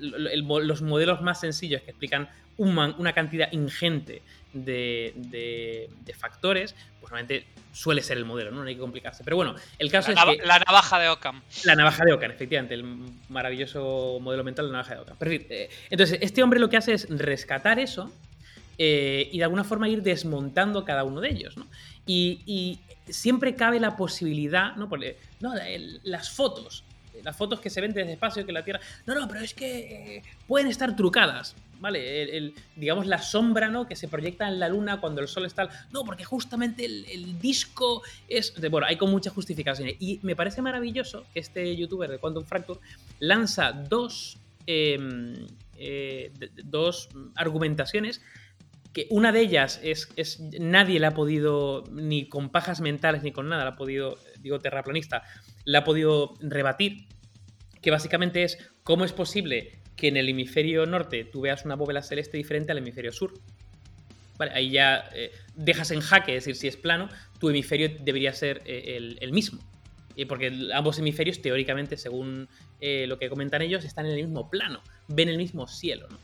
los 0.00 0.82
modelos 0.82 1.20
más 1.20 1.40
sencillos 1.40 1.82
que 1.82 1.90
explican 1.90 2.28
una, 2.56 3.12
cantidad 3.12 3.50
ingente 3.52 4.22
de, 4.52 5.88
factores, 6.18 6.74
pues 7.00 7.10
normalmente 7.10 7.46
suele 7.72 8.02
ser 8.02 8.18
el 8.18 8.24
modelo, 8.24 8.50
¿no? 8.50 8.62
hay 8.62 8.74
que 8.74 8.80
complicarse. 8.80 9.24
Pero 9.24 9.36
bueno, 9.36 9.54
el 9.78 9.90
caso 9.90 10.12
es 10.12 10.18
que... 10.18 10.46
La 10.46 10.58
navaja 10.58 10.98
de 10.98 11.08
Ockham. 11.08 11.42
La 11.64 11.74
navaja 11.74 12.04
de 12.04 12.12
Ockham, 12.12 12.30
efectivamente, 12.30 12.74
el 12.74 12.84
maravilloso 13.28 14.18
modelo 14.20 14.44
mental 14.44 14.66
de 14.66 14.72
la 14.72 14.78
navaja 14.78 14.94
de 14.94 15.00
Ockham. 15.00 15.16
Eh, 15.20 15.70
entonces, 15.88 16.18
este 16.20 16.42
hombre 16.42 16.60
lo 16.60 16.68
que 16.68 16.76
hace 16.76 16.92
es 16.92 17.06
rescatar 17.08 17.78
eso 17.78 18.12
eh, 18.82 19.28
y 19.32 19.38
de 19.38 19.44
alguna 19.44 19.64
forma 19.64 19.88
ir 19.88 20.02
desmontando 20.02 20.84
cada 20.84 21.04
uno 21.04 21.20
de 21.20 21.30
ellos, 21.30 21.56
¿no? 21.56 21.66
Y, 22.06 22.80
siempre 23.08 23.56
cabe 23.56 23.80
la 23.80 23.96
posibilidad, 23.96 24.76
¿no? 24.76 24.88
Porque, 24.88 25.18
no, 25.40 25.52
las 26.04 26.30
fotos, 26.30 26.84
las 27.22 27.36
fotos 27.36 27.60
que 27.60 27.70
se 27.70 27.80
ven 27.80 27.92
desde 27.92 28.12
espacio 28.12 28.44
que 28.44 28.52
la 28.52 28.64
Tierra. 28.64 28.80
No, 29.06 29.14
no, 29.14 29.28
pero 29.28 29.40
es 29.40 29.54
que 29.54 30.16
eh, 30.16 30.22
pueden 30.46 30.68
estar 30.68 30.94
trucadas. 30.96 31.54
¿vale? 31.80 32.52
Digamos 32.76 33.06
la 33.06 33.20
sombra, 33.20 33.68
¿no? 33.68 33.86
Que 33.86 33.96
se 33.96 34.06
proyecta 34.06 34.46
en 34.46 34.60
la 34.60 34.68
luna 34.68 35.00
cuando 35.00 35.20
el 35.20 35.28
sol 35.28 35.46
está... 35.46 35.68
No, 35.92 36.04
porque 36.04 36.24
justamente 36.24 36.84
el, 36.84 37.38
disco 37.40 38.02
es... 38.28 38.54
Bueno, 38.70 38.86
hay 38.86 38.96
con 38.96 39.10
muchas 39.10 39.32
justificaciones. 39.32 39.96
Y 39.98 40.20
me 40.22 40.36
parece 40.36 40.62
maravilloso 40.62 41.24
que 41.32 41.40
este 41.40 41.74
youtuber 41.76 42.10
de 42.10 42.18
Quantum 42.18 42.44
Fracture 42.44 42.80
lanza 43.18 43.72
dos, 43.72 44.38
em, 44.66 45.46
eh, 45.78 46.30
dos 46.64 47.08
argumentaciones 47.34 48.20
que 48.92 49.06
una 49.10 49.30
de 49.30 49.40
ellas 49.40 49.80
es, 49.84 50.08
es, 50.16 50.40
nadie 50.58 50.98
la 50.98 51.08
ha 51.08 51.14
podido, 51.14 51.84
ni 51.92 52.28
con 52.28 52.50
pajas 52.50 52.80
mentales 52.80 53.22
ni 53.22 53.30
con 53.30 53.48
nada, 53.48 53.62
la 53.62 53.70
ha 53.70 53.76
podido, 53.76 54.18
digo 54.40 54.58
terraplanista, 54.58 55.22
la 55.64 55.80
ha 55.80 55.84
podido 55.84 56.34
rebatir, 56.40 57.06
que 57.80 57.90
básicamente 57.90 58.42
es 58.42 58.58
cómo 58.82 59.04
es 59.04 59.12
posible 59.12 59.80
que 59.96 60.08
en 60.08 60.16
el 60.16 60.28
hemisferio 60.28 60.86
norte 60.86 61.24
tú 61.24 61.42
veas 61.42 61.64
una 61.64 61.76
bóveda 61.76 62.02
celeste 62.02 62.36
diferente 62.36 62.72
al 62.72 62.78
hemisferio 62.78 63.12
sur. 63.12 63.34
Vale, 64.38 64.52
ahí 64.54 64.70
ya 64.70 65.10
eh, 65.14 65.30
dejas 65.54 65.90
en 65.90 66.00
jaque, 66.00 66.36
es 66.36 66.44
decir, 66.44 66.56
si 66.56 66.68
es 66.68 66.76
plano, 66.76 67.10
tu 67.38 67.50
hemisferio 67.50 67.90
debería 68.00 68.32
ser 68.32 68.62
eh, 68.64 69.16
el, 69.20 69.32
mismo. 69.32 69.60
Y 70.16 70.24
porque 70.24 70.70
ambos 70.72 70.98
hemisferios, 70.98 71.42
teóricamente, 71.42 71.98
según 71.98 72.48
eh, 72.80 73.06
lo 73.06 73.18
que 73.18 73.28
comentan 73.28 73.60
ellos, 73.60 73.84
están 73.84 74.06
en 74.06 74.12
el 74.12 74.26
mismo 74.26 74.48
plano, 74.48 74.82
ven 75.08 75.28
el 75.28 75.36
mismo 75.36 75.66
cielo. 75.66 76.08
¿no? 76.08 76.18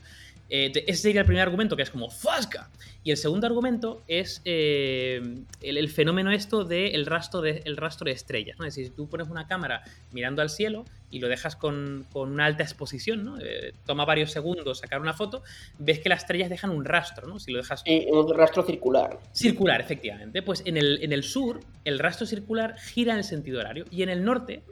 Eh, 0.49 0.73
ese 0.87 1.03
sería 1.03 1.21
el 1.21 1.27
primer 1.27 1.43
argumento, 1.43 1.77
que 1.77 1.83
es 1.83 1.91
como 1.91 2.11
¡Fasca! 2.11 2.71
Y 3.03 3.11
el 3.11 3.17
segundo 3.17 3.47
argumento 3.47 4.03
es 4.09 4.43
eh, 4.45 5.21
el, 5.61 5.77
el, 5.77 5.89
fenómeno 5.89 6.31
esto 6.31 6.65
del 6.65 7.05
de 7.05 7.11
rastro, 7.11 7.41
de, 7.41 7.63
el 7.65 7.77
rastro 7.77 8.07
de 8.07 8.13
estrellas. 8.13 8.57
¿no? 8.59 8.65
Es 8.65 8.75
decir, 8.75 8.91
si 8.91 8.97
tú 8.97 9.09
pones 9.09 9.29
una 9.29 9.47
cámara 9.47 9.83
mirando 10.13 10.43
al 10.43 10.51
cielo 10.51 10.85
y 11.11 11.21
lo 11.21 11.29
dejas 11.29 11.55
con, 11.57 12.07
con 12.13 12.33
una 12.33 12.47
alta 12.47 12.65
exposición, 12.65 13.25
¿no? 13.25 13.39
Eh, 13.41 13.73
toma 13.85 14.05
varios 14.05 14.33
segundos 14.33 14.79
sacar 14.79 15.01
una 15.01 15.15
foto, 15.15 15.43
ves 15.79 16.01
que 16.01 16.09
las 16.09 16.23
estrellas 16.23 16.51
dejan 16.51 16.71
un 16.71 16.85
rastro, 16.85 17.29
¿no? 17.29 17.39
Si 17.39 17.53
lo 17.53 17.59
dejas... 17.59 17.83
Y 17.85 18.07
un 18.11 18.35
rastro 18.35 18.65
circular. 18.65 19.19
Circular, 19.33 19.81
efectivamente. 19.81 20.43
Pues 20.43 20.63
en 20.67 20.77
el, 20.77 21.03
en 21.03 21.13
el 21.13 21.23
sur, 21.23 21.61
el 21.85 21.99
rastro 21.99 22.27
circular 22.27 22.77
gira 22.79 23.13
en 23.13 23.19
el 23.19 23.25
sentido 23.25 23.61
horario 23.61 23.85
y 23.91 24.03
en 24.03 24.09
el 24.09 24.25
norte 24.25 24.63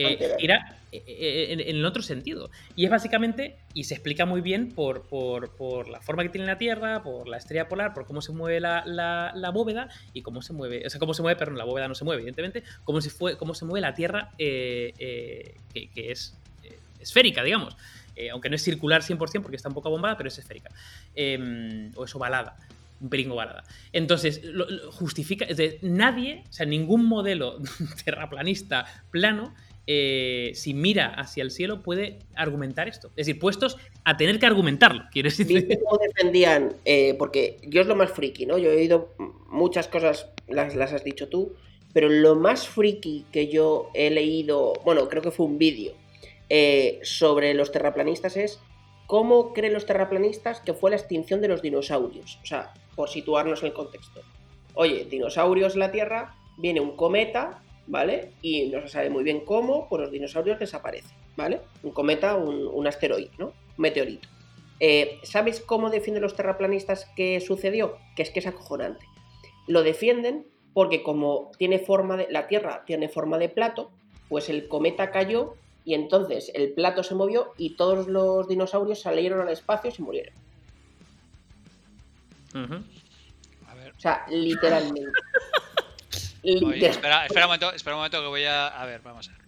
eh, 0.00 0.36
irá 0.38 0.80
en, 0.92 1.60
en, 1.60 1.76
el 1.76 1.84
otro 1.84 2.02
sentido. 2.02 2.50
Y 2.76 2.84
es 2.84 2.90
básicamente, 2.90 3.56
y 3.74 3.84
se 3.84 3.94
explica 3.94 4.26
muy 4.26 4.40
bien 4.40 4.70
por, 4.70 5.02
por, 5.02 5.54
por, 5.56 5.88
la 5.88 6.00
forma 6.00 6.22
que 6.22 6.30
tiene 6.30 6.46
la 6.46 6.58
Tierra, 6.58 7.02
por 7.02 7.28
la 7.28 7.36
estrella 7.36 7.68
polar, 7.68 7.94
por 7.94 8.06
cómo 8.06 8.20
se 8.22 8.32
mueve 8.32 8.60
la, 8.60 8.84
la, 8.86 9.32
la, 9.34 9.50
bóveda 9.50 9.88
y 10.12 10.22
cómo 10.22 10.42
se 10.42 10.52
mueve, 10.52 10.86
o 10.86 10.90
sea, 10.90 10.98
cómo 10.98 11.14
se 11.14 11.22
mueve, 11.22 11.38
perdón, 11.38 11.58
la 11.58 11.64
bóveda 11.64 11.88
no 11.88 11.94
se 11.94 12.04
mueve, 12.04 12.22
evidentemente, 12.22 12.62
cómo 12.84 13.00
se, 13.00 13.10
fue, 13.10 13.36
cómo 13.36 13.54
se 13.54 13.64
mueve 13.64 13.80
la 13.82 13.94
Tierra, 13.94 14.30
eh, 14.38 14.92
eh, 14.98 15.54
que, 15.72 15.88
que, 15.90 16.12
es 16.12 16.36
eh, 16.64 16.78
esférica, 17.00 17.42
digamos. 17.42 17.76
aunque 18.32 18.48
no 18.48 18.56
es 18.56 18.62
circular 18.62 19.02
100% 19.02 19.42
porque 19.42 19.56
está 19.56 19.68
un 19.68 19.74
poco 19.74 19.90
bombada, 19.90 20.16
pero 20.16 20.28
es 20.28 20.38
esférica. 20.38 20.70
Em, 21.14 21.92
o 21.96 22.04
es 22.04 22.14
ovalada 22.14 22.56
un 23.00 23.08
peringo 23.08 23.34
balada. 23.34 23.64
Entonces, 23.92 24.44
lo, 24.44 24.68
lo 24.68 24.92
justifica, 24.92 25.46
es 25.46 25.56
decir, 25.56 25.78
nadie, 25.82 26.44
o 26.48 26.52
sea, 26.52 26.66
ningún 26.66 27.06
modelo 27.06 27.58
terraplanista 28.04 28.84
plano 29.10 29.54
eh, 29.86 30.52
si 30.54 30.74
mira 30.74 31.06
hacia 31.06 31.42
el 31.42 31.50
cielo, 31.50 31.82
puede 31.82 32.18
argumentar 32.34 32.88
esto. 32.88 33.08
Es 33.08 33.26
decir, 33.26 33.38
puestos 33.38 33.76
a 34.04 34.16
tener 34.16 34.38
que 34.38 34.46
argumentarlo. 34.46 35.04
¿Quieres 35.12 35.36
decir? 35.38 35.78
cómo 35.84 35.98
defendían? 35.98 36.74
Eh, 36.84 37.14
porque 37.18 37.58
yo 37.66 37.80
es 37.80 37.86
lo 37.86 37.96
más 37.96 38.10
friki, 38.10 38.46
¿no? 38.46 38.58
Yo 38.58 38.70
he 38.70 38.76
oído 38.76 39.14
muchas 39.48 39.88
cosas, 39.88 40.28
las, 40.48 40.74
las 40.74 40.92
has 40.92 41.04
dicho 41.04 41.28
tú, 41.28 41.54
pero 41.92 42.08
lo 42.08 42.36
más 42.36 42.68
friki 42.68 43.26
que 43.32 43.48
yo 43.48 43.90
he 43.94 44.10
leído, 44.10 44.74
bueno, 44.84 45.08
creo 45.08 45.22
que 45.22 45.30
fue 45.30 45.46
un 45.46 45.58
vídeo 45.58 45.94
eh, 46.52 46.98
sobre 47.04 47.54
los 47.54 47.70
terraplanistas 47.70 48.36
es 48.36 48.60
cómo 49.06 49.52
creen 49.52 49.72
los 49.72 49.86
terraplanistas 49.86 50.60
que 50.60 50.74
fue 50.74 50.90
la 50.90 50.96
extinción 50.96 51.40
de 51.40 51.48
los 51.48 51.62
dinosaurios. 51.62 52.38
O 52.42 52.46
sea, 52.46 52.74
por 52.96 53.08
situarnos 53.08 53.62
en 53.62 53.68
el 53.68 53.72
contexto. 53.72 54.20
Oye, 54.74 55.04
dinosaurios 55.04 55.74
en 55.74 55.80
la 55.80 55.92
Tierra, 55.92 56.34
viene 56.58 56.80
un 56.80 56.96
cometa, 56.96 57.62
¿vale? 57.90 58.30
Y 58.40 58.66
no 58.66 58.80
se 58.80 58.88
sabe 58.88 59.10
muy 59.10 59.24
bien 59.24 59.44
cómo, 59.44 59.88
pues 59.88 60.02
los 60.02 60.12
dinosaurios 60.12 60.58
desaparecen, 60.58 61.10
¿vale? 61.36 61.60
Un 61.82 61.90
cometa, 61.90 62.36
un, 62.36 62.66
un 62.66 62.86
asteroide, 62.86 63.30
¿no? 63.36 63.46
Un 63.46 63.54
meteorito. 63.76 64.28
Eh, 64.78 65.18
¿Sabes 65.24 65.60
cómo 65.60 65.90
defienden 65.90 66.22
los 66.22 66.36
terraplanistas 66.36 67.06
que 67.16 67.40
sucedió? 67.40 67.98
Que 68.14 68.22
es 68.22 68.30
que 68.30 68.38
es 68.38 68.46
acojonante. 68.46 69.04
Lo 69.66 69.82
defienden 69.82 70.46
porque 70.72 71.02
como 71.02 71.50
tiene 71.58 71.80
forma 71.80 72.16
de, 72.16 72.28
la 72.30 72.46
Tierra 72.46 72.84
tiene 72.86 73.08
forma 73.08 73.38
de 73.38 73.48
plato, 73.48 73.90
pues 74.28 74.48
el 74.48 74.68
cometa 74.68 75.10
cayó 75.10 75.54
y 75.84 75.94
entonces 75.94 76.52
el 76.54 76.72
plato 76.72 77.02
se 77.02 77.16
movió 77.16 77.52
y 77.58 77.70
todos 77.70 78.06
los 78.06 78.46
dinosaurios 78.46 79.00
salieron 79.00 79.40
al 79.40 79.48
espacio 79.48 79.90
y 79.90 79.94
se 79.94 80.02
murieron. 80.02 80.34
Uh 82.54 82.58
-huh. 82.58 82.84
A 83.66 83.74
ver. 83.74 83.92
O 83.96 84.00
sea, 84.00 84.24
literalmente. 84.30 85.10
Oye, 86.42 86.86
espera, 86.86 87.26
espera, 87.26 87.46
un 87.46 87.50
momento, 87.50 87.72
espera 87.72 87.96
un 87.96 88.00
momento 88.00 88.20
que 88.20 88.28
voy 88.28 88.44
a. 88.44 88.68
A 88.68 88.86
ver, 88.86 89.00
vamos 89.02 89.28
a 89.28 89.32
ver. 89.32 89.40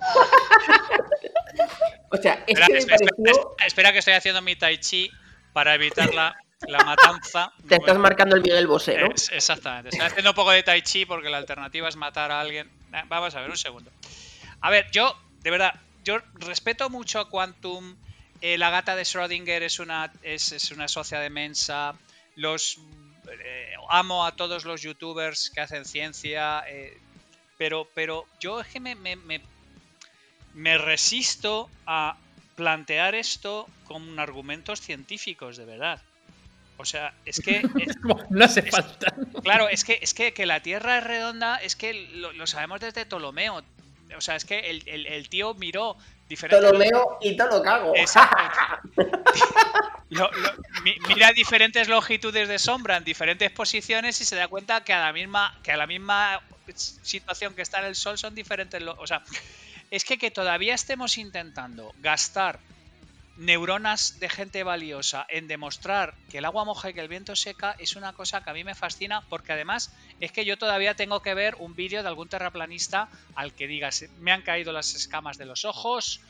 o 2.10 2.16
sea, 2.16 2.44
es 2.46 2.58
espera, 2.58 2.78
espera, 2.78 2.98
pareció... 3.16 3.56
espera, 3.66 3.92
que 3.92 3.98
estoy 3.98 4.14
haciendo 4.14 4.42
mi 4.42 4.56
tai 4.56 4.78
chi 4.78 5.10
para 5.52 5.74
evitar 5.74 6.14
la, 6.14 6.36
la 6.66 6.84
matanza. 6.84 7.52
Te 7.68 7.76
estás 7.76 7.98
marcando 7.98 8.36
el 8.36 8.42
Miguel 8.42 8.66
Bosé, 8.66 8.98
¿no? 8.98 9.12
Es, 9.14 9.30
exactamente. 9.30 9.90
Estoy 9.90 10.06
haciendo 10.06 10.30
un 10.30 10.36
poco 10.36 10.50
de 10.50 10.62
tai 10.62 10.82
chi 10.82 11.06
porque 11.06 11.28
la 11.28 11.38
alternativa 11.38 11.88
es 11.88 11.96
matar 11.96 12.32
a 12.32 12.40
alguien. 12.40 12.70
Vamos 13.08 13.34
a 13.34 13.40
ver, 13.40 13.50
un 13.50 13.56
segundo. 13.56 13.90
A 14.60 14.70
ver, 14.70 14.90
yo, 14.90 15.16
de 15.42 15.50
verdad, 15.50 15.74
yo 16.04 16.18
respeto 16.34 16.90
mucho 16.90 17.20
a 17.20 17.28
Quantum. 17.28 17.96
Eh, 18.40 18.58
la 18.58 18.70
gata 18.70 18.96
de 18.96 19.02
Schrödinger 19.02 19.62
es 19.62 19.78
una, 19.78 20.12
es, 20.22 20.52
es 20.52 20.70
una 20.70 20.88
socia 20.88 21.20
de 21.20 21.30
Mensa. 21.30 21.94
Los 22.36 22.78
eh, 23.38 23.74
amo 23.88 24.24
a 24.24 24.36
todos 24.36 24.64
los 24.64 24.82
youtubers 24.82 25.50
que 25.50 25.60
hacen 25.60 25.84
ciencia, 25.84 26.64
eh, 26.68 26.98
pero, 27.58 27.88
pero 27.94 28.26
yo 28.40 28.60
es 28.60 28.68
que 28.68 28.80
me, 28.80 28.94
me, 28.94 29.16
me, 29.16 29.40
me, 30.54 30.78
resisto 30.78 31.68
a 31.86 32.16
plantear 32.56 33.14
esto 33.14 33.68
con 33.84 34.18
argumentos 34.18 34.80
científicos, 34.80 35.56
de 35.56 35.64
verdad. 35.64 36.00
O 36.76 36.84
sea, 36.84 37.12
es 37.24 37.40
que... 37.40 37.62
Es, 37.80 37.96
no 38.00 38.44
hace 38.44 38.60
es, 38.60 38.70
falta. 38.70 39.14
Claro, 39.42 39.68
es 39.68 39.84
que, 39.84 39.98
es 40.00 40.14
que, 40.14 40.32
que 40.32 40.46
la 40.46 40.60
Tierra 40.60 40.98
es 40.98 41.04
redonda, 41.04 41.56
es 41.56 41.76
que 41.76 41.92
lo, 41.92 42.32
lo 42.32 42.46
sabemos 42.46 42.80
desde 42.80 43.04
Ptolomeo. 43.04 43.62
O 44.16 44.20
sea, 44.20 44.36
es 44.36 44.44
que 44.44 44.58
el, 44.58 44.82
el, 44.86 45.06
el 45.06 45.28
tío 45.28 45.54
miró 45.54 45.96
diferentes... 46.30 46.64
Ptolomeo 46.64 47.18
y 47.20 47.36
todo 47.36 47.58
lo 47.58 47.62
cago. 47.62 47.92
Lo, 50.12 50.28
lo, 50.28 50.50
mira 51.06 51.30
diferentes 51.32 51.86
longitudes 51.86 52.48
de 52.48 52.58
sombra 52.58 52.96
en 52.96 53.04
diferentes 53.04 53.48
posiciones 53.52 54.20
y 54.20 54.24
se 54.24 54.34
da 54.34 54.48
cuenta 54.48 54.82
que 54.82 54.92
a 54.92 54.98
la 54.98 55.12
misma 55.12 55.56
que 55.62 55.70
a 55.70 55.76
la 55.76 55.86
misma 55.86 56.42
situación 56.74 57.54
que 57.54 57.62
está 57.62 57.78
en 57.78 57.84
el 57.84 57.94
sol 57.94 58.18
son 58.18 58.34
diferentes 58.34 58.82
o 58.82 59.06
sea 59.06 59.22
es 59.92 60.04
que 60.04 60.18
que 60.18 60.32
todavía 60.32 60.74
estemos 60.74 61.16
intentando 61.16 61.94
gastar 62.00 62.58
neuronas 63.40 64.20
de 64.20 64.28
gente 64.28 64.62
valiosa 64.64 65.26
en 65.30 65.48
demostrar 65.48 66.14
que 66.30 66.38
el 66.38 66.44
agua 66.44 66.66
moja 66.66 66.90
y 66.90 66.94
que 66.94 67.00
el 67.00 67.08
viento 67.08 67.34
seca 67.34 67.74
es 67.78 67.96
una 67.96 68.12
cosa 68.12 68.44
que 68.44 68.50
a 68.50 68.52
mí 68.52 68.64
me 68.64 68.74
fascina 68.74 69.22
porque 69.30 69.52
además 69.52 69.96
es 70.20 70.30
que 70.30 70.44
yo 70.44 70.58
todavía 70.58 70.94
tengo 70.94 71.22
que 71.22 71.32
ver 71.32 71.56
un 71.58 71.74
vídeo 71.74 72.02
de 72.02 72.08
algún 72.08 72.28
terraplanista 72.28 73.08
al 73.34 73.54
que 73.54 73.66
digas 73.66 74.04
me 74.20 74.30
han 74.30 74.42
caído 74.42 74.72
las 74.72 74.94
escamas 74.94 75.38
de 75.38 75.46
los 75.46 75.64
ojos 75.64 76.20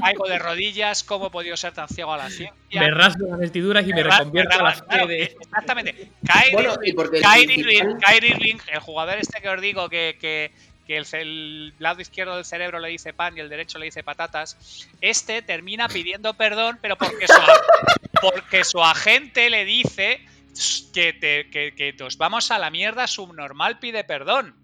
caigo 0.00 0.28
de 0.28 0.38
rodillas, 0.38 1.04
¿cómo 1.04 1.28
he 1.28 1.30
podido 1.30 1.56
ser 1.56 1.72
tan 1.72 1.88
ciego 1.88 2.12
a 2.12 2.16
la 2.16 2.28
ciencia? 2.28 2.80
Me 2.80 2.90
rasgo 2.90 3.28
las 3.28 3.38
vestiduras 3.38 3.84
y 3.84 3.88
me, 3.88 3.94
me 3.94 4.02
reconvierto 4.02 4.58
a 4.58 4.62
la 4.62 4.72
claro, 4.74 5.06
de... 5.06 5.22
Exactamente. 5.22 6.10
Kyrie, 6.26 6.52
bueno, 6.52 6.74
Kyrie, 7.22 7.60
Irving, 7.60 7.98
Kyrie 7.98 8.30
Irving, 8.30 8.56
el 8.68 8.80
jugador 8.80 9.18
este 9.18 9.40
que 9.40 9.48
os 9.48 9.60
digo 9.60 9.88
que, 9.88 10.18
que, 10.20 10.52
que 10.86 10.96
el, 10.96 11.06
el, 11.12 11.74
lado 11.78 12.00
izquierdo 12.00 12.36
del 12.36 12.44
cerebro 12.44 12.78
le 12.78 12.88
dice 12.88 13.12
pan 13.12 13.36
y 13.36 13.40
el 13.40 13.48
derecho 13.48 13.78
le 13.78 13.86
dice 13.86 14.02
patatas, 14.02 14.88
este 15.00 15.42
termina 15.42 15.88
pidiendo 15.88 16.34
perdón, 16.34 16.78
pero 16.80 16.96
porque 16.96 17.26
su, 17.26 17.40
porque 18.20 18.64
su 18.64 18.82
agente 18.82 19.50
le 19.50 19.64
dice 19.64 20.20
que, 20.92 21.12
te, 21.12 21.50
que, 21.50 21.74
que 21.74 21.92
nos 21.94 22.16
vamos 22.16 22.50
a 22.50 22.58
la 22.58 22.70
mierda, 22.70 23.06
subnormal 23.06 23.78
pide 23.78 24.04
perdón. 24.04 24.54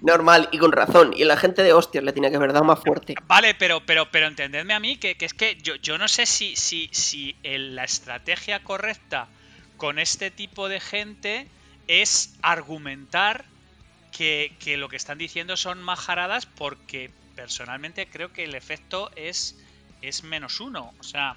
Normal 0.00 0.48
y 0.50 0.58
con 0.58 0.72
razón. 0.72 1.12
Y 1.16 1.24
la 1.24 1.36
gente 1.36 1.62
de 1.62 1.72
hostias 1.72 2.04
le 2.04 2.12
tiene 2.12 2.30
que 2.30 2.36
haber 2.36 2.52
dado 2.52 2.64
más 2.64 2.80
fuerte. 2.80 3.14
Vale, 3.26 3.54
pero, 3.54 3.84
pero, 3.84 4.10
pero 4.10 4.26
entendedme 4.26 4.74
a 4.74 4.80
mí 4.80 4.96
que, 4.96 5.16
que 5.16 5.26
es 5.26 5.34
que 5.34 5.56
yo, 5.62 5.76
yo, 5.76 5.98
no 5.98 6.08
sé 6.08 6.26
si, 6.26 6.56
si, 6.56 6.88
si 6.92 7.36
el, 7.42 7.76
la 7.76 7.84
estrategia 7.84 8.62
correcta 8.62 9.28
con 9.76 9.98
este 9.98 10.30
tipo 10.30 10.68
de 10.68 10.80
gente 10.80 11.46
es 11.88 12.34
argumentar 12.42 13.44
que, 14.12 14.54
que, 14.58 14.76
lo 14.76 14.88
que 14.88 14.96
están 14.96 15.18
diciendo 15.18 15.56
son 15.56 15.82
majaradas 15.82 16.46
porque 16.46 17.10
personalmente 17.34 18.06
creo 18.06 18.32
que 18.32 18.44
el 18.44 18.54
efecto 18.54 19.10
es, 19.16 19.56
es 20.02 20.22
menos 20.22 20.60
uno. 20.60 20.94
O 20.98 21.02
sea, 21.02 21.36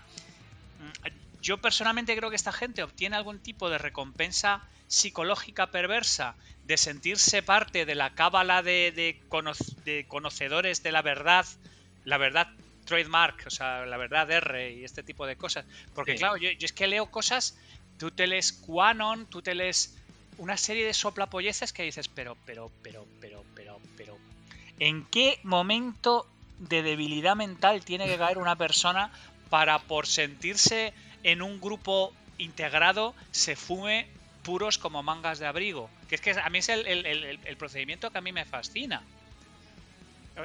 yo 1.42 1.58
personalmente 1.58 2.16
creo 2.16 2.30
que 2.30 2.36
esta 2.36 2.52
gente 2.52 2.84
obtiene 2.84 3.16
algún 3.16 3.40
tipo 3.40 3.70
de 3.70 3.78
recompensa 3.78 4.62
psicológica 4.88 5.68
perversa 5.68 6.36
de 6.64 6.78
sentirse 6.78 7.44
parte 7.44 7.86
de 7.86 7.96
la 7.96 8.14
cábala 8.14 8.62
de, 8.62 8.92
de, 8.96 9.20
cono 9.28 9.54
de, 9.84 10.06
conocedores 10.08 10.84
de 10.84 10.92
la 10.92 11.02
verdad, 11.02 11.46
la 12.06 12.18
verdad 12.18 12.50
trademark, 12.86 13.44
o 13.48 13.50
sea, 13.50 13.86
la 13.86 13.98
verdad 13.98 14.32
R 14.32 14.74
y 14.74 14.84
este 14.84 15.04
tipo 15.04 15.26
de 15.26 15.36
cosas. 15.36 15.66
Porque 15.94 16.14
sí. 16.14 16.20
claro, 16.20 16.38
yo, 16.38 16.52
yo, 16.52 16.66
es 16.66 16.74
que 16.74 16.88
leo 16.88 17.12
cosas, 17.12 17.58
tú 17.98 18.12
te 18.12 18.28
lees 18.28 18.54
Quanon, 18.54 19.26
tú 19.28 19.42
te 19.42 19.56
lees 19.56 19.97
una 20.38 20.58
serie 20.58 20.86
de 20.86 20.94
soplapolleces 20.94 21.74
que 21.74 21.84
dices, 21.84 22.08
pero, 22.08 22.38
pero, 22.46 22.72
pero, 22.84 23.06
pero, 23.20 23.44
pero, 23.56 23.80
pero, 23.96 24.18
¿en 24.80 25.06
qué 25.06 25.40
momento 25.44 26.28
de 26.60 26.82
debilidad 26.82 27.36
mental 27.36 27.84
tiene 27.86 28.08
que 28.08 28.18
caer 28.18 28.38
una 28.38 28.56
persona 28.56 29.12
para 29.50 29.80
por 29.80 30.08
sentirse 30.08 30.94
en 31.24 31.42
un 31.42 31.60
grupo 31.60 32.14
integrado 32.38 33.14
se 33.32 33.56
fume 33.56 34.08
puros 34.44 34.78
como 34.78 35.04
mangas 35.04 35.40
de 35.40 35.46
abrigo. 35.46 35.90
Que 36.08 36.16
es 36.16 36.22
que 36.22 36.32
a 36.32 36.50
mí 36.50 36.60
es 36.60 36.70
el, 36.70 37.58
procedimiento 37.58 38.12
que 38.12 38.18
a 38.18 38.22
mí 38.22 38.32
me 38.32 38.46
fascina. 38.46 39.04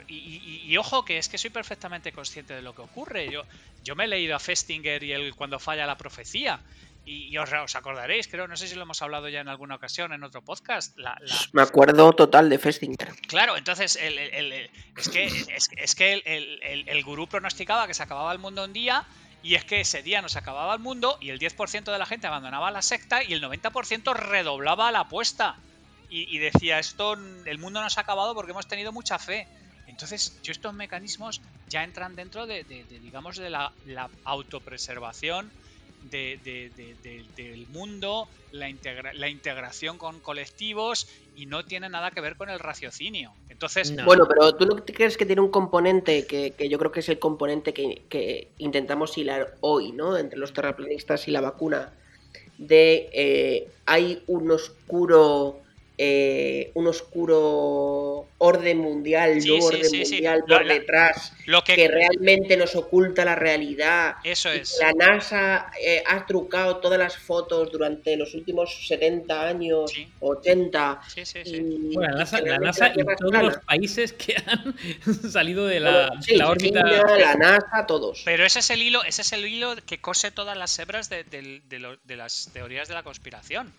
Y, 0.09 0.75
ojo, 0.79 1.05
que 1.05 1.19
es 1.19 1.29
que 1.29 1.37
soy 1.37 1.51
perfectamente 1.51 2.13
consciente 2.13 2.55
de 2.55 2.63
lo 2.63 2.75
que 2.75 2.81
ocurre. 2.81 3.31
Yo, 3.31 3.45
yo 3.85 3.95
me 3.95 4.05
he 4.05 4.09
leído 4.09 4.35
a 4.35 4.39
Festinger 4.39 5.03
y 5.03 5.13
el 5.13 5.35
cuando 5.35 5.59
falla 5.59 5.87
la 5.87 5.99
profecía. 5.99 6.61
Y, 7.05 7.37
os, 7.37 7.75
acordaréis, 7.75 8.29
creo, 8.29 8.47
no 8.47 8.57
sé 8.57 8.69
si 8.69 8.77
lo 8.77 8.83
hemos 8.83 9.03
hablado 9.03 9.29
ya 9.29 9.41
en 9.41 9.49
alguna 9.49 9.75
ocasión 9.75 10.13
en 10.13 10.23
otro 10.23 10.41
podcast. 10.43 10.97
Me 11.53 11.63
acuerdo 11.63 12.13
total 12.13 12.49
de 12.49 12.59
Festinger. 12.59 13.13
Claro, 13.27 13.57
entonces 13.57 13.99
es 14.01 15.09
que, 15.09 15.27
es, 15.77 15.95
que 15.97 16.23
el, 16.87 17.05
gurú 17.05 17.27
pronosticaba 17.27 17.89
que 17.89 17.95
se 17.95 18.05
acababa 18.05 18.33
el 18.33 18.39
mundo 18.39 18.65
un 18.65 18.73
día 18.73 19.05
y 19.43 19.57
es 19.57 19.65
que 19.65 19.81
ese 19.81 20.05
día 20.05 20.23
nos 20.23 20.37
acababa 20.37 20.75
el 20.75 20.81
mundo 20.81 21.19
y 21.21 21.31
el 21.31 21.41
10% 21.41 21.91
de 21.91 21.99
la 21.99 22.07
gente 22.07 22.29
abandonaba 22.29 22.71
la 22.71 22.83
secta 22.83 23.25
y 23.25 23.33
el 23.33 23.43
90% 23.43 24.15
redoblaba 24.15 24.93
la 24.93 25.01
apuesta. 25.01 25.57
Y, 26.15 26.37
decía, 26.39 26.79
esto, 26.79 27.15
el 27.15 27.59
mundo 27.59 27.81
no 27.81 27.89
se 27.89 27.99
ha 27.99 28.03
acabado 28.03 28.35
porque 28.35 28.51
hemos 28.51 28.69
tenido 28.69 28.93
mucha 28.93 29.19
fe. 29.19 29.49
Entonces, 29.87 30.39
yo 30.43 30.53
estos 30.53 30.75
mecanismos 30.75 31.41
ya 31.71 31.85
entran 31.85 32.15
dentro 32.15 32.47
de, 32.47 32.65
digamos, 32.65 33.39
de 33.39 33.49
la, 33.49 33.73
la 33.87 34.11
autopreservación 34.25 35.51
del 36.11 37.67
mundo, 37.69 38.29
la, 38.51 38.71
la, 39.15 39.29
integración 39.29 39.99
con 39.99 40.21
colectivos 40.21 41.09
y 41.37 41.47
no 41.47 41.65
tiene 41.65 41.89
nada 41.89 42.11
que 42.11 42.21
ver 42.21 42.37
con 42.37 42.51
el 42.51 42.59
raciocinio. 42.59 43.33
Entonces, 43.49 43.95
Bueno, 44.05 44.27
pero 44.29 44.55
tú 44.57 44.67
no 44.67 44.77
crees 44.85 45.17
que 45.17 45.25
tiene 45.25 45.41
un 45.41 45.51
componente 45.51 46.27
que, 46.27 46.69
yo 46.69 46.79
creo 46.79 46.93
que 46.93 47.01
es 47.01 47.09
el 47.09 47.19
componente 47.19 47.73
que, 47.73 48.51
intentamos 48.59 49.17
hilar 49.17 49.57
hoy, 49.61 49.93
¿no? 49.93 50.17
Entre 50.17 50.39
los 50.39 50.53
terraplanistas 50.53 51.29
y 51.29 51.31
la 51.31 51.41
vacuna, 51.41 51.93
de 52.59 53.09
eh, 53.13 53.69
hay 53.87 54.23
un 54.27 54.51
oscuro 54.51 55.62
eh, 56.05 56.73
un 56.75 56.89
oscuro 56.89 58.27
orden 58.39 58.79
mundial, 58.79 59.39
no 59.47 59.65
orden 59.65 60.01
mundial 60.01 60.43
por 60.49 60.67
detrás, 60.67 61.33
que... 61.65 61.87
realmente 61.87 62.57
nos 62.57 62.75
oculta 62.75 63.25
la 63.25 63.37
realidad. 63.37 64.17
Eso 64.25 64.51
es. 64.51 64.81
La 64.81 64.93
NASA 64.95 65.71
eh, 65.81 66.03
ha 66.05 66.27
trucado 66.27 66.79
todas 66.79 66.99
las 66.99 67.17
fotos 67.17 67.71
durante 67.71 68.17
los 68.17 68.35
últimos 68.35 68.89
70 68.89 69.47
años, 69.47 69.93
80. 70.19 71.01
Y, 71.45 71.95
bueno, 71.95 72.17
la 72.17 72.59
NASA, 72.59 72.89
y 72.89 73.05
todos 73.17 73.43
los 73.45 73.59
países 73.59 74.13
que 74.13 74.35
han 74.45 74.75
salido 75.31 75.67
de 75.67 75.79
la, 75.79 76.11
órbita. 76.45 76.83
la 76.83 77.35
NASA, 77.37 77.87
todos. 77.87 78.23
Pero 78.25 78.45
ese 78.45 78.59
es 78.59 78.71
el 78.71 78.83
hilo, 78.83 79.05
ese 79.05 79.23
es 79.23 79.33
el 79.33 79.47
hilo 79.47 79.77
que 79.87 80.01
cose 80.01 80.33
todas 80.33 80.57
las 80.57 80.77
hebras 80.81 81.09
de, 81.09 81.23
de 81.23 82.17
las 82.17 82.51
teorías 82.53 82.89
de 82.89 82.95
la 82.95 83.05
conspiración. 83.05 83.73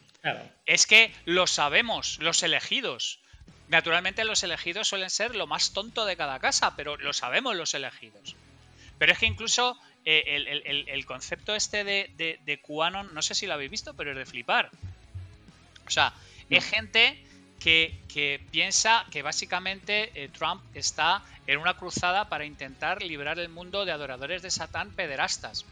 Es 0.66 0.88
que 0.88 1.12
lo 1.26 1.48
sabemos, 1.48 2.13
los 2.20 2.44
elegidos. 2.44 3.20
Naturalmente 3.70 4.24
los 4.26 4.44
elegidos 4.44 4.88
suelen 4.88 5.10
ser 5.10 5.36
lo 5.36 5.48
más 5.48 5.74
tonto 5.74 6.06
de 6.06 6.18
cada 6.18 6.40
casa, 6.40 6.76
pero 6.76 6.98
lo 6.98 7.14
sabemos 7.14 7.56
los 7.56 7.74
elegidos. 7.74 8.36
Pero 8.98 9.14
es 9.14 9.18
que 9.18 9.26
incluso 9.26 9.78
eh, 10.06 10.86
el, 10.88 11.06
concepto 11.06 11.56
este 11.56 11.84
de, 11.84 12.40
de, 12.44 12.60
QAnon, 12.60 13.14
no 13.14 13.22
sé 13.22 13.36
si 13.36 13.48
lo 13.48 13.54
habéis 13.54 13.72
visto, 13.72 13.94
pero 13.94 14.12
es 14.12 14.18
de 14.18 14.26
flipar. 14.26 14.70
O 15.88 15.90
sea, 15.90 16.14
es 16.50 16.66
gente 16.66 17.18
que, 17.60 18.42
piensa 18.52 19.06
que 19.12 19.22
básicamente 19.22 20.12
eh, 20.16 20.30
Trump 20.30 20.62
está 20.76 21.24
en 21.48 21.58
una 21.60 21.76
cruzada 21.76 22.30
para 22.30 22.46
intentar 22.46 23.02
liberar 23.02 23.40
el 23.40 23.50
mundo 23.50 23.86
de 23.86 23.92
adoradores 23.92 24.42
de 24.42 24.52
Satán 24.52 24.92
pederastas 24.92 25.66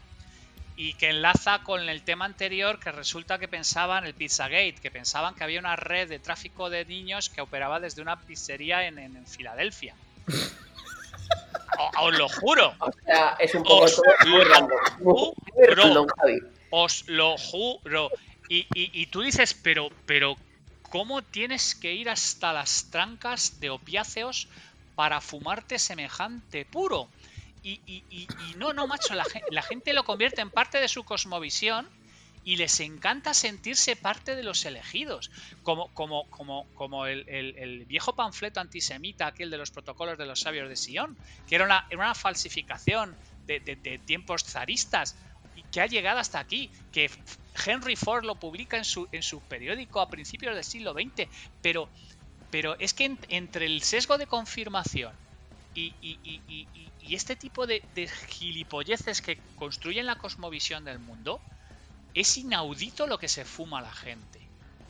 y 0.76 0.94
que 0.94 1.10
enlaza 1.10 1.62
con 1.62 1.88
el 1.88 2.02
tema 2.02 2.24
anterior 2.24 2.78
que 2.78 2.92
resulta 2.92 3.38
que 3.38 3.48
pensaban 3.48 4.04
el 4.04 4.14
Pizzagate, 4.14 4.76
que 4.80 4.90
pensaban 4.90 5.34
que 5.34 5.44
había 5.44 5.60
una 5.60 5.76
red 5.76 6.08
de 6.08 6.18
tráfico 6.18 6.70
de 6.70 6.84
niños 6.84 7.28
que 7.28 7.40
operaba 7.40 7.80
desde 7.80 8.02
una 8.02 8.18
pizzería 8.20 8.86
en, 8.86 8.98
en, 8.98 9.26
Filadelfia. 9.26 9.94
os, 11.98 12.18
lo 12.18 12.28
juro. 12.28 12.74
O 12.78 12.92
sea, 13.04 13.36
es 13.38 13.54
un 13.54 13.62
poco 13.62 13.84
os 13.84 14.00
muy 14.24 14.44
Juro, 14.98 16.06
os 16.70 17.08
lo 17.08 17.36
juro. 17.36 18.10
Y, 18.48 18.66
y, 18.74 19.06
tú 19.06 19.22
dices, 19.22 19.54
pero, 19.54 19.88
pero, 20.04 20.36
¿cómo 20.90 21.22
tienes 21.22 21.74
que 21.74 21.94
ir 21.94 22.10
hasta 22.10 22.52
las 22.52 22.90
trancas 22.90 23.60
de 23.60 23.70
opiáceos 23.70 24.46
para 24.94 25.22
fumarte 25.22 25.78
semejante 25.78 26.66
puro? 26.66 27.08
Y, 27.64 28.26
no, 28.56 28.72
no, 28.72 28.86
macho, 28.86 29.14
la, 29.14 29.62
gente 29.62 29.92
lo 29.92 30.04
convierte 30.04 30.40
en 30.40 30.50
parte 30.50 30.78
de 30.78 30.88
su 30.88 31.04
cosmovisión 31.04 31.88
y 32.44 32.56
les 32.56 32.80
encanta 32.80 33.34
sentirse 33.34 33.94
parte 33.94 34.34
de 34.34 34.42
los 34.42 34.64
elegidos. 34.64 35.30
Como, 35.62 35.88
como, 35.94 36.28
como, 36.30 36.66
como 36.74 37.06
el, 37.06 37.84
viejo 37.86 38.14
panfleto 38.14 38.60
antisemita, 38.60 39.28
aquel 39.28 39.50
de 39.50 39.58
los 39.58 39.70
protocolos 39.70 40.18
de 40.18 40.26
los 40.26 40.40
sabios 40.40 40.68
de 40.68 40.76
Sion, 40.76 41.16
que 41.48 41.54
era 41.54 41.64
una, 41.64 41.86
una 41.92 42.14
falsificación 42.14 43.16
de, 43.46 43.60
tiempos 44.04 44.44
zaristas 44.44 45.14
y 45.54 45.62
que 45.64 45.80
ha 45.80 45.86
llegado 45.86 46.18
hasta 46.18 46.40
aquí, 46.40 46.70
que 46.90 47.10
Henry 47.64 47.94
Ford 47.94 48.24
lo 48.24 48.36
publica 48.36 48.76
en 48.76 48.84
su, 48.84 49.08
en 49.12 49.22
su 49.22 49.40
periódico 49.40 50.00
a 50.00 50.08
principios 50.08 50.54
del 50.54 50.64
siglo 50.64 50.94
XX, 50.94 51.28
pero, 51.60 51.88
pero 52.50 52.76
es 52.80 52.92
que 52.92 53.16
entre 53.28 53.66
el 53.66 53.82
sesgo 53.82 54.18
de 54.18 54.26
confirmación 54.26 55.12
y, 55.74 55.94
y 57.12 57.14
este 57.14 57.36
tipo 57.36 57.66
de, 57.66 57.82
gilipolleces 58.28 59.20
que 59.20 59.38
construyen 59.56 60.06
la 60.06 60.16
cosmovisión 60.16 60.84
del 60.84 60.98
mundo, 60.98 61.40
es 62.14 62.36
inaudito 62.36 63.06
lo 63.06 63.18
que 63.18 63.28
se 63.28 63.44
fuma 63.44 63.82
la 63.82 63.92
gente. 63.92 64.40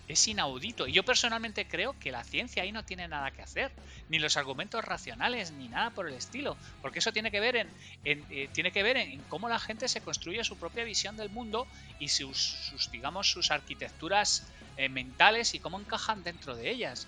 Es 0.09 0.29
inaudito. 0.29 0.87
Y 0.87 0.93
yo 0.93 1.05
personalmente 1.05 1.67
creo 1.67 1.99
que 1.99 2.13
la 2.13 2.23
ciencia 2.25 2.63
ahí 2.63 2.73
no 2.73 2.85
tiene 2.85 3.09
nada 3.09 3.31
que 3.31 3.43
hacer. 3.43 3.73
Ni 4.09 4.19
los 4.19 4.37
argumentos 4.37 4.85
racionales, 4.85 5.53
ni 5.53 5.69
nada 5.69 5.91
por 5.91 6.07
el 6.07 6.15
estilo. 6.15 6.57
Porque 6.83 6.99
eso 6.99 7.13
tiene 7.13 7.31
que 7.31 7.41
ver 7.41 7.57
en, 7.57 7.69
eh, 8.05 8.49
tiene 8.53 8.73
que 8.73 8.83
ver 8.83 8.97
en, 8.99 9.21
cómo 9.23 9.49
la 9.49 9.59
gente 9.59 9.89
se 9.89 10.01
construye 10.01 10.45
su 10.45 10.57
propia 10.59 10.85
visión 10.85 11.17
del 11.17 11.31
mundo 11.31 11.67
y 11.99 12.09
sus, 12.09 12.73
digamos, 12.91 13.31
sus 13.31 13.51
arquitecturas 13.51 14.47
eh, 14.77 14.89
mentales 14.89 15.55
y 15.55 15.61
cómo 15.61 15.81
encajan 15.81 16.23
dentro 16.25 16.57
de 16.57 16.71
ellas. 16.71 17.07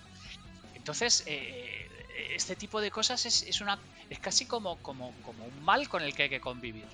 Entonces, 0.73 1.23
eh, 1.27 1.84
este 2.35 2.55
tipo 2.55 2.81
de 2.81 2.91
cosas 2.91 3.25
es, 3.25 3.61
una 3.61 3.79
es 4.09 4.19
casi 4.19 4.45
como, 4.45 4.77
como, 4.77 5.13
como 5.23 5.45
un 5.45 5.63
mal 5.63 5.87
con 5.89 6.01
el 6.03 6.13
que 6.13 6.23
hay 6.23 6.29
que 6.29 6.39
convivir. 6.39 6.85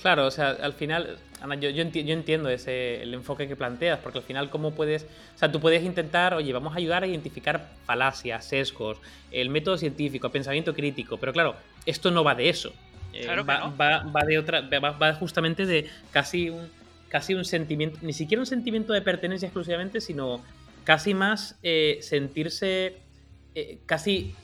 Claro, 0.00 0.26
o 0.26 0.30
sea, 0.32 0.50
al 0.50 0.72
final, 0.72 1.16
Ana, 1.40 1.54
yo, 1.54 1.70
yo, 1.70 1.82
entiendo 1.84 2.48
ese, 2.48 3.02
el 3.02 3.14
enfoque 3.14 3.46
que 3.46 3.54
planteas, 3.54 4.00
porque 4.00 4.18
al 4.18 4.24
final, 4.24 4.50
¿cómo 4.50 4.74
puedes...? 4.74 5.04
O 5.36 5.38
sea, 5.38 5.52
tú 5.52 5.60
puedes 5.60 5.84
intentar, 5.84 6.34
oye, 6.34 6.52
vamos 6.52 6.74
a 6.74 6.78
ayudar 6.78 7.04
a 7.04 7.06
identificar 7.06 7.68
falacias, 7.84 8.44
sesgos, 8.44 8.98
el 9.30 9.48
método 9.48 9.78
científico, 9.78 10.26
el 10.26 10.32
pensamiento 10.32 10.74
crítico, 10.74 11.18
pero 11.18 11.32
claro, 11.32 11.54
esto 11.86 12.10
no 12.10 12.24
va 12.24 12.34
de 12.34 12.48
eso. 12.48 12.72
Eh, 13.12 13.22
claro 13.24 13.44
va, 13.44 13.58
no. 13.58 14.12
va, 14.12 14.24
de 14.24 14.38
otra, 14.38 14.62
va, 14.62 15.14
justamente 15.14 15.66
de 15.66 15.88
casi 16.10 16.50
un, 16.50 16.68
casi 17.08 17.34
un 17.34 17.44
sentimiento, 17.44 17.98
ni 18.02 18.12
siquiera 18.12 18.40
un 18.40 18.46
sentimiento 18.46 18.92
de 18.94 19.02
pertenencia 19.02 19.46
exclusivamente, 19.46 20.00
sino 20.00 20.42
casi 20.82 21.14
más 21.14 21.56
eh, 21.62 21.98
sentirse 22.02 22.96
eh, 23.54 23.78
casi, 23.86 24.34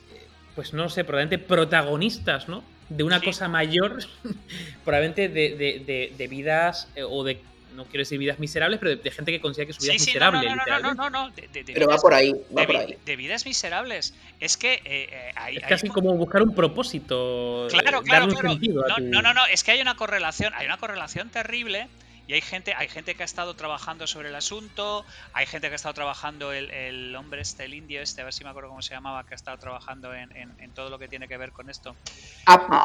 pues 0.55 0.73
no 0.73 0.89
sé, 0.89 1.05
probablemente 1.05 1.39
protagonistas, 1.39 2.49
¿no? 2.49 2.63
De 2.89 3.05
una 3.05 3.21
cosa 3.21 3.49
mayor, 3.49 3.99
probablemente 4.85 5.29
de, 5.29 6.27
vidas 6.29 6.89
eh, 6.95 7.03
o 7.03 7.25
de 7.25 7.41
no 7.75 7.85
quiero 7.85 8.01
decir 8.01 8.19
vidas 8.19 8.41
miserables, 8.41 8.81
pero 8.81 8.97
de, 8.97 9.11
gente 9.11 9.31
que 9.31 9.41
considera 9.41 9.69
que 9.69 9.73
su 9.73 9.83
vida 9.83 9.95
es 9.95 10.07
miserable. 10.07 10.49
No, 10.49 10.57
no, 10.57 10.81
no, 10.81 10.95
no, 10.95 11.11
no, 11.11 11.33
Pero 11.67 11.87
va 11.87 11.97
por 11.99 12.13
ahí, 12.13 12.35
va 12.57 12.67
por 12.67 12.77
ahí. 12.77 12.97
De 13.05 13.15
vidas 13.15 13.47
miserables. 13.47 14.15
Es 14.41 14.57
que 14.57 14.83
eh, 14.85 15.33
Es 15.53 15.63
casi 15.65 15.89
como 15.89 16.15
buscar 16.15 16.43
un 16.43 16.55
propósito. 16.55 17.69
Claro, 17.71 18.03
claro, 18.03 18.29
claro. 18.29 18.59
No, 19.01 19.23
no, 19.23 19.33
no, 19.35 19.47
es 19.47 19.63
que 19.63 19.73
hay 19.73 19.81
una 19.81 19.95
correlación, 19.95 20.53
hay 20.55 20.67
una 20.67 20.79
correlación 20.79 21.31
terrible 21.31 21.89
y 22.29 22.35
hay 22.35 22.43
gente, 22.43 22.75
hay 22.77 22.89
gente 22.89 23.15
que 23.15 23.23
ha 23.23 23.25
estado 23.25 23.55
trabajando 23.55 24.07
sobre 24.07 24.29
el 24.29 24.35
asunto, 24.35 25.07
hay 25.33 25.47
gente 25.47 25.69
que 25.69 25.73
ha 25.73 25.77
estado 25.77 25.95
trabajando, 25.95 26.53
el, 26.53 27.17
hombre 27.17 27.41
este, 27.41 27.65
el 27.65 27.73
indio 27.73 28.03
este, 28.03 28.21
a 28.21 28.25
ver 28.25 28.35
si 28.35 28.45
me 28.45 28.51
acuerdo 28.51 28.69
cómo 28.69 28.83
se 28.83 28.93
llamaba, 28.93 29.25
que 29.25 29.33
ha 29.33 29.35
estado 29.35 29.57
trabajando 29.57 30.15
en, 30.15 30.71
todo 30.75 30.91
lo 30.91 30.99
que 30.99 31.09
tiene 31.09 31.27
que 31.27 31.39
ver 31.39 31.53
con 31.53 31.71
esto. 31.71 31.97
Apu. 32.45 32.77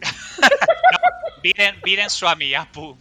no, 2.00 2.08
Swami, 2.08 2.54
Apu. 2.54 2.96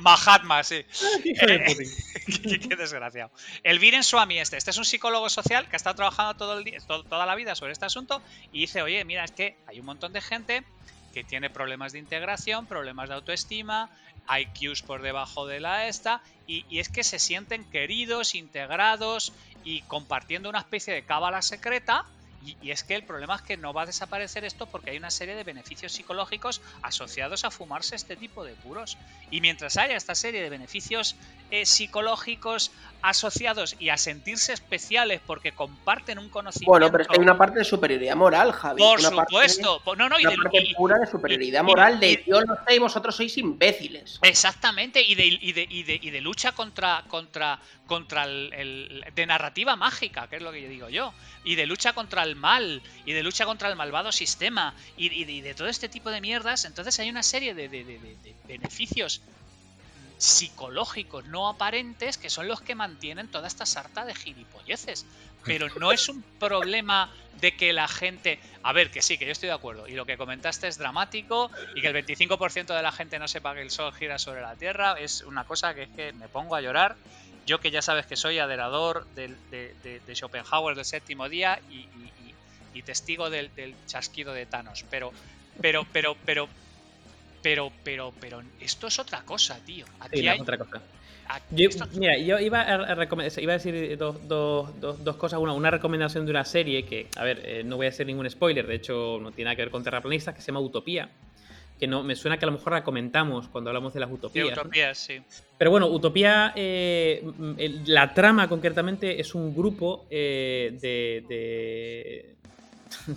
Mahatma, 0.00 0.62
sí. 0.62 0.84
qué, 1.24 2.76
desgraciado. 2.76 3.30
El 3.62 3.78
Viren 3.78 4.04
Swami 4.04 4.40
este, 4.40 4.58
este 4.58 4.72
es 4.72 4.76
un 4.76 4.84
psicólogo 4.84 5.30
social 5.30 5.70
que 5.70 5.76
ha 5.76 5.78
estado 5.78 5.96
trabajando 5.96 6.34
todo 6.34 6.58
el 6.58 6.64
día, 6.64 6.80
toda 6.86 7.24
la 7.24 7.34
vida 7.34 7.54
sobre 7.54 7.72
este 7.72 7.86
asunto 7.86 8.20
y 8.52 8.60
dice, 8.60 8.82
oye, 8.82 9.02
mira, 9.06 9.24
es 9.24 9.32
que 9.32 9.56
hay 9.66 9.80
un 9.80 9.86
montón 9.86 10.12
de 10.12 10.20
gente 10.20 10.64
que 11.14 11.22
tiene 11.22 11.48
problemas 11.48 11.92
de 11.92 12.00
integración, 12.00 12.66
problemas 12.66 13.08
de 13.08 13.14
autoestima, 13.14 13.88
IQs 14.28 14.82
por 14.82 15.00
debajo 15.00 15.46
de 15.46 15.60
la 15.60 15.86
esta, 15.86 16.20
y, 16.46 16.64
es 16.78 16.88
que 16.88 17.04
se 17.04 17.20
sienten 17.20 17.64
queridos, 17.70 18.34
integrados 18.34 19.32
y 19.62 19.82
compartiendo 19.82 20.48
una 20.50 20.58
especie 20.58 20.92
de 20.92 21.04
cábala 21.04 21.40
secreta, 21.40 22.04
Y, 22.60 22.70
es 22.70 22.82
que 22.84 22.94
el 22.94 23.04
problema 23.04 23.36
es 23.36 23.42
que 23.42 23.56
no 23.56 23.72
va 23.72 23.82
a 23.82 23.86
desaparecer 23.86 24.44
esto 24.44 24.66
porque 24.66 24.90
hay 24.90 24.98
una 24.98 25.10
serie 25.10 25.34
de 25.34 25.44
beneficios 25.44 25.92
psicológicos 25.92 26.60
asociados 26.82 27.44
a 27.44 27.50
fumarse 27.50 27.96
este 27.96 28.16
tipo 28.16 28.44
de 28.44 28.52
puros. 28.52 28.98
Y 29.30 29.40
mientras 29.40 29.78
haya 29.78 29.96
esta 29.96 30.14
serie 30.14 30.42
de 30.42 30.50
beneficios 30.50 31.16
eh, 31.54 31.66
psicológicos 31.66 32.72
asociados 33.00 33.76
y 33.78 33.90
a 33.90 33.96
sentirse 33.96 34.52
especiales 34.52 35.20
porque 35.24 35.52
comparten 35.52 36.18
un 36.18 36.30
conocimiento. 36.30 36.70
Bueno, 36.70 36.90
pero 36.90 37.02
es 37.02 37.08
que 37.08 37.16
hay 37.16 37.22
una 37.22 37.38
parte 37.38 37.58
de 37.58 37.64
superioridad 37.64 38.16
moral, 38.16 38.50
Javi. 38.50 38.82
Por 38.82 39.00
supuesto. 39.00 39.80
no, 39.96 40.08
no, 40.08 40.18
y 40.18 40.24
de, 40.24 40.36
parte 40.36 40.74
pura 40.76 40.98
de 40.98 41.06
superioridad 41.06 41.62
moral 41.62 42.00
de 42.00 42.24
yo 42.26 42.42
no 42.42 42.56
sé 42.66 42.74
y 42.74 42.78
vosotros 42.80 43.14
sois 43.14 43.38
imbéciles. 43.38 44.18
Exactamente, 44.22 45.00
y 45.00 45.14
de, 45.14 45.26
y 45.26 45.52
de, 45.52 45.68
y 45.70 46.10
de, 46.10 46.20
lucha 46.22 46.52
contra, 46.52 47.04
contra, 47.06 47.60
contra 47.86 48.24
el, 48.24 49.04
de 49.14 49.26
narrativa 49.26 49.76
mágica, 49.76 50.26
que 50.26 50.36
es 50.36 50.42
lo 50.42 50.50
que 50.50 50.62
yo 50.62 50.68
digo 50.68 50.88
yo, 50.88 51.12
y 51.44 51.54
de 51.54 51.66
lucha 51.66 51.92
contra 51.92 52.24
el 52.24 52.34
mal, 52.34 52.82
y 53.04 53.12
de 53.12 53.22
lucha 53.22 53.44
contra 53.44 53.68
el 53.68 53.76
malvado 53.76 54.10
sistema, 54.10 54.74
y, 54.96 55.24
de, 55.24 55.54
todo 55.54 55.68
este 55.68 55.88
tipo 55.88 56.10
de 56.10 56.20
mierdas. 56.20 56.64
Entonces 56.64 56.98
hay 56.98 57.10
una 57.10 57.22
serie 57.22 57.54
de 57.54 57.68
beneficios 58.48 59.20
psicológicos 60.24 61.26
no 61.26 61.48
aparentes 61.48 62.16
que 62.16 62.30
son 62.30 62.48
los 62.48 62.62
que 62.62 62.74
mantienen 62.74 63.28
toda 63.28 63.46
esta 63.46 63.66
sarta 63.66 64.04
de 64.04 64.14
gilipolleces. 64.14 65.06
Pero 65.44 65.68
no 65.78 65.92
es 65.92 66.08
un 66.08 66.22
problema 66.22 67.12
de 67.40 67.54
que 67.54 67.74
la 67.74 67.86
gente... 67.86 68.40
A 68.62 68.72
ver, 68.72 68.90
que 68.90 69.02
sí, 69.02 69.18
que 69.18 69.26
yo 69.26 69.32
estoy 69.32 69.48
de 69.48 69.54
acuerdo. 69.54 69.86
Y 69.86 69.92
lo 69.92 70.06
que 70.06 70.16
comentaste 70.16 70.66
es 70.68 70.78
dramático 70.78 71.50
y 71.74 71.82
que 71.82 71.88
el 71.88 71.94
25% 71.94 72.74
de 72.74 72.82
la 72.82 72.92
gente 72.92 73.18
no 73.18 73.28
sepa 73.28 73.54
que 73.54 73.60
el 73.60 73.70
Sol 73.70 73.92
gira 73.92 74.18
sobre 74.18 74.40
la 74.40 74.56
Tierra 74.56 74.98
es 74.98 75.20
una 75.20 75.44
cosa 75.44 75.74
que 75.74 75.82
es 75.82 75.90
que 75.90 76.14
me 76.14 76.28
pongo 76.28 76.54
a 76.54 76.62
llorar. 76.62 76.96
Yo 77.44 77.60
que 77.60 77.70
ya 77.70 77.82
sabes 77.82 78.06
que 78.06 78.16
soy 78.16 78.38
aderador 78.38 79.06
de, 79.14 79.28
de, 79.50 80.14
Schopenhauer 80.14 80.74
del 80.74 80.86
séptimo 80.86 81.28
día 81.28 81.60
y, 81.70 82.82
testigo 82.82 83.30
del, 83.30 83.54
del, 83.54 83.74
chasquido 83.86 84.32
de 84.32 84.46
Thanos. 84.46 84.84
Pero, 84.90 85.12
pero, 85.60 85.86
pero, 85.92 86.16
pero, 86.24 86.48
pero, 87.44 87.70
pero, 87.84 88.14
pero 88.18 88.42
esto 88.58 88.86
es 88.86 88.98
otra 88.98 89.20
cosa, 89.20 89.58
tío. 89.66 89.84
Aquí 90.00 90.26
hay... 90.26 90.40
otra 90.40 90.56
cosa. 90.56 90.80
mira, 91.92 92.16
yo 92.16 92.40
iba 92.40 92.62
a, 92.62 93.04
iba 93.38 93.52
a 93.52 93.58
decir 93.58 93.98
dos, 93.98 95.16
cosas. 95.18 95.38
Una, 95.38 95.52
una 95.52 95.70
recomendación 95.70 96.24
de 96.24 96.30
una 96.30 96.46
serie 96.46 96.86
que, 96.86 97.06
a 97.16 97.22
ver, 97.22 97.42
eh, 97.44 97.62
no 97.62 97.76
voy 97.76 97.84
a 97.84 97.90
hacer 97.90 98.06
ningún 98.06 98.30
spoiler, 98.30 98.66
de 98.66 98.76
hecho 98.76 99.18
no 99.20 99.30
tiene 99.30 99.48
nada 99.48 99.56
que 99.56 99.62
ver 99.62 99.70
con 99.70 99.84
terraplanistas, 99.84 100.34
que 100.34 100.40
se 100.40 100.46
llama 100.46 100.60
Utopía. 100.60 101.10
Que 101.78 101.86
no, 101.86 102.02
me 102.02 102.16
suena 102.16 102.38
que 102.38 102.46
a 102.46 102.48
lo 102.48 102.52
mejor 102.52 102.72
la 102.72 102.82
comentamos 102.82 103.48
cuando 103.48 103.68
hablamos 103.68 103.92
de 103.92 104.00
las 104.00 104.10
utopías. 104.10 104.46
Sí, 104.46 104.52
utopías, 104.52 104.96
sí. 104.96 105.20
Pero 105.58 105.70
bueno, 105.70 105.88
Utopía, 105.88 106.54
eh, 106.56 107.22
la 107.84 108.14
trama 108.14 108.48
concretamente 108.48 109.20
es 109.20 109.34
un 109.34 109.54
grupo 109.54 110.06
eh, 110.08 110.78
de 110.80 111.24
de, 111.28 112.33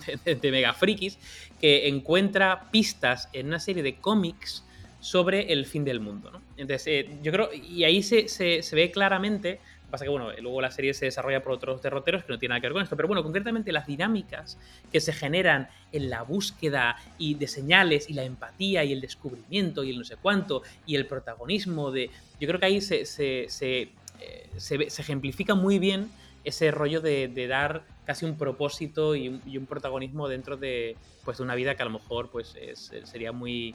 mega 0.42 0.72
frikis 0.74 1.18
que 1.60 1.88
encuentra 1.88 2.70
pistas 2.70 3.28
en 3.32 3.48
una 3.48 3.60
serie 3.60 3.82
de 3.82 3.96
cómics 3.96 4.64
sobre 5.00 5.52
el 5.52 5.66
fin 5.66 5.84
del 5.84 6.00
mundo. 6.00 6.40
Entonces, 6.56 6.86
eh, 6.86 7.08
yo 7.22 7.32
creo, 7.32 7.50
y 7.52 7.84
ahí 7.84 8.02
se, 8.02 8.28
se, 8.28 8.62
ve 8.72 8.90
claramente, 8.90 9.60
pasa 9.90 10.04
que 10.04 10.10
bueno, 10.10 10.30
luego 10.40 10.60
la 10.60 10.70
serie 10.70 10.92
se 10.92 11.04
desarrolla 11.04 11.42
por 11.42 11.52
otros 11.52 11.80
derroteros 11.82 12.24
que 12.24 12.32
no 12.32 12.38
tienen 12.38 12.54
nada 12.54 12.60
que 12.60 12.66
ver 12.66 12.72
con 12.72 12.82
esto, 12.82 12.96
pero 12.96 13.08
bueno, 13.08 13.22
concretamente 13.22 13.72
las 13.72 13.86
dinámicas 13.86 14.58
que 14.92 15.00
se 15.00 15.12
generan 15.12 15.68
en 15.92 16.10
la 16.10 16.22
búsqueda 16.22 16.96
y 17.16 17.34
de 17.34 17.46
señales 17.46 18.10
y 18.10 18.14
la 18.14 18.24
empatía 18.24 18.84
y 18.84 18.92
el 18.92 19.00
descubrimiento 19.00 19.84
y 19.84 19.90
el 19.90 19.98
no 19.98 20.04
sé 20.04 20.16
cuánto 20.16 20.62
y 20.84 20.96
el 20.96 21.06
protagonismo 21.06 21.90
de... 21.90 22.10
Yo 22.40 22.48
creo 22.48 22.60
que 22.60 22.66
ahí 22.66 22.80
se, 22.80 23.06
se, 23.06 23.46
se, 23.48 23.88
eh, 24.20 24.48
se 24.56 25.02
ejemplifica 25.02 25.54
muy 25.54 25.78
bien 25.78 26.10
ese 26.48 26.70
rollo 26.70 27.00
de, 27.00 27.46
dar 27.48 27.84
casi 28.08 28.24
un 28.24 28.38
propósito 28.38 29.14
y 29.14 29.28
un, 29.28 29.66
protagonismo 29.66 30.28
dentro 30.28 30.56
de, 30.56 30.96
pues, 31.26 31.36
de 31.36 31.44
una 31.44 31.54
vida 31.54 31.74
que 31.74 31.82
a 31.82 31.84
lo 31.84 31.90
mejor 31.90 32.30
pues, 32.30 32.56
sería 33.04 33.32
muy 33.32 33.74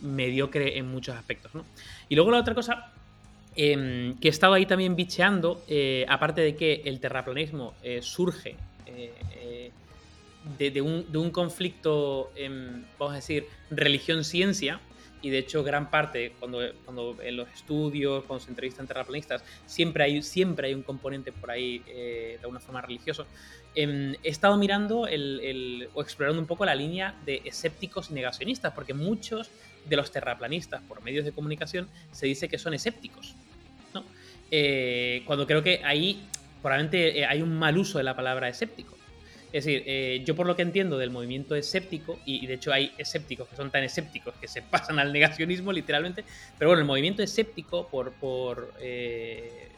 mediocre 0.00 0.76
en 0.76 0.88
muchos 0.88 1.14
aspectos. 1.14 1.52
Y 2.08 2.16
luego 2.16 2.32
la 2.32 2.38
otra 2.38 2.52
cosa 2.52 2.92
em, 3.54 4.18
que 4.18 4.26
he 4.26 4.30
estado 4.32 4.54
ahí 4.54 4.66
también 4.66 4.96
bicheando, 4.96 5.62
eh, 5.68 6.04
aparte 6.08 6.40
de 6.40 6.56
que 6.56 6.82
el 6.84 6.98
terraplanismo 6.98 7.74
eh, 7.84 8.00
surge 8.02 8.56
eh, 8.86 9.70
de, 10.58 10.80
un, 10.80 11.06
de, 11.12 11.18
un, 11.18 11.30
conflicto, 11.30 12.32
em, 12.34 12.82
vamos 12.98 13.12
a 13.12 13.16
decir, 13.16 13.46
religión-ciencia, 13.70 14.80
y 15.22 15.30
de 15.30 15.38
hecho 15.38 15.62
gran 15.62 15.90
parte, 15.90 16.32
cuando, 16.38 16.60
cuando 16.84 17.16
en 17.22 17.36
los 17.36 17.48
estudios, 17.50 18.24
cuando 18.24 18.44
se 18.44 18.50
entrevistan 18.50 18.86
terraplanistas, 18.86 19.44
siempre 19.66 20.04
hay, 20.04 20.22
siempre 20.22 20.68
hay 20.68 20.74
un 20.74 20.82
componente 20.82 21.32
por 21.32 21.50
ahí 21.50 21.82
eh, 21.86 22.38
de 22.40 22.46
una 22.46 22.60
forma 22.60 22.80
religiosa. 22.80 23.24
Em, 23.74 24.14
he 24.22 24.28
estado 24.28 24.56
mirando 24.56 25.06
el, 25.06 25.88
o 25.94 26.02
explorando 26.02 26.40
un 26.40 26.46
poco 26.46 26.64
la 26.64 26.74
línea 26.74 27.14
de 27.24 27.42
escépticos 27.44 28.10
y 28.10 28.14
negacionistas, 28.14 28.72
porque 28.72 28.94
muchos 28.94 29.50
de 29.86 29.96
los 29.96 30.10
terraplanistas 30.10 30.82
por 30.82 31.02
medios 31.02 31.24
de 31.24 31.32
comunicación 31.32 31.88
se 32.10 32.26
dice 32.26 32.48
que 32.48 32.58
son 32.58 32.74
escépticos. 32.74 33.34
¿no? 33.94 34.04
Eh, 34.50 35.22
cuando 35.26 35.46
creo 35.46 35.62
que 35.62 35.82
ahí 35.84 36.22
probablemente 36.62 37.20
eh, 37.20 37.26
hay 37.26 37.42
un 37.42 37.58
mal 37.58 37.78
uso 37.78 37.98
de 37.98 38.04
la 38.04 38.16
palabra 38.16 38.48
escéptico. 38.48 38.99
Es 39.52 39.64
decir, 39.64 39.82
eh, 39.86 40.22
yo 40.24 40.36
por 40.36 40.46
lo 40.46 40.54
que 40.54 40.62
entiendo 40.62 40.96
del 40.96 41.10
movimiento 41.10 41.56
escéptico, 41.56 42.20
y, 42.24 42.46
de 42.46 42.54
hecho 42.54 42.72
hay 42.72 42.92
escépticos 42.98 43.48
que 43.48 43.56
son 43.56 43.70
tan 43.70 43.82
escépticos 43.82 44.34
que 44.40 44.46
se 44.46 44.62
pasan 44.70 44.98
al 44.98 45.12
negacionismo 45.12 45.72
literalmente, 45.72 46.24
pero 46.58 46.70
bueno, 46.70 46.80
el 46.80 46.86
movimiento 46.86 47.22
escéptico 47.22 47.88
por, 47.88 48.12
por, 48.12 48.72
eh, 48.80 49.68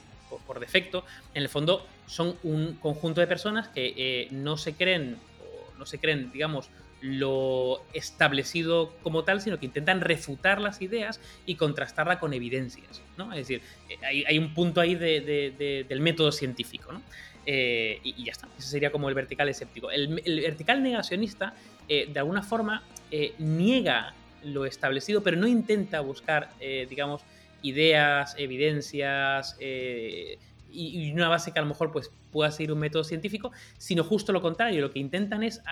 por, 0.47 0.61
defecto, 0.61 1.05
en 1.35 1.43
el 1.43 1.49
fondo 1.49 1.87
son 2.07 2.37
un 2.43 2.75
conjunto 2.75 3.21
de 3.21 3.27
personas 3.27 3.69
que 3.69 3.95
eh, 3.97 4.29
no 4.31 4.59
se 4.59 4.75
creen, 4.75 5.17
o 5.41 5.79
no 5.79 5.87
se 5.87 5.99
creen, 5.99 6.31
digamos, 6.33 6.69
lo 7.01 7.83
establecido 7.95 8.95
como 9.03 9.25
tal, 9.25 9.41
sino 9.41 9.59
que 9.59 9.67
intentan 9.67 10.01
refutar 10.01 10.61
las 10.61 10.81
ideas 10.83 11.21
y 11.47 11.57
contrastarla 11.57 12.21
con 12.21 12.33
evidencias. 12.33 13.03
¿no? 13.19 13.33
Es 13.33 13.49
decir, 13.49 13.63
hay, 14.05 14.39
un 14.39 14.55
punto 14.55 14.81
ahí 14.81 14.95
del 14.95 16.01
método 16.01 16.31
científico. 16.31 16.93
¿no? 16.93 17.03
Eh, 17.47 18.01
y, 18.03 18.25
ya 18.25 18.33
está. 18.33 18.49
Ese 18.59 18.69
sería 18.69 18.93
como 18.93 19.09
el 19.09 19.15
vertical 19.15 19.49
escéptico. 19.49 19.91
El, 19.91 20.21
vertical 20.25 20.83
negacionista, 20.83 21.55
eh, 21.89 22.09
de 22.13 22.19
alguna 22.19 22.43
forma, 22.43 22.83
eh, 23.11 23.35
niega 23.39 24.15
lo 24.45 24.65
establecido, 24.67 25.23
pero 25.23 25.37
no 25.37 25.47
intenta 25.47 26.01
buscar, 26.01 26.51
digamos, 26.59 27.23
ideas, 27.63 28.35
evidencias 28.37 29.57
y, 29.61 31.13
una 31.13 31.29
base 31.29 31.53
que 31.53 31.61
a 31.61 31.63
lo 31.63 31.69
mejor 31.69 31.93
pues, 31.93 32.11
pueda 32.33 32.51
seguir 32.51 32.73
un 32.73 32.81
método 32.81 33.05
científico, 33.05 33.53
sino 33.79 34.03
justo 34.03 34.33
lo 34.33 34.43
contrario. 34.43 34.81
Lo 34.81 34.91
que 34.91 34.99
intentan 34.99 35.45
es, 35.45 35.63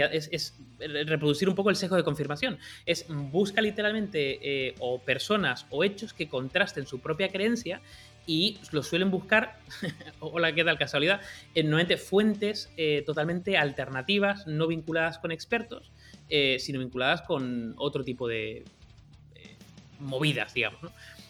es, 0.00 0.54
reproducir 0.80 1.48
un 1.48 1.54
poco 1.54 1.70
el 1.70 1.76
sesgo 1.76 1.94
de 1.94 2.02
confirmación. 2.02 2.58
Es 2.86 3.06
busca 3.08 3.62
literalmente 3.62 4.74
o 4.80 5.00
personas 5.00 5.66
o 5.70 5.84
hechos 5.84 6.12
que 6.12 6.28
contrasten 6.28 6.88
su 6.88 6.98
propia 6.98 7.28
creencia 7.28 7.80
y 8.26 8.58
lo 8.72 8.82
suelen 8.82 9.10
buscar, 9.10 9.58
hola, 10.20 10.54
¿qué 10.54 10.64
tal 10.64 10.78
casualidad? 10.78 11.20
En 11.54 11.66
nuevamente 11.66 11.96
fuentes 11.96 12.70
eh, 12.76 13.02
totalmente 13.06 13.56
alternativas, 13.56 14.46
no 14.46 14.66
vinculadas 14.66 15.18
con 15.18 15.32
expertos, 15.32 15.92
eh, 16.28 16.58
sino 16.58 16.78
vinculadas 16.78 17.22
con 17.22 17.74
otro 17.78 18.04
tipo 18.04 18.28
de 18.28 18.58
eh, 19.34 19.56
movidas, 19.98 20.54
digamos. 20.54 20.80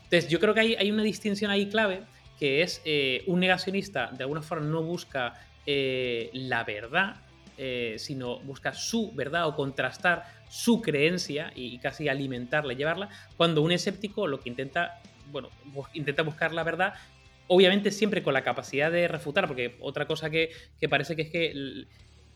Entonces, 0.05 0.29
yo 0.29 0.41
creo 0.41 0.55
que 0.55 0.61
hay, 0.61 0.75
hay, 0.75 0.91
una 0.91 1.03
distinción 1.03 1.51
ahí 1.51 1.67
clave, 1.67 2.03
que 2.39 2.63
es 2.63 2.83
un 3.27 3.39
negacionista 3.39 4.11
de 4.13 4.25
alguna 4.25 4.43
forma 4.43 4.67
no 4.67 4.83
busca 4.83 5.35
la 5.67 6.65
verdad, 6.65 7.17
sino 7.97 8.41
busca 8.41 8.73
su 8.73 9.13
verdad 9.13 9.47
o 9.47 9.55
contrastar 9.55 10.25
su 10.49 10.81
creencia 10.81 11.53
y, 11.55 11.67
y 11.67 11.79
casi 11.79 12.09
alimentarla, 12.09 12.73
llevarla, 12.73 13.11
cuando 13.37 13.61
un 13.61 13.73
escéptico 13.73 14.27
lo 14.27 14.41
que 14.41 14.49
intenta 14.49 15.01
bueno, 15.31 15.51
intenta 15.95 16.23
buscar 16.23 16.53
la 16.53 16.63
verdad, 16.63 16.95
obviamente 17.47 17.91
siempre 17.91 18.23
con 18.23 18.35
la 18.35 18.43
capacidad 18.43 18.93
de 18.93 19.09
refutar, 19.09 19.47
porque 19.47 19.77
otra 19.81 20.07
cosa 20.07 20.31
que, 20.31 20.51
parece 20.89 21.17
que 21.17 21.23
es 21.23 21.31
que 21.31 21.87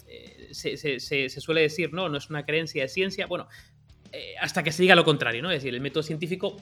eh, 0.08 0.48
se, 0.52 1.40
suele 1.40 1.60
decir, 1.60 1.92
no, 1.92 2.08
no 2.08 2.18
es 2.18 2.30
una 2.30 2.44
creencia 2.44 2.82
de 2.82 2.88
ciencia, 2.88 3.26
bueno, 3.26 3.48
eh, 4.12 4.34
hasta 4.40 4.62
que 4.62 4.72
se 4.72 4.82
diga 4.82 4.94
lo 4.94 5.04
contrario, 5.04 5.42
¿no? 5.42 5.50
Es 5.50 5.62
decir, 5.62 5.74
el 5.74 5.80
método 5.80 6.02
científico 6.02 6.56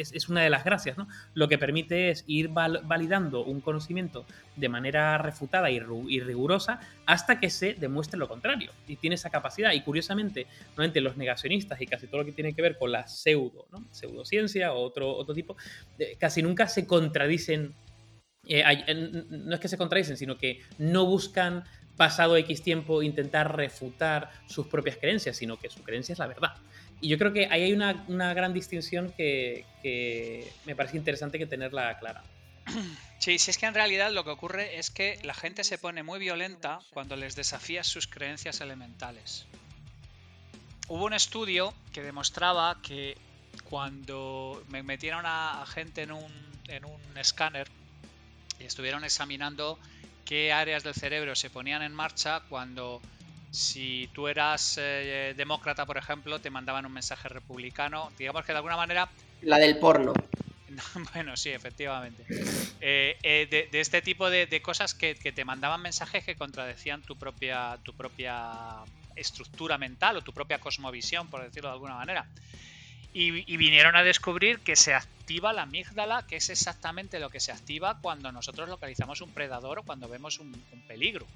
es, 0.00 0.28
una 0.28 0.42
de 0.42 0.50
las 0.50 0.64
gracias, 0.64 0.96
¿no? 0.96 1.08
Lo 1.34 1.48
que 1.48 1.58
permite 1.58 2.10
es 2.10 2.24
ir 2.26 2.48
validando 2.48 3.44
un 3.44 3.60
conocimiento 3.60 4.26
de 4.56 4.68
manera 4.68 5.18
refutada 5.18 5.70
y, 5.70 5.80
rigurosa 5.80 6.80
hasta 7.06 7.40
que 7.40 7.50
se 7.50 7.74
demuestre 7.74 8.18
lo 8.18 8.28
contrario. 8.28 8.72
Y 8.86 8.96
tiene 8.96 9.14
esa 9.14 9.30
capacidad. 9.30 9.72
Y 9.72 9.82
curiosamente, 9.82 10.46
normalmente 10.70 11.00
los 11.00 11.16
negacionistas 11.16 11.80
y 11.80 11.86
casi 11.86 12.06
todo 12.06 12.18
lo 12.18 12.24
que 12.24 12.32
tiene 12.32 12.54
que 12.54 12.62
ver 12.62 12.78
con 12.78 12.92
la 12.92 13.06
pseudo, 13.06 13.66
¿no? 13.72 13.84
pseudociencia 13.90 14.72
o 14.72 14.82
otro, 14.82 15.10
otro 15.16 15.34
tipo, 15.34 15.56
casi 16.18 16.42
nunca 16.42 16.68
se 16.68 16.86
contradicen. 16.86 17.74
Eh, 18.46 18.64
no 19.28 19.54
es 19.54 19.60
que 19.60 19.68
se 19.68 19.76
contradicen, 19.76 20.16
sino 20.16 20.38
que 20.38 20.60
no 20.78 21.04
buscan 21.04 21.64
pasado 22.00 22.38
X 22.38 22.62
tiempo 22.62 23.02
intentar 23.02 23.54
refutar 23.54 24.30
sus 24.46 24.66
propias 24.66 24.96
creencias, 24.96 25.36
sino 25.36 25.58
que 25.58 25.68
su 25.68 25.82
creencia 25.82 26.14
es 26.14 26.18
la 26.18 26.26
verdad. 26.26 26.54
Y 27.00 27.08
yo 27.08 27.18
creo 27.18 27.32
que 27.32 27.46
ahí 27.46 27.62
hay 27.62 27.72
una, 27.72 28.34
gran 28.34 28.52
distinción 28.52 29.12
que, 29.12 29.64
me 30.64 30.76
parece 30.76 30.96
interesante 30.96 31.38
que 31.38 31.46
tenerla 31.46 31.98
clara. 31.98 32.22
Sí, 33.20 33.38
si 33.38 33.50
es 33.50 33.58
que 33.58 33.66
en 33.66 33.74
realidad 33.74 34.10
lo 34.12 34.24
que 34.24 34.30
ocurre 34.30 34.78
es 34.78 34.90
que 34.90 35.18
la 35.24 35.34
gente 35.34 35.62
se 35.62 35.76
pone 35.76 36.02
muy 36.02 36.18
violenta 36.18 36.80
cuando 36.88 37.16
les 37.16 37.36
desafías 37.36 37.86
sus 37.86 38.06
creencias 38.06 38.62
elementales. 38.62 39.44
Hubo 40.88 41.04
un 41.04 41.12
estudio 41.12 41.74
que 41.92 42.02
demostraba 42.02 42.80
que 42.80 43.18
cuando 43.64 44.64
me 44.68 44.82
metieron 44.82 45.26
a, 45.26 45.62
gente 45.66 46.00
en 46.00 46.12
un, 46.12 46.32
en 46.68 46.86
un 46.86 47.18
escáner 47.18 47.68
y 48.58 48.64
estuvieron 48.64 49.04
examinando 49.04 49.78
qué 50.24 50.54
áreas 50.54 50.82
del 50.82 50.94
cerebro 50.94 51.36
se 51.36 51.50
ponían 51.50 51.82
en 51.82 51.92
marcha 51.92 52.40
cuando 52.48 53.02
si 53.50 54.08
tú 54.12 54.28
eras 54.28 54.76
eh, 54.80 55.34
demócrata, 55.36 55.84
por 55.86 55.96
ejemplo, 55.96 56.38
te 56.38 56.50
mandaban 56.50 56.86
un 56.86 56.92
mensaje 56.92 57.28
republicano. 57.28 58.10
Digamos 58.18 58.44
que 58.44 58.52
de 58.52 58.58
alguna 58.58 58.76
manera... 58.76 59.08
La 59.42 59.58
del 59.58 59.78
porno. 59.78 60.12
bueno, 61.14 61.36
sí, 61.36 61.50
efectivamente. 61.50 62.24
Eh, 62.80 63.16
eh, 63.22 63.68
de, 63.70 63.80
este 63.80 64.02
tipo 64.02 64.30
de, 64.30 64.62
cosas 64.62 64.94
que, 64.94 65.14
te 65.14 65.44
mandaban 65.44 65.82
mensajes 65.82 66.24
que 66.24 66.36
contradecían 66.36 67.02
tu 67.02 67.16
propia, 67.16 67.78
tu 67.82 67.92
propia 67.92 68.50
estructura 69.16 69.78
mental 69.78 70.16
o 70.18 70.22
tu 70.22 70.32
propia 70.32 70.58
cosmovisión, 70.58 71.28
por 71.28 71.42
decirlo 71.42 71.70
de 71.70 71.74
alguna 71.74 71.96
manera. 71.96 72.26
Y, 73.12 73.56
vinieron 73.56 73.96
a 73.96 74.04
descubrir 74.04 74.60
que 74.60 74.76
se 74.76 74.94
activa 74.94 75.52
la 75.52 75.62
amígdala, 75.62 76.24
que 76.28 76.36
es 76.36 76.48
exactamente 76.50 77.18
lo 77.18 77.30
que 77.30 77.40
se 77.40 77.50
activa 77.50 77.98
cuando 78.00 78.30
nosotros 78.30 78.68
localizamos 78.68 79.20
un 79.20 79.32
predador 79.32 79.80
o 79.80 79.82
cuando 79.82 80.08
vemos 80.08 80.38
un 80.38 80.54
peligro. 80.86 81.26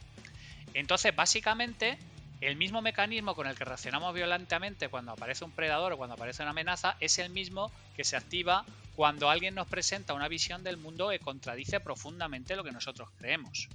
Entonces, 0.75 1.15
básicamente, 1.15 1.99
el 2.41 2.57
mismo 2.57 2.83
mecanismo 2.83 3.35
con 3.35 3.47
el 3.47 3.57
que 3.57 3.65
reaccionamos 3.65 4.13
violentamente 4.13 4.89
cuando 4.89 5.13
aparece 5.13 5.45
un 5.45 5.53
predador 5.53 5.93
o 5.93 5.97
cuando 5.97 6.15
aparece 6.15 6.43
una 6.43 6.51
amenaza 6.51 6.97
es 7.01 7.19
el 7.19 7.31
mismo 7.31 7.73
que 7.97 8.05
se 8.05 8.17
activa 8.17 8.67
cuando 8.95 9.31
alguien 9.31 9.55
nos 9.55 9.69
presenta 9.69 10.15
una 10.15 10.29
visión 10.29 10.63
del 10.63 10.77
mundo 10.77 11.09
que 11.09 11.21
contradice 11.21 11.81
profundamente 11.81 12.57
lo 12.57 12.65
que 12.65 12.73
nosotros 12.73 13.09
creemos. 13.17 13.69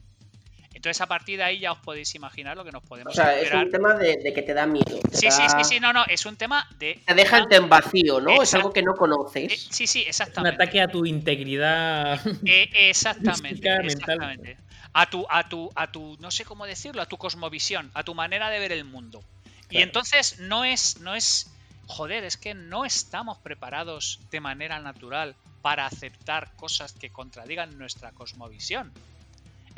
Entonces, 0.74 1.02
a 1.02 1.08
partir 1.08 1.38
de 1.38 1.44
ahí 1.44 1.60
ya 1.60 1.72
os 1.72 1.80
podéis 1.80 2.14
imaginar 2.16 2.56
lo 2.56 2.64
que 2.64 2.72
nos 2.72 2.84
podemos 2.84 3.12
O 3.12 3.16
sea, 3.16 3.38
es 3.40 3.52
un 3.54 3.72
tema 3.72 3.96
de, 3.96 4.32
que 4.34 4.42
te 4.42 4.54
da 4.54 4.66
miedo. 4.66 5.00
sí, 5.12 5.32
sí, 5.32 5.42
sí, 5.50 5.64
sí, 5.64 5.80
no, 5.80 5.92
no, 5.92 6.06
es 6.08 6.26
un 6.26 6.36
tema 6.36 6.68
de... 6.78 7.02
Te 7.06 7.14
deja 7.16 7.46
en 7.50 7.68
vacío, 7.68 8.22
¿no? 8.22 8.42
Es 8.42 8.54
algo 8.54 8.72
que 8.72 8.84
no 8.84 8.96
conoces. 8.96 9.52
Eh, 9.52 9.58
sí, 9.72 9.88
sí, 9.88 10.04
exactamente. 10.08 10.56
Un 10.56 10.62
ataque 10.62 10.82
a 10.82 10.88
tu 10.88 11.06
integridad. 11.06 12.20
Eh, 12.46 12.70
exactamente, 12.90 13.70
exactamente. 13.84 14.58
A 14.94 15.10
tu, 15.10 15.26
a 15.30 15.48
tu, 15.48 15.70
a 15.76 15.92
tu, 15.92 16.18
no 16.20 16.32
sé 16.32 16.46
cómo 16.46 16.66
decirlo, 16.66 17.02
a 17.02 17.06
tu 17.06 17.18
cosmovisión, 17.18 17.92
a 17.94 18.04
tu 18.04 18.16
manera 18.16 18.50
de 18.50 18.60
ver 18.60 18.72
el 18.72 18.86
mundo. 18.86 19.24
Y 19.70 19.82
entonces 19.82 20.40
no 20.40 20.64
es, 20.64 21.00
no 21.02 21.16
es, 21.16 21.52
joder, 21.86 22.24
es 22.24 22.38
que 22.38 22.54
no 22.54 22.86
estamos 22.86 23.38
preparados 23.38 24.20
de 24.32 24.40
manera 24.40 24.80
natural 24.80 25.36
para 25.62 25.86
aceptar 25.86 26.56
cosas 26.56 26.94
que 26.94 27.10
contradigan 27.12 27.78
nuestra 27.78 28.12
cosmovisión. 28.12 28.92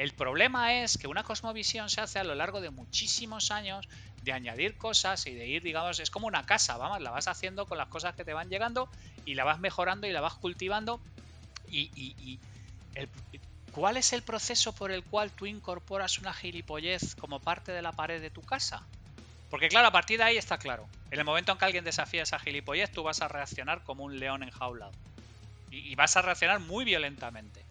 El 0.02 0.14
problema 0.16 0.82
es 0.82 0.98
que 0.98 1.08
una 1.08 1.24
cosmovisión 1.24 1.88
se 1.90 2.02
hace 2.02 2.18
a 2.18 2.24
lo 2.24 2.34
largo 2.34 2.60
de 2.60 2.72
muchísimos 2.72 3.52
años 3.52 3.88
de 4.20 4.32
añadir 4.34 4.76
cosas 4.76 5.28
y 5.28 5.36
de 5.36 5.46
ir, 5.48 5.62
digamos, 5.62 6.00
es 6.00 6.10
como 6.10 6.26
una 6.26 6.44
casa, 6.46 6.76
vamos, 6.78 7.02
la 7.02 7.12
vas 7.12 7.28
haciendo 7.28 7.68
con 7.68 7.78
las 7.78 7.88
cosas 7.90 8.16
que 8.16 8.26
te 8.26 8.34
van 8.34 8.50
llegando 8.50 8.90
y 9.24 9.36
la 9.36 9.44
vas 9.44 9.60
mejorando 9.60 10.08
y 10.08 10.12
la 10.12 10.22
vas 10.22 10.36
cultivando. 10.36 11.04
Y, 11.68 12.42
¿cuál 13.70 13.98
es 13.98 14.14
el 14.14 14.24
proceso 14.24 14.74
por 14.74 14.92
el 14.92 15.06
cual 15.06 15.34
tú 15.36 15.46
incorporas 15.46 16.22
una 16.22 16.34
gilipollez 16.34 17.16
como 17.16 17.44
parte 17.44 17.72
de 17.74 17.82
la 17.82 17.96
pared 17.96 18.22
de 18.22 18.32
tu 18.32 18.44
casa? 18.44 18.90
Porque 19.50 19.70
claro, 19.70 19.88
a 19.90 19.92
partir 19.92 20.18
de 20.18 20.26
ahí 20.26 20.38
está 20.38 20.58
claro. 20.58 20.92
En 21.12 21.20
el 21.20 21.26
momento 21.26 21.52
en 21.52 21.58
que 21.60 21.66
alguien 21.66 21.84
desafía 21.86 22.24
esa 22.24 22.40
gilipollez, 22.40 22.92
tú 22.94 23.04
vas 23.04 23.22
a 23.22 23.28
reaccionar 23.28 23.84
como 23.84 24.04
un 24.04 24.20
león 24.20 24.44
enjaulado. 24.44 24.98
y 25.70 25.96
vas 25.96 26.18
a 26.18 26.24
reaccionar 26.24 26.60
muy 26.62 26.86
violentamente. 26.86 27.71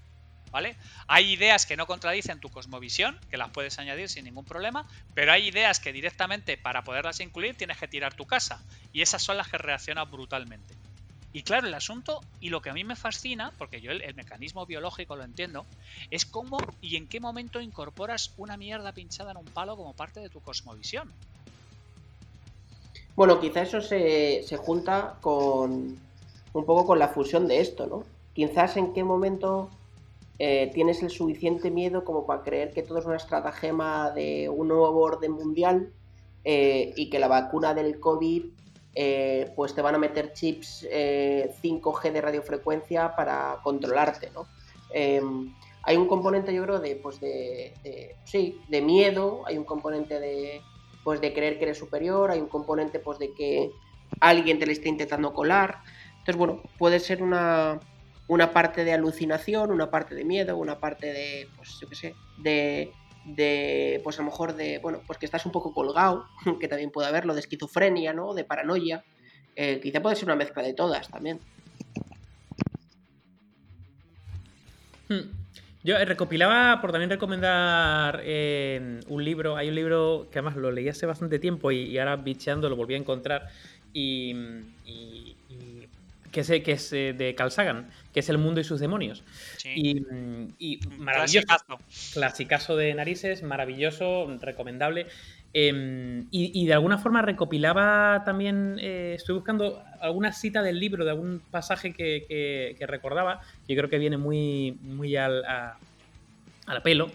¿Vale? 0.50 0.76
Hay 1.06 1.32
ideas 1.32 1.66
que 1.66 1.76
no 1.76 1.86
contradicen 1.86 2.40
tu 2.40 2.48
cosmovisión, 2.48 3.18
que 3.30 3.36
las 3.36 3.50
puedes 3.50 3.78
añadir 3.78 4.08
sin 4.08 4.24
ningún 4.24 4.44
problema, 4.44 4.86
pero 5.14 5.32
hay 5.32 5.48
ideas 5.48 5.80
que 5.80 5.92
directamente 5.92 6.56
para 6.56 6.84
poderlas 6.84 7.20
incluir 7.20 7.56
tienes 7.56 7.78
que 7.78 7.88
tirar 7.88 8.14
tu 8.14 8.26
casa, 8.26 8.62
y 8.92 9.02
esas 9.02 9.22
son 9.22 9.36
las 9.36 9.48
que 9.48 9.58
reaccionan 9.58 10.10
brutalmente. 10.10 10.74
Y 11.32 11.42
claro, 11.42 11.68
el 11.68 11.74
asunto, 11.74 12.20
y 12.40 12.48
lo 12.48 12.60
que 12.60 12.70
a 12.70 12.72
mí 12.72 12.82
me 12.82 12.96
fascina, 12.96 13.52
porque 13.56 13.80
yo 13.80 13.92
el, 13.92 14.14
mecanismo 14.14 14.66
biológico 14.66 15.14
lo 15.14 15.22
entiendo, 15.22 15.64
es 16.10 16.26
cómo 16.26 16.58
y 16.80 16.96
en 16.96 17.06
qué 17.06 17.20
momento 17.20 17.60
incorporas 17.60 18.32
una 18.36 18.56
mierda 18.56 18.92
pinchada 18.92 19.30
en 19.30 19.36
un 19.36 19.44
palo 19.44 19.76
como 19.76 19.92
parte 19.92 20.18
de 20.18 20.28
tu 20.28 20.40
cosmovisión. 20.40 21.12
Bueno, 23.14 23.40
quizá 23.40 23.62
eso 23.62 23.80
se, 23.80 24.42
se 24.42 24.56
junta 24.56 25.18
con 25.20 25.98
un 26.52 26.64
poco 26.64 26.84
con 26.84 26.98
la 26.98 27.08
fusión 27.08 27.46
de 27.46 27.60
esto, 27.60 27.86
¿no? 27.86 28.04
Quizás 28.34 28.76
en 28.76 28.92
qué 28.92 29.04
momento 29.04 29.70
eh, 30.42 30.70
tienes 30.72 31.02
el 31.02 31.10
suficiente 31.10 31.70
miedo 31.70 32.02
como 32.02 32.24
para 32.24 32.42
creer 32.42 32.72
que 32.72 32.82
todo 32.82 32.98
es 32.98 33.04
una 33.04 33.18
estratagema 33.18 34.10
de 34.10 34.48
un 34.48 34.68
nuevo 34.68 34.98
orden 34.98 35.32
mundial 35.32 35.92
eh, 36.44 36.94
y 36.96 37.10
que 37.10 37.18
la 37.18 37.28
vacuna 37.28 37.74
del 37.74 38.00
COVID 38.00 38.46
eh, 38.94 39.52
pues 39.54 39.74
te 39.74 39.82
van 39.82 39.96
a 39.96 39.98
meter 39.98 40.32
chips 40.32 40.88
5G 40.90 42.12
de 42.12 42.20
radiofrecuencia 42.22 43.14
para 43.14 43.58
controlarte, 43.62 44.30
¿no? 44.30 44.46
Em, 44.94 45.54
hay 45.82 45.98
un 45.98 46.08
componente, 46.08 46.54
yo 46.54 46.62
creo, 46.62 46.80
de, 46.80 46.96
pues 46.96 47.20
de, 47.20 48.16
sí, 48.24 48.58
de 48.70 48.80
miedo, 48.80 49.42
hay 49.44 49.58
un 49.58 49.64
componente 49.64 50.18
de, 50.20 50.62
pues 51.04 51.20
de 51.20 51.34
creer 51.34 51.58
que 51.58 51.64
eres 51.64 51.76
superior, 51.76 52.30
hay 52.30 52.40
un 52.40 52.48
componente 52.48 52.98
pues 52.98 53.18
de 53.18 53.34
que 53.34 53.72
alguien 54.20 54.58
te 54.58 54.64
le 54.64 54.72
está 54.72 54.88
intentando 54.88 55.34
colar. 55.34 55.82
Entonces, 56.12 56.36
bueno, 56.36 56.62
puede 56.78 56.98
ser 56.98 57.22
una, 57.22 57.78
una 58.30 58.52
parte 58.52 58.84
de 58.84 58.92
alucinación, 58.92 59.72
una 59.72 59.90
parte 59.90 60.14
de 60.14 60.24
miedo, 60.24 60.56
una 60.56 60.78
parte 60.78 61.12
de, 61.12 61.48
pues 61.56 61.80
yo 61.80 61.88
qué 61.88 61.96
sé, 61.96 62.14
de, 62.38 62.92
de, 63.24 64.00
pues 64.04 64.20
a 64.20 64.22
lo 64.22 64.26
mejor 64.26 64.54
de, 64.54 64.78
bueno, 64.78 65.00
pues 65.04 65.18
que 65.18 65.26
estás 65.26 65.44
un 65.46 65.52
poco 65.52 65.74
colgado, 65.74 66.26
que 66.60 66.68
también 66.68 66.92
puede 66.92 67.08
haberlo, 67.08 67.34
de 67.34 67.40
esquizofrenia, 67.40 68.12
¿no? 68.12 68.32
De 68.32 68.44
paranoia. 68.44 69.04
Eh, 69.56 69.80
quizá 69.82 70.00
puede 70.00 70.14
ser 70.14 70.26
una 70.26 70.36
mezcla 70.36 70.62
de 70.62 70.74
todas 70.74 71.08
también. 71.08 71.40
Hmm. 75.08 75.32
Yo 75.82 75.96
eh, 75.96 76.04
recopilaba 76.04 76.80
por 76.80 76.92
también 76.92 77.10
recomendar 77.10 78.20
eh, 78.22 79.00
un 79.08 79.24
libro. 79.24 79.56
Hay 79.56 79.70
un 79.70 79.74
libro 79.74 80.28
que 80.30 80.38
además 80.38 80.54
lo 80.54 80.70
leí 80.70 80.88
hace 80.88 81.04
bastante 81.04 81.40
tiempo 81.40 81.72
y, 81.72 81.98
ahora 81.98 82.14
bicheando 82.14 82.68
lo 82.68 82.76
volví 82.76 82.94
a 82.94 82.98
encontrar. 82.98 83.48
y, 83.92 85.34
que 86.30 86.40
es, 86.40 86.48
que 86.48 86.72
es 86.72 86.92
eh, 86.92 87.12
de 87.12 87.34
Carl 87.34 87.50
Sagan, 87.50 87.90
que 88.12 88.20
es 88.20 88.28
El 88.28 88.38
mundo 88.38 88.60
y 88.60 88.64
sus 88.64 88.80
demonios. 88.80 89.24
Y, 89.64 90.02
y, 90.58 90.80
maravilloso. 90.98 91.46
Clasicazo. 92.12 92.76
de 92.76 92.94
narices, 92.94 93.42
maravilloso, 93.42 94.26
recomendable. 94.40 95.06
Em, 95.52 96.26
y, 96.30 96.66
de 96.66 96.72
alguna 96.74 96.98
forma 96.98 97.22
recopilaba 97.22 98.22
también, 98.24 98.78
eh, 98.80 99.14
estoy 99.16 99.34
buscando 99.34 99.82
alguna 100.00 100.32
cita 100.32 100.62
del 100.62 100.78
libro, 100.78 101.04
de 101.04 101.10
algún 101.10 101.42
pasaje 101.50 101.92
que, 101.92 102.76
recordaba, 102.80 103.40
que 103.66 103.76
creo 103.76 103.90
que 103.90 103.98
viene 103.98 104.16
muy, 104.16 104.78
muy 104.82 105.16
al, 105.16 105.44
a, 105.44 105.76
al 106.66 106.82
pelo. 106.82 107.10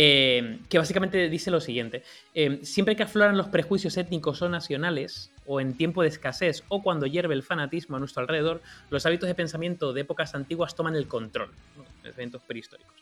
Eh, 0.00 0.60
que 0.68 0.78
básicamente 0.78 1.28
dice 1.28 1.50
lo 1.50 1.60
siguiente. 1.60 2.04
Eh, 2.32 2.60
siempre 2.62 2.94
que 2.94 3.02
afloran 3.02 3.36
los 3.36 3.48
prejuicios 3.48 3.96
étnicos 3.96 4.40
o 4.42 4.48
nacionales, 4.48 5.32
o 5.44 5.60
en 5.60 5.76
tiempo 5.76 6.02
de 6.02 6.08
escasez, 6.08 6.62
o 6.68 6.84
cuando 6.84 7.04
hierve 7.06 7.34
el 7.34 7.42
fanatismo 7.42 7.96
a 7.96 7.98
nuestro 7.98 8.22
alrededor, 8.22 8.62
los 8.90 9.04
hábitos 9.06 9.26
de 9.26 9.34
pensamiento 9.34 9.92
de 9.92 10.02
épocas 10.02 10.36
antiguas 10.36 10.76
toman 10.76 10.94
el 10.94 11.08
control, 11.08 11.50
eventos 12.04 12.40
prehistóricos. 12.42 12.94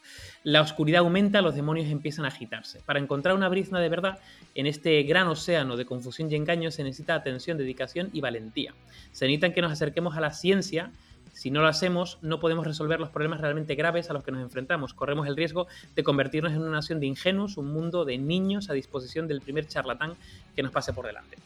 La 0.43 0.63
oscuridad 0.63 1.01
aumenta, 1.01 1.43
los 1.43 1.55
demonios 1.55 1.89
empiezan 1.91 2.25
a 2.25 2.29
agitarse. 2.29 2.81
Para 2.87 2.99
encontrar 2.99 3.35
una 3.35 3.51
brizna 3.51 3.79
de 3.79 3.91
verdad, 3.91 4.19
en 4.55 4.67
este 4.67 5.03
gran 5.03 5.29
océano 5.29 5.77
de 5.77 5.85
confusión 5.85 6.33
y 6.33 6.37
engaño 6.37 6.71
se 6.71 6.83
necesita 6.83 7.15
atención, 7.15 7.59
dedicación 7.59 8.09
y 8.15 8.23
valentía. 8.23 8.73
Se 9.13 9.27
necesitan 9.27 9.53
que 9.53 9.61
nos 9.61 9.73
acerquemos 9.73 10.17
a 10.17 10.23
la 10.23 10.33
ciencia, 10.33 10.93
si 11.37 11.51
no 11.51 11.61
lo 11.61 11.69
hacemos, 11.69 12.17
no 12.23 12.41
podemos 12.41 12.67
resolver 12.67 12.99
los 12.99 13.11
problemas 13.11 13.43
realmente 13.43 13.75
graves 13.75 14.09
a 14.09 14.15
los 14.15 14.25
que 14.25 14.33
nos 14.33 14.41
enfrentamos. 14.41 14.95
Corremos 14.95 15.27
el 15.27 15.37
riesgo 15.37 15.67
de 15.95 16.03
convertirnos 16.03 16.55
en 16.55 16.63
una 16.63 16.71
nación 16.71 16.99
de 16.99 17.05
ingenuos, 17.05 17.59
un 17.59 17.71
mundo 17.75 18.07
de 18.07 18.17
niños 18.17 18.71
a 18.71 18.73
disposición 18.73 19.29
del 19.29 19.43
primer 19.43 19.69
charlatán 19.69 20.15
que 20.55 20.63
nos 20.63 20.73
pase 20.73 20.95
por 20.95 21.05
delante. 21.05 21.37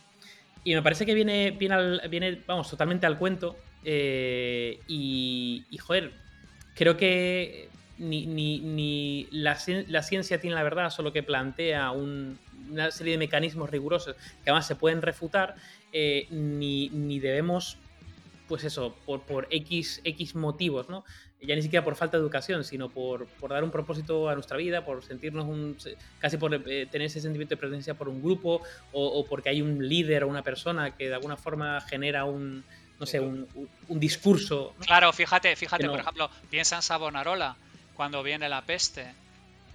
Y 0.62 0.77
me 0.77 0.83
parece 0.83 1.05
que 1.05 1.12
viene, 1.12 1.51
viene, 1.51 2.07
viene 2.09 2.41
vamos, 2.47 2.71
totalmente 2.71 3.05
al 3.05 3.19
cuento. 3.19 3.57
Eh, 3.85 4.79
y, 4.87 5.67
joder, 5.81 6.12
creo 6.77 6.97
que 6.97 7.69
ni, 7.99 9.27
la, 9.33 9.57
ciencia 9.57 10.41
tiene 10.41 10.55
la 10.55 10.62
verdad, 10.62 10.91
solo 10.91 11.12
que 11.12 11.25
plantea 11.25 11.91
una 11.91 12.93
serie 12.93 13.15
de 13.15 13.19
mecanismos 13.19 13.69
rigurosos 13.69 14.15
que 14.45 14.51
además 14.51 14.69
se 14.69 14.77
pueden 14.77 15.03
refutar, 15.03 15.57
eh, 15.93 16.29
ni 16.31 17.19
debemos 17.19 17.77
pues 18.51 18.64
eso, 18.64 18.97
por, 19.06 19.22
por 19.22 19.47
X, 19.48 20.01
X 20.02 20.35
motivos, 20.35 20.89
¿no? 20.89 21.05
Ya 21.40 21.55
ni 21.55 21.62
siquiera 21.62 21.85
por 21.85 21.94
falta 21.94 22.16
de 22.16 22.22
educación, 22.22 22.64
sino 22.64 22.89
por, 22.89 23.28
dar 23.48 23.62
un 23.62 23.70
propósito 23.70 24.28
a 24.28 24.35
nuestra 24.35 24.56
vida, 24.56 24.85
por 24.85 25.05
sentirnos 25.05 25.44
un, 25.44 25.77
casi 26.18 26.36
por 26.36 26.52
eh, 26.52 26.86
tener 26.86 27.06
ese 27.06 27.20
sentimiento 27.20 27.55
de 27.55 27.59
presencia 27.59 27.94
por 27.94 28.09
un 28.09 28.20
grupo 28.20 28.60
o, 28.90 29.24
porque 29.24 29.51
hay 29.51 29.62
un 29.62 29.89
líder 29.89 30.24
o 30.24 30.28
una 30.28 30.43
persona 30.43 30.97
que 30.97 31.06
de 31.06 31.14
alguna 31.14 31.36
forma 31.36 31.81
genera 31.82 32.24
un, 32.24 32.64
no 32.98 33.06
sé, 33.06 33.20
un, 33.20 33.47
discurso. 33.89 34.74
Claro, 34.81 35.12
fíjate, 35.12 35.55
fíjate, 35.55 35.89
por 35.89 36.01
ejemplo, 36.01 36.28
piensa 36.51 36.74
en 36.74 36.82
Savonarola 36.82 37.56
cuando 37.94 38.24
viene 38.24 38.48
la 38.48 38.62
peste. 38.62 39.14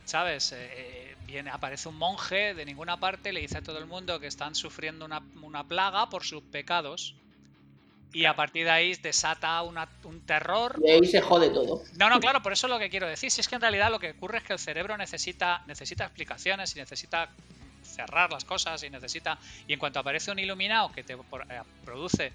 ¿Sabes? 0.03 0.51
Eh, 0.51 0.57
eh, 0.57 1.15
viene, 1.25 1.49
aparece 1.49 1.87
un 1.87 1.95
monje 1.95 2.53
de 2.53 2.65
ninguna 2.65 2.97
parte, 2.97 3.31
le 3.31 3.39
dice 3.39 3.59
a 3.59 3.61
todo 3.61 3.77
el 3.77 3.85
mundo 3.85 4.19
que 4.19 4.27
están 4.27 4.53
sufriendo 4.53 5.05
una, 5.05 5.23
una 5.41 5.63
plaga 5.63 6.09
por 6.09 6.25
sus 6.25 6.43
pecados. 6.43 7.15
Y 8.15 8.25
a 8.25 8.33
partir 8.33 8.63
de 8.63 8.71
ahí 8.71 8.95
desata 8.95 9.61
una- 9.63 9.89
un 10.03 10.21
terror. 10.21 10.79
Y 10.81 10.89
ahí 10.89 11.05
se 11.05 11.19
jode 11.21 11.49
todo. 11.49 11.83
No, 11.97 12.09
no, 12.09 12.19
claro, 12.21 12.41
por 12.41 12.53
eso 12.53 12.67
es 12.67 12.71
lo 12.71 12.79
que 12.79 12.89
quiero 12.89 13.07
decir. 13.07 13.29
Si 13.29 13.41
es 13.41 13.47
que 13.49 13.55
en 13.55 13.61
realidad 13.61 13.91
lo 13.91 13.99
que 13.99 14.11
ocurre 14.11 14.37
es 14.37 14.43
que 14.45 14.53
el 14.53 14.59
cerebro 14.59 14.95
necesita, 14.97 15.61
necesita 15.67 16.05
explicaciones 16.05 16.73
y 16.75 16.79
necesita 16.79 17.29
cerrar 17.83 18.31
las 18.31 18.45
cosas 18.45 18.81
y 18.83 18.89
necesita. 18.89 19.37
Y 19.67 19.73
en 19.73 19.79
cuanto 19.79 19.99
aparece 19.99 20.31
un 20.31 20.39
iluminado 20.39 20.91
que 20.93 21.03
te 21.03 21.13
eh, 21.13 21.17
produce 21.83 22.31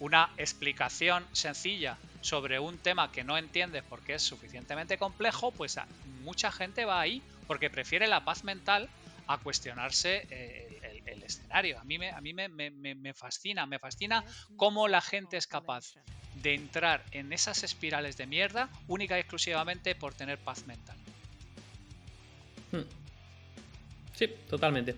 una 0.00 0.30
explicación 0.36 1.24
sencilla 1.32 1.96
sobre 2.22 2.58
un 2.58 2.78
tema 2.78 3.12
que 3.12 3.22
no 3.22 3.38
entiendes 3.38 3.84
porque 3.88 4.14
es 4.14 4.22
suficientemente 4.22 4.98
complejo, 4.98 5.52
pues 5.52 5.76
mucha 6.22 6.50
gente 6.50 6.84
va 6.84 7.00
ahí 7.00 7.22
porque 7.46 7.70
prefiere 7.70 8.08
la 8.08 8.24
paz 8.24 8.42
mental 8.42 8.88
a 9.28 9.38
cuestionarse 9.38 10.26
eh, 10.30 10.79
el, 11.06 11.22
escenario. 11.22 11.78
A 11.78 11.84
mí, 11.84 11.98
me, 11.98 12.10
a 12.10 12.20
mí 12.20 12.32
me, 12.34 12.48
me- 12.48 12.70
me- 12.70 13.14
fascina, 13.14 13.66
me 13.66 13.78
fascina 13.78 14.24
cómo 14.56 14.88
la 14.88 15.00
gente 15.00 15.36
es 15.36 15.46
capaz 15.46 15.94
de 16.42 16.54
entrar 16.54 17.04
en 17.12 17.32
esas 17.32 17.62
espirales 17.64 18.16
de 18.16 18.26
mierda 18.26 18.68
única 18.88 19.16
y 19.16 19.20
exclusivamente 19.20 19.94
por 19.94 20.14
tener 20.14 20.38
paz 20.38 20.66
mental. 20.66 20.96
Hmm. 22.72 22.82
Sí, 24.14 24.28
totalmente. 24.48 24.94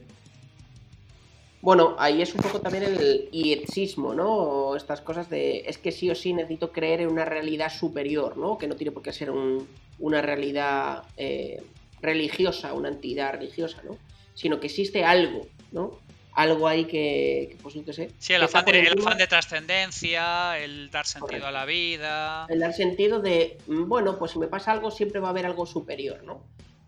Bueno, 1.60 1.94
ahí 1.98 2.20
es 2.20 2.34
un 2.34 2.40
poco 2.42 2.60
también 2.60 2.82
el 2.82 3.28
ietsismo, 3.30 4.14
¿no? 4.14 4.28
O 4.34 4.76
estas 4.76 5.00
cosas 5.00 5.30
de 5.30 5.60
es 5.60 5.78
que 5.78 5.92
sí 5.92 6.10
o 6.10 6.14
sí 6.14 6.32
necesito 6.32 6.72
creer 6.72 7.02
en 7.02 7.08
una 7.08 7.24
realidad 7.24 7.72
superior, 7.72 8.36
¿no? 8.36 8.58
Que 8.58 8.66
no 8.66 8.74
tiene 8.74 8.90
por 8.90 9.02
qué 9.02 9.12
ser 9.12 9.30
un- 9.30 9.68
una 10.00 10.20
realidad 10.20 11.04
eh, 11.16 11.62
religiosa, 12.00 12.72
una 12.74 12.88
entidad 12.88 13.34
religiosa, 13.34 13.80
¿no? 13.84 13.96
Sino 14.34 14.58
que 14.58 14.66
existe 14.66 15.04
algo, 15.04 15.46
¿no? 15.72 15.92
Algo 16.34 16.66
ahí 16.66 16.84
que, 16.86 17.48
que, 17.50 17.58
pues 17.62 17.74
yo 17.74 17.84
qué 17.84 17.92
sé. 17.92 18.10
Sí, 18.18 18.32
el 18.32 18.42
afán, 18.42 18.64
de, 18.64 18.70
el 18.78 18.86
encima. 18.86 19.02
afán 19.02 19.18
de 19.18 19.26
trascendencia, 19.26 20.58
el 20.58 20.90
dar 20.90 21.04
sentido 21.06 21.26
Correcto. 21.26 21.46
a 21.46 21.52
la 21.52 21.64
vida. 21.66 22.46
El 22.48 22.60
dar 22.60 22.72
sentido 22.72 23.20
de, 23.20 23.58
mm, 23.66 23.86
bueno, 23.88 24.18
pues 24.18 24.30
si 24.30 24.38
me 24.38 24.46
pasa 24.46 24.72
algo, 24.72 24.90
siempre 24.90 25.20
va 25.20 25.28
a 25.28 25.30
haber 25.30 25.44
algo 25.46 25.66
superior, 25.66 26.22
¿no? 26.24 26.40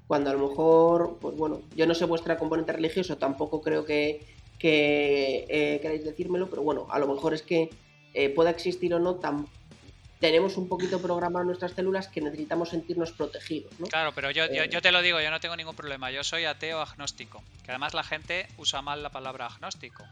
Cuando 0.07 0.31
a 0.31 0.33
lo 0.35 0.49
mejor, 0.49 1.19
pues 1.21 1.37
bueno, 1.37 1.61
yo 1.77 1.87
no 1.87 1.95
sé 1.95 2.05
vuestra 2.07 2.39
componente 2.39 2.73
religioso, 2.73 3.17
tampoco 3.19 3.61
creo 3.61 3.85
que, 3.85 4.27
que 4.59 5.47
eh, 5.49 5.79
queráis 5.81 6.05
decírmelo, 6.05 6.49
pero 6.49 6.63
bueno, 6.63 6.87
a 6.91 6.99
lo 6.99 7.07
mejor 7.07 7.35
es 7.35 7.43
que 7.43 7.71
eh, 8.15 8.31
pueda 8.31 8.51
existir 8.51 8.95
o 8.95 8.99
no, 8.99 9.21
tam- 9.21 9.47
tenemos 10.25 10.57
un 10.57 10.71
poquito 10.71 11.03
programadas 11.03 11.45
nuestras 11.47 11.73
células 11.73 12.09
que 12.09 12.23
necesitamos 12.23 12.71
sentirnos 12.71 13.13
protegidos, 13.13 13.79
¿no? 13.79 13.87
Claro, 13.89 14.13
pero 14.15 14.31
yo, 14.31 14.47
yo, 14.47 14.63
Eh. 14.63 14.71
yo 14.71 14.81
te 14.81 14.91
lo 14.91 15.03
digo, 15.03 15.21
yo 15.21 15.31
no 15.31 15.39
tengo 15.39 15.55
ningún 15.55 15.77
problema. 15.77 16.11
Yo 16.11 16.25
soy 16.25 16.47
ateo 16.47 16.81
agnóstico. 16.81 17.45
Que 17.63 17.73
además 17.73 17.93
la 17.93 18.05
gente 18.05 18.49
usa 18.57 18.81
mal 18.81 19.03
la 19.03 19.11
palabra 19.11 19.45
agnóstico. 19.45 20.03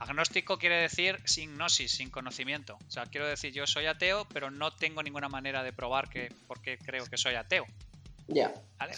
Agnóstico 0.00 0.58
quiere 0.58 0.80
decir 0.80 1.20
sin 1.26 1.54
gnosis, 1.54 1.92
sin 1.92 2.10
conocimiento. 2.10 2.76
O 2.88 2.90
sea, 2.90 3.06
quiero 3.06 3.28
decir, 3.28 3.52
yo 3.52 3.68
soy 3.68 3.86
ateo, 3.86 4.26
pero 4.32 4.50
no 4.50 4.72
tengo 4.72 5.00
ninguna 5.00 5.28
manera 5.28 5.62
de 5.62 5.72
probar 5.72 6.08
que 6.10 6.32
por 6.48 6.60
qué 6.60 6.76
creo 6.76 7.06
que 7.06 7.16
soy 7.16 7.36
ateo. 7.36 7.66
Ya, 8.26 8.52
¿vale? 8.80 8.94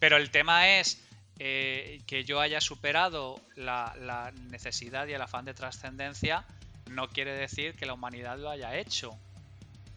Pero 0.00 0.16
el 0.16 0.32
tema 0.32 0.78
es 0.80 1.00
eh, 1.38 2.00
que 2.08 2.24
yo 2.24 2.40
haya 2.40 2.60
superado 2.60 3.40
la, 3.54 3.94
la 4.00 4.32
necesidad 4.50 5.06
y 5.06 5.12
el 5.12 5.22
afán 5.22 5.44
de 5.44 5.54
trascendencia, 5.54 6.44
no 6.90 7.08
quiere 7.08 7.36
decir 7.36 7.76
que 7.76 7.86
la 7.86 7.92
humanidad 7.92 8.36
lo 8.36 8.50
haya 8.50 8.76
hecho. 8.76 9.16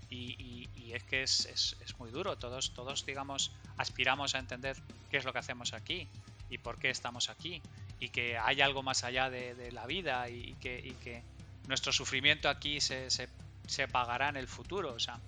Y, 0.10 0.36
y- 0.40 0.72
y 0.73 0.94
es 0.94 1.03
que 1.03 1.23
es, 1.23 1.45
es- 1.45 1.76
muy 1.99 2.11
duro. 2.11 2.38
Todos, 2.38 2.73
todos, 2.73 3.06
digamos, 3.06 3.53
aspiramos 3.77 4.36
a 4.36 4.40
entender 4.40 4.77
qué 5.10 5.18
es 5.18 5.26
lo 5.26 5.34
que 5.34 5.40
hacemos 5.40 5.73
aquí 5.73 6.11
y 6.49 6.57
por 6.60 6.80
qué 6.80 6.90
estamos 6.90 7.30
aquí. 7.30 7.64
Y 7.99 8.10
que 8.10 8.38
hay 8.38 8.61
algo 8.61 8.81
más 8.84 9.03
allá 9.03 9.30
de, 9.30 9.56
de 9.56 9.72
la 9.72 9.86
vida 9.86 10.30
y, 10.30 10.56
que, 10.57 10.80
y 10.84 10.95
que 10.95 11.26
nuestro 11.65 11.91
sufrimiento 11.94 12.49
aquí 12.49 12.81
se, 12.81 13.10
se- 13.11 13.30
se 13.68 13.88
pagará 13.88 14.30
en 14.30 14.38
el 14.38 14.48
futuro. 14.48 14.94
O 14.94 14.99
sea, 14.99 15.22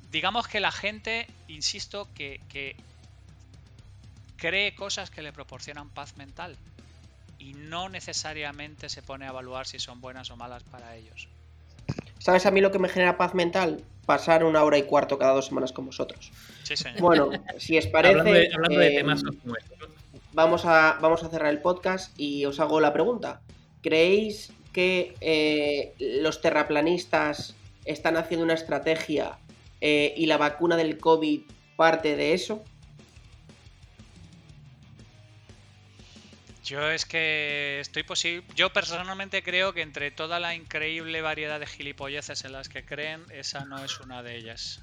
digamos 0.00 0.48
que 0.48 0.60
la 0.60 0.72
gente, 0.72 1.30
insisto, 1.46 2.12
que, 2.14 2.46
que 2.48 2.84
cree 4.36 4.74
cosas 4.74 5.10
que 5.10 5.20
le 5.22 5.34
proporcionan 5.34 5.90
paz 5.90 6.16
mental 6.16 6.58
y 7.38 7.54
no 7.54 7.88
necesariamente 7.90 8.88
se 8.88 9.02
pone 9.02 9.26
a 9.26 9.30
evaluar 9.30 9.66
si 9.66 9.78
son 9.80 10.00
buenas 10.00 10.30
o 10.30 10.36
malas 10.36 10.64
para 10.64 10.96
ellos. 10.96 11.30
¿Sabes 12.18 12.46
a 12.46 12.50
mí 12.50 12.60
lo 12.60 12.70
que 12.70 12.78
me 12.78 12.88
genera 12.88 13.16
paz 13.16 13.34
mental? 13.34 13.82
Pasar 14.06 14.44
una 14.44 14.62
hora 14.64 14.78
y 14.78 14.84
cuarto 14.84 15.18
cada 15.18 15.32
dos 15.32 15.46
semanas 15.46 15.72
con 15.72 15.86
vosotros. 15.86 16.32
Sí, 16.62 16.76
señor. 16.76 17.00
Bueno, 17.00 17.30
si 17.58 17.76
os 17.76 17.86
parece... 17.86 18.18
hablando 18.18 18.32
de, 18.32 18.50
hablando 18.54 18.78
de 18.78 18.90
temas 18.90 19.22
como 19.22 19.56
estos, 19.56 19.78
vamos 20.32 20.64
a, 20.64 20.98
vamos 21.00 21.22
a 21.24 21.28
cerrar 21.28 21.50
el 21.50 21.60
podcast 21.60 22.18
y 22.18 22.44
os 22.44 22.60
hago 22.60 22.80
la 22.80 22.92
pregunta. 22.92 23.40
¿Creéis 23.82 24.52
que 24.72 25.14
eh, 25.20 25.94
los 25.98 26.40
terraplanistas 26.40 27.54
están 27.84 28.16
haciendo 28.16 28.44
una 28.44 28.54
estrategia 28.54 29.38
eh, 29.80 30.14
y 30.16 30.26
la 30.26 30.36
vacuna 30.36 30.76
del 30.76 30.98
COVID 30.98 31.42
parte 31.76 32.16
de 32.16 32.34
eso? 32.34 32.62
Yo 36.68 36.90
es 36.90 37.06
que 37.06 37.78
estoy 37.80 38.02
posible. 38.02 38.44
Yo 38.54 38.70
personalmente 38.70 39.42
creo 39.42 39.72
que 39.72 39.80
entre 39.82 40.10
toda 40.10 40.38
la 40.38 40.54
increíble 40.54 41.22
variedad 41.22 41.58
de 41.58 41.66
gilipolleces 41.66 42.44
en 42.44 42.52
las 42.52 42.68
que 42.68 42.84
creen, 42.84 43.22
esa 43.30 43.64
no 43.64 43.82
es 43.84 43.98
una 44.00 44.22
de 44.22 44.36
ellas. 44.36 44.80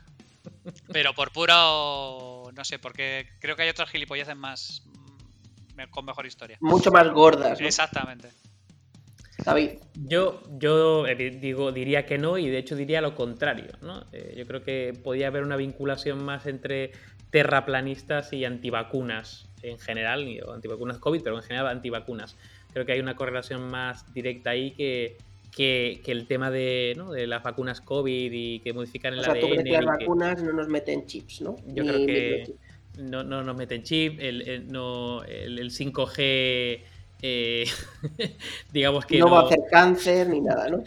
Pero 0.91 1.13
por 1.13 1.31
puro. 1.31 2.49
No 2.53 2.63
sé, 2.65 2.79
porque 2.79 3.27
creo 3.39 3.55
que 3.55 3.63
hay 3.63 3.69
otras 3.69 3.89
gilipolleces 3.89 4.35
más. 4.35 4.81
mm, 5.75 5.83
con 5.91 6.05
mejor 6.05 6.25
historia. 6.25 6.57
Mucho 6.61 6.89
más 6.91 7.09
gordas, 7.11 7.59
¿no? 7.59 7.67
Exactamente. 7.67 8.29
David. 9.43 9.71
Yo, 9.95 10.41
yo 10.57 11.05
eh, 11.05 11.15
di- 11.15 11.29
digo, 11.31 11.71
diría 11.71 12.05
que 12.05 12.17
no 12.17 12.37
y 12.37 12.49
de 12.49 12.57
hecho 12.57 12.75
diría 12.75 13.01
lo 13.01 13.13
contrario. 13.15 13.73
¿no? 13.81 14.05
Eh, 14.11 14.33
yo 14.37 14.47
creo 14.47 14.63
que 14.63 14.93
podía 15.03 15.27
haber 15.27 15.43
una 15.43 15.55
vinculación 15.57 16.23
más 16.23 16.45
entre 16.47 16.93
terraplanistas 17.31 18.31
y 18.33 18.45
antivacunas 18.45 19.45
en 19.69 19.79
general, 19.79 20.25
o 20.45 20.53
antivacunas 20.53 20.97
COVID, 20.99 21.21
pero 21.23 21.35
en 21.37 21.43
general 21.43 21.67
antivacunas. 21.67 22.35
Creo 22.73 22.85
que 22.85 22.91
hay 22.93 22.99
una 22.99 23.15
correlación 23.15 23.69
más 23.69 24.13
directa 24.13 24.49
ahí 24.51 24.71
que, 24.71 25.17
que, 25.55 26.01
que 26.03 26.11
el 26.11 26.27
tema 26.27 26.51
de, 26.51 26.93
¿no? 26.97 27.11
de 27.11 27.25
las 27.27 27.41
vacunas 27.43 27.79
COVID 27.81 28.31
y 28.33 28.59
que 28.59 28.73
modifican 28.73 29.13
el 29.13 29.19
O 29.19 29.23
sea, 29.23 29.33
tú 29.39 29.47
crees 29.47 29.59
ADN. 29.59 29.63
que 29.63 29.71
las 29.71 29.97
que- 29.97 30.03
vacunas 30.05 30.43
no 30.43 30.51
nos 30.53 30.67
meten 30.67 31.05
chips, 31.05 31.41
¿no? 31.41 31.55
Yo 31.67 31.83
Ni 31.83 31.89
creo 31.89 32.05
que 32.05 32.53
no, 32.99 33.23
no 33.23 33.43
nos 33.43 33.55
meten 33.55 33.83
chip, 33.83 34.19
el, 34.19 34.41
el- 34.47 34.67
no, 34.71 35.23
el, 35.23 35.59
el 35.59 35.71
5G, 35.71 36.81
eh, 37.21 37.65
digamos 38.71 39.05
que 39.05 39.17
no, 39.19 39.25
no, 39.27 39.31
va 39.31 39.39
a 39.41 39.45
hacer 39.45 39.59
cáncer 39.71 40.27
ni 40.29 40.41
nada, 40.41 40.69
¿no? 40.69 40.83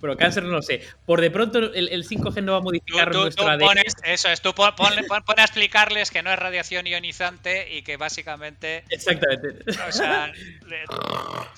pero 0.00 0.16
cáncer 0.16 0.44
no 0.44 0.48
lo 0.48 0.62
sé. 0.62 0.80
Por 1.04 1.20
de 1.20 1.30
pronto 1.30 1.58
el, 1.58 1.90
el 1.90 2.08
5G 2.08 2.42
no 2.42 2.52
va 2.52 2.58
a 2.58 2.62
modificar 2.62 3.10
tú- 3.12 3.18
nuestro 3.20 3.44
tú 3.44 3.50
ADN. 3.50 3.60
pones, 3.60 3.94
eso 4.02 4.30
es, 4.30 4.40
tú 4.40 4.54
pon, 4.54 4.70
ponle- 4.70 5.06
pon- 5.06 5.22
pon 5.24 5.38
a 5.38 5.42
explicarles 5.44 6.10
que 6.10 6.22
no 6.22 6.32
es 6.32 6.38
radiación 6.38 6.86
ionizante 6.86 7.76
y 7.76 7.82
que 7.82 7.98
básicamente, 7.98 8.84
Exactamente. 8.88 9.70
o 9.86 9.92
sea, 9.92 10.28
le- 10.66 10.84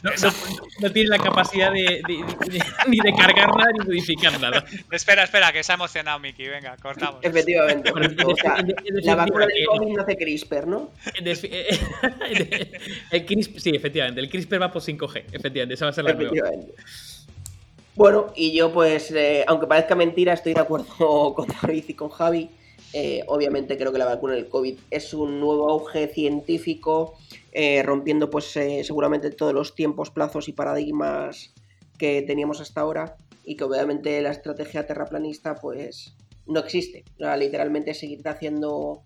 No, 0.02 0.10
no- 0.10 0.32
no 0.80 0.90
tiene 0.92 1.08
la 1.08 1.18
capacidad 1.18 1.70
de, 1.72 2.02
de- 2.04 2.24
de- 2.50 2.64
ni 2.88 2.98
de 2.98 3.12
cargar 3.16 3.48
nada 3.56 3.70
ni 3.78 3.84
modificar 3.84 4.40
nada. 4.40 4.64
espera, 4.90 5.22
espera, 5.22 5.52
que 5.52 5.62
se 5.62 5.70
ha 5.70 5.76
emocionado 5.76 6.18
Miki, 6.18 6.48
venga, 6.48 6.76
cortamos. 6.78 7.20
Efectivamente. 7.22 7.92
Bueno, 7.92 8.08
O 8.26 8.34
sea, 8.34 8.56
la 9.02 9.14
vacuna 9.14 9.46
del 9.46 9.56
eh, 9.56 9.64
COVID 9.66 9.96
no 9.96 10.02
hace 10.02 10.16
CRISPR, 10.16 10.66
¿no? 10.66 10.90
el 13.10 13.24
CRISPR, 13.24 13.60
sí, 13.60 13.70
efectivamente. 13.70 13.89
El 13.94 14.28
CRISPR 14.28 14.62
va 14.62 14.72
por 14.72 14.82
5G. 14.82 15.24
Efectivamente, 15.32 15.74
esa 15.74 15.86
va 15.86 15.90
a 15.90 15.94
ser 15.94 16.04
la 16.04 16.14
nueva. 16.14 16.30
Efectivamente. 16.32 16.74
Bueno, 17.96 18.32
y 18.34 18.52
yo 18.52 18.72
pues, 18.72 19.10
eh, 19.10 19.44
aunque 19.46 19.66
parezca 19.66 19.94
mentira, 19.94 20.32
estoy 20.32 20.54
de 20.54 20.60
acuerdo 20.60 21.34
con 21.34 21.46
David 21.62 21.84
y 21.88 21.94
con 21.94 22.08
Javi. 22.08 22.50
Eh, 22.92 23.22
obviamente 23.28 23.76
creo 23.78 23.92
que 23.92 23.98
la 23.98 24.04
vacuna 24.04 24.34
del 24.34 24.48
COVID 24.48 24.78
es 24.90 25.14
un 25.14 25.38
nuevo 25.38 25.70
auge 25.70 26.08
científico, 26.08 27.16
eh, 27.52 27.82
rompiendo 27.84 28.30
pues 28.30 28.56
eh, 28.56 28.82
seguramente 28.84 29.30
todos 29.30 29.54
los 29.54 29.74
tiempos, 29.74 30.10
plazos 30.10 30.48
y 30.48 30.52
paradigmas 30.52 31.54
que 31.98 32.22
teníamos 32.22 32.60
hasta 32.60 32.80
ahora 32.80 33.16
y 33.44 33.56
que 33.56 33.64
obviamente 33.64 34.20
la 34.22 34.30
estrategia 34.30 34.86
terraplanista 34.86 35.54
pues 35.54 36.16
no 36.46 36.60
existe. 36.60 37.04
Literalmente 37.18 37.94
seguir 37.94 38.26
haciendo 38.26 39.02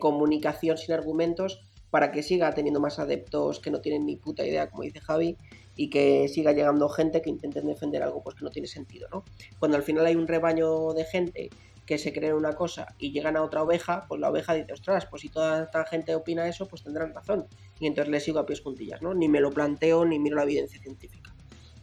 comunicación 0.00 0.76
sin 0.76 0.94
argumentos 0.94 1.60
para 1.90 2.12
que 2.12 2.22
siga 2.22 2.52
teniendo 2.54 2.80
más 2.80 2.98
adeptos 2.98 3.60
que 3.60 3.70
no 3.70 3.80
tienen 3.80 4.06
ni 4.06 4.16
puta 4.16 4.44
idea, 4.44 4.70
como 4.70 4.84
dice 4.84 5.00
Javi, 5.00 5.36
y 5.76 5.90
que 5.90 6.28
siga 6.28 6.52
llegando 6.52 6.88
gente 6.88 7.22
que 7.22 7.30
intenten 7.30 7.66
defender 7.66 8.02
algo 8.02 8.22
pues 8.22 8.36
que 8.36 8.44
no 8.44 8.50
tiene 8.50 8.68
sentido, 8.68 9.08
¿no? 9.10 9.24
Cuando 9.58 9.76
al 9.76 9.82
final 9.82 10.06
hay 10.06 10.16
un 10.16 10.28
rebaño 10.28 10.92
de 10.92 11.04
gente 11.04 11.50
que 11.90 11.98
se 11.98 12.12
cree 12.12 12.30
en 12.30 12.36
una 12.36 12.52
cosa 12.52 12.94
y 12.98 13.10
llegan 13.10 13.36
a 13.36 13.42
otra 13.42 13.62
oveja, 13.64 14.04
pues 14.06 14.20
la 14.20 14.30
oveja 14.30 14.54
dice, 14.54 14.72
ostras, 14.72 15.06
pues 15.06 15.22
si 15.22 15.28
toda 15.28 15.64
esta 15.64 15.84
gente 15.84 16.14
opina 16.14 16.46
eso, 16.46 16.68
pues 16.68 16.84
tendrán 16.84 17.12
razón. 17.12 17.46
Y 17.80 17.88
entonces 17.88 18.12
le 18.12 18.20
sigo 18.20 18.38
a 18.38 18.46
pies 18.46 18.60
juntillas, 18.60 19.02
¿no? 19.02 19.12
Ni 19.12 19.28
me 19.28 19.40
lo 19.40 19.50
planteo 19.50 20.04
ni 20.04 20.20
miro 20.20 20.36
la 20.36 20.44
evidencia 20.44 20.80
científica. 20.80 21.34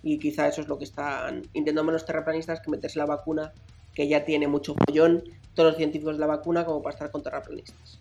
Y 0.04 0.20
quizá 0.20 0.48
eso 0.48 0.62
es 0.62 0.70
lo 0.70 0.78
que 0.78 0.86
están 0.86 1.42
intentando 1.52 1.92
los 1.92 2.06
terraplanistas, 2.06 2.62
que 2.62 2.72
meterse 2.72 3.00
la 3.00 3.06
vacuna, 3.06 3.52
que 3.94 4.08
ya 4.08 4.24
tiene 4.24 4.48
mucho 4.48 4.76
follón, 4.86 5.24
todos 5.56 5.72
los 5.72 5.78
científicos 5.78 6.16
de 6.16 6.22
la 6.22 6.28
vacuna 6.28 6.64
como 6.64 6.82
para 6.82 6.94
estar 6.94 7.12
con 7.12 7.22
terraplanistas. 7.22 8.00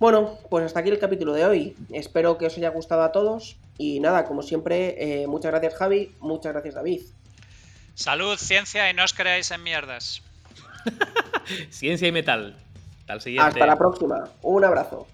Bueno, 0.00 0.38
pues 0.48 0.64
hasta 0.64 0.80
aquí 0.80 0.88
el 0.88 0.98
capítulo 0.98 1.34
de 1.34 1.44
hoy. 1.44 1.76
Espero 1.92 2.38
que 2.38 2.46
os 2.46 2.56
haya 2.56 2.70
gustado 2.70 3.02
a 3.02 3.12
todos. 3.12 3.58
Y 3.76 4.00
nada, 4.00 4.24
como 4.24 4.42
siempre, 4.42 5.22
eh, 5.22 5.26
muchas 5.26 5.52
gracias 5.52 5.74
Javi, 5.74 6.14
muchas 6.20 6.52
gracias 6.52 6.74
David. 6.74 7.02
Salud, 7.94 8.36
ciencia 8.38 8.90
y 8.90 8.94
no 8.94 9.04
os 9.04 9.12
creáis 9.12 9.50
en 9.50 9.62
mierdas. 9.62 10.22
Ciencia 11.70 12.08
y 12.08 12.12
metal. 12.12 12.56
Hasta 13.00 13.12
el 13.12 13.20
siguiente. 13.20 13.48
Hasta 13.48 13.66
la 13.66 13.76
próxima. 13.76 14.24
Un 14.40 14.64
abrazo. 14.64 15.06